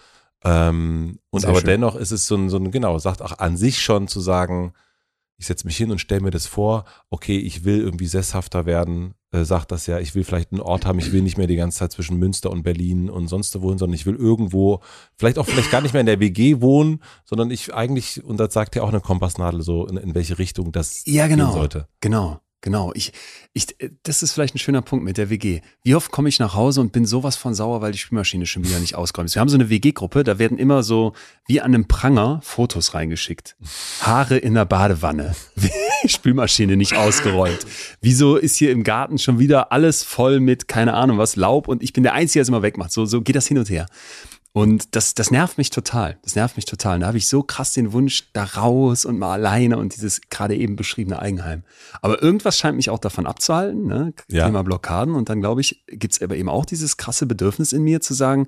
Ähm, 0.43 1.19
und 1.31 1.41
Sehr 1.41 1.51
aber 1.51 1.61
schön. 1.61 1.67
dennoch 1.69 1.97
ist 1.97 2.11
es 2.13 2.27
so 2.27 2.35
ein, 2.37 2.49
so 2.49 2.57
ein, 2.57 2.71
genau, 2.71 2.99
sagt 2.99 3.23
auch 3.23 3.39
an 3.39 3.57
sich 3.57 3.81
schon 3.83 4.09
zu 4.09 4.21
sagen, 4.21 4.73
ich 5.39 5.47
setze 5.47 5.67
mich 5.67 5.77
hin 5.77 5.91
und 5.91 6.01
stelle 6.01 6.21
mir 6.21 6.31
das 6.31 6.47
vor, 6.47 6.85
okay, 7.11 7.39
ich 7.39 7.65
will 7.65 7.81
irgendwie 7.81 8.07
sesshafter 8.07 8.67
werden, 8.67 9.15
äh, 9.31 9.45
sagt 9.45 9.71
das 9.71 9.87
ja, 9.87 10.01
ich 10.01 10.15
will 10.15 10.25
vielleicht 10.25 10.53
einen 10.53 10.61
Ort 10.61 10.85
haben, 10.85 10.99
ich 10.99 11.13
will 11.13 11.23
nicht 11.23 11.39
mehr 11.39 11.47
die 11.47 11.57
ganze 11.57 11.79
Zeit 11.79 11.93
zwischen 11.93 12.19
Münster 12.19 12.51
und 12.51 12.65
Berlin 12.65 13.09
und 13.09 13.29
sonst 13.29 13.55
wo 13.55 13.63
wohnen, 13.63 13.79
sondern 13.79 13.95
ich 13.95 14.05
will 14.05 14.17
irgendwo, 14.17 14.81
vielleicht 15.17 15.39
auch 15.39 15.47
vielleicht 15.47 15.71
gar 15.71 15.81
nicht 15.81 15.93
mehr 15.93 16.01
in 16.01 16.07
der 16.07 16.21
WG 16.21 16.61
wohnen, 16.61 17.03
sondern 17.25 17.51
ich 17.51 17.73
eigentlich, 17.73 18.25
und 18.25 18.39
das 18.39 18.53
sagt 18.53 18.75
ja 18.75 18.83
auch 18.83 18.89
eine 18.89 19.01
Kompassnadel 19.01 19.63
so, 19.63 19.87
in, 19.87 19.97
in 19.97 20.15
welche 20.15 20.39
Richtung 20.39 20.73
das 20.73 21.03
Ja, 21.07 21.29
gehen 21.29 21.39
genau. 21.39 21.53
sollte. 21.53 21.87
Genau, 22.01 22.41
genau. 22.61 22.93
Ich, 22.95 23.13
ich, 23.53 23.67
das 24.03 24.23
ist 24.23 24.33
vielleicht 24.33 24.55
ein 24.55 24.59
schöner 24.59 24.83
Punkt 24.83 25.05
mit 25.05 25.19
der 25.19 25.31
WG. 25.31 25.61
Wie 25.83 25.95
oft 25.95 26.11
komme 26.11 26.29
ich 26.29 26.39
nach 26.39 26.55
Hause 26.55 26.81
und 26.81 26.93
bin 26.93 27.07
sowas 27.07 27.37
von 27.37 27.55
sauer, 27.55 27.81
weil 27.81 27.93
die 27.93 27.99
Spülmaschine 27.99 28.47
schon 28.47 28.65
wieder 28.65 28.79
nicht 28.79 28.95
ausgeräumt 28.95 29.31
ist. 29.31 29.37
Wir 29.37 29.41
haben 29.41 29.49
so 29.49 29.57
eine 29.57 29.71
WG-Gruppe, 29.71 30.25
da 30.25 30.39
werden 30.39 30.59
immer 30.59 30.83
so 30.83 31.13
wie 31.47 31.61
an 31.61 31.75
einem 31.75 31.89
Pranger 31.89 32.41
Fotos 32.43 32.95
reingeschickt. 32.95 33.57
Haare 34.01 34.37
in 34.37 34.55
der 34.55 34.65
Badewanne. 34.65 35.35
Spülmaschine 36.07 36.77
nicht 36.77 36.95
ausgeräumt. 36.95 37.67
Wieso 38.01 38.37
ist 38.37 38.57
hier 38.57 38.71
im 38.71 38.85
Garten 38.85 39.19
schon 39.19 39.39
wieder 39.39 39.73
alles 39.73 40.05
voll 40.05 40.41
mit, 40.41 40.69
keine 40.69 40.95
Ahnung 40.95 41.19
was, 41.19 41.37
Laub 41.37 41.69
und 41.69 41.83
ich 41.83 41.93
bin 41.93 42.03
der 42.03 42.15
Einzige, 42.15 42.39
der 42.39 42.43
es 42.43 42.49
immer 42.49 42.63
wegmacht. 42.63 42.93
So, 42.93 43.07
so 43.07 43.23
geht 43.23 43.37
das 43.37 43.47
hin 43.47 43.59
und 43.59 43.69
her. 43.69 43.87
Und 44.53 44.97
das, 44.97 45.15
das 45.15 45.31
nervt 45.31 45.59
mich 45.59 45.71
total. 45.71 46.19
Das 46.23 46.35
nervt 46.35 46.57
mich 46.57 46.65
total. 46.65 46.97
Und 46.97 47.01
da 47.03 47.07
habe 47.09 47.19
ich 47.19 47.29
so 47.29 47.43
krass 47.43 47.75
den 47.75 47.93
Wunsch, 47.93 48.33
da 48.33 48.45
raus 48.45 49.05
und 49.05 49.19
mal 49.19 49.33
alleine 49.33 49.79
und 49.79 49.95
dieses 49.95 50.21
gerade 50.31 50.57
eben 50.57 50.75
beschriebene 50.75 51.21
Eigenheim. 51.21 51.63
Aber 52.01 52.23
irgendwas 52.23 52.59
scheint 52.59 52.77
mich 52.77 52.91
auch 52.91 52.99
davon 52.99 53.27
abzuhalten, 53.27 53.87
ne? 53.87 54.15
Ja. 54.29 54.47
Thema 54.47 54.65
Blockaden. 54.65 55.15
Und 55.15 55.29
dann 55.29 55.41
glaube 55.41 55.61
ich, 55.61 55.85
gibt 55.87 56.15
es 56.15 56.23
aber 56.23 56.37
eben 56.37 56.49
auch 56.49 56.65
dieses 56.65 56.97
krasse 56.97 57.27
Bedürfnis 57.27 57.73
in 57.73 57.83
mir 57.83 58.01
zu 58.01 58.15
sagen, 58.15 58.47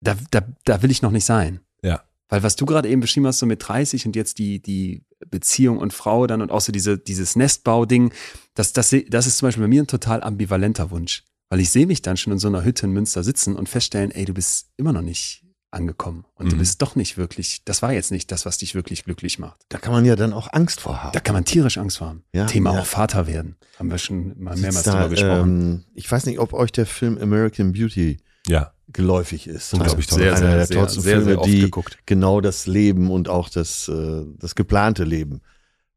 da, 0.00 0.16
da, 0.30 0.42
da 0.64 0.82
will 0.82 0.90
ich 0.90 1.02
noch 1.02 1.10
nicht 1.10 1.24
sein. 1.24 1.60
Ja. 1.82 2.02
Weil 2.28 2.42
was 2.42 2.56
du 2.56 2.66
gerade 2.66 2.88
eben 2.88 3.00
beschrieben 3.00 3.26
hast, 3.26 3.38
so 3.38 3.46
mit 3.46 3.66
30 3.66 4.06
und 4.06 4.16
jetzt 4.16 4.38
die, 4.38 4.60
die 4.60 5.04
Beziehung 5.28 5.78
und 5.78 5.92
Frau 5.92 6.26
dann 6.26 6.42
und 6.42 6.50
auch 6.50 6.60
so 6.60 6.72
diese, 6.72 6.98
dieses 6.98 7.36
Nestbau-Ding, 7.36 8.12
das, 8.54 8.72
das, 8.72 8.94
das 9.08 9.26
ist 9.26 9.38
zum 9.38 9.48
Beispiel 9.48 9.64
bei 9.64 9.68
mir 9.68 9.82
ein 9.82 9.86
total 9.86 10.22
ambivalenter 10.22 10.90
Wunsch. 10.90 11.24
Weil 11.48 11.60
ich 11.60 11.70
sehe 11.70 11.86
mich 11.86 12.02
dann 12.02 12.16
schon 12.16 12.32
in 12.32 12.38
so 12.38 12.48
einer 12.48 12.64
Hütte 12.64 12.86
in 12.86 12.92
Münster 12.92 13.22
sitzen 13.22 13.54
und 13.56 13.68
feststellen, 13.68 14.10
ey, 14.10 14.24
du 14.24 14.34
bist 14.34 14.68
immer 14.76 14.92
noch 14.92 15.02
nicht 15.02 15.44
angekommen. 15.70 16.24
Und 16.34 16.50
du 16.50 16.54
Mhm. 16.56 16.60
bist 16.60 16.80
doch 16.82 16.96
nicht 16.96 17.16
wirklich, 17.18 17.62
das 17.64 17.82
war 17.82 17.92
jetzt 17.92 18.10
nicht 18.10 18.32
das, 18.32 18.46
was 18.46 18.58
dich 18.58 18.74
wirklich 18.74 19.04
glücklich 19.04 19.38
macht. 19.38 19.60
Da 19.68 19.78
kann 19.78 19.92
man 19.92 20.04
ja 20.04 20.16
dann 20.16 20.32
auch 20.32 20.52
Angst 20.52 20.80
vor 20.80 21.02
haben. 21.02 21.12
Da 21.12 21.20
kann 21.20 21.34
man 21.34 21.44
tierisch 21.44 21.76
Angst 21.78 21.98
vor 21.98 22.08
haben. 22.08 22.24
Ja, 22.32 22.46
Thema 22.46 22.72
ja. 22.74 22.80
auch 22.80 22.86
Vater 22.86 23.26
werden. 23.26 23.56
Haben 23.78 23.90
wir 23.90 23.98
schon 23.98 24.28
mal 24.42 24.56
mehrmals 24.56 24.84
da, 24.84 24.92
drüber 24.92 25.08
gesprochen. 25.10 25.60
Ähm, 25.60 25.84
ich 25.94 26.10
weiß 26.10 26.26
nicht, 26.26 26.38
ob 26.38 26.52
euch 26.52 26.72
der 26.72 26.86
Film 26.86 27.18
American 27.18 27.72
Beauty 27.72 28.18
Ja. 28.48 28.72
geläufig 28.92 29.46
ist. 29.48 29.74
Unglaublich 29.74 30.06
toll. 30.06 30.18
Sehr, 30.20 30.30
Einer 30.34 30.38
sehr, 30.38 30.56
der 30.56 30.66
sehr, 30.66 30.76
tollsten 30.78 31.00
sehr, 31.02 31.16
sehr 31.16 31.24
Filme, 31.26 31.40
oft 31.40 31.48
die 31.50 31.60
geguckt. 31.60 31.98
genau 32.06 32.40
das 32.40 32.66
Leben 32.66 33.10
und 33.10 33.28
auch 33.28 33.48
das, 33.50 33.88
äh, 33.88 34.22
das 34.38 34.54
geplante 34.54 35.04
Leben 35.04 35.42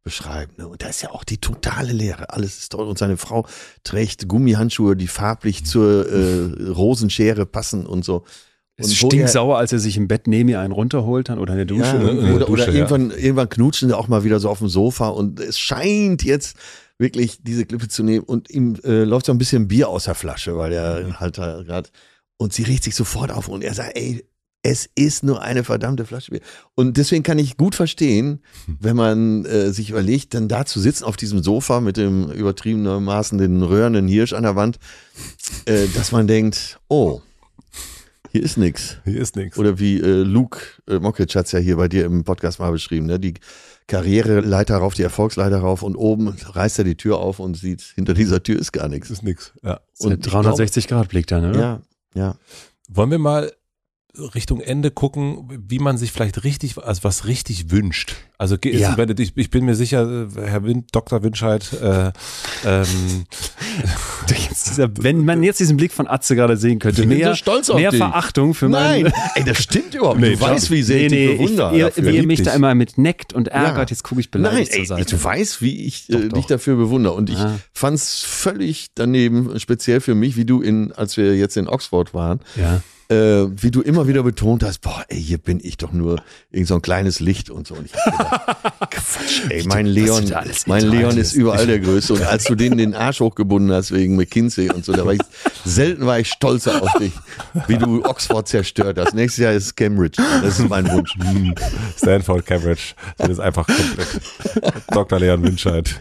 beschreiben. 0.04 0.54
ne? 0.58 0.68
Und 0.68 0.82
da 0.82 0.88
ist 0.88 1.02
ja 1.02 1.12
auch 1.12 1.24
die 1.24 1.38
totale 1.40 1.92
Leere. 1.92 2.30
Alles 2.32 2.58
ist 2.60 2.72
toll. 2.72 2.88
Und 2.88 2.98
seine 2.98 3.18
Frau 3.18 3.46
trägt 3.84 4.28
Gummihandschuhe, 4.28 4.96
die 4.96 5.08
farblich 5.08 5.66
zur 5.66 6.10
äh, 6.10 6.70
Rosenschere 6.72 7.46
passen 7.46 7.86
und 7.86 8.04
so. 8.06 8.24
Es 8.78 8.88
Und 8.88 8.92
er- 8.94 8.96
stinksauer, 9.10 9.58
als 9.58 9.74
er 9.74 9.80
sich 9.80 9.98
im 9.98 10.08
Bett 10.08 10.26
neben 10.28 10.48
ihr 10.50 10.60
einen 10.62 10.72
runterholt 10.72 11.30
dann 11.30 11.38
oder 11.40 11.52
in 11.54 11.58
der 11.58 11.66
Dusche. 11.66 11.98
Ja. 11.98 12.02
Äh, 12.02 12.34
oder, 12.34 12.46
Dusche, 12.46 12.52
oder 12.52 12.68
ja. 12.70 12.74
irgendwann, 12.74 13.12
irgendwann 13.12 13.50
knutschen 13.50 13.90
sie 13.90 13.98
auch 13.98 14.08
mal 14.08 14.24
wieder 14.24 14.40
so 14.40 14.50
auf 14.50 14.60
dem 14.60 14.70
Sofa 14.70 15.10
und 15.10 15.40
es 15.40 15.60
scheint 15.60 16.24
jetzt 16.24 16.56
wirklich 16.98 17.44
diese 17.44 17.66
Klippe 17.66 17.88
zu 17.90 18.04
nehmen 18.04 18.24
und 18.26 18.50
ihm 18.50 18.76
äh, 18.84 19.04
läuft 19.04 19.26
so 19.26 19.32
ein 19.34 19.38
bisschen 19.38 19.68
Bier 19.68 19.90
aus 19.90 20.06
der 20.06 20.16
Flasche, 20.16 20.58
weil 20.58 20.72
er 20.74 21.20
halt 21.20 21.38
da 21.38 21.62
gerade 21.64 21.90
und 22.38 22.54
sie 22.54 22.64
riecht 22.64 22.84
sich 22.86 22.96
sofort 22.96 23.32
auf 23.32 23.48
und 23.50 23.64
er 23.64 23.74
sagt, 23.74 23.98
ey, 23.98 24.26
es 24.62 24.90
ist 24.96 25.24
nur 25.24 25.42
eine 25.42 25.64
verdammte 25.64 26.06
Flasche 26.06 26.32
Bier. 26.32 26.42
Und 26.76 26.98
deswegen 26.98 27.24
kann 27.24 27.40
ich 27.40 27.56
gut 27.56 27.76
verstehen, 27.76 28.42
wenn 28.68 28.96
man 28.96 29.46
äh, 29.46 29.72
sich 29.72 29.90
überlegt, 29.90 30.34
dann 30.34 30.48
da 30.50 30.66
zu 30.66 30.80
sitzen 30.80 31.06
auf 31.06 31.16
diesem 31.16 31.42
Sofa 31.42 31.80
mit 31.80 31.98
dem 31.98 32.30
übertriebenermaßen 32.30 33.38
den 33.38 33.64
röhrenden 33.64 34.08
Hirsch 34.08 34.34
an 34.34 34.44
der 34.44 34.56
Wand, 34.56 34.78
äh, 35.66 35.88
dass 35.96 36.12
man 36.12 36.28
denkt, 36.28 36.80
oh, 36.90 37.22
hier 38.32 38.44
ist 38.44 38.58
nix. 38.58 38.98
Hier 39.06 39.22
ist 39.22 39.36
nichts. 39.36 39.58
Oder 39.58 39.80
wie 39.80 40.00
äh, 40.00 40.24
Luke 40.24 40.60
äh, 40.88 41.00
Mockridge 41.00 41.40
hat 41.40 41.48
es 41.48 41.52
ja 41.52 41.60
hier 41.60 41.78
bei 41.78 41.88
dir 41.88 42.06
im 42.06 42.24
Podcast 42.24 42.60
mal 42.60 42.72
beschrieben, 42.72 43.08
ne? 43.08 43.20
Die 43.20 43.34
Karriereleiter 43.88 44.78
rauf, 44.78 44.94
die 44.94 45.02
Erfolgsleiter 45.02 45.60
rauf 45.60 45.82
und 45.82 45.96
oben 45.96 46.28
reißt 46.28 46.78
er 46.78 46.86
die 46.86 46.96
Tür 46.96 47.18
auf 47.18 47.40
und 47.40 47.58
sieht, 47.58 47.82
hinter 47.82 48.14
dieser 48.14 48.44
Tür 48.44 48.60
ist 48.60 48.72
gar 48.72 48.88
nichts. 48.88 49.10
ist 49.10 49.24
nichts. 49.24 49.54
Ja. 49.64 49.80
So 49.94 50.10
ein 50.10 50.22
360-Grad-Blick 50.22 51.26
dann, 51.26 51.50
oder? 51.50 51.60
Ja, 51.60 51.82
ja. 52.14 52.36
Wollen 52.88 53.10
wir 53.10 53.18
mal 53.18 53.52
Richtung 54.18 54.60
Ende 54.60 54.90
gucken, 54.92 55.48
wie 55.68 55.78
man 55.80 55.98
sich 55.98 56.12
vielleicht 56.12 56.44
richtig, 56.44 56.78
also 56.78 57.04
was 57.04 57.26
richtig 57.26 57.70
wünscht. 57.72 58.16
Also 58.40 58.58
Ja. 58.64 58.96
ich, 59.18 59.34
ich 59.38 59.50
bin 59.52 59.66
mir 59.66 59.76
sicher, 59.76 60.28
Herr 60.36 60.64
Wind, 60.64 60.88
Dr. 60.94 61.22
Winscheid, 61.24 61.72
äh, 61.74 62.12
ähm, 62.66 63.26
dieser, 64.30 64.90
wenn 64.98 65.26
man 65.26 65.44
jetzt 65.44 65.60
diesen 65.60 65.78
Blick 65.78 65.92
von 65.92 66.08
Atze 66.08 66.36
gerade 66.36 66.58
sehen 66.58 66.80
könnte, 66.80 67.06
mehr, 67.06 67.36
so 67.62 67.76
mehr. 67.76 67.92
Verachtung 67.92 68.54
für 68.54 68.68
Nein, 68.70 69.04
meinen. 69.04 69.14
ey, 69.36 69.44
das 69.44 69.62
stimmt 69.64 69.94
überhaupt 69.94 70.20
Nee, 70.20 70.30
nicht. 70.32 70.42
Du 70.42 70.46
weißt, 70.46 70.72
wie 70.72 70.82
sehr 70.84 70.98
Nee, 70.98 71.06
ich 71.06 71.12
nee, 71.12 71.28
dich 71.28 71.38
bewundere. 71.38 71.90
ich, 71.90 71.98
ihr, 71.98 72.06
wie 72.06 72.16
ihr 72.18 72.28
mich 72.28 72.42
da 72.42 72.54
immer 72.54 72.74
mit 72.76 72.98
neckt 72.98 73.34
und 73.34 73.48
ärgert, 73.50 73.90
Ja. 73.90 73.94
jetzt 73.96 74.04
gucke 74.04 74.22
ich 74.22 74.30
Nein, 74.34 74.42
beleidigt 74.44 74.72
ey, 74.72 74.78
zur 74.86 74.98
Seite. 74.98 75.16
du 75.16 75.24
weißt, 75.24 75.62
wie 75.62 75.86
ich 75.86 76.08
Doch, 76.08 76.20
äh, 76.20 76.28
doch. 76.30 76.38
dich 76.38 76.46
dafür 76.48 76.76
bewundere. 76.76 77.14
Und 77.14 77.30
ich 77.30 77.38
Ah. 77.38 77.60
fand's 77.74 78.22
völlig 78.22 78.88
daneben, 78.96 79.60
speziell 79.60 80.02
für 80.02 80.16
mich, 80.16 80.36
wie 80.36 80.46
du 80.46 80.62
in, 80.62 80.92
als 80.94 81.16
wir 81.18 81.36
jetzt 81.36 81.58
in 81.58 81.68
Oxford 81.68 82.14
waren, 82.14 82.40
ja. 82.56 82.82
Äh, 83.10 83.48
wie 83.50 83.72
du 83.72 83.82
immer 83.82 84.08
wieder 84.08 84.22
betont 84.22 84.64
hast, 84.64 84.80
boah, 84.80 85.04
ey, 85.08 85.22
hier 85.22 85.40
bin 85.40 85.60
ich 85.62 85.78
doch 85.78 85.92
nur 85.92 86.22
irgend 86.52 86.68
so 86.68 86.76
ein 86.76 86.82
kleines 86.82 87.20
Licht 87.20 87.50
und 87.50 87.66
so. 87.66 87.74
Und 87.74 87.86
ich 87.88 87.96
hab 87.96 88.06
gedacht, 88.06 88.90
Quatsch, 88.92 89.42
ey, 89.50 89.64
mein 89.68 89.88
Leon, 89.88 90.32
mein 90.68 90.86
Leon 90.88 91.18
ist 91.18 91.34
überall 91.34 91.66
der 91.66 91.80
Größte. 91.80 92.14
Und 92.14 92.24
als 92.24 92.44
du 92.44 92.54
denen 92.54 92.78
den 92.78 92.94
Arsch 92.94 93.20
hochgebunden 93.20 93.72
hast 93.72 93.92
wegen 93.92 94.16
McKinsey 94.16 94.70
und 94.70 94.86
so, 94.86 94.94
da 94.94 95.06
war 95.06 95.14
ich, 95.14 95.22
selten 95.66 96.06
war 96.06 96.20
ich 96.20 96.30
stolzer 96.30 96.84
auf 96.84 96.94
dich, 97.00 97.14
wie 97.68 97.78
du 97.78 98.06
Oxford 98.06 98.48
zerstört 98.48 99.00
hast. 99.00 99.16
Nächstes 99.16 99.44
Jahr 99.44 99.54
ist 99.54 99.76
Cambridge. 99.76 100.22
Das 100.44 100.60
ist 100.60 100.70
mein 100.70 100.88
Wunsch. 100.92 101.16
Stanford, 101.98 102.46
Cambridge, 102.46 102.94
das 103.18 103.30
ist 103.30 103.40
einfach 103.40 103.66
komplett. 103.66 104.22
Dr. 104.92 105.20
Leon 105.20 105.44
Winscheid. 105.44 106.00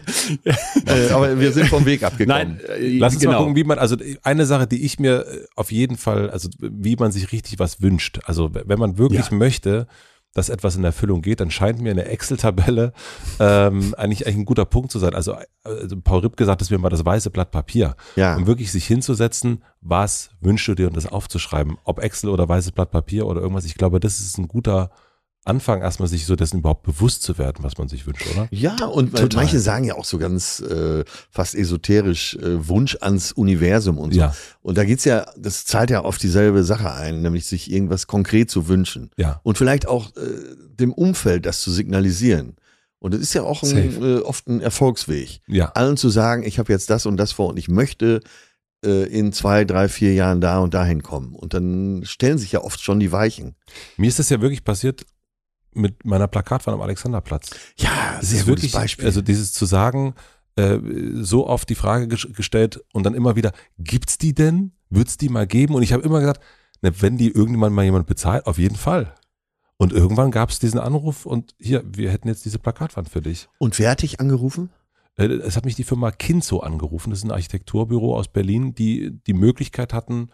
Äh, 0.85 1.09
aber 1.11 1.39
wir 1.39 1.51
sind 1.51 1.67
vom 1.69 1.85
Weg 1.85 2.03
abgekommen. 2.03 2.59
Nein, 2.59 2.79
äh, 2.79 2.97
Lass 2.99 3.13
uns 3.13 3.21
genau. 3.21 3.33
mal 3.33 3.39
gucken, 3.39 3.55
wie 3.55 3.63
man, 3.63 3.79
also 3.79 3.97
eine 4.21 4.45
Sache, 4.45 4.67
die 4.67 4.85
ich 4.85 4.99
mir 4.99 5.25
äh, 5.25 5.45
auf 5.55 5.71
jeden 5.71 5.97
Fall, 5.97 6.29
also 6.29 6.49
wie 6.59 6.98
man 6.99 7.11
sich 7.11 7.31
richtig 7.31 7.59
was 7.59 7.81
wünscht. 7.81 8.19
Also 8.25 8.49
wenn 8.53 8.79
man 8.79 8.97
wirklich 8.97 9.29
Ja. 9.29 9.35
möchte, 9.37 9.87
dass 10.35 10.49
etwas 10.49 10.75
in 10.75 10.83
Erfüllung 10.83 11.23
geht, 11.23 11.39
dann 11.39 11.49
scheint 11.49 11.81
mir 11.81 11.89
eine 11.91 12.05
Excel-Tabelle 12.05 12.93
ähm, 13.39 13.95
eigentlich, 13.97 14.27
eigentlich 14.27 14.37
ein 14.37 14.45
guter 14.45 14.65
Punkt 14.65 14.91
zu 14.91 14.99
sein. 14.99 15.15
Also, 15.15 15.35
also 15.63 15.99
Paul 16.01 16.19
Ripp 16.19 16.37
gesagt, 16.37 16.61
das 16.61 16.69
wäre 16.69 16.79
mal 16.79 16.89
das 16.89 17.03
weiße 17.03 17.31
Blatt 17.31 17.49
Papier. 17.51 17.95
Ja. 18.15 18.35
Um 18.35 18.45
wirklich 18.45 18.71
sich 18.71 18.85
hinzusetzen, 18.85 19.63
was 19.81 20.29
wünschst 20.41 20.67
du 20.67 20.75
dir 20.75 20.87
und 20.87 20.95
das 20.95 21.07
aufzuschreiben. 21.07 21.77
Ob 21.83 21.99
Excel 21.99 22.29
oder 22.29 22.47
weißes 22.47 22.73
Blatt 22.73 22.91
Papier 22.91 23.25
oder 23.25 23.41
irgendwas. 23.41 23.65
Ich 23.65 23.73
glaube, 23.75 23.99
das 23.99 24.19
ist 24.19 24.37
ein 24.37 24.47
guter 24.47 24.91
Anfang, 25.49 25.81
erstmal 25.81 26.07
sich 26.07 26.25
so 26.25 26.35
dessen 26.35 26.59
überhaupt 26.59 26.83
bewusst 26.83 27.23
zu 27.23 27.37
werden, 27.37 27.57
was 27.63 27.77
man 27.77 27.89
sich 27.89 28.05
wünscht, 28.05 28.25
oder? 28.31 28.47
Ja, 28.51 28.85
und 28.85 29.15
Total. 29.15 29.43
manche 29.43 29.59
sagen 29.59 29.83
ja 29.83 29.95
auch 29.95 30.05
so 30.05 30.17
ganz 30.17 30.59
äh, 30.59 31.03
fast 31.31 31.55
esoterisch 31.55 32.35
äh, 32.35 32.67
Wunsch 32.67 32.97
ans 33.01 33.31
Universum 33.31 33.97
und 33.97 34.13
so. 34.13 34.19
Ja. 34.19 34.35
Und 34.61 34.77
da 34.77 34.85
geht's 34.85 35.05
ja, 35.05 35.25
das 35.37 35.65
zahlt 35.65 35.89
ja 35.89 36.01
auf 36.01 36.17
dieselbe 36.17 36.63
Sache 36.63 36.93
ein, 36.93 37.21
nämlich 37.21 37.45
sich 37.45 37.71
irgendwas 37.71 38.07
konkret 38.07 38.51
zu 38.51 38.67
wünschen. 38.67 39.09
Ja. 39.17 39.41
Und 39.43 39.57
vielleicht 39.57 39.87
auch 39.87 40.15
äh, 40.15 40.19
dem 40.79 40.93
Umfeld 40.93 41.45
das 41.45 41.61
zu 41.61 41.71
signalisieren. 41.71 42.55
Und 42.99 43.13
das 43.13 43.21
ist 43.21 43.33
ja 43.33 43.43
auch 43.43 43.63
ein, 43.63 44.03
äh, 44.03 44.19
oft 44.19 44.47
ein 44.47 44.61
Erfolgsweg. 44.61 45.41
Ja. 45.47 45.71
Allen 45.73 45.97
zu 45.97 46.09
sagen, 46.09 46.43
ich 46.43 46.59
habe 46.59 46.71
jetzt 46.71 46.89
das 46.89 47.05
und 47.05 47.17
das 47.17 47.31
vor 47.31 47.47
und 47.47 47.57
ich 47.57 47.69
möchte 47.69 48.21
äh, 48.85 49.05
in 49.07 49.33
zwei, 49.33 49.65
drei, 49.65 49.89
vier 49.89 50.13
Jahren 50.13 50.41
da 50.41 50.59
und 50.59 50.73
dahin 50.73 51.01
kommen. 51.01 51.33
Und 51.33 51.53
dann 51.53 52.01
stellen 52.03 52.37
sich 52.37 52.51
ja 52.51 52.61
oft 52.61 52.81
schon 52.81 52.99
die 52.99 53.11
Weichen. 53.11 53.55
Mir 53.97 54.07
ist 54.07 54.19
das 54.19 54.29
ja 54.29 54.41
wirklich 54.41 54.63
passiert 54.63 55.05
mit 55.73 56.05
meiner 56.05 56.27
Plakatwand 56.27 56.75
am 56.75 56.81
Alexanderplatz. 56.81 57.51
Ja, 57.77 58.17
Es 58.21 58.31
ist 58.33 58.47
wirklich, 58.47 58.75
also 59.05 59.21
dieses 59.21 59.53
zu 59.53 59.65
sagen, 59.65 60.15
äh, 60.55 60.79
so 61.21 61.47
oft 61.47 61.69
die 61.69 61.75
Frage 61.75 62.05
ges- 62.13 62.33
gestellt 62.33 62.83
und 62.93 63.03
dann 63.03 63.13
immer 63.13 63.35
wieder, 63.35 63.51
gibt's 63.77 64.17
die 64.17 64.33
denn? 64.33 64.71
Wird's 64.89 65.17
die 65.17 65.29
mal 65.29 65.45
geben? 65.47 65.75
Und 65.75 65.83
ich 65.83 65.93
habe 65.93 66.03
immer 66.03 66.19
gesagt, 66.19 66.41
ne, 66.81 66.91
wenn 67.01 67.17
die 67.17 67.29
irgendwann 67.29 67.73
mal 67.73 67.85
jemand 67.85 68.07
bezahlt, 68.07 68.45
auf 68.47 68.57
jeden 68.57 68.75
Fall. 68.75 69.13
Und 69.77 69.93
irgendwann 69.93 70.31
gab 70.31 70.49
es 70.49 70.59
diesen 70.59 70.79
Anruf 70.79 71.25
und 71.25 71.55
hier, 71.59 71.83
wir 71.85 72.11
hätten 72.11 72.27
jetzt 72.27 72.43
diese 72.43 72.59
Plakatwand 72.59 73.07
für 73.09 73.21
dich. 73.21 73.47
und 73.59 73.77
wer 73.79 73.91
hat 73.91 74.01
dich 74.01 74.19
angerufen? 74.19 74.71
Äh, 75.15 75.25
Es 75.27 75.55
hat 75.55 75.63
mich 75.65 75.75
die 75.75 75.83
Firma 75.85 76.11
Kinzo 76.11 76.59
angerufen, 76.59 77.11
das 77.11 77.19
ist 77.19 77.25
ein 77.25 77.31
Architekturbüro 77.31 78.17
aus 78.17 78.27
Berlin, 78.27 78.73
die 78.75 79.11
die 79.27 79.33
Möglichkeit 79.33 79.93
hatten, 79.93 80.29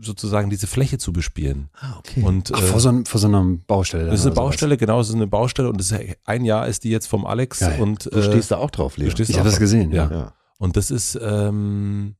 sozusagen 0.00 0.48
diese 0.50 0.66
Fläche 0.66 0.98
zu 0.98 1.12
bespielen. 1.12 1.68
Ah, 1.80 1.96
okay. 1.98 2.22
Und 2.22 2.50
Ach, 2.54 2.60
äh, 2.62 2.66
vor, 2.66 2.80
so, 2.80 2.88
einem- 2.88 3.04
vor 3.06 3.20
so 3.20 3.26
einer 3.28 3.44
Baustelle. 3.44 4.06
das 4.06 4.20
ist 4.20 4.26
eine 4.26 4.32
oder 4.32 4.40
sowas. 4.42 4.50
Baustelle, 4.52 4.76
genau, 4.76 5.00
es 5.00 5.08
ist 5.10 5.14
eine 5.14 5.26
Baustelle 5.26 5.68
und 5.68 5.78
das 5.78 5.90
ist, 5.90 6.16
ein 6.24 6.44
Jahr 6.44 6.66
ist 6.66 6.84
die 6.84 6.90
jetzt 6.90 7.06
vom 7.06 7.26
Alex 7.26 7.60
Geil. 7.60 7.80
und 7.80 8.06
du 8.06 8.22
stehst 8.22 8.50
da 8.50 8.56
auch 8.56 8.70
drauf, 8.70 8.96
Leo. 8.96 9.06
du 9.06 9.12
stehst 9.12 9.30
Ich 9.30 9.38
habe 9.38 9.48
das 9.48 9.58
gesehen, 9.58 9.92
ja. 9.92 10.10
Ja. 10.10 10.34
Und 10.58 10.76
das 10.76 10.90
ist, 10.90 11.18
ähm, 11.20 12.14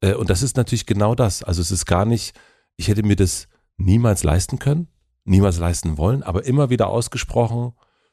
äh, 0.00 0.14
und 0.14 0.30
das 0.30 0.42
ist 0.42 0.56
natürlich 0.56 0.86
genau 0.86 1.14
das. 1.14 1.42
Also 1.42 1.60
es 1.60 1.70
ist 1.70 1.84
gar 1.86 2.04
nicht, 2.06 2.34
ich 2.76 2.88
hätte 2.88 3.02
mir 3.02 3.16
das 3.16 3.48
niemals 3.76 4.22
leisten 4.22 4.58
können, 4.58 4.88
niemals 5.24 5.58
leisten 5.58 5.98
wollen, 5.98 6.22
aber 6.22 6.44
immer 6.46 6.70
wieder 6.70 6.88
ausgesprochen, 6.88 7.72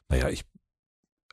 naja, 0.09 0.27
ich, 0.29 0.43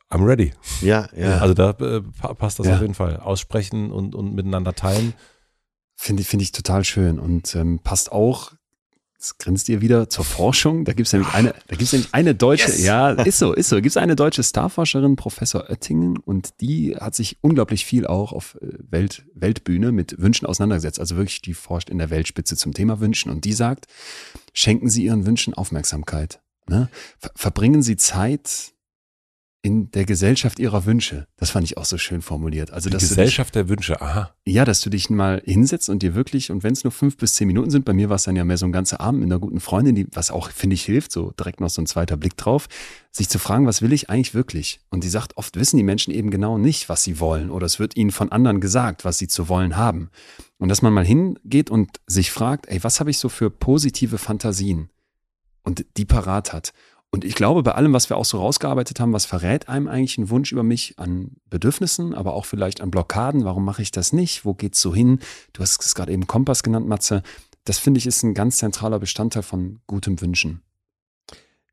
I'm 0.09 0.25
ready. 0.25 0.53
Ja, 0.81 1.07
ja. 1.15 1.37
Also 1.39 1.53
da 1.53 1.71
äh, 1.71 2.01
pa- 2.01 2.33
passt 2.33 2.59
das 2.59 2.67
Ja. 2.67 2.75
auf 2.75 2.81
jeden 2.81 2.95
Fall. 2.95 3.17
Aussprechen 3.17 3.91
und, 3.91 4.15
und 4.15 4.33
miteinander 4.33 4.73
teilen. 4.73 5.13
Finde 6.01 6.21
ich, 6.21 6.29
finde 6.29 6.43
ich 6.43 6.53
total 6.53 6.85
schön 6.85 7.19
und 7.19 7.53
ähm, 7.55 7.79
passt 7.83 8.13
auch, 8.13 8.53
das 9.17 9.37
grinst 9.37 9.67
ihr 9.67 9.81
wieder 9.81 10.09
zur 10.09 10.23
Forschung. 10.23 10.85
Da 10.85 10.93
gibt 10.93 11.07
es 11.07 11.13
nämlich 11.13 11.33
eine, 11.33 11.49
da 11.67 11.75
gibt 11.75 11.81
es 11.81 11.91
nämlich 11.91 12.13
eine 12.13 12.33
deutsche, 12.33 12.69
Yes! 12.69 12.85
ja, 12.85 13.09
ist 13.09 13.37
so, 13.37 13.51
ist 13.51 13.67
so. 13.67 13.75
Gibt 13.75 13.87
es 13.87 13.97
eine 13.97 14.15
deutsche 14.15 14.41
Starforscherin, 14.41 15.17
Professor 15.17 15.69
Oettingen, 15.69 16.15
und 16.15 16.61
die 16.61 16.95
hat 16.95 17.15
sich 17.15 17.37
unglaublich 17.41 17.83
viel 17.83 18.07
auch 18.07 18.31
auf 18.31 18.57
äh, 18.61 18.67
Welt, 18.89 19.25
Weltbühne 19.33 19.91
mit 19.91 20.21
Wünschen 20.21 20.45
auseinandergesetzt. 20.45 21.01
Also 21.01 21.17
wirklich, 21.17 21.41
die 21.41 21.53
forscht 21.53 21.89
in 21.89 21.97
der 21.97 22.09
Weltspitze 22.09 22.55
zum 22.55 22.73
Thema 22.73 23.01
Wünschen 23.01 23.29
und 23.29 23.43
die 23.43 23.51
sagt, 23.51 23.87
schenken 24.53 24.89
Sie 24.89 25.03
Ihren 25.03 25.25
Wünschen 25.25 25.53
Aufmerksamkeit. 25.53 26.39
Ne? 26.69 26.87
Ver 27.17 27.31
verbringen 27.35 27.81
Sie 27.81 27.97
Zeit 27.97 28.71
in 29.61 29.91
der 29.91 30.05
Gesellschaft 30.05 30.57
Ihrer 30.57 30.85
Wünsche. 30.85 31.27
Das 31.35 31.49
fand 31.49 31.65
ich 31.65 31.77
auch 31.77 31.83
so 31.83 31.97
schön 31.97 32.21
formuliert. 32.21 32.71
Also, 32.71 32.89
Die 32.89 32.93
dass 32.93 33.01
du 33.01 33.07
dich- 33.07 33.09
Gesellschaft 33.17 33.55
der 33.55 33.67
Wünsche, 33.67 33.99
aha. 33.99 34.33
ja, 34.45 34.63
dass 34.63 34.79
du 34.79 34.89
dich 34.89 35.09
mal 35.09 35.41
hinsetzt 35.43 35.89
und 35.89 36.01
dir 36.01 36.15
wirklich, 36.15 36.49
und 36.49 36.63
wenn 36.63 36.71
es 36.71 36.85
nur 36.85 36.91
fünf 36.91 37.17
bis 37.17 37.33
zehn 37.33 37.45
Minuten 37.47 37.69
sind, 37.69 37.83
bei 37.83 37.91
mir 37.91 38.07
war 38.07 38.15
es 38.15 38.23
dann 38.23 38.37
ja 38.37 38.45
mehr 38.45 38.55
so 38.57 38.65
ein 38.65 38.71
ganzer 38.71 39.01
Abend 39.01 39.19
mit 39.19 39.27
einer 39.29 39.39
guten 39.39 39.59
Freundin, 39.59 39.95
die, 39.95 40.07
was 40.13 40.31
auch, 40.31 40.49
finde 40.51 40.75
ich, 40.75 40.83
hilft, 40.85 41.11
so 41.11 41.31
direkt 41.37 41.59
noch 41.59 41.69
so 41.69 41.81
ein 41.81 41.87
zweiter 41.87 42.15
Blick 42.15 42.37
drauf, 42.37 42.67
sich 43.11 43.27
zu 43.27 43.37
fragen, 43.37 43.65
was 43.67 43.81
will 43.81 43.91
ich 43.91 44.09
eigentlich 44.09 44.33
wirklich? 44.33 44.79
Und 44.91 45.03
die 45.03 45.09
sagt, 45.09 45.35
oft 45.35 45.57
wissen 45.59 45.75
die 45.75 45.83
Menschen 45.83 46.13
eben 46.13 46.29
genau 46.31 46.57
nicht, 46.57 46.87
was 46.87 47.03
sie 47.03 47.19
wollen, 47.19 47.49
oder 47.49 47.65
es 47.65 47.79
wird 47.79 47.97
ihnen 47.97 48.11
von 48.11 48.31
anderen 48.31 48.61
gesagt, 48.61 49.03
was 49.03 49.17
sie 49.17 49.27
zu 49.27 49.49
wollen 49.49 49.75
haben. 49.75 50.09
Und 50.57 50.69
dass 50.69 50.81
man 50.81 50.93
mal 50.93 51.05
hingeht 51.05 51.69
und 51.69 51.89
sich 52.07 52.31
fragt, 52.31 52.67
ey, 52.69 52.81
was 52.83 53.01
habe 53.01 53.09
ich 53.09 53.17
so 53.17 53.27
für 53.27 53.49
positive 53.49 54.19
Fantasien? 54.19 54.89
Und 55.63 55.85
die 55.97 56.05
parat 56.05 56.53
hat. 56.53 56.71
Und 57.11 57.25
ich 57.25 57.33
glaube, 57.33 57.63
bei 57.63 57.71
allem, 57.71 57.93
was 57.93 58.09
wir 58.09 58.17
auch 58.17 58.25
so 58.25 58.37
rausgearbeitet 58.37 58.99
haben, 58.99 59.13
was 59.13 59.25
verrät 59.25 59.67
einem 59.67 59.87
eigentlich 59.87 60.17
ein 60.19 60.29
Wunsch 60.29 60.51
über 60.51 60.61
mich 60.61 60.99
an 60.99 61.37
Bedürfnissen, 61.49 62.13
aber 62.13 62.33
auch 62.33 62.45
vielleicht 62.45 62.81
an 62.81 62.91
Blockaden? 62.91 63.45
Warum 63.45 63.65
mache 63.65 63.81
ich 63.81 63.91
das 63.91 64.13
nicht? 64.13 64.45
Wo 64.45 64.53
geht's 64.53 64.79
so 64.79 64.93
hin? 64.93 65.19
Du 65.53 65.61
hast 65.61 65.83
es 65.83 65.95
gerade 65.95 66.11
eben 66.11 66.27
Kompass 66.27 66.61
genannt, 66.61 66.87
Matze. 66.87 67.23
Das 67.63 67.79
finde 67.79 67.97
ich 67.97 68.05
ist 68.05 68.23
ein 68.23 68.35
ganz 68.35 68.57
zentraler 68.57 68.99
Bestandteil 68.99 69.41
von 69.41 69.79
gutem 69.87 70.21
Wünschen. 70.21 70.61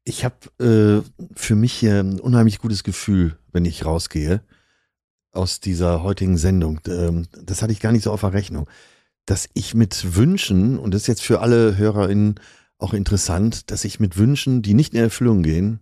Ich 0.05 0.25
habe 0.25 0.37
äh, 0.59 1.03
für 1.35 1.55
mich 1.55 1.75
hier 1.75 2.01
ein 2.01 2.21
unheimlich 2.21 2.59
gutes 2.59 2.83
Gefühl, 2.83 3.37
wenn 3.53 3.65
ich 3.65 3.85
rausgehe 3.85 4.41
aus 5.33 5.61
dieser 5.61 6.03
heutigen 6.03 6.39
Sendung. 6.39 6.81
Ähm, 6.87 7.27
das 7.33 7.61
hatte 7.61 7.73
ich 7.73 7.81
gar 7.81 7.93
nicht 7.93 8.05
so 8.05 8.13
auf 8.13 8.21
der 8.21 8.33
Rechnung. 8.33 8.69
dass 9.27 9.49
ich 9.55 9.75
mit 9.75 10.15
Wünschen, 10.17 10.79
und 10.79 10.95
das 10.95 11.03
ist 11.03 11.09
jetzt 11.09 11.23
für 11.23 11.41
alle 11.41 11.77
HörerInnen 11.77 12.37
auch 12.79 12.93
interessant, 12.93 13.71
dass 13.71 13.85
ich 13.85 14.01
mit 14.01 14.17
Wünschen, 14.17 14.63
die 14.63 14.75
nicht 14.75 14.95
in 14.95 15.01
Erfüllung 15.01 15.43
gehen, 15.43 15.81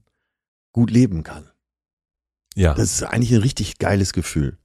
gut 0.73 0.91
leben 0.91 1.23
kann. 1.23 1.51
Ja. 2.55 2.75
Das 2.75 2.93
ist 2.93 3.03
eigentlich 3.03 3.33
ein 3.33 3.41
richtig 3.41 3.79
geiles 3.79 4.13
Gefühl. 4.13 4.59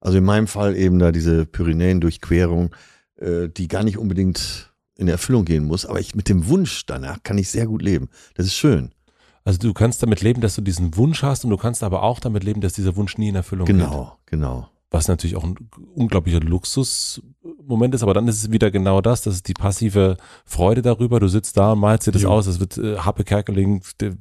Also 0.00 0.18
in 0.18 0.24
meinem 0.24 0.46
Fall 0.46 0.76
eben 0.76 0.98
da 0.98 1.12
diese 1.12 1.44
Pyrenäen-Durchquerung, 1.44 2.74
äh, 3.16 3.48
die 3.48 3.68
gar 3.68 3.82
nicht 3.82 3.98
unbedingt 3.98 4.72
in 4.94 5.08
Erfüllung 5.08 5.44
gehen 5.44 5.64
muss, 5.64 5.86
aber 5.86 6.00
ich 6.00 6.14
mit 6.14 6.28
dem 6.28 6.48
Wunsch 6.48 6.84
danach 6.86 7.22
kann 7.22 7.38
ich 7.38 7.50
sehr 7.50 7.66
gut 7.66 7.82
leben. 7.82 8.08
Das 8.34 8.46
ist 8.46 8.54
schön. 8.54 8.92
Also 9.44 9.58
du 9.58 9.72
kannst 9.72 10.02
damit 10.02 10.20
leben, 10.20 10.40
dass 10.40 10.56
du 10.56 10.60
diesen 10.60 10.96
Wunsch 10.96 11.22
hast 11.22 11.44
und 11.44 11.50
du 11.50 11.56
kannst 11.56 11.82
aber 11.82 12.02
auch 12.02 12.20
damit 12.20 12.44
leben, 12.44 12.60
dass 12.60 12.74
dieser 12.74 12.96
Wunsch 12.96 13.16
nie 13.16 13.28
in 13.28 13.34
Erfüllung 13.34 13.66
geht. 13.66 13.76
Genau, 13.76 14.18
genau. 14.26 14.68
Was 14.90 15.06
natürlich 15.06 15.36
auch 15.36 15.44
ein 15.44 15.56
unglaublicher 15.94 16.40
Luxusmoment 16.40 17.94
ist, 17.94 18.02
aber 18.02 18.14
dann 18.14 18.26
ist 18.26 18.42
es 18.42 18.52
wieder 18.52 18.70
genau 18.70 19.02
das, 19.02 19.22
das 19.22 19.34
ist 19.34 19.48
die 19.48 19.54
passive 19.54 20.16
Freude 20.46 20.80
darüber. 20.80 21.20
Du 21.20 21.28
sitzt 21.28 21.58
da 21.58 21.72
und 21.72 21.80
malst 21.80 22.06
dir 22.06 22.12
das 22.12 22.22
Jo. 22.22 22.30
aus. 22.30 22.46
Es 22.46 22.58
wird 22.58 22.78
äh, 22.78 22.96
Happe 22.96 23.24
Kerkeling, 23.24 23.82
der, 24.00 24.14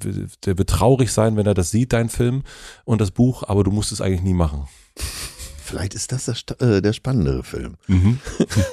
der 0.46 0.58
wird 0.58 0.70
traurig 0.70 1.12
sein, 1.12 1.38
wenn 1.38 1.46
er 1.46 1.54
das 1.54 1.72
sieht, 1.72 1.94
dein 1.94 2.10
Film 2.10 2.44
und 2.84 3.00
das 3.00 3.12
Buch, 3.12 3.44
aber 3.48 3.64
du 3.64 3.72
musst 3.72 3.94
es 3.94 4.02
eigentlich 4.02 4.24
nie 4.24 4.34
machen. 4.34 4.68
Vielleicht 5.68 5.96
ist 5.96 6.14
das 6.14 6.26
der, 6.26 6.62
äh, 6.62 6.82
der 6.82 6.94
spannendere 6.94 7.44
Film. 7.44 7.76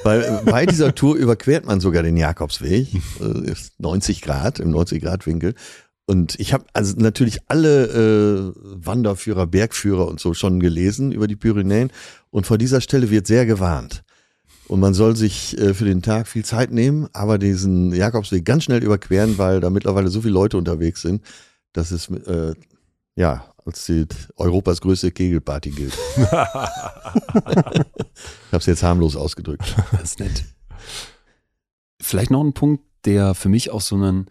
Weil 0.04 0.22
äh, 0.22 0.40
bei 0.44 0.64
dieser 0.64 0.94
Tour 0.94 1.16
überquert 1.16 1.66
man 1.66 1.80
sogar 1.80 2.04
den 2.04 2.16
Jakobsweg, 2.16 2.88
äh, 3.20 3.50
ist 3.50 3.80
90 3.80 4.22
Grad, 4.22 4.60
im 4.60 4.70
90 4.70 5.02
Grad 5.02 5.26
Winkel. 5.26 5.54
Und 6.06 6.38
ich 6.38 6.52
habe 6.52 6.64
also 6.74 6.94
natürlich 6.98 7.38
alle 7.48 7.86
äh, 7.86 8.52
Wanderführer, 8.56 9.46
Bergführer 9.46 10.06
und 10.06 10.20
so 10.20 10.34
schon 10.34 10.60
gelesen 10.60 11.12
über 11.12 11.26
die 11.26 11.36
Pyrenäen. 11.36 11.90
Und 12.30 12.46
vor 12.46 12.58
dieser 12.58 12.80
Stelle 12.80 13.10
wird 13.10 13.26
sehr 13.26 13.46
gewarnt. 13.46 14.04
Und 14.66 14.80
man 14.80 14.94
soll 14.94 15.16
sich 15.16 15.58
äh, 15.58 15.74
für 15.74 15.84
den 15.84 16.02
Tag 16.02 16.28
viel 16.28 16.44
Zeit 16.44 16.70
nehmen, 16.72 17.08
aber 17.12 17.38
diesen 17.38 17.94
Jakobsweg 17.94 18.44
ganz 18.44 18.64
schnell 18.64 18.82
überqueren, 18.82 19.38
weil 19.38 19.60
da 19.60 19.70
mittlerweile 19.70 20.08
so 20.08 20.20
viele 20.20 20.34
Leute 20.34 20.58
unterwegs 20.58 21.02
sind, 21.02 21.22
dass 21.72 21.90
es 21.90 22.08
äh, 22.10 22.54
ja 23.14 23.44
als 23.64 23.86
die 23.86 24.06
Europas 24.36 24.80
größte 24.80 25.10
Kegelparty 25.10 25.70
gilt. 25.70 25.96
ich 26.16 26.26
habe 26.26 27.86
es 28.52 28.66
jetzt 28.66 28.82
harmlos 28.82 29.16
ausgedrückt. 29.16 29.74
Das 29.92 30.02
ist 30.02 30.20
nett. 30.20 30.44
Vielleicht 32.00 32.30
noch 32.30 32.42
ein 32.42 32.52
Punkt, 32.52 32.84
der 33.06 33.34
für 33.34 33.48
mich 33.48 33.70
auch 33.70 33.80
so 33.80 33.96
einen, 33.96 34.26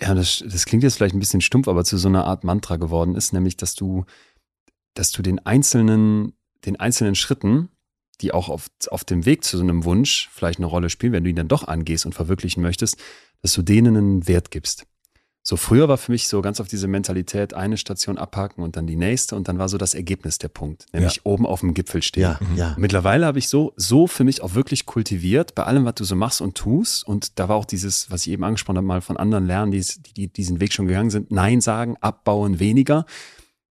ja, 0.00 0.14
das, 0.14 0.44
das 0.46 0.66
klingt 0.66 0.82
jetzt 0.82 0.96
vielleicht 0.96 1.14
ein 1.14 1.20
bisschen 1.20 1.40
stumpf, 1.40 1.68
aber 1.68 1.84
zu 1.84 1.96
so 1.98 2.08
einer 2.08 2.24
Art 2.24 2.44
Mantra 2.44 2.76
geworden 2.76 3.14
ist, 3.14 3.32
nämlich, 3.32 3.56
dass 3.56 3.74
du, 3.74 4.04
dass 4.94 5.12
du 5.12 5.22
den 5.22 5.44
einzelnen, 5.44 6.34
den 6.64 6.78
einzelnen 6.78 7.14
Schritten, 7.14 7.68
die 8.20 8.32
auch 8.32 8.48
auf, 8.48 8.68
auf 8.88 9.04
dem 9.04 9.26
Weg 9.26 9.44
zu 9.44 9.56
so 9.56 9.62
einem 9.62 9.84
Wunsch 9.84 10.28
vielleicht 10.32 10.58
eine 10.58 10.66
Rolle 10.66 10.90
spielen, 10.90 11.12
wenn 11.12 11.24
du 11.24 11.30
ihn 11.30 11.36
dann 11.36 11.48
doch 11.48 11.66
angehst 11.66 12.06
und 12.06 12.14
verwirklichen 12.14 12.62
möchtest, 12.62 12.96
dass 13.42 13.52
du 13.52 13.62
denen 13.62 13.96
einen 13.96 14.28
Wert 14.28 14.50
gibst. 14.50 14.86
So 15.46 15.58
früher 15.58 15.88
war 15.88 15.98
für 15.98 16.10
mich 16.10 16.26
so 16.26 16.40
ganz 16.40 16.58
auf 16.58 16.68
diese 16.68 16.88
Mentalität 16.88 17.52
eine 17.52 17.76
Station 17.76 18.16
abhaken 18.16 18.62
und 18.62 18.76
dann 18.76 18.86
die 18.86 18.96
nächste 18.96 19.36
und 19.36 19.46
dann 19.46 19.58
war 19.58 19.68
so 19.68 19.76
das 19.76 19.92
Ergebnis 19.92 20.38
der 20.38 20.48
Punkt, 20.48 20.86
nämlich 20.94 21.26
oben 21.26 21.44
auf 21.44 21.60
dem 21.60 21.74
Gipfel 21.74 22.02
stehen. 22.02 22.22
Ja, 22.22 22.40
ja. 22.56 22.74
Mittlerweile 22.78 23.26
habe 23.26 23.38
ich 23.38 23.50
so, 23.50 23.74
so 23.76 24.06
für 24.06 24.24
mich 24.24 24.40
auch 24.40 24.54
wirklich 24.54 24.86
kultiviert, 24.86 25.54
bei 25.54 25.64
allem, 25.64 25.84
was 25.84 25.96
du 25.96 26.04
so 26.04 26.16
machst 26.16 26.40
und 26.40 26.54
tust. 26.54 27.06
Und 27.06 27.38
da 27.38 27.50
war 27.50 27.56
auch 27.56 27.66
dieses, 27.66 28.10
was 28.10 28.26
ich 28.26 28.32
eben 28.32 28.42
angesprochen 28.42 28.78
habe, 28.78 28.86
mal 28.86 29.02
von 29.02 29.18
anderen 29.18 29.44
lernen, 29.44 29.70
die, 29.70 29.84
die 30.16 30.28
diesen 30.28 30.60
Weg 30.60 30.72
schon 30.72 30.86
gegangen 30.86 31.10
sind, 31.10 31.30
Nein 31.30 31.60
sagen, 31.60 31.98
abbauen, 32.00 32.58
weniger, 32.58 33.04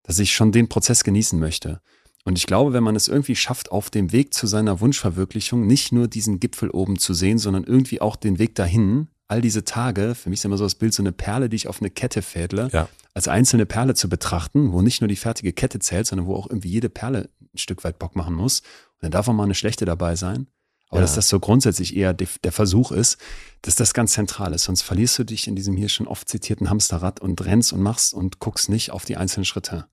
dass 0.03 0.19
ich 0.19 0.34
schon 0.35 0.52
den 0.52 0.68
Prozess 0.68 1.06
genießen 1.06 1.39
möchte. 1.39 1.80
Und 2.26 2.38
ich 2.38 2.48
glaube, 2.48 2.73
wenn 2.73 2.84
man 2.84 2.98
es 2.98 3.07
irgendwie 3.07 3.38
schafft, 3.38 3.72
auf 3.72 3.89
dem 3.89 4.11
Weg 4.11 4.34
zu 4.34 4.45
seiner 4.45 4.81
Wunschverwirklichung 4.81 5.65
nicht 5.65 5.93
nur 5.93 6.10
diesen 6.10 6.41
Gipfel 6.41 6.69
oben 6.69 6.99
zu 6.99 7.14
sehen, 7.14 7.38
sondern 7.38 7.64
irgendwie 7.64 8.02
auch 8.02 8.18
den 8.18 8.39
Weg 8.39 8.56
dahin, 8.56 9.07
all 9.32 9.41
diese 9.41 9.64
Tage, 9.64 10.14
für 10.14 10.30
mich 10.30 10.40
ist 10.40 10.45
immer 10.45 10.58
so 10.58 10.66
das 10.66 10.76
Bild, 10.76 10.94
so 10.94 11.02
eine 11.02 11.12
Perle, 11.14 11.48
die 11.49 11.56
ich 11.56 11.68
auf 11.68 11.80
eine 11.82 11.90
Kette 11.90 12.22
fädle, 12.22 12.70
Ja. 12.74 12.88
als 13.14 13.28
einzelne 13.28 13.66
Perle 13.66 13.95
zu 13.95 14.10
betrachten, 14.10 14.72
wo 14.74 14.82
nicht 14.82 15.02
nur 15.02 15.08
die 15.08 15.16
fertige 15.16 15.53
Kette 15.53 15.80
zählt, 15.80 16.06
sondern 16.08 16.28
wo 16.28 16.36
auch 16.36 16.48
irgendwie 16.49 16.70
jede 16.70 16.90
Perle 16.90 17.30
ein 17.53 17.58
Stück 17.58 17.84
weit 17.84 17.98
Bock 17.98 18.16
machen 18.16 18.36
muss. 18.36 18.60
Und 18.60 19.03
dann 19.03 19.12
darf 19.12 19.28
auch 19.28 19.34
mal 19.34 19.44
eine 19.45 19.56
schlechte 19.56 19.86
dabei 19.86 20.16
sein. 20.16 20.48
Aber 20.90 20.99
Ja. 20.99 21.03
dass 21.06 21.16
das 21.16 21.30
so 21.30 21.40
grundsätzlich 21.40 21.95
eher 21.95 22.14
der, 22.14 22.28
Versuch 22.52 22.91
ist, 22.91 23.18
dass 23.62 23.76
das 23.76 23.94
ganz 23.94 24.12
zentral 24.12 24.53
ist. 24.53 24.66
Sonst 24.66 24.82
verlierst 24.82 25.18
du 25.20 25.24
dich 25.24 25.48
in 25.48 25.56
diesem 25.56 25.78
hier 25.78 25.88
schon 25.88 26.08
oft 26.08 26.28
zitierten 26.28 26.70
Hamsterrad 26.70 27.22
und 27.22 27.44
rennst 27.45 27.72
und 27.72 27.82
machst 27.82 28.14
und 28.14 28.40
guckst 28.40 28.68
nicht 28.70 28.91
auf 28.91 29.06
die 29.06 29.16
einzelnen 29.16 29.45
Schritte. 29.45 29.86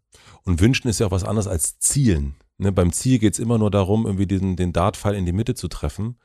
Und 0.42 0.60
wünschen 0.60 0.88
ist 0.88 0.98
ja 0.98 1.06
auch 1.06 1.12
was 1.12 1.22
anderes 1.22 1.46
als 1.46 1.78
zielen. 1.78 2.34
Ne, 2.56 2.72
beim 2.72 2.92
Ziel 2.92 3.20
geht 3.20 3.34
es 3.34 3.38
immer 3.38 3.58
nur 3.58 3.70
darum, 3.70 4.04
irgendwie 4.06 4.26
den, 4.26 4.56
den 4.56 4.72
Dartpfeil 4.72 5.14
in 5.14 5.24
die 5.26 5.32
Mitte 5.32 5.54
zu 5.54 5.68
treffen 5.68 6.16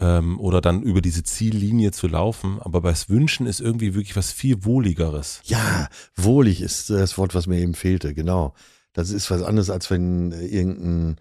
ähm, 0.00 0.38
oder 0.40 0.60
dann 0.60 0.82
über 0.82 1.00
diese 1.00 1.22
Ziellinie 1.22 1.92
zu 1.92 2.06
laufen. 2.06 2.58
Aber 2.60 2.80
beim 2.80 2.94
Wünschen 3.08 3.46
ist 3.46 3.60
irgendwie 3.60 3.94
wirklich 3.94 4.16
was 4.16 4.32
viel 4.32 4.64
Wohligeres. 4.64 5.40
Ja, 5.44 5.88
wohlig 6.16 6.60
ist 6.60 6.90
das 6.90 7.16
Wort, 7.18 7.34
was 7.34 7.46
mir 7.46 7.58
eben 7.60 7.74
fehlte, 7.74 8.14
genau. 8.14 8.54
Das 8.92 9.10
ist 9.10 9.30
was 9.30 9.42
anderes, 9.42 9.70
als 9.70 9.90
wenn 9.90 10.32
äh, 10.32 10.46
irgendein 10.46 11.16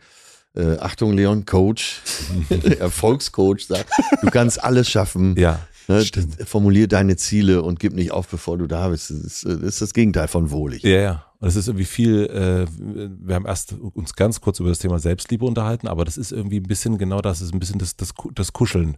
äh, 0.56 0.78
Achtung, 0.78 1.14
Leon, 1.14 1.46
Coach, 1.46 2.02
Erfolgscoach 2.80 3.66
sagt, 3.68 3.90
du 4.22 4.30
kannst 4.30 4.64
alles 4.64 4.90
schaffen. 4.90 5.36
Ja, 5.38 5.60
Ne, 5.88 6.06
formulier 6.46 6.88
deine 6.88 7.18
Ziele 7.18 7.62
und 7.62 7.80
gib 7.80 7.94
nicht 7.94 8.12
auf, 8.12 8.28
bevor 8.28 8.58
du 8.58 8.68
da 8.68 8.88
bist. 8.88 9.10
Das 9.10 9.18
ist, 9.18 9.46
das 9.46 9.58
ist 9.58 9.82
das 9.82 9.94
Gegenteil 9.94 10.28
von 10.28 10.50
wohlig. 10.50 10.84
Ja, 10.84 11.02
ja. 11.02 11.26
Und 11.44 11.50
es 11.50 11.58
ist 11.58 11.68
irgendwie 11.68 11.84
viel, 11.84 12.26
äh, 12.28 12.66
wir 12.72 13.36
haben 13.36 13.46
erst 13.46 13.74
uns 13.74 14.14
ganz 14.14 14.40
kurz 14.40 14.62
über 14.62 14.70
das 14.70 14.80
Thema 14.80 14.98
Selbstliebe 14.98 15.44
unterhalten, 15.44 15.90
aber 15.90 16.06
das 16.06 16.16
ist 16.16 16.32
irgendwie 16.32 16.62
ein 16.62 16.70
bisschen 16.70 16.98
genau 16.98 17.20
das, 17.20 17.42
ist 17.42 17.54
ein 17.54 17.60
bisschen 17.60 17.80
das, 17.80 17.98
das, 17.98 18.14
das 18.32 18.54
Kuscheln 18.54 18.96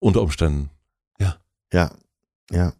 unter 0.00 0.20
Umständen. 0.20 0.70
Ja, 1.72 1.94
ja. 2.50 2.72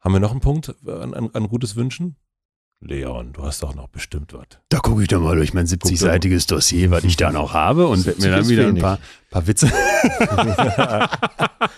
Haben 0.00 0.12
wir 0.12 0.20
noch 0.20 0.32
einen 0.32 0.40
Punkt 0.40 0.74
an, 0.86 1.14
an, 1.14 1.30
an 1.32 1.48
gutes 1.48 1.76
Wünschen? 1.76 2.16
Leon, 2.86 3.32
du 3.32 3.42
hast 3.42 3.62
doch 3.62 3.74
noch 3.74 3.88
bestimmt 3.88 4.34
was. 4.34 4.44
Da 4.68 4.78
gucke 4.78 5.00
ich 5.02 5.08
doch 5.08 5.20
mal 5.20 5.34
durch 5.36 5.54
mein 5.54 5.66
70-seitiges 5.66 6.46
Dossier, 6.46 6.90
was 6.90 7.02
ich 7.04 7.16
da 7.16 7.32
noch 7.32 7.54
habe 7.54 7.86
und 7.86 8.04
werde 8.04 8.20
mir 8.20 8.36
70 8.36 8.36
dann 8.36 8.48
wieder 8.50 8.66
ein 8.68 8.74
paar, 8.76 8.98
paar 9.30 9.46
Witze, 9.46 9.68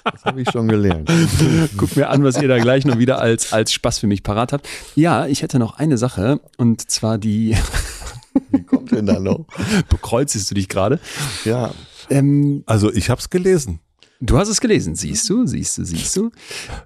Das 0.05 0.25
habe 0.25 0.41
ich 0.43 0.51
schon 0.51 0.67
gelernt. 0.69 1.09
guck 1.77 1.95
mir 1.97 2.09
an, 2.11 2.25
was 2.25 2.41
ihr 2.41 2.49
da 2.49 2.59
gleich 2.59 2.85
noch 2.85 2.99
wieder 2.99 3.21
als, 3.21 3.53
als 3.53 3.73
Spaß 3.73 4.01
für 4.01 4.07
mich 4.09 4.23
parat 4.25 4.53
habt. 4.53 4.69
Ja, 4.97 5.27
ich 5.27 5.43
hätte 5.43 5.59
noch 5.59 5.79
eine 5.79 5.97
Sache 5.99 6.41
und 6.57 6.91
zwar 6.91 7.19
die, 7.19 7.57
Wie 8.51 8.63
kommt 8.65 8.91
denn 8.91 9.07
da 9.07 9.21
noch? 9.21 9.47
bekreuzest 9.89 10.51
du 10.51 10.55
dich 10.57 10.69
gerade. 10.69 10.99
Ja, 11.45 11.73
Ähm, 12.11 12.65
Also 12.67 12.93
ich 12.93 13.11
habe 13.11 13.21
es 13.21 13.31
gelesen. 13.31 13.81
Du 14.21 14.39
hast 14.39 14.49
es 14.49 14.61
gelesen, 14.61 14.95
siehst 14.95 15.29
du, 15.29 15.47
siehst 15.47 15.79
du, 15.79 15.85
siehst 15.85 16.17
du. 16.17 16.31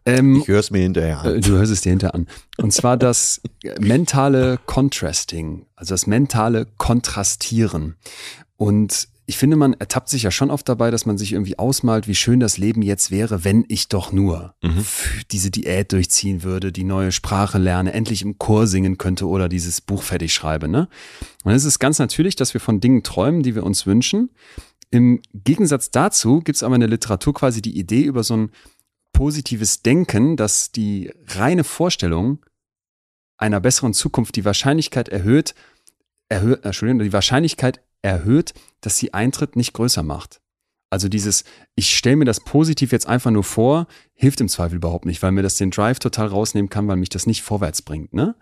Ähm, 0.07 0.37
ich 0.41 0.49
höre 0.49 0.61
es 0.61 0.71
mir 0.71 0.83
hinterher 0.83 1.23
Äh, 1.25 1.29
an. 1.37 1.41
Du 1.41 1.53
hörst 1.53 1.73
es 1.73 1.81
dir 1.81 1.91
hinter 1.91 2.15
an. 2.15 2.27
Und 2.59 2.73
zwar 2.73 2.97
das 2.97 3.41
mentale 3.79 4.59
Contrasting, 4.67 5.67
also 5.77 5.95
das 5.95 6.07
mentale 6.07 6.67
Kontrastieren. 6.77 7.97
Und 8.57 9.09
ich 9.27 9.39
finde, 9.39 9.55
man 9.57 9.75
ertappt 9.75 10.09
sich 10.09 10.25
ja 10.25 10.33
schon 10.33 10.51
oft 10.51 10.69
dabei, 10.69 10.91
dass 10.91 11.07
man 11.07 11.17
sich 11.17 11.33
irgendwie 11.35 11.57
ausmalt, 11.57 12.09
wie 12.09 12.17
schön 12.17 12.41
das 12.41 12.59
Leben 12.59 12.83
jetzt 12.83 13.13
wäre, 13.13 13.45
wenn 13.45 13.65
ich 13.69 13.87
doch 13.87 14.11
nur 14.11 14.57
f- 14.61 15.23
diese 15.31 15.53
Diät 15.53 15.93
durchziehen 15.93 16.43
würde, 16.43 16.73
die 16.73 16.83
neue 16.83 17.13
Sprache 17.13 17.59
lerne, 17.59 17.93
endlich 17.93 18.23
im 18.23 18.39
Chor 18.39 18.67
singen 18.67 18.99
könnte 18.99 19.29
oder 19.29 19.49
dieses 19.49 19.81
Buch 19.81 20.03
fertig 20.03 20.35
schreibe. 20.35 20.67
Ne? 20.67 20.89
Und 21.45 21.53
es 21.53 21.65
ist 21.65 21.79
ganz 21.79 22.01
natürlich, 22.01 22.35
dass 22.35 22.55
wir 22.55 22.61
von 22.61 22.81
Dingen 22.81 23.05
träumen, 23.05 23.45
die 23.45 23.55
wir 23.55 23.63
uns 23.63 23.87
wünschen. 23.87 24.31
Im 24.91 25.23
Gegensatz 25.33 25.91
dazu 25.91 26.41
gibt 26.41 26.57
es 26.57 26.63
aber 26.63 26.75
in 26.75 26.81
der 26.81 26.91
Literatur 26.91 27.33
quasi 27.33 27.63
die 27.63 27.79
Idee 27.79 28.03
über 28.03 28.25
so 28.25 28.37
ein 28.37 28.51
positives 29.13 29.83
Denken, 29.83 30.37
dass 30.37 30.73
die 30.73 31.13
reine 31.27 31.65
Vorstellung 31.65 32.45
einer 33.39 33.61
besseren 33.61 33.95
Zukunft 33.95 34.37
die 34.37 34.45
Wahrscheinlichkeit 34.45 35.09
erhöht, 35.09 35.55
erhöht, 36.29 36.65
Entschuldigung, 36.65 37.05
die 37.05 37.13
Wahrscheinlichkeit 37.13 37.81
erhöht, 38.03 38.55
dass 38.81 38.97
sie 38.97 39.15
eintritt, 39.15 39.57
nicht 39.57 39.73
größer 39.73 40.03
macht. 40.03 40.41
Also 40.91 41.09
dieses, 41.09 41.45
ich 41.77 41.97
stelle 41.97 42.17
mir 42.17 42.25
das 42.25 42.41
positiv 42.41 42.91
jetzt 42.91 43.07
einfach 43.07 43.31
nur 43.31 43.45
vor, 43.45 43.87
hilft 44.13 44.41
im 44.41 44.49
Zweifel 44.49 44.77
überhaupt 44.77 45.07
nicht, 45.07 45.23
weil 45.23 45.31
mir 45.31 45.43
das 45.43 45.55
den 45.55 45.71
Drive 45.71 46.01
total 46.01 46.27
rausnehmen 46.27 46.69
kann, 46.69 46.89
weil 46.89 46.97
mich 46.97 47.11
das 47.11 47.27
nicht 47.27 47.43
vorwärts 47.43 47.83
bringt. 47.83 48.13
Ne? 48.13 48.35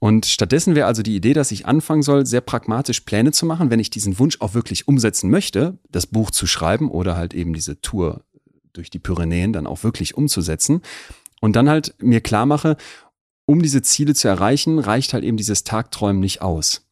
Und 0.00 0.24
stattdessen 0.24 0.74
wäre 0.74 0.86
also 0.86 1.02
die 1.02 1.14
Idee, 1.14 1.34
dass 1.34 1.52
ich 1.52 1.66
anfangen 1.66 2.02
soll, 2.02 2.24
sehr 2.24 2.40
pragmatisch 2.40 3.00
Pläne 3.00 3.32
zu 3.32 3.44
machen, 3.44 3.70
wenn 3.70 3.80
ich 3.80 3.90
diesen 3.90 4.18
Wunsch 4.18 4.40
auch 4.40 4.54
wirklich 4.54 4.88
umsetzen 4.88 5.30
möchte, 5.30 5.78
das 5.90 6.06
Buch 6.06 6.30
zu 6.30 6.46
schreiben 6.46 6.90
oder 6.90 7.16
halt 7.16 7.34
eben 7.34 7.52
diese 7.52 7.82
Tour 7.82 8.24
durch 8.72 8.88
die 8.88 8.98
Pyrenäen 8.98 9.52
dann 9.52 9.66
auch 9.66 9.84
wirklich 9.84 10.16
umzusetzen. 10.16 10.80
Und 11.42 11.54
dann 11.54 11.68
halt 11.68 11.94
mir 12.00 12.22
klar 12.22 12.46
mache, 12.46 12.78
um 13.44 13.60
diese 13.60 13.82
Ziele 13.82 14.14
zu 14.14 14.26
erreichen, 14.26 14.78
reicht 14.78 15.12
halt 15.12 15.22
eben 15.22 15.36
dieses 15.36 15.64
Tagträumen 15.64 16.20
nicht 16.20 16.40
aus. 16.40 16.86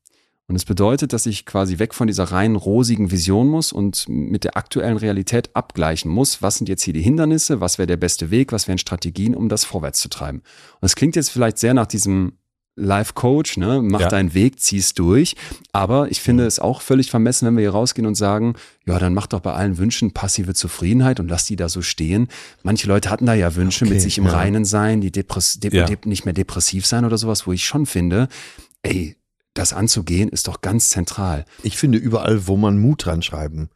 Und 0.46 0.56
es 0.56 0.66
bedeutet, 0.66 1.12
dass 1.12 1.24
ich 1.24 1.46
quasi 1.46 1.78
weg 1.78 1.94
von 1.94 2.08
dieser 2.08 2.24
rein 2.24 2.56
rosigen 2.56 3.10
Vision 3.10 3.48
muss 3.48 3.72
und 3.72 4.06
mit 4.08 4.44
der 4.44 4.56
aktuellen 4.56 4.96
Realität 4.96 5.54
abgleichen 5.54 6.10
muss. 6.10 6.42
Was 6.42 6.56
sind 6.56 6.68
jetzt 6.68 6.82
hier 6.82 6.94
die 6.94 7.02
Hindernisse? 7.02 7.60
Was 7.60 7.78
wäre 7.78 7.86
der 7.86 7.98
beste 7.98 8.30
Weg? 8.30 8.52
Was 8.52 8.66
wären 8.66 8.78
Strategien, 8.78 9.34
um 9.34 9.48
das 9.48 9.64
vorwärts 9.64 10.00
zu 10.00 10.08
treiben? 10.08 10.38
Und 10.80 10.86
es 10.86 10.96
klingt 10.96 11.16
jetzt 11.16 11.30
vielleicht 11.30 11.58
sehr 11.58 11.74
nach 11.74 11.86
diesem 11.86 12.32
Life 12.80 13.12
Coach, 13.14 13.56
ne? 13.56 13.80
Mach 13.82 14.00
Ja. 14.00 14.08
deinen 14.08 14.34
Weg, 14.34 14.60
zieh's 14.60 14.94
durch. 14.94 15.34
Aber 15.72 16.10
ich 16.10 16.20
finde 16.20 16.46
es 16.46 16.58
auch 16.58 16.80
völlig 16.80 17.10
vermessen, 17.10 17.46
wenn 17.46 17.56
wir 17.56 17.62
hier 17.62 17.70
rausgehen 17.72 18.06
und 18.06 18.14
sagen, 18.14 18.54
ja, 18.86 18.98
dann 18.98 19.14
mach 19.14 19.26
doch 19.26 19.40
bei 19.40 19.52
allen 19.52 19.78
Wünschen 19.78 20.12
passive 20.12 20.54
Zufriedenheit 20.54 21.18
und 21.20 21.28
lass 21.28 21.44
die 21.46 21.56
da 21.56 21.68
so 21.68 21.82
stehen. 21.82 22.28
Manche 22.62 22.86
Leute 22.86 23.10
hatten 23.10 23.26
da 23.26 23.34
ja 23.34 23.54
Wünsche 23.56 23.84
Okay, 23.84 23.94
mit 23.94 24.02
sich 24.02 24.18
im 24.18 24.26
ja. 24.26 24.32
Reinen 24.32 24.64
sein, 24.64 25.00
die 25.00 25.10
Depress 25.10 25.58
de 25.60 25.74
Ja. 25.74 25.84
de 25.86 25.96
nicht 26.04 26.24
mehr 26.24 26.34
depressiv 26.34 26.86
sein 26.86 27.04
oder 27.04 27.18
sowas, 27.18 27.46
wo 27.46 27.52
ich 27.52 27.64
schon 27.64 27.84
finde, 27.86 28.28
ey, 28.82 29.16
das 29.54 29.72
anzugehen 29.72 30.28
ist 30.28 30.46
doch 30.46 30.60
ganz 30.60 30.90
zentral. 30.90 31.44
Ich 31.64 31.76
finde 31.76 31.98
überall, 31.98 32.46
wo 32.46 32.56
man 32.56 32.78
Mut 32.78 33.04
dran 33.06 33.22
schreiben 33.22 33.70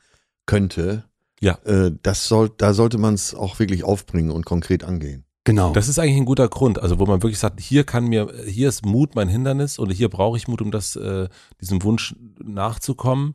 könnte, 0.47 1.05
Ja. 1.41 1.59
äh, 1.65 1.91
das 2.03 2.29
soll, 2.29 2.51
da 2.57 2.73
sollte 2.73 2.99
man 2.99 3.15
es 3.15 3.35
auch 3.35 3.59
wirklich 3.59 3.83
aufbringen 3.85 4.31
und 4.31 4.45
konkret 4.47 4.85
angehen. 4.85 5.25
Genau. 5.45 5.73
Das 5.73 5.89
ist 5.89 5.99
eigentlich 5.99 6.19
ein 6.19 6.25
guter 6.25 6.49
Grund, 6.49 6.81
also 6.81 7.01
wo 7.01 7.07
man 7.07 7.23
wirklich 7.23 7.39
sagt, 7.41 7.61
hier 7.61 7.85
kann 7.85 8.07
mir, 8.07 8.33
hier 8.47 8.69
ist 8.69 8.87
Mut 8.87 9.17
mein 9.17 9.29
Hindernis 9.29 9.79
oder 9.81 9.93
hier 9.93 10.09
brauche 10.09 10.37
ich 10.37 10.47
Mut, 10.47 10.63
um 10.63 10.71
das, 10.71 10.95
äh, 10.95 11.29
diesem 11.61 11.83
Wunsch 11.83 12.15
nachzukommen 12.41 13.35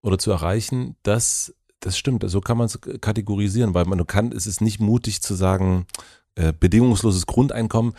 oder 0.00 0.18
zu 0.18 0.30
erreichen. 0.30 0.96
Das, 1.02 1.54
das 1.80 1.98
stimmt. 1.98 2.24
So 2.28 2.40
kann 2.40 2.56
man 2.56 2.66
es 2.66 2.80
kategorisieren, 2.80 3.74
weil 3.74 3.84
man 3.84 4.06
kann, 4.06 4.32
es 4.32 4.46
ist 4.46 4.62
nicht 4.62 4.80
mutig 4.80 5.20
zu 5.20 5.34
sagen, 5.34 5.86
äh, 6.34 6.54
bedingungsloses 6.58 7.26
Grundeinkommen. 7.26 7.92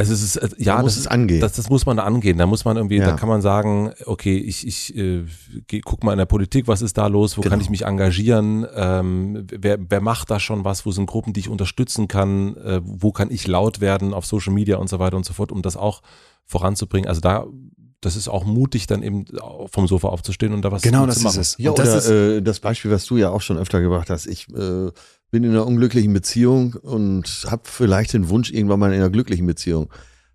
Also 0.00 0.14
es 0.14 0.22
ist, 0.22 0.36
äh, 0.36 0.48
ja, 0.58 0.74
man 0.76 0.82
muss 0.84 0.94
das 0.94 1.02
es 1.02 1.06
angehen. 1.06 1.40
Das, 1.40 1.52
das 1.52 1.68
muss 1.68 1.84
man 1.86 1.96
da 1.98 2.04
angehen. 2.04 2.38
Da 2.38 2.46
muss 2.46 2.64
man 2.64 2.76
irgendwie, 2.76 2.96
Ja. 2.96 3.06
da 3.06 3.12
kann 3.16 3.28
man 3.28 3.42
sagen, 3.42 3.92
okay, 4.06 4.36
ich, 4.38 4.66
ich 4.66 4.96
äh, 4.96 5.24
geh, 5.66 5.80
guck 5.84 6.02
mal 6.02 6.12
in 6.12 6.18
der 6.18 6.26
Politik, 6.26 6.66
was 6.68 6.80
ist 6.82 6.96
da 6.98 7.06
los, 7.06 7.36
wo 7.36 7.42
Genau. 7.42 7.50
kann 7.52 7.60
ich 7.60 7.70
mich 7.70 7.84
engagieren, 7.84 8.66
ähm, 8.74 9.46
wer, 9.50 9.78
wer 9.88 10.00
macht 10.00 10.30
da 10.30 10.40
schon 10.40 10.64
was, 10.64 10.86
wo 10.86 10.90
sind 10.90 11.06
Gruppen, 11.06 11.32
die 11.34 11.40
ich 11.40 11.48
unterstützen 11.48 12.08
kann, 12.08 12.56
äh, 12.56 12.80
wo 12.82 13.12
kann 13.12 13.30
ich 13.30 13.46
laut 13.46 13.80
werden 13.80 14.14
auf 14.14 14.24
Social 14.26 14.52
Media 14.54 14.76
und 14.78 14.88
so 14.88 14.98
weiter 14.98 15.16
und 15.16 15.24
so 15.26 15.32
fort, 15.34 15.52
um 15.52 15.62
das 15.62 15.76
auch 15.76 16.00
voranzubringen. 16.46 17.08
Also 17.08 17.20
da, 17.20 17.44
das 18.00 18.16
ist 18.16 18.28
auch 18.28 18.44
mutig, 18.44 18.86
dann 18.86 19.02
eben 19.02 19.26
vom 19.70 19.86
Sofa 19.86 20.08
aufzustehen 20.08 20.54
und 20.54 20.62
da 20.62 20.72
was 20.72 20.80
genau 20.82 21.02
zu 21.02 21.06
das 21.08 21.16
ist 21.18 21.22
machen. 21.24 21.40
es. 21.40 21.56
Ja, 21.58 21.70
Und 21.70 21.78
das 21.78 21.88
oder 21.88 21.98
ist, 21.98 22.08
äh, 22.38 22.42
das 22.42 22.60
Beispiel, 22.60 22.90
was 22.90 23.04
du 23.04 23.18
ja 23.18 23.28
auch 23.30 23.42
schon 23.42 23.58
öfter 23.58 23.80
gebracht 23.80 24.08
hast. 24.08 24.26
Ich 24.26 24.48
äh, 24.54 24.90
bin 25.30 25.44
in 25.44 25.50
einer 25.50 25.66
unglücklichen 25.66 26.12
Beziehung 26.12 26.74
und 26.74 27.46
habe 27.50 27.62
vielleicht 27.64 28.12
den 28.12 28.28
Wunsch, 28.28 28.50
irgendwann 28.52 28.80
mal 28.80 28.92
in 28.92 28.98
einer 29.00 29.10
glücklichen 29.10 29.46
Beziehung 29.46 29.88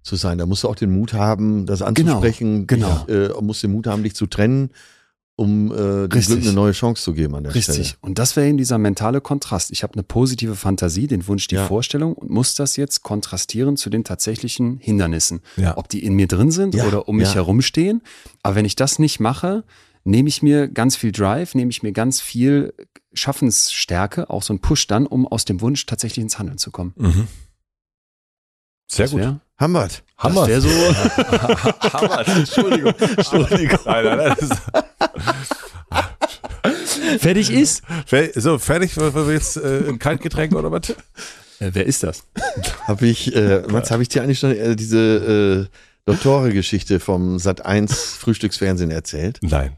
zu 0.03 0.15
sein. 0.15 0.37
Da 0.37 0.45
musst 0.45 0.63
du 0.63 0.69
auch 0.69 0.75
den 0.75 0.91
Mut 0.91 1.13
haben, 1.13 1.65
das 1.65 1.81
anzusprechen. 1.81 2.67
genau. 2.67 3.05
Dich, 3.07 3.15
äh, 3.15 3.41
musst 3.41 3.63
den 3.63 3.71
Mut 3.71 3.87
haben, 3.87 4.03
dich 4.03 4.15
zu 4.15 4.27
trennen, 4.27 4.69
um 5.35 5.69
äh, 5.71 5.75
dem 5.75 6.11
Richtig. 6.13 6.27
Glück 6.27 6.43
eine 6.45 6.53
neue 6.53 6.71
Chance 6.71 7.03
zu 7.03 7.13
geben 7.13 7.35
an 7.35 7.43
der 7.43 7.53
Richtig. 7.55 7.75
Stelle. 7.89 7.97
Und 8.01 8.19
das 8.19 8.35
wäre 8.37 8.47
eben 8.47 8.57
dieser 8.57 8.77
mentale 8.77 9.19
Kontrast. 9.19 9.71
Ich 9.71 9.83
habe 9.83 9.93
eine 9.95 10.03
positive 10.03 10.55
Fantasie, 10.55 11.07
den 11.07 11.27
Wunsch, 11.27 11.47
die 11.49 11.55
Ja. 11.55 11.65
Vorstellung 11.65 12.13
und 12.13 12.29
muss 12.29 12.55
das 12.55 12.77
jetzt 12.77 13.03
kontrastieren 13.03 13.75
zu 13.75 13.89
den 13.89 14.05
tatsächlichen 14.05 14.77
Hindernissen. 14.77 15.41
Ja. 15.57 15.75
Ob 15.77 15.89
die 15.89 16.05
in 16.05 16.13
mir 16.13 16.27
drin 16.27 16.51
sind 16.51 16.73
Ja, 16.75 16.85
oder 16.85 17.09
um 17.09 17.17
mich 17.17 17.29
ja. 17.29 17.35
herumstehen. 17.35 18.01
Aber 18.43 18.55
wenn 18.55 18.63
ich 18.65 18.75
das 18.77 18.97
nicht 18.97 19.19
mache, 19.19 19.65
nehme 20.05 20.29
ich 20.29 20.41
mir 20.41 20.69
ganz 20.69 20.95
viel 20.95 21.11
Drive, 21.11 21.53
nehme 21.55 21.71
ich 21.71 21.83
mir 21.83 21.91
ganz 21.91 22.21
viel 22.21 22.73
Schaffensstärke, 23.15 24.29
auch 24.29 24.43
so 24.43 24.53
ein 24.53 24.59
Push 24.59 24.87
dann, 24.87 25.07
um 25.07 25.27
aus 25.27 25.45
dem 25.45 25.61
Wunsch 25.61 25.85
tatsächlich 25.85 26.23
ins 26.23 26.39
Handeln 26.39 26.57
zu 26.57 26.71
kommen. 26.71 26.93
Mhm. 26.97 27.27
Sehr 28.91 29.05
Das 29.05 29.11
gut. 29.11 29.39
Hammert. 29.57 30.03
Hammer. 30.17 30.47
Das 30.47 30.49
wäre 30.49 30.61
so. 30.61 30.69
Hammer. 31.93 32.27
Entschuldigung. 32.27 32.93
Entschuldigung. 32.99 33.79
Nein, 33.85 34.05
nein, 34.05 34.17
nein, 34.17 34.37
ist, 34.37 34.61
Fertig 37.19 37.51
ist. 37.51 37.83
So, 38.35 38.57
fertig, 38.59 38.97
wir 38.97 39.33
jetzt 39.33 39.57
äh, 39.57 39.87
ein 39.87 39.99
Kaltgetränk 39.99 40.53
oder 40.55 40.71
was? 40.71 40.89
Äh, 41.59 41.71
wer 41.73 41.85
ist 41.85 42.03
das? 42.03 42.23
Habe 42.83 43.07
ich, 43.07 43.35
äh, 43.35 43.63
Mats, 43.67 43.91
habe 43.91 44.03
ich 44.03 44.09
dir 44.09 44.23
eigentlich 44.23 44.39
schon 44.39 44.51
äh, 44.51 44.75
diese 44.75 45.69
äh, 45.71 45.77
Dottore-Geschichte 46.05 46.99
vom 46.99 47.37
Sat1 47.37 47.91
Frühstücksfernsehen 48.17 48.91
erzählt? 48.91 49.39
Nein. 49.41 49.71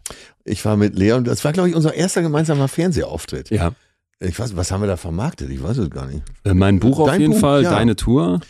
Ich 0.44 0.64
war 0.66 0.78
mit 0.78 0.98
Lea 0.98 1.14
und 1.14 1.26
das 1.28 1.44
war, 1.46 1.54
glaube 1.54 1.70
ich, 1.70 1.76
unser 1.76 1.94
erster 1.94 2.22
gemeinsamer 2.22 2.68
Fernsehauftritt. 2.68 3.50
Ja. 3.50 3.74
Ich 4.20 4.38
weiß, 4.38 4.56
was 4.56 4.72
haben 4.72 4.82
wir 4.82 4.88
da 4.88 4.98
vermarktet? 4.98 5.50
Ich 5.52 5.62
weiß 5.62 5.78
es 5.78 5.90
gar 5.90 6.08
nicht. 6.08 6.24
Äh, 6.44 6.54
Mein 6.54 6.80
Buch 6.80 7.00
auf 7.00 7.08
Dein 7.08 7.22
jeden 7.22 7.34
Buch, 7.34 7.40
Fall, 7.40 7.64
ja. 7.64 7.72
deine 7.72 7.96
Tour. 7.96 8.42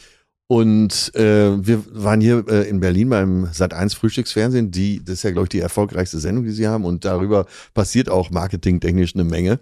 Und 0.49 1.13
äh, 1.13 1.65
wir 1.65 1.83
waren 1.91 2.21
hier 2.21 2.45
äh, 2.47 2.69
in 2.69 2.79
Berlin 2.79 3.09
beim 3.09 3.45
Sat1 3.47 3.95
Frühstücksfernsehen. 3.95 4.71
Die, 4.71 5.03
das 5.03 5.15
ist 5.15 5.23
ja, 5.23 5.31
glaube 5.31 5.45
ich, 5.45 5.49
die 5.49 5.59
erfolgreichste 5.59 6.19
Sendung, 6.19 6.45
die 6.45 6.51
sie 6.51 6.67
haben. 6.67 6.85
Und 6.85 7.03
darüber 7.03 7.45
passiert 7.73 8.09
auch 8.09 8.31
marketingtechnisch 8.31 9.13
eine 9.13 9.25
Menge. 9.25 9.59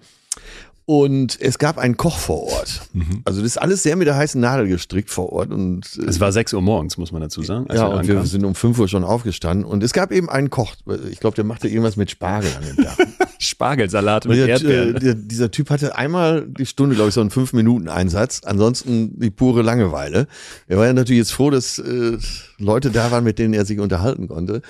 Und 0.88 1.42
es 1.42 1.58
gab 1.58 1.80
einen 1.80 1.98
Koch 1.98 2.20
vor 2.20 2.44
Ort. 2.44 2.82
Mhm. 2.94 3.22
Also 3.26 3.42
das 3.42 3.52
ist 3.52 3.58
alles 3.58 3.82
sehr 3.82 3.96
mit 3.96 4.06
der 4.06 4.16
heißen 4.16 4.40
Nadel 4.40 4.68
gestrickt 4.68 5.10
vor 5.10 5.34
Ort. 5.34 5.52
Und 5.52 5.98
äh, 6.00 6.06
Es 6.06 6.20
war 6.20 6.32
6 6.32 6.54
Uhr 6.54 6.62
morgens, 6.62 6.98
muss 6.98 7.12
man 7.12 7.22
dazu 7.24 7.42
sagen. 7.42 7.66
ja, 7.74 7.90
wir 7.90 7.96
und 7.98 8.08
wir 8.08 8.24
sind 8.26 8.46
um 8.46 8.54
5 8.54 8.78
Uhr 8.78 8.88
schon 8.88 9.04
aufgestanden. 9.04 9.66
Und 9.66 9.82
es 9.84 9.94
gab 9.94 10.12
eben 10.12 10.30
einen 10.30 10.52
Koch. 10.52 10.76
Ich 11.10 11.20
glaube, 11.20 11.36
der 11.36 11.44
machte 11.44 11.68
irgendwas 11.68 11.96
mit 11.96 12.12
Spargel 12.12 12.52
an 12.56 12.64
dem 12.66 12.86
Tag. 12.86 12.98
Spargelsalat 13.40 14.26
mit 14.28 14.38
der, 14.38 14.48
Erdbeeren. 14.48 14.96
äh, 14.96 15.00
der, 15.00 15.14
dieser 15.16 15.50
Typ 15.50 15.72
hatte 15.72 15.98
einmal 15.98 16.46
die 16.48 16.68
Stunde, 16.68 16.96
glaube 16.96 17.10
ich, 17.10 17.16
so 17.16 17.22
einen 17.22 17.32
fünf 17.32 17.54
Minuten 17.54 17.90
Einsatz. 17.90 18.42
Ansonsten 18.46 19.20
die 19.20 19.32
pure 19.32 19.64
Langeweile. 19.64 20.28
Er 20.68 20.78
war 20.78 20.86
ja 20.86 20.94
natürlich 20.94 21.20
jetzt 21.20 21.34
froh, 21.34 21.50
dass 21.50 21.80
äh, 21.80 22.18
Leute 22.60 22.92
da 22.92 23.10
waren, 23.10 23.24
mit 23.24 23.40
denen 23.40 23.56
er 23.56 23.66
sich 23.66 23.80
unterhalten 23.80 24.28
konnte. 24.28 24.62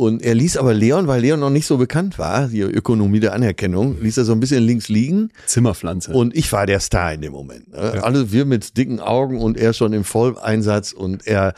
Und 0.00 0.22
er 0.22 0.34
ließ 0.34 0.56
aber 0.56 0.72
Leon, 0.72 1.08
weil 1.08 1.20
Leon 1.20 1.40
noch 1.40 1.50
nicht 1.50 1.66
so 1.66 1.76
bekannt 1.76 2.18
war, 2.18 2.48
die 2.48 2.62
Ökonomie 2.62 3.20
der 3.20 3.34
Anerkennung, 3.34 4.00
ließ 4.00 4.16
er 4.16 4.24
so 4.24 4.32
ein 4.32 4.40
bisschen 4.40 4.64
links 4.64 4.88
liegen. 4.88 5.28
Zimmerpflanze. 5.44 6.12
Und 6.12 6.34
ich 6.34 6.50
war 6.52 6.64
der 6.64 6.80
Star 6.80 7.12
in 7.12 7.20
dem 7.20 7.32
Moment. 7.32 7.70
Ne? 7.70 8.02
Alle 8.02 8.32
wir 8.32 8.46
mit 8.46 8.78
dicken 8.78 8.98
Augen 8.98 9.38
und 9.38 9.58
er 9.58 9.74
schon 9.74 9.92
im 9.92 10.04
Volleinsatz 10.04 10.92
und 10.92 11.26
er 11.26 11.52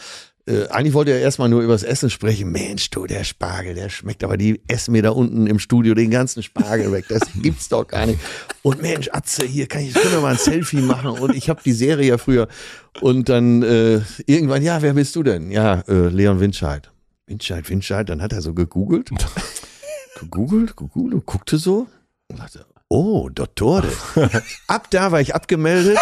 äh, 0.47 0.66
eigentlich 0.70 0.93
wollte 0.93 1.12
er 1.12 1.20
erstmal 1.20 1.51
nur 1.51 1.62
übers 1.62 1.85
Essen 1.85 2.10
sprechen. 2.10 2.51
Mensch, 2.51 2.90
du, 2.90 3.06
der 3.06 3.23
Spargel, 3.23 3.74
der 3.74 3.90
schmeckt, 3.90 4.24
aber 4.24 4.36
die 4.36 4.60
essen 4.66 4.90
mir 4.90 5.02
da 5.02 5.10
unten 5.10 5.47
im 5.47 5.60
Studio 5.60 5.94
den 5.94 6.10
ganzen 6.10 6.43
Spargel 6.43 6.90
weg. 6.90 7.05
Das 7.09 7.23
gibt's 7.40 7.69
doch 7.69 7.86
gar 7.86 8.06
nicht. 8.06 8.19
Und 8.62 8.82
Mensch, 8.82 9.09
Atze, 9.12 9.44
hier 9.44 9.69
kann 9.69 9.82
ich, 9.82 9.94
können 9.94 10.14
wir 10.14 10.20
mal 10.20 10.32
ein 10.32 10.39
Selfie 10.39 10.81
machen. 10.81 11.10
Und 11.10 11.36
ich 11.36 11.48
habe 11.48 11.60
die 11.64 11.70
Serie 11.70 12.09
ja 12.09 12.19
früher. 12.19 12.48
Und 13.01 13.28
dann 13.28 13.62
äh, 13.62 14.01
irgendwann, 14.27 14.64
ja, 14.64 14.82
wer 14.82 14.94
bist 14.94 15.14
du 15.14 15.23
denn? 15.23 15.52
Ja, 15.52 15.85
äh, 15.86 16.09
Leon 16.09 16.40
Winscheid. 16.40 16.90
Winscheid, 17.27 17.69
Winscheid. 17.69 18.09
Dann 18.09 18.23
hat 18.23 18.32
er 18.32 18.43
so 18.43 18.55
gegoogelt. 18.55 19.11
gegoogelt, 20.20 20.77
gegoogelt 20.77 21.15
und 21.15 21.27
guckte 21.27 21.59
so. 21.59 21.86
Und 22.28 22.39
dachte, 22.39 22.66
oh, 22.89 23.28
Dottore. 23.28 23.89
Ab 24.66 24.89
da 24.90 25.12
war 25.12 25.20
ich 25.20 25.35
abgemeldet. 25.35 25.99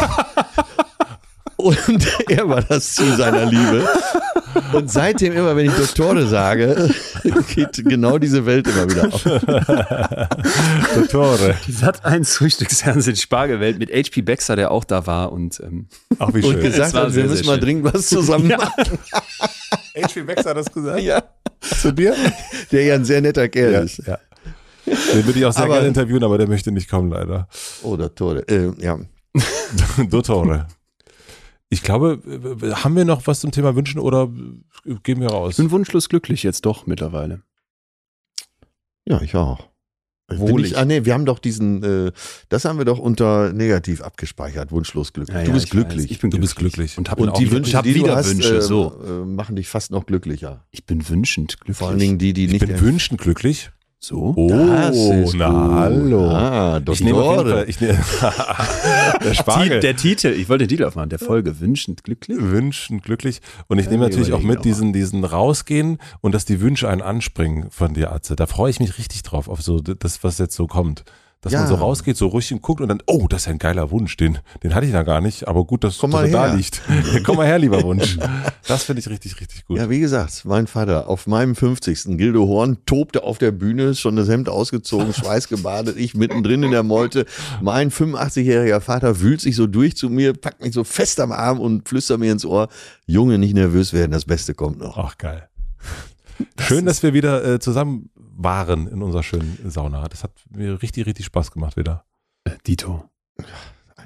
Und 1.57 2.07
er 2.31 2.49
war 2.49 2.63
das 2.63 2.95
Ziel 2.95 3.15
seiner 3.17 3.45
Liebe. 3.47 3.87
Und 4.73 4.91
seitdem 4.91 5.33
immer, 5.35 5.55
wenn 5.57 5.67
ich 5.67 5.73
Dottore 5.77 6.27
sage, 6.27 6.91
geht 7.55 7.85
genau 7.85 8.19
diese 8.19 8.47
Welt 8.47 8.67
immer 8.67 8.89
wieder 8.91 9.13
auf. 9.13 9.23
Dottore. 10.95 11.57
Die 11.67 11.73
Sat 11.73 12.05
1 12.05 12.37
Frühstücksfernsehen 12.37 13.17
Spargelwelt 13.17 13.79
mit 13.79 13.91
HP 13.91 14.23
Baxter, 14.23 14.57
der 14.57 14.71
auch 14.71 14.85
da 14.85 15.07
war 15.07 15.33
und 15.33 15.61
ähm, 15.61 15.87
Ach, 16.19 16.29
wie 16.33 16.43
Und 16.43 16.53
schön. 16.55 16.63
gesagt 16.63 16.89
Es 16.89 16.95
war 16.95 17.03
hat, 17.03 17.09
wir 17.09 17.13
sehr, 17.15 17.25
müssen 17.25 17.37
sehr 17.37 17.47
mal 17.47 17.55
schön. 17.55 17.65
dringend 17.65 17.95
was 17.95 18.07
zusammen 18.07 18.49
machen. 18.49 18.99
H.P. 19.95 20.23
Bex 20.23 20.45
hat 20.47 20.57
das 20.57 20.73
gesagt? 20.73 21.01
Ja. 21.01 21.23
Zu 21.61 21.93
dir? 21.93 22.15
Der 22.73 22.85
ja 22.85 22.95
ein 22.95 23.05
sehr 23.05 23.21
netter 23.21 23.49
Kerl 23.49 23.73
Ja, 23.73 23.81
ist. 23.81 23.99
ja. 24.07 24.19
Den 24.87 25.27
würde 25.27 25.39
ich 25.39 25.45
auch 25.45 25.53
sehr 25.53 25.65
Aber- 25.65 25.75
gerne 25.75 25.89
interviewen, 25.89 26.25
aber 26.25 26.39
der 26.39 26.49
möchte 26.49 26.73
nicht 26.73 26.89
kommen, 26.89 27.11
leider. 27.11 27.49
Oh, 27.83 27.97
Dottore. 27.97 28.41
Äh, 28.49 28.73
ja. 28.83 28.99
Dottore. 30.09 30.67
Ich 31.69 31.83
glaube, 31.83 32.21
haben 32.83 32.97
wir 32.97 33.05
noch 33.05 33.27
was 33.27 33.41
zum 33.41 33.53
Thema 33.53 33.77
Wünschen 33.77 34.01
oder 34.01 34.29
gehen 35.05 35.21
wir 35.21 35.27
ich 35.29 35.33
raus? 35.33 35.57
bin 35.57 35.71
wunschlos 35.71 36.09
glücklich 36.09 36.43
jetzt 36.43 36.67
doch 36.67 36.87
mittlerweile. 36.87 37.43
ja, 39.07 39.21
ich 39.23 39.37
auch. 39.37 39.69
Wohlig. 40.39 40.73
ich, 40.73 40.79
ah 40.79 40.85
nee, 40.85 41.05
wir 41.05 41.15
haben 41.15 41.25
doch 41.25 41.39
diesen, 41.39 41.83
äh, 41.83 42.13
das 42.49 42.65
haben 42.65 42.79
wir 42.79 42.85
doch 42.85 42.99
unter 42.99 43.53
negativ 43.53 44.01
abgespeichert, 44.03 44.71
wunschlos 44.73 45.13
glücklich. 45.13 45.35
Ja, 45.37 45.43
du 45.43 45.49
ja, 45.49 45.55
bist 45.55 45.67
ich 45.67 45.71
glücklich. 45.71 46.05
Weiß, 46.05 46.11
ich 46.11 46.19
bin 46.21 46.31
Du 46.31 46.39
bist 46.39 46.57
glücklich. 46.57 46.95
glücklich. 46.95 46.99
Und, 46.99 47.11
hab 47.11 47.19
und 47.21 47.39
die 47.39 47.51
Wünsche, 47.51 47.71
ich 47.71 47.75
hab 47.75 47.85
die 47.85 47.95
wieder 47.95 48.09
du 48.09 48.17
hast, 48.17 48.29
Wünsche, 48.31 48.57
äh, 48.57 48.63
so. 48.63 48.95
äh, 49.05 49.25
machen 49.25 49.57
dich 49.57 49.69
fast 49.69 49.91
noch 49.91 50.07
glücklicher. 50.07 50.65
Ich 50.71 50.87
bin 50.87 51.09
wünschend 51.09 51.59
glücklich. 51.59 51.77
Vor 51.77 51.89
allen 51.89 51.99
Dingen 51.99 52.19
die, 52.19 52.33
die 52.33 52.47
Ich 52.47 52.53
nicht 52.53 52.67
bin 52.67 52.81
wünschend 52.81 53.21
glücklich. 53.21 53.71
So. 54.03 54.33
Oh, 54.35 55.31
na 55.35 55.53
hallo. 55.75 56.29
Ah, 56.31 56.81
Ich 56.91 57.03
nehme 57.03 57.19
auf 57.23 57.37
jeden. 57.39 57.51
Fall, 57.51 57.69
ich 57.69 57.81
nehme, 57.81 57.99
der 59.25 59.35
Spargel. 59.35 59.81
Der 59.81 59.95
Titel, 59.95 60.29
ich 60.29 60.49
wollte 60.49 60.65
den 60.67 60.71
Titel 60.71 60.85
aufmachen, 60.85 61.11
der 61.11 61.19
Folge 61.19 61.61
wünschend 61.61 62.03
glücklich. 62.03 62.39
Wünschen 62.41 63.03
glücklich. 63.03 63.41
Und 63.69 63.79
ich 63.79 63.85
Ja, 63.85 63.91
nehme 63.93 64.05
natürlich 64.05 64.33
auch 64.33 64.41
mit 64.43 64.59
auch 64.59 64.63
diesen, 64.63 64.93
diesen 64.95 65.25
rausgehen 65.25 65.99
und 66.23 66.35
dass 66.35 66.47
die 66.47 66.61
Wünsche 66.61 66.89
einen 66.89 67.03
anspringen 67.03 67.71
von 67.71 67.93
dir, 67.95 68.13
Atze. 68.13 68.37
Da 68.37 68.47
freue 68.47 68.71
ich 68.71 68.81
mich 68.81 68.97
richtig 68.99 69.23
drauf, 69.23 69.49
auf 69.49 69.61
so 69.63 69.81
das, 69.81 70.25
was 70.25 70.39
jetzt 70.39 70.57
so 70.57 70.67
kommt. 70.67 71.05
Dass 71.43 71.55
Ja. 71.55 71.61
man 71.61 71.69
so 71.69 71.77
rausgeht, 71.77 72.19
so 72.19 72.27
ruhig 72.27 72.55
guckt 72.61 72.83
und 72.83 72.89
dann, 72.89 73.03
oh, 73.07 73.27
das 73.27 73.43
ist 73.43 73.47
ja 73.47 73.53
ein 73.53 73.59
geiler 73.59 73.91
Wunsch, 73.91 74.15
den, 74.19 74.37
den 74.63 74.75
hatte 74.75 74.85
ich 74.85 74.93
da 74.93 75.03
gar 75.05 75.23
nicht, 75.23 75.49
aber 75.49 75.65
gut, 75.65 75.85
dass, 75.85 75.97
Komm 75.97 76.11
mal 76.11 76.31
da 76.31 76.53
liegt. 76.53 76.83
Komm 77.25 77.37
mal 77.37 77.47
her, 77.47 77.59
lieber 77.59 77.83
Wunsch. 77.83 78.19
Das 78.69 78.85
finde 78.85 79.01
ich 79.01 79.09
richtig, 79.09 79.41
richtig 79.41 79.65
gut. 79.65 79.79
Ja, 79.79 79.89
wie 79.89 80.01
gesagt, 80.01 80.45
mein 80.45 80.67
Vater 80.67 81.09
auf 81.09 81.27
meinem 81.27 81.57
50. 81.57 82.19
Gildo 82.19 82.47
Horn 82.47 82.77
tobte 82.85 83.23
auf 83.23 83.39
der 83.39 83.53
Bühne, 83.53 83.95
schon 83.95 84.17
das 84.17 84.29
Hemd 84.29 84.51
ausgezogen, 84.51 85.15
schweißgebadet, 85.15 85.97
ich 85.97 86.15
mittendrin 86.15 86.63
in 86.63 86.73
der 86.73 86.83
Meute. 86.83 87.25
Mein 87.63 87.91
85-jähriger 87.91 88.81
Vater 88.81 89.21
wühlt 89.23 89.41
sich 89.41 89.57
so 89.57 89.67
durch 89.67 89.97
zu 89.97 90.11
mir, 90.11 90.35
packt 90.35 90.63
mich 90.63 90.75
so 90.75 90.85
fest 90.85 91.21
am 91.21 91.33
Arm 91.33 91.59
und 91.59 91.89
flüstert 91.89 92.21
mir 92.21 92.33
ins 92.33 92.45
Ohr, 92.45 92.69
Junge, 93.07 93.39
nicht 93.39 93.55
nervös 93.55 93.95
werden, 93.95 94.13
das 94.13 94.27
Beste 94.27 94.53
kommt 94.53 94.79
noch. 94.79 94.99
Ach, 94.99 95.17
geil. 95.17 95.49
Schön, 96.59 96.85
dass 96.85 97.03
wir 97.03 97.15
wieder 97.15 97.45
äh, 97.45 97.59
zusammen 97.61 98.11
waren 98.43 98.87
in 98.89 99.03
unserer 99.03 99.23
schönen 99.23 99.59
Sauna. 99.67 100.09
Das 100.09 100.23
hat 100.25 100.33
mir 100.51 100.81
richtig, 100.83 101.07
richtig 101.07 101.27
Spaß 101.27 101.51
gemacht 101.51 101.77
wieder. 101.77 102.05
Äh, 102.45 102.53
Dito. 102.67 103.05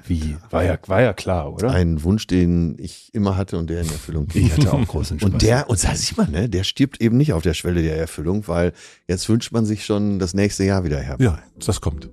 Wie? 0.07 0.37
War 0.51 0.63
ja, 0.63 0.77
war 0.87 1.01
ja 1.01 1.13
klar, 1.13 1.51
oder? 1.51 1.71
Ein 1.71 2.03
Wunsch, 2.03 2.27
den 2.27 2.77
ich 2.77 3.09
immer 3.13 3.37
hatte 3.37 3.57
und 3.57 3.69
der 3.69 3.81
in 3.81 3.89
Erfüllung 3.89 4.27
ging. 4.27 4.45
Ich 4.45 4.51
hatte 4.53 4.71
auch 4.71 4.85
großen 4.87 5.19
Spaß. 5.19 5.31
Und 5.31 5.41
der, 5.41 5.67
und 5.69 5.83
da 5.83 5.95
sieht 5.95 6.17
man, 6.17 6.29
ne, 6.31 6.47
der 6.47 6.63
stirbt 6.63 7.01
eben 7.01 7.17
nicht 7.17 7.33
auf 7.33 7.41
der 7.41 7.53
Schwelle 7.55 7.81
der 7.81 7.97
Erfüllung, 7.97 8.47
weil 8.47 8.73
jetzt 9.07 9.27
wünscht 9.29 9.51
man 9.51 9.65
sich 9.65 9.83
schon 9.85 10.19
das 10.19 10.33
nächste 10.33 10.63
Jahr 10.63 10.83
wieder 10.83 10.99
herbei. 10.99 11.23
Ja, 11.23 11.39
das 11.65 11.81
kommt. 11.81 12.09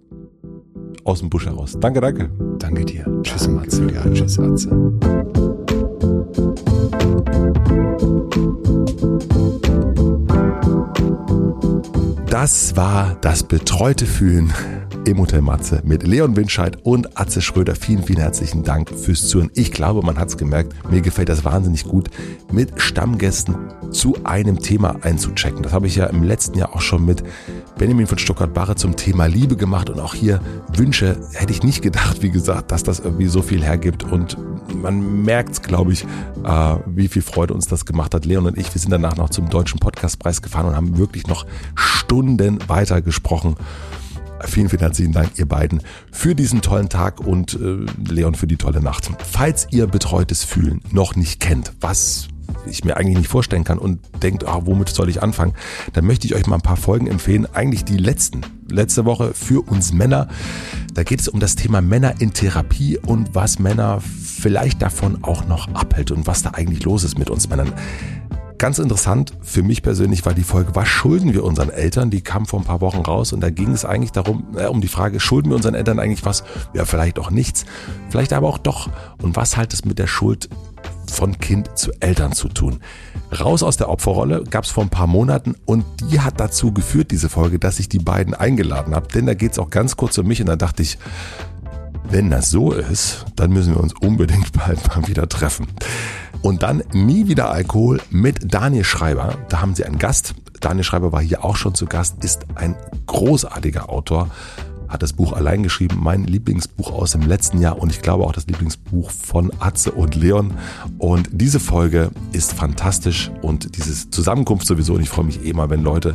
Aus 1.05 1.19
dem 1.19 1.29
Busch 1.29 1.47
heraus. 1.47 1.77
Danke, 1.81 2.01
danke. 2.01 2.31
Danke 2.59 2.85
dir. 2.85 3.05
Tschüss, 3.23 3.43
Danke, 3.43 3.61
Matze. 3.67 3.91
ja. 3.93 4.11
Tschüss, 4.11 4.39
Matze. 4.39 4.71
Das 12.33 12.77
war 12.77 13.19
das 13.21 13.43
betreute 13.43 14.07
Fühlen 14.07 14.55
im 15.05 15.19
Hotel 15.19 15.43
Matze 15.43 15.83
mit 15.85 16.03
Leon 16.03 16.35
Winscheid 16.35 16.79
und 16.83 17.21
Atze 17.21 17.43
Schröder. 17.43 17.75
Vielen, 17.75 18.03
vielen 18.03 18.21
herzlichen 18.21 18.63
Dank 18.63 18.89
fürs 18.89 19.29
Zuhören. 19.29 19.51
Ich 19.55 19.71
glaube, 19.71 20.01
man 20.01 20.17
hat 20.17 20.31
es 20.31 20.39
gemerkt, 20.39 20.73
mir 20.91 21.03
gefällt 21.03 21.29
das 21.29 21.45
wahnsinnig 21.45 21.85
gut, 21.85 22.09
mit 22.51 22.81
Stammgästen 22.81 23.55
zu 23.91 24.17
einem 24.25 24.61
Thema 24.61 24.97
einzuchecken. 25.03 25.63
Das 25.63 25.75
habe 25.75 25.87
ich 25.87 25.97
ja 25.97 26.07
im 26.07 26.23
letzten 26.23 26.57
Jahr 26.57 26.75
auch 26.75 26.81
schon 26.81 27.05
mit 27.05 27.23
Benjamin 27.77 28.07
von 28.07 28.17
Stuttgart-Barre 28.17 28.77
zum 28.77 28.97
Thema 28.97 29.27
Liebe 29.27 29.57
gemacht 29.57 29.91
und 29.91 30.01
auch 30.01 30.15
hier 30.15 30.41
Wünsche 30.75 31.21
hätte 31.35 31.53
ich 31.53 31.63
nicht 31.63 31.83
gedacht, 31.83 32.23
wie 32.23 32.31
gesagt, 32.31 32.73
dass 32.73 32.83
das 32.83 33.01
irgendwie 33.01 33.27
so 33.27 33.43
viel 33.43 33.63
hergibt 33.63 34.05
und 34.05 34.39
man 34.75 35.23
merkt 35.23 35.53
es, 35.53 35.63
glaube 35.63 35.93
ich, 35.93 36.05
äh, 36.45 36.77
wie 36.87 37.09
viel 37.09 37.23
Freude 37.23 37.55
uns 37.55 37.67
das 37.67 37.85
gemacht 37.85 38.15
hat. 38.15 38.25
Leon 38.25 38.47
und 38.47 38.59
ich, 38.59 38.73
wir 38.73 38.81
sind 38.81 38.91
danach 38.91 39.17
noch 39.17 39.31
zum 39.31 39.49
Deutschen 39.51 39.79
Podcastpreis 39.81 40.43
gefahren 40.43 40.67
und 40.67 40.77
haben 40.77 40.99
wirklich 40.99 41.27
noch 41.27 41.47
Stunden 41.75 42.59
weiter 42.69 43.03
gesprochen. 43.03 43.57
Vielen, 44.45 44.69
vielen 44.69 44.81
herzlichen 44.81 45.13
Dank, 45.13 45.39
ihr 45.39 45.47
beiden, 45.47 45.83
für 46.11 46.35
diesen 46.35 46.63
tollen 46.63 46.89
Tag 46.89 47.21
und 47.21 47.55
äh, 47.55 47.87
Leon 48.09 48.35
für 48.35 48.49
die 48.49 48.57
tolle 48.57 48.83
Nacht. 48.83 49.09
Falls 49.31 49.69
ihr 49.71 49.87
betreutes 49.87 50.43
Fühlen 50.43 50.81
noch 50.91 51.15
nicht 51.15 51.39
kennt, 51.39 51.73
was 51.81 52.29
ich 52.67 52.85
mir 52.85 52.97
eigentlich 52.97 53.19
nicht 53.19 53.29
vorstellen 53.29 53.65
kann 53.65 53.79
und 53.79 54.01
denkt, 54.23 54.47
ah, 54.47 54.61
womit 54.65 54.89
soll 54.89 55.09
ich 55.09 55.23
anfangen, 55.23 55.55
dann 55.93 56.07
möchte 56.07 56.27
ich 56.27 56.35
euch 56.35 56.47
mal 56.47 56.57
ein 56.57 56.63
paar 56.63 56.77
Folgen 56.77 57.07
empfehlen. 57.07 57.47
Eigentlich 57.53 57.85
die 57.85 57.97
letzten. 57.97 58.43
Letzte 58.69 59.05
Woche 59.05 59.35
für 59.35 59.61
uns 59.61 59.93
Männer. 59.93 60.29
Da 60.95 61.03
geht 61.03 61.21
es 61.21 61.29
um 61.29 61.41
das 61.41 61.57
Thema 61.57 61.81
Männer 61.81 62.15
in 62.21 62.33
Therapie 62.33 62.99
und 62.99 63.35
was 63.35 63.59
Männer 63.59 64.01
vielleicht 64.01 64.81
davon 64.81 65.23
auch 65.23 65.47
noch 65.47 65.69
abhält 65.75 66.11
und 66.11 66.27
was 66.27 66.43
da 66.43 66.51
eigentlich 66.51 66.85
los 66.85 67.05
ist 67.05 67.19
mit 67.19 67.31
uns 67.31 67.49
Männern. 67.49 67.73
Ganz 68.63 68.79
interessant 68.79 69.33
für 69.43 69.65
mich 69.65 69.83
persönlich 69.83 70.25
war 70.25 70.35
die 70.35 70.45
Folge, 70.45 70.75
was 70.75 70.87
schulden 70.87 71.33
wir 71.35 71.43
unseren 71.43 71.69
Eltern? 71.69 72.11
Die 72.11 72.21
kam 72.21 72.47
vor 72.47 72.61
ein 72.61 72.65
paar 72.65 72.81
Wochen 72.81 73.01
raus 73.01 73.33
und 73.33 73.41
da 73.41 73.51
ging 73.51 73.73
es 73.73 73.85
eigentlich 73.85 74.13
darum, 74.13 74.47
äh, 74.57 74.67
um 74.67 74.81
die 74.81 74.89
Frage, 74.89 75.19
schulden 75.19 75.51
wir 75.51 75.57
unseren 75.57 75.75
Eltern 75.75 75.99
eigentlich 75.99 76.25
was? 76.25 76.45
Ja, 76.73 76.85
vielleicht 76.85 77.19
auch 77.19 77.33
nichts, 77.33 77.65
vielleicht 78.09 78.33
aber 78.33 78.47
auch 78.47 78.59
doch. 78.59 78.89
Und 79.21 79.35
was 79.35 79.57
hat 79.57 79.75
es 79.75 79.85
mit 79.85 79.99
der 79.99 80.07
Schuld 80.07 80.49
von 81.11 81.39
Kind 81.39 81.77
zu 81.77 81.93
Eltern 82.01 82.33
zu 82.33 82.49
tun? 82.49 82.81
Raus 83.39 83.63
aus 83.63 83.77
der 83.77 83.89
Opferrolle 83.89 84.45
gab 84.45 84.65
es 84.65 84.71
vor 84.71 84.85
ein 84.85 84.91
paar 84.91 85.07
Monaten 85.07 85.55
und 85.65 85.85
die 86.11 86.21
hat 86.21 86.39
dazu 86.39 86.73
geführt, 86.73 87.11
diese 87.11 87.29
Folge, 87.29 87.59
dass 87.59 87.79
ich 87.79 87.89
die 87.89 87.99
beiden 87.99 88.35
eingeladen 88.35 88.95
habe. 88.95 89.09
Denn 89.09 89.27
da 89.27 89.35
geht 89.35 89.53
es 89.53 89.59
auch 89.59 89.71
ganz 89.71 89.97
kurz 89.97 90.19
um 90.19 90.27
mich 90.27 90.41
und 90.41 90.47
da 90.47 90.57
dachte 90.57 90.83
ich, 90.83 90.99
wenn 92.11 92.31
das 92.31 92.51
so 92.51 92.73
ist, 92.73 93.25
dann 93.37 93.53
müssen 93.53 93.75
wir 93.75 93.81
uns 93.81 93.95
unbedingt 93.95 94.53
bald 94.59 94.87
mal 94.89 95.07
wieder 95.09 95.29
treffen. 95.29 95.67
Und 96.43 96.63
dann 96.63 96.83
nie 96.93 97.29
wieder 97.29 97.51
Alkohol 97.51 98.01
mit 98.11 98.53
Daniel 98.53 98.85
Schreiber. 98.85 99.39
Da 99.49 99.61
haben 99.61 99.75
sie 99.75 99.85
einen 99.85 99.99
Gast. 99.99 100.35
Daniel 100.61 100.85
Schreiber 100.85 101.13
war 101.13 101.23
hier 101.23 101.45
auch 101.45 101.57
schon 101.57 101.75
zu 101.75 101.87
Gast, 101.87 102.23
ist 102.25 102.47
ein 102.55 102.77
großartiger 103.07 103.89
Autor, 103.89 104.29
hat 104.93 105.03
das 105.03 105.15
Buch 105.15 105.33
allein 105.33 105.63
geschrieben, 105.63 105.99
mein 106.01 106.25
Lieblingsbuch 106.25 106.93
aus 106.93 107.13
dem 107.13 107.23
letzten 107.23 107.61
Jahr 107.61 107.79
und 107.79 107.91
ich 107.91 108.03
glaube 108.03 108.25
auch 108.25 108.33
das 108.33 108.47
Lieblingsbuch 108.47 109.11
von 109.11 109.51
Atze 109.59 109.93
und 109.93 110.15
Leon. 110.15 110.53
Und 110.99 111.31
diese 111.33 111.61
Folge 111.61 112.11
ist 112.33 112.53
fantastisch 112.53 113.31
und 113.41 113.77
diese 113.77 114.11
Zusammenkunft 114.11 114.67
sowieso. 114.67 114.95
Und 114.95 115.01
ich 115.01 115.09
freue 115.09 115.25
mich 115.25 115.45
eh 115.45 115.55
mal, 115.55 115.71
wenn 115.71 115.83
Leute 115.83 116.15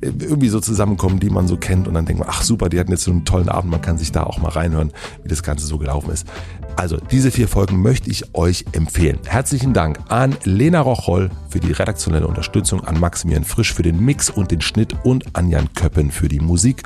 irgendwie 0.00 0.48
so 0.48 0.58
zusammenkommen, 0.60 1.20
die 1.20 1.28
man 1.28 1.46
so 1.46 1.58
kennt 1.58 1.86
und 1.86 1.94
dann 1.94 2.06
denkt 2.06 2.20
man, 2.20 2.28
ach 2.30 2.42
super, 2.42 2.70
die 2.70 2.80
hatten 2.80 2.90
jetzt 2.90 3.04
so 3.04 3.10
einen 3.10 3.26
tollen 3.26 3.50
Abend, 3.50 3.70
man 3.70 3.82
kann 3.82 3.98
sich 3.98 4.10
da 4.10 4.22
auch 4.22 4.38
mal 4.38 4.48
reinhören, 4.48 4.90
wie 5.22 5.28
das 5.28 5.42
Ganze 5.42 5.66
so 5.66 5.76
gelaufen 5.76 6.10
ist. 6.10 6.26
Also 6.76 6.96
diese 6.96 7.30
vier 7.30 7.46
Folgen 7.46 7.82
möchte 7.82 8.10
ich 8.10 8.34
euch 8.34 8.64
empfehlen. 8.72 9.18
Herzlichen 9.26 9.74
Dank 9.74 10.00
an 10.08 10.36
Lena 10.44 10.80
Rocholl 10.80 11.30
für 11.48 11.60
die 11.60 11.72
redaktionelle 11.72 12.26
Unterstützung, 12.26 12.82
an 12.84 12.98
Maximilian 12.98 13.44
Frisch 13.44 13.72
für 13.72 13.82
den 13.82 14.02
Mix 14.02 14.30
und 14.30 14.50
den 14.50 14.60
Schnitt 14.60 14.94
und 15.04 15.36
an 15.36 15.50
Jan 15.50 15.72
Köppen 15.74 16.10
für 16.10 16.28
die 16.28 16.40
Musik. 16.40 16.82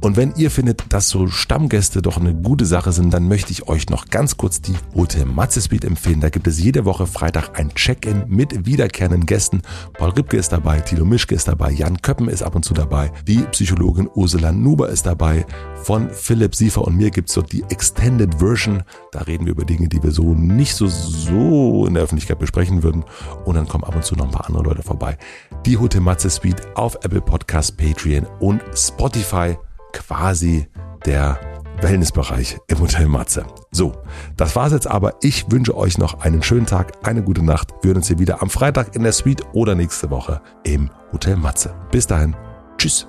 Und 0.00 0.16
wenn 0.16 0.32
ihr 0.36 0.50
findet, 0.50 0.92
dass 0.94 1.10
so 1.10 1.26
Stammgäste 1.26 2.00
doch 2.00 2.16
eine 2.16 2.34
gute 2.34 2.64
Sache 2.64 2.90
sind, 2.90 3.12
dann 3.12 3.28
möchte 3.28 3.52
ich 3.52 3.68
euch 3.68 3.90
noch 3.90 4.06
ganz 4.06 4.38
kurz 4.38 4.62
die 4.62 4.74
Hotel 4.94 5.26
Matze 5.26 5.60
Suite 5.60 5.84
empfehlen. 5.84 6.20
Da 6.20 6.30
gibt 6.30 6.46
es 6.46 6.58
jede 6.58 6.86
Woche 6.86 7.06
Freitag 7.06 7.58
ein 7.58 7.74
Check-in 7.74 8.24
mit 8.26 8.64
wiederkehrenden 8.64 9.26
Gästen. 9.26 9.60
Paul 9.92 10.10
Ripke 10.10 10.38
ist 10.38 10.52
dabei, 10.52 10.80
Thilo 10.80 11.04
Mischke 11.04 11.34
ist 11.34 11.48
dabei, 11.48 11.70
Jan 11.72 12.00
Köppen 12.00 12.28
ist 12.28 12.42
ab 12.42 12.54
und 12.54 12.64
zu 12.64 12.72
dabei, 12.72 13.12
die 13.26 13.42
Psychologin 13.52 14.08
Ursula 14.14 14.52
Nuber 14.52 14.88
ist 14.88 15.04
dabei. 15.04 15.44
Von 15.82 16.10
Philipp 16.10 16.54
Siefer 16.54 16.82
und 16.82 16.96
mir 16.96 17.10
gibt's 17.10 17.34
dort 17.34 17.52
die 17.52 17.62
Extended 17.68 18.36
Version. 18.36 18.82
Da 19.12 19.20
reden 19.20 19.44
wir 19.44 19.52
über 19.52 19.64
Dinge, 19.64 19.88
die 19.88 20.02
wir 20.02 20.12
so 20.12 20.34
nicht 20.34 20.74
so, 20.74 20.86
so 20.86 21.84
in 21.86 21.94
der 21.94 22.02
Öffentlichkeit 22.02 22.38
besprechen 22.38 22.82
würden. 22.82 23.04
Und 23.44 23.54
dann 23.54 23.68
kommen 23.68 23.84
ab 23.84 23.96
und 23.96 24.04
zu 24.04 24.14
noch 24.14 24.26
ein 24.26 24.30
paar 24.30 24.46
andere 24.46 24.64
Leute 24.64 24.82
vorbei. 24.82 25.18
Die 25.66 25.76
Hotel 25.76 26.00
Matze 26.00 26.30
Suite 26.30 26.74
auf 26.74 26.96
Apple 27.02 27.20
Podcast, 27.20 27.76
Patreon 27.76 28.26
und 28.40 28.62
Spotify 28.74 29.56
quasi 29.92 30.68
der 31.06 31.38
Wellnessbereich 31.80 32.58
im 32.68 32.80
Hotel 32.80 33.06
Matze. 33.06 33.44
So, 33.70 33.94
das 34.36 34.54
war's 34.56 34.72
jetzt 34.72 34.86
aber. 34.86 35.14
Ich 35.22 35.50
wünsche 35.50 35.76
euch 35.76 35.98
noch 35.98 36.20
einen 36.20 36.42
schönen 36.42 36.66
Tag, 36.66 36.92
eine 37.06 37.22
gute 37.22 37.42
Nacht. 37.42 37.72
Wir 37.82 37.88
hören 37.88 37.98
uns 37.98 38.08
hier 38.08 38.18
wieder 38.18 38.42
am 38.42 38.50
Freitag 38.50 38.94
in 38.94 39.02
der 39.02 39.12
Suite 39.12 39.42
oder 39.52 39.74
nächste 39.74 40.10
Woche 40.10 40.40
im 40.64 40.90
Hotel 41.12 41.36
Matze. 41.36 41.74
Bis 41.90 42.06
dahin, 42.06 42.36
tschüss. 42.76 43.06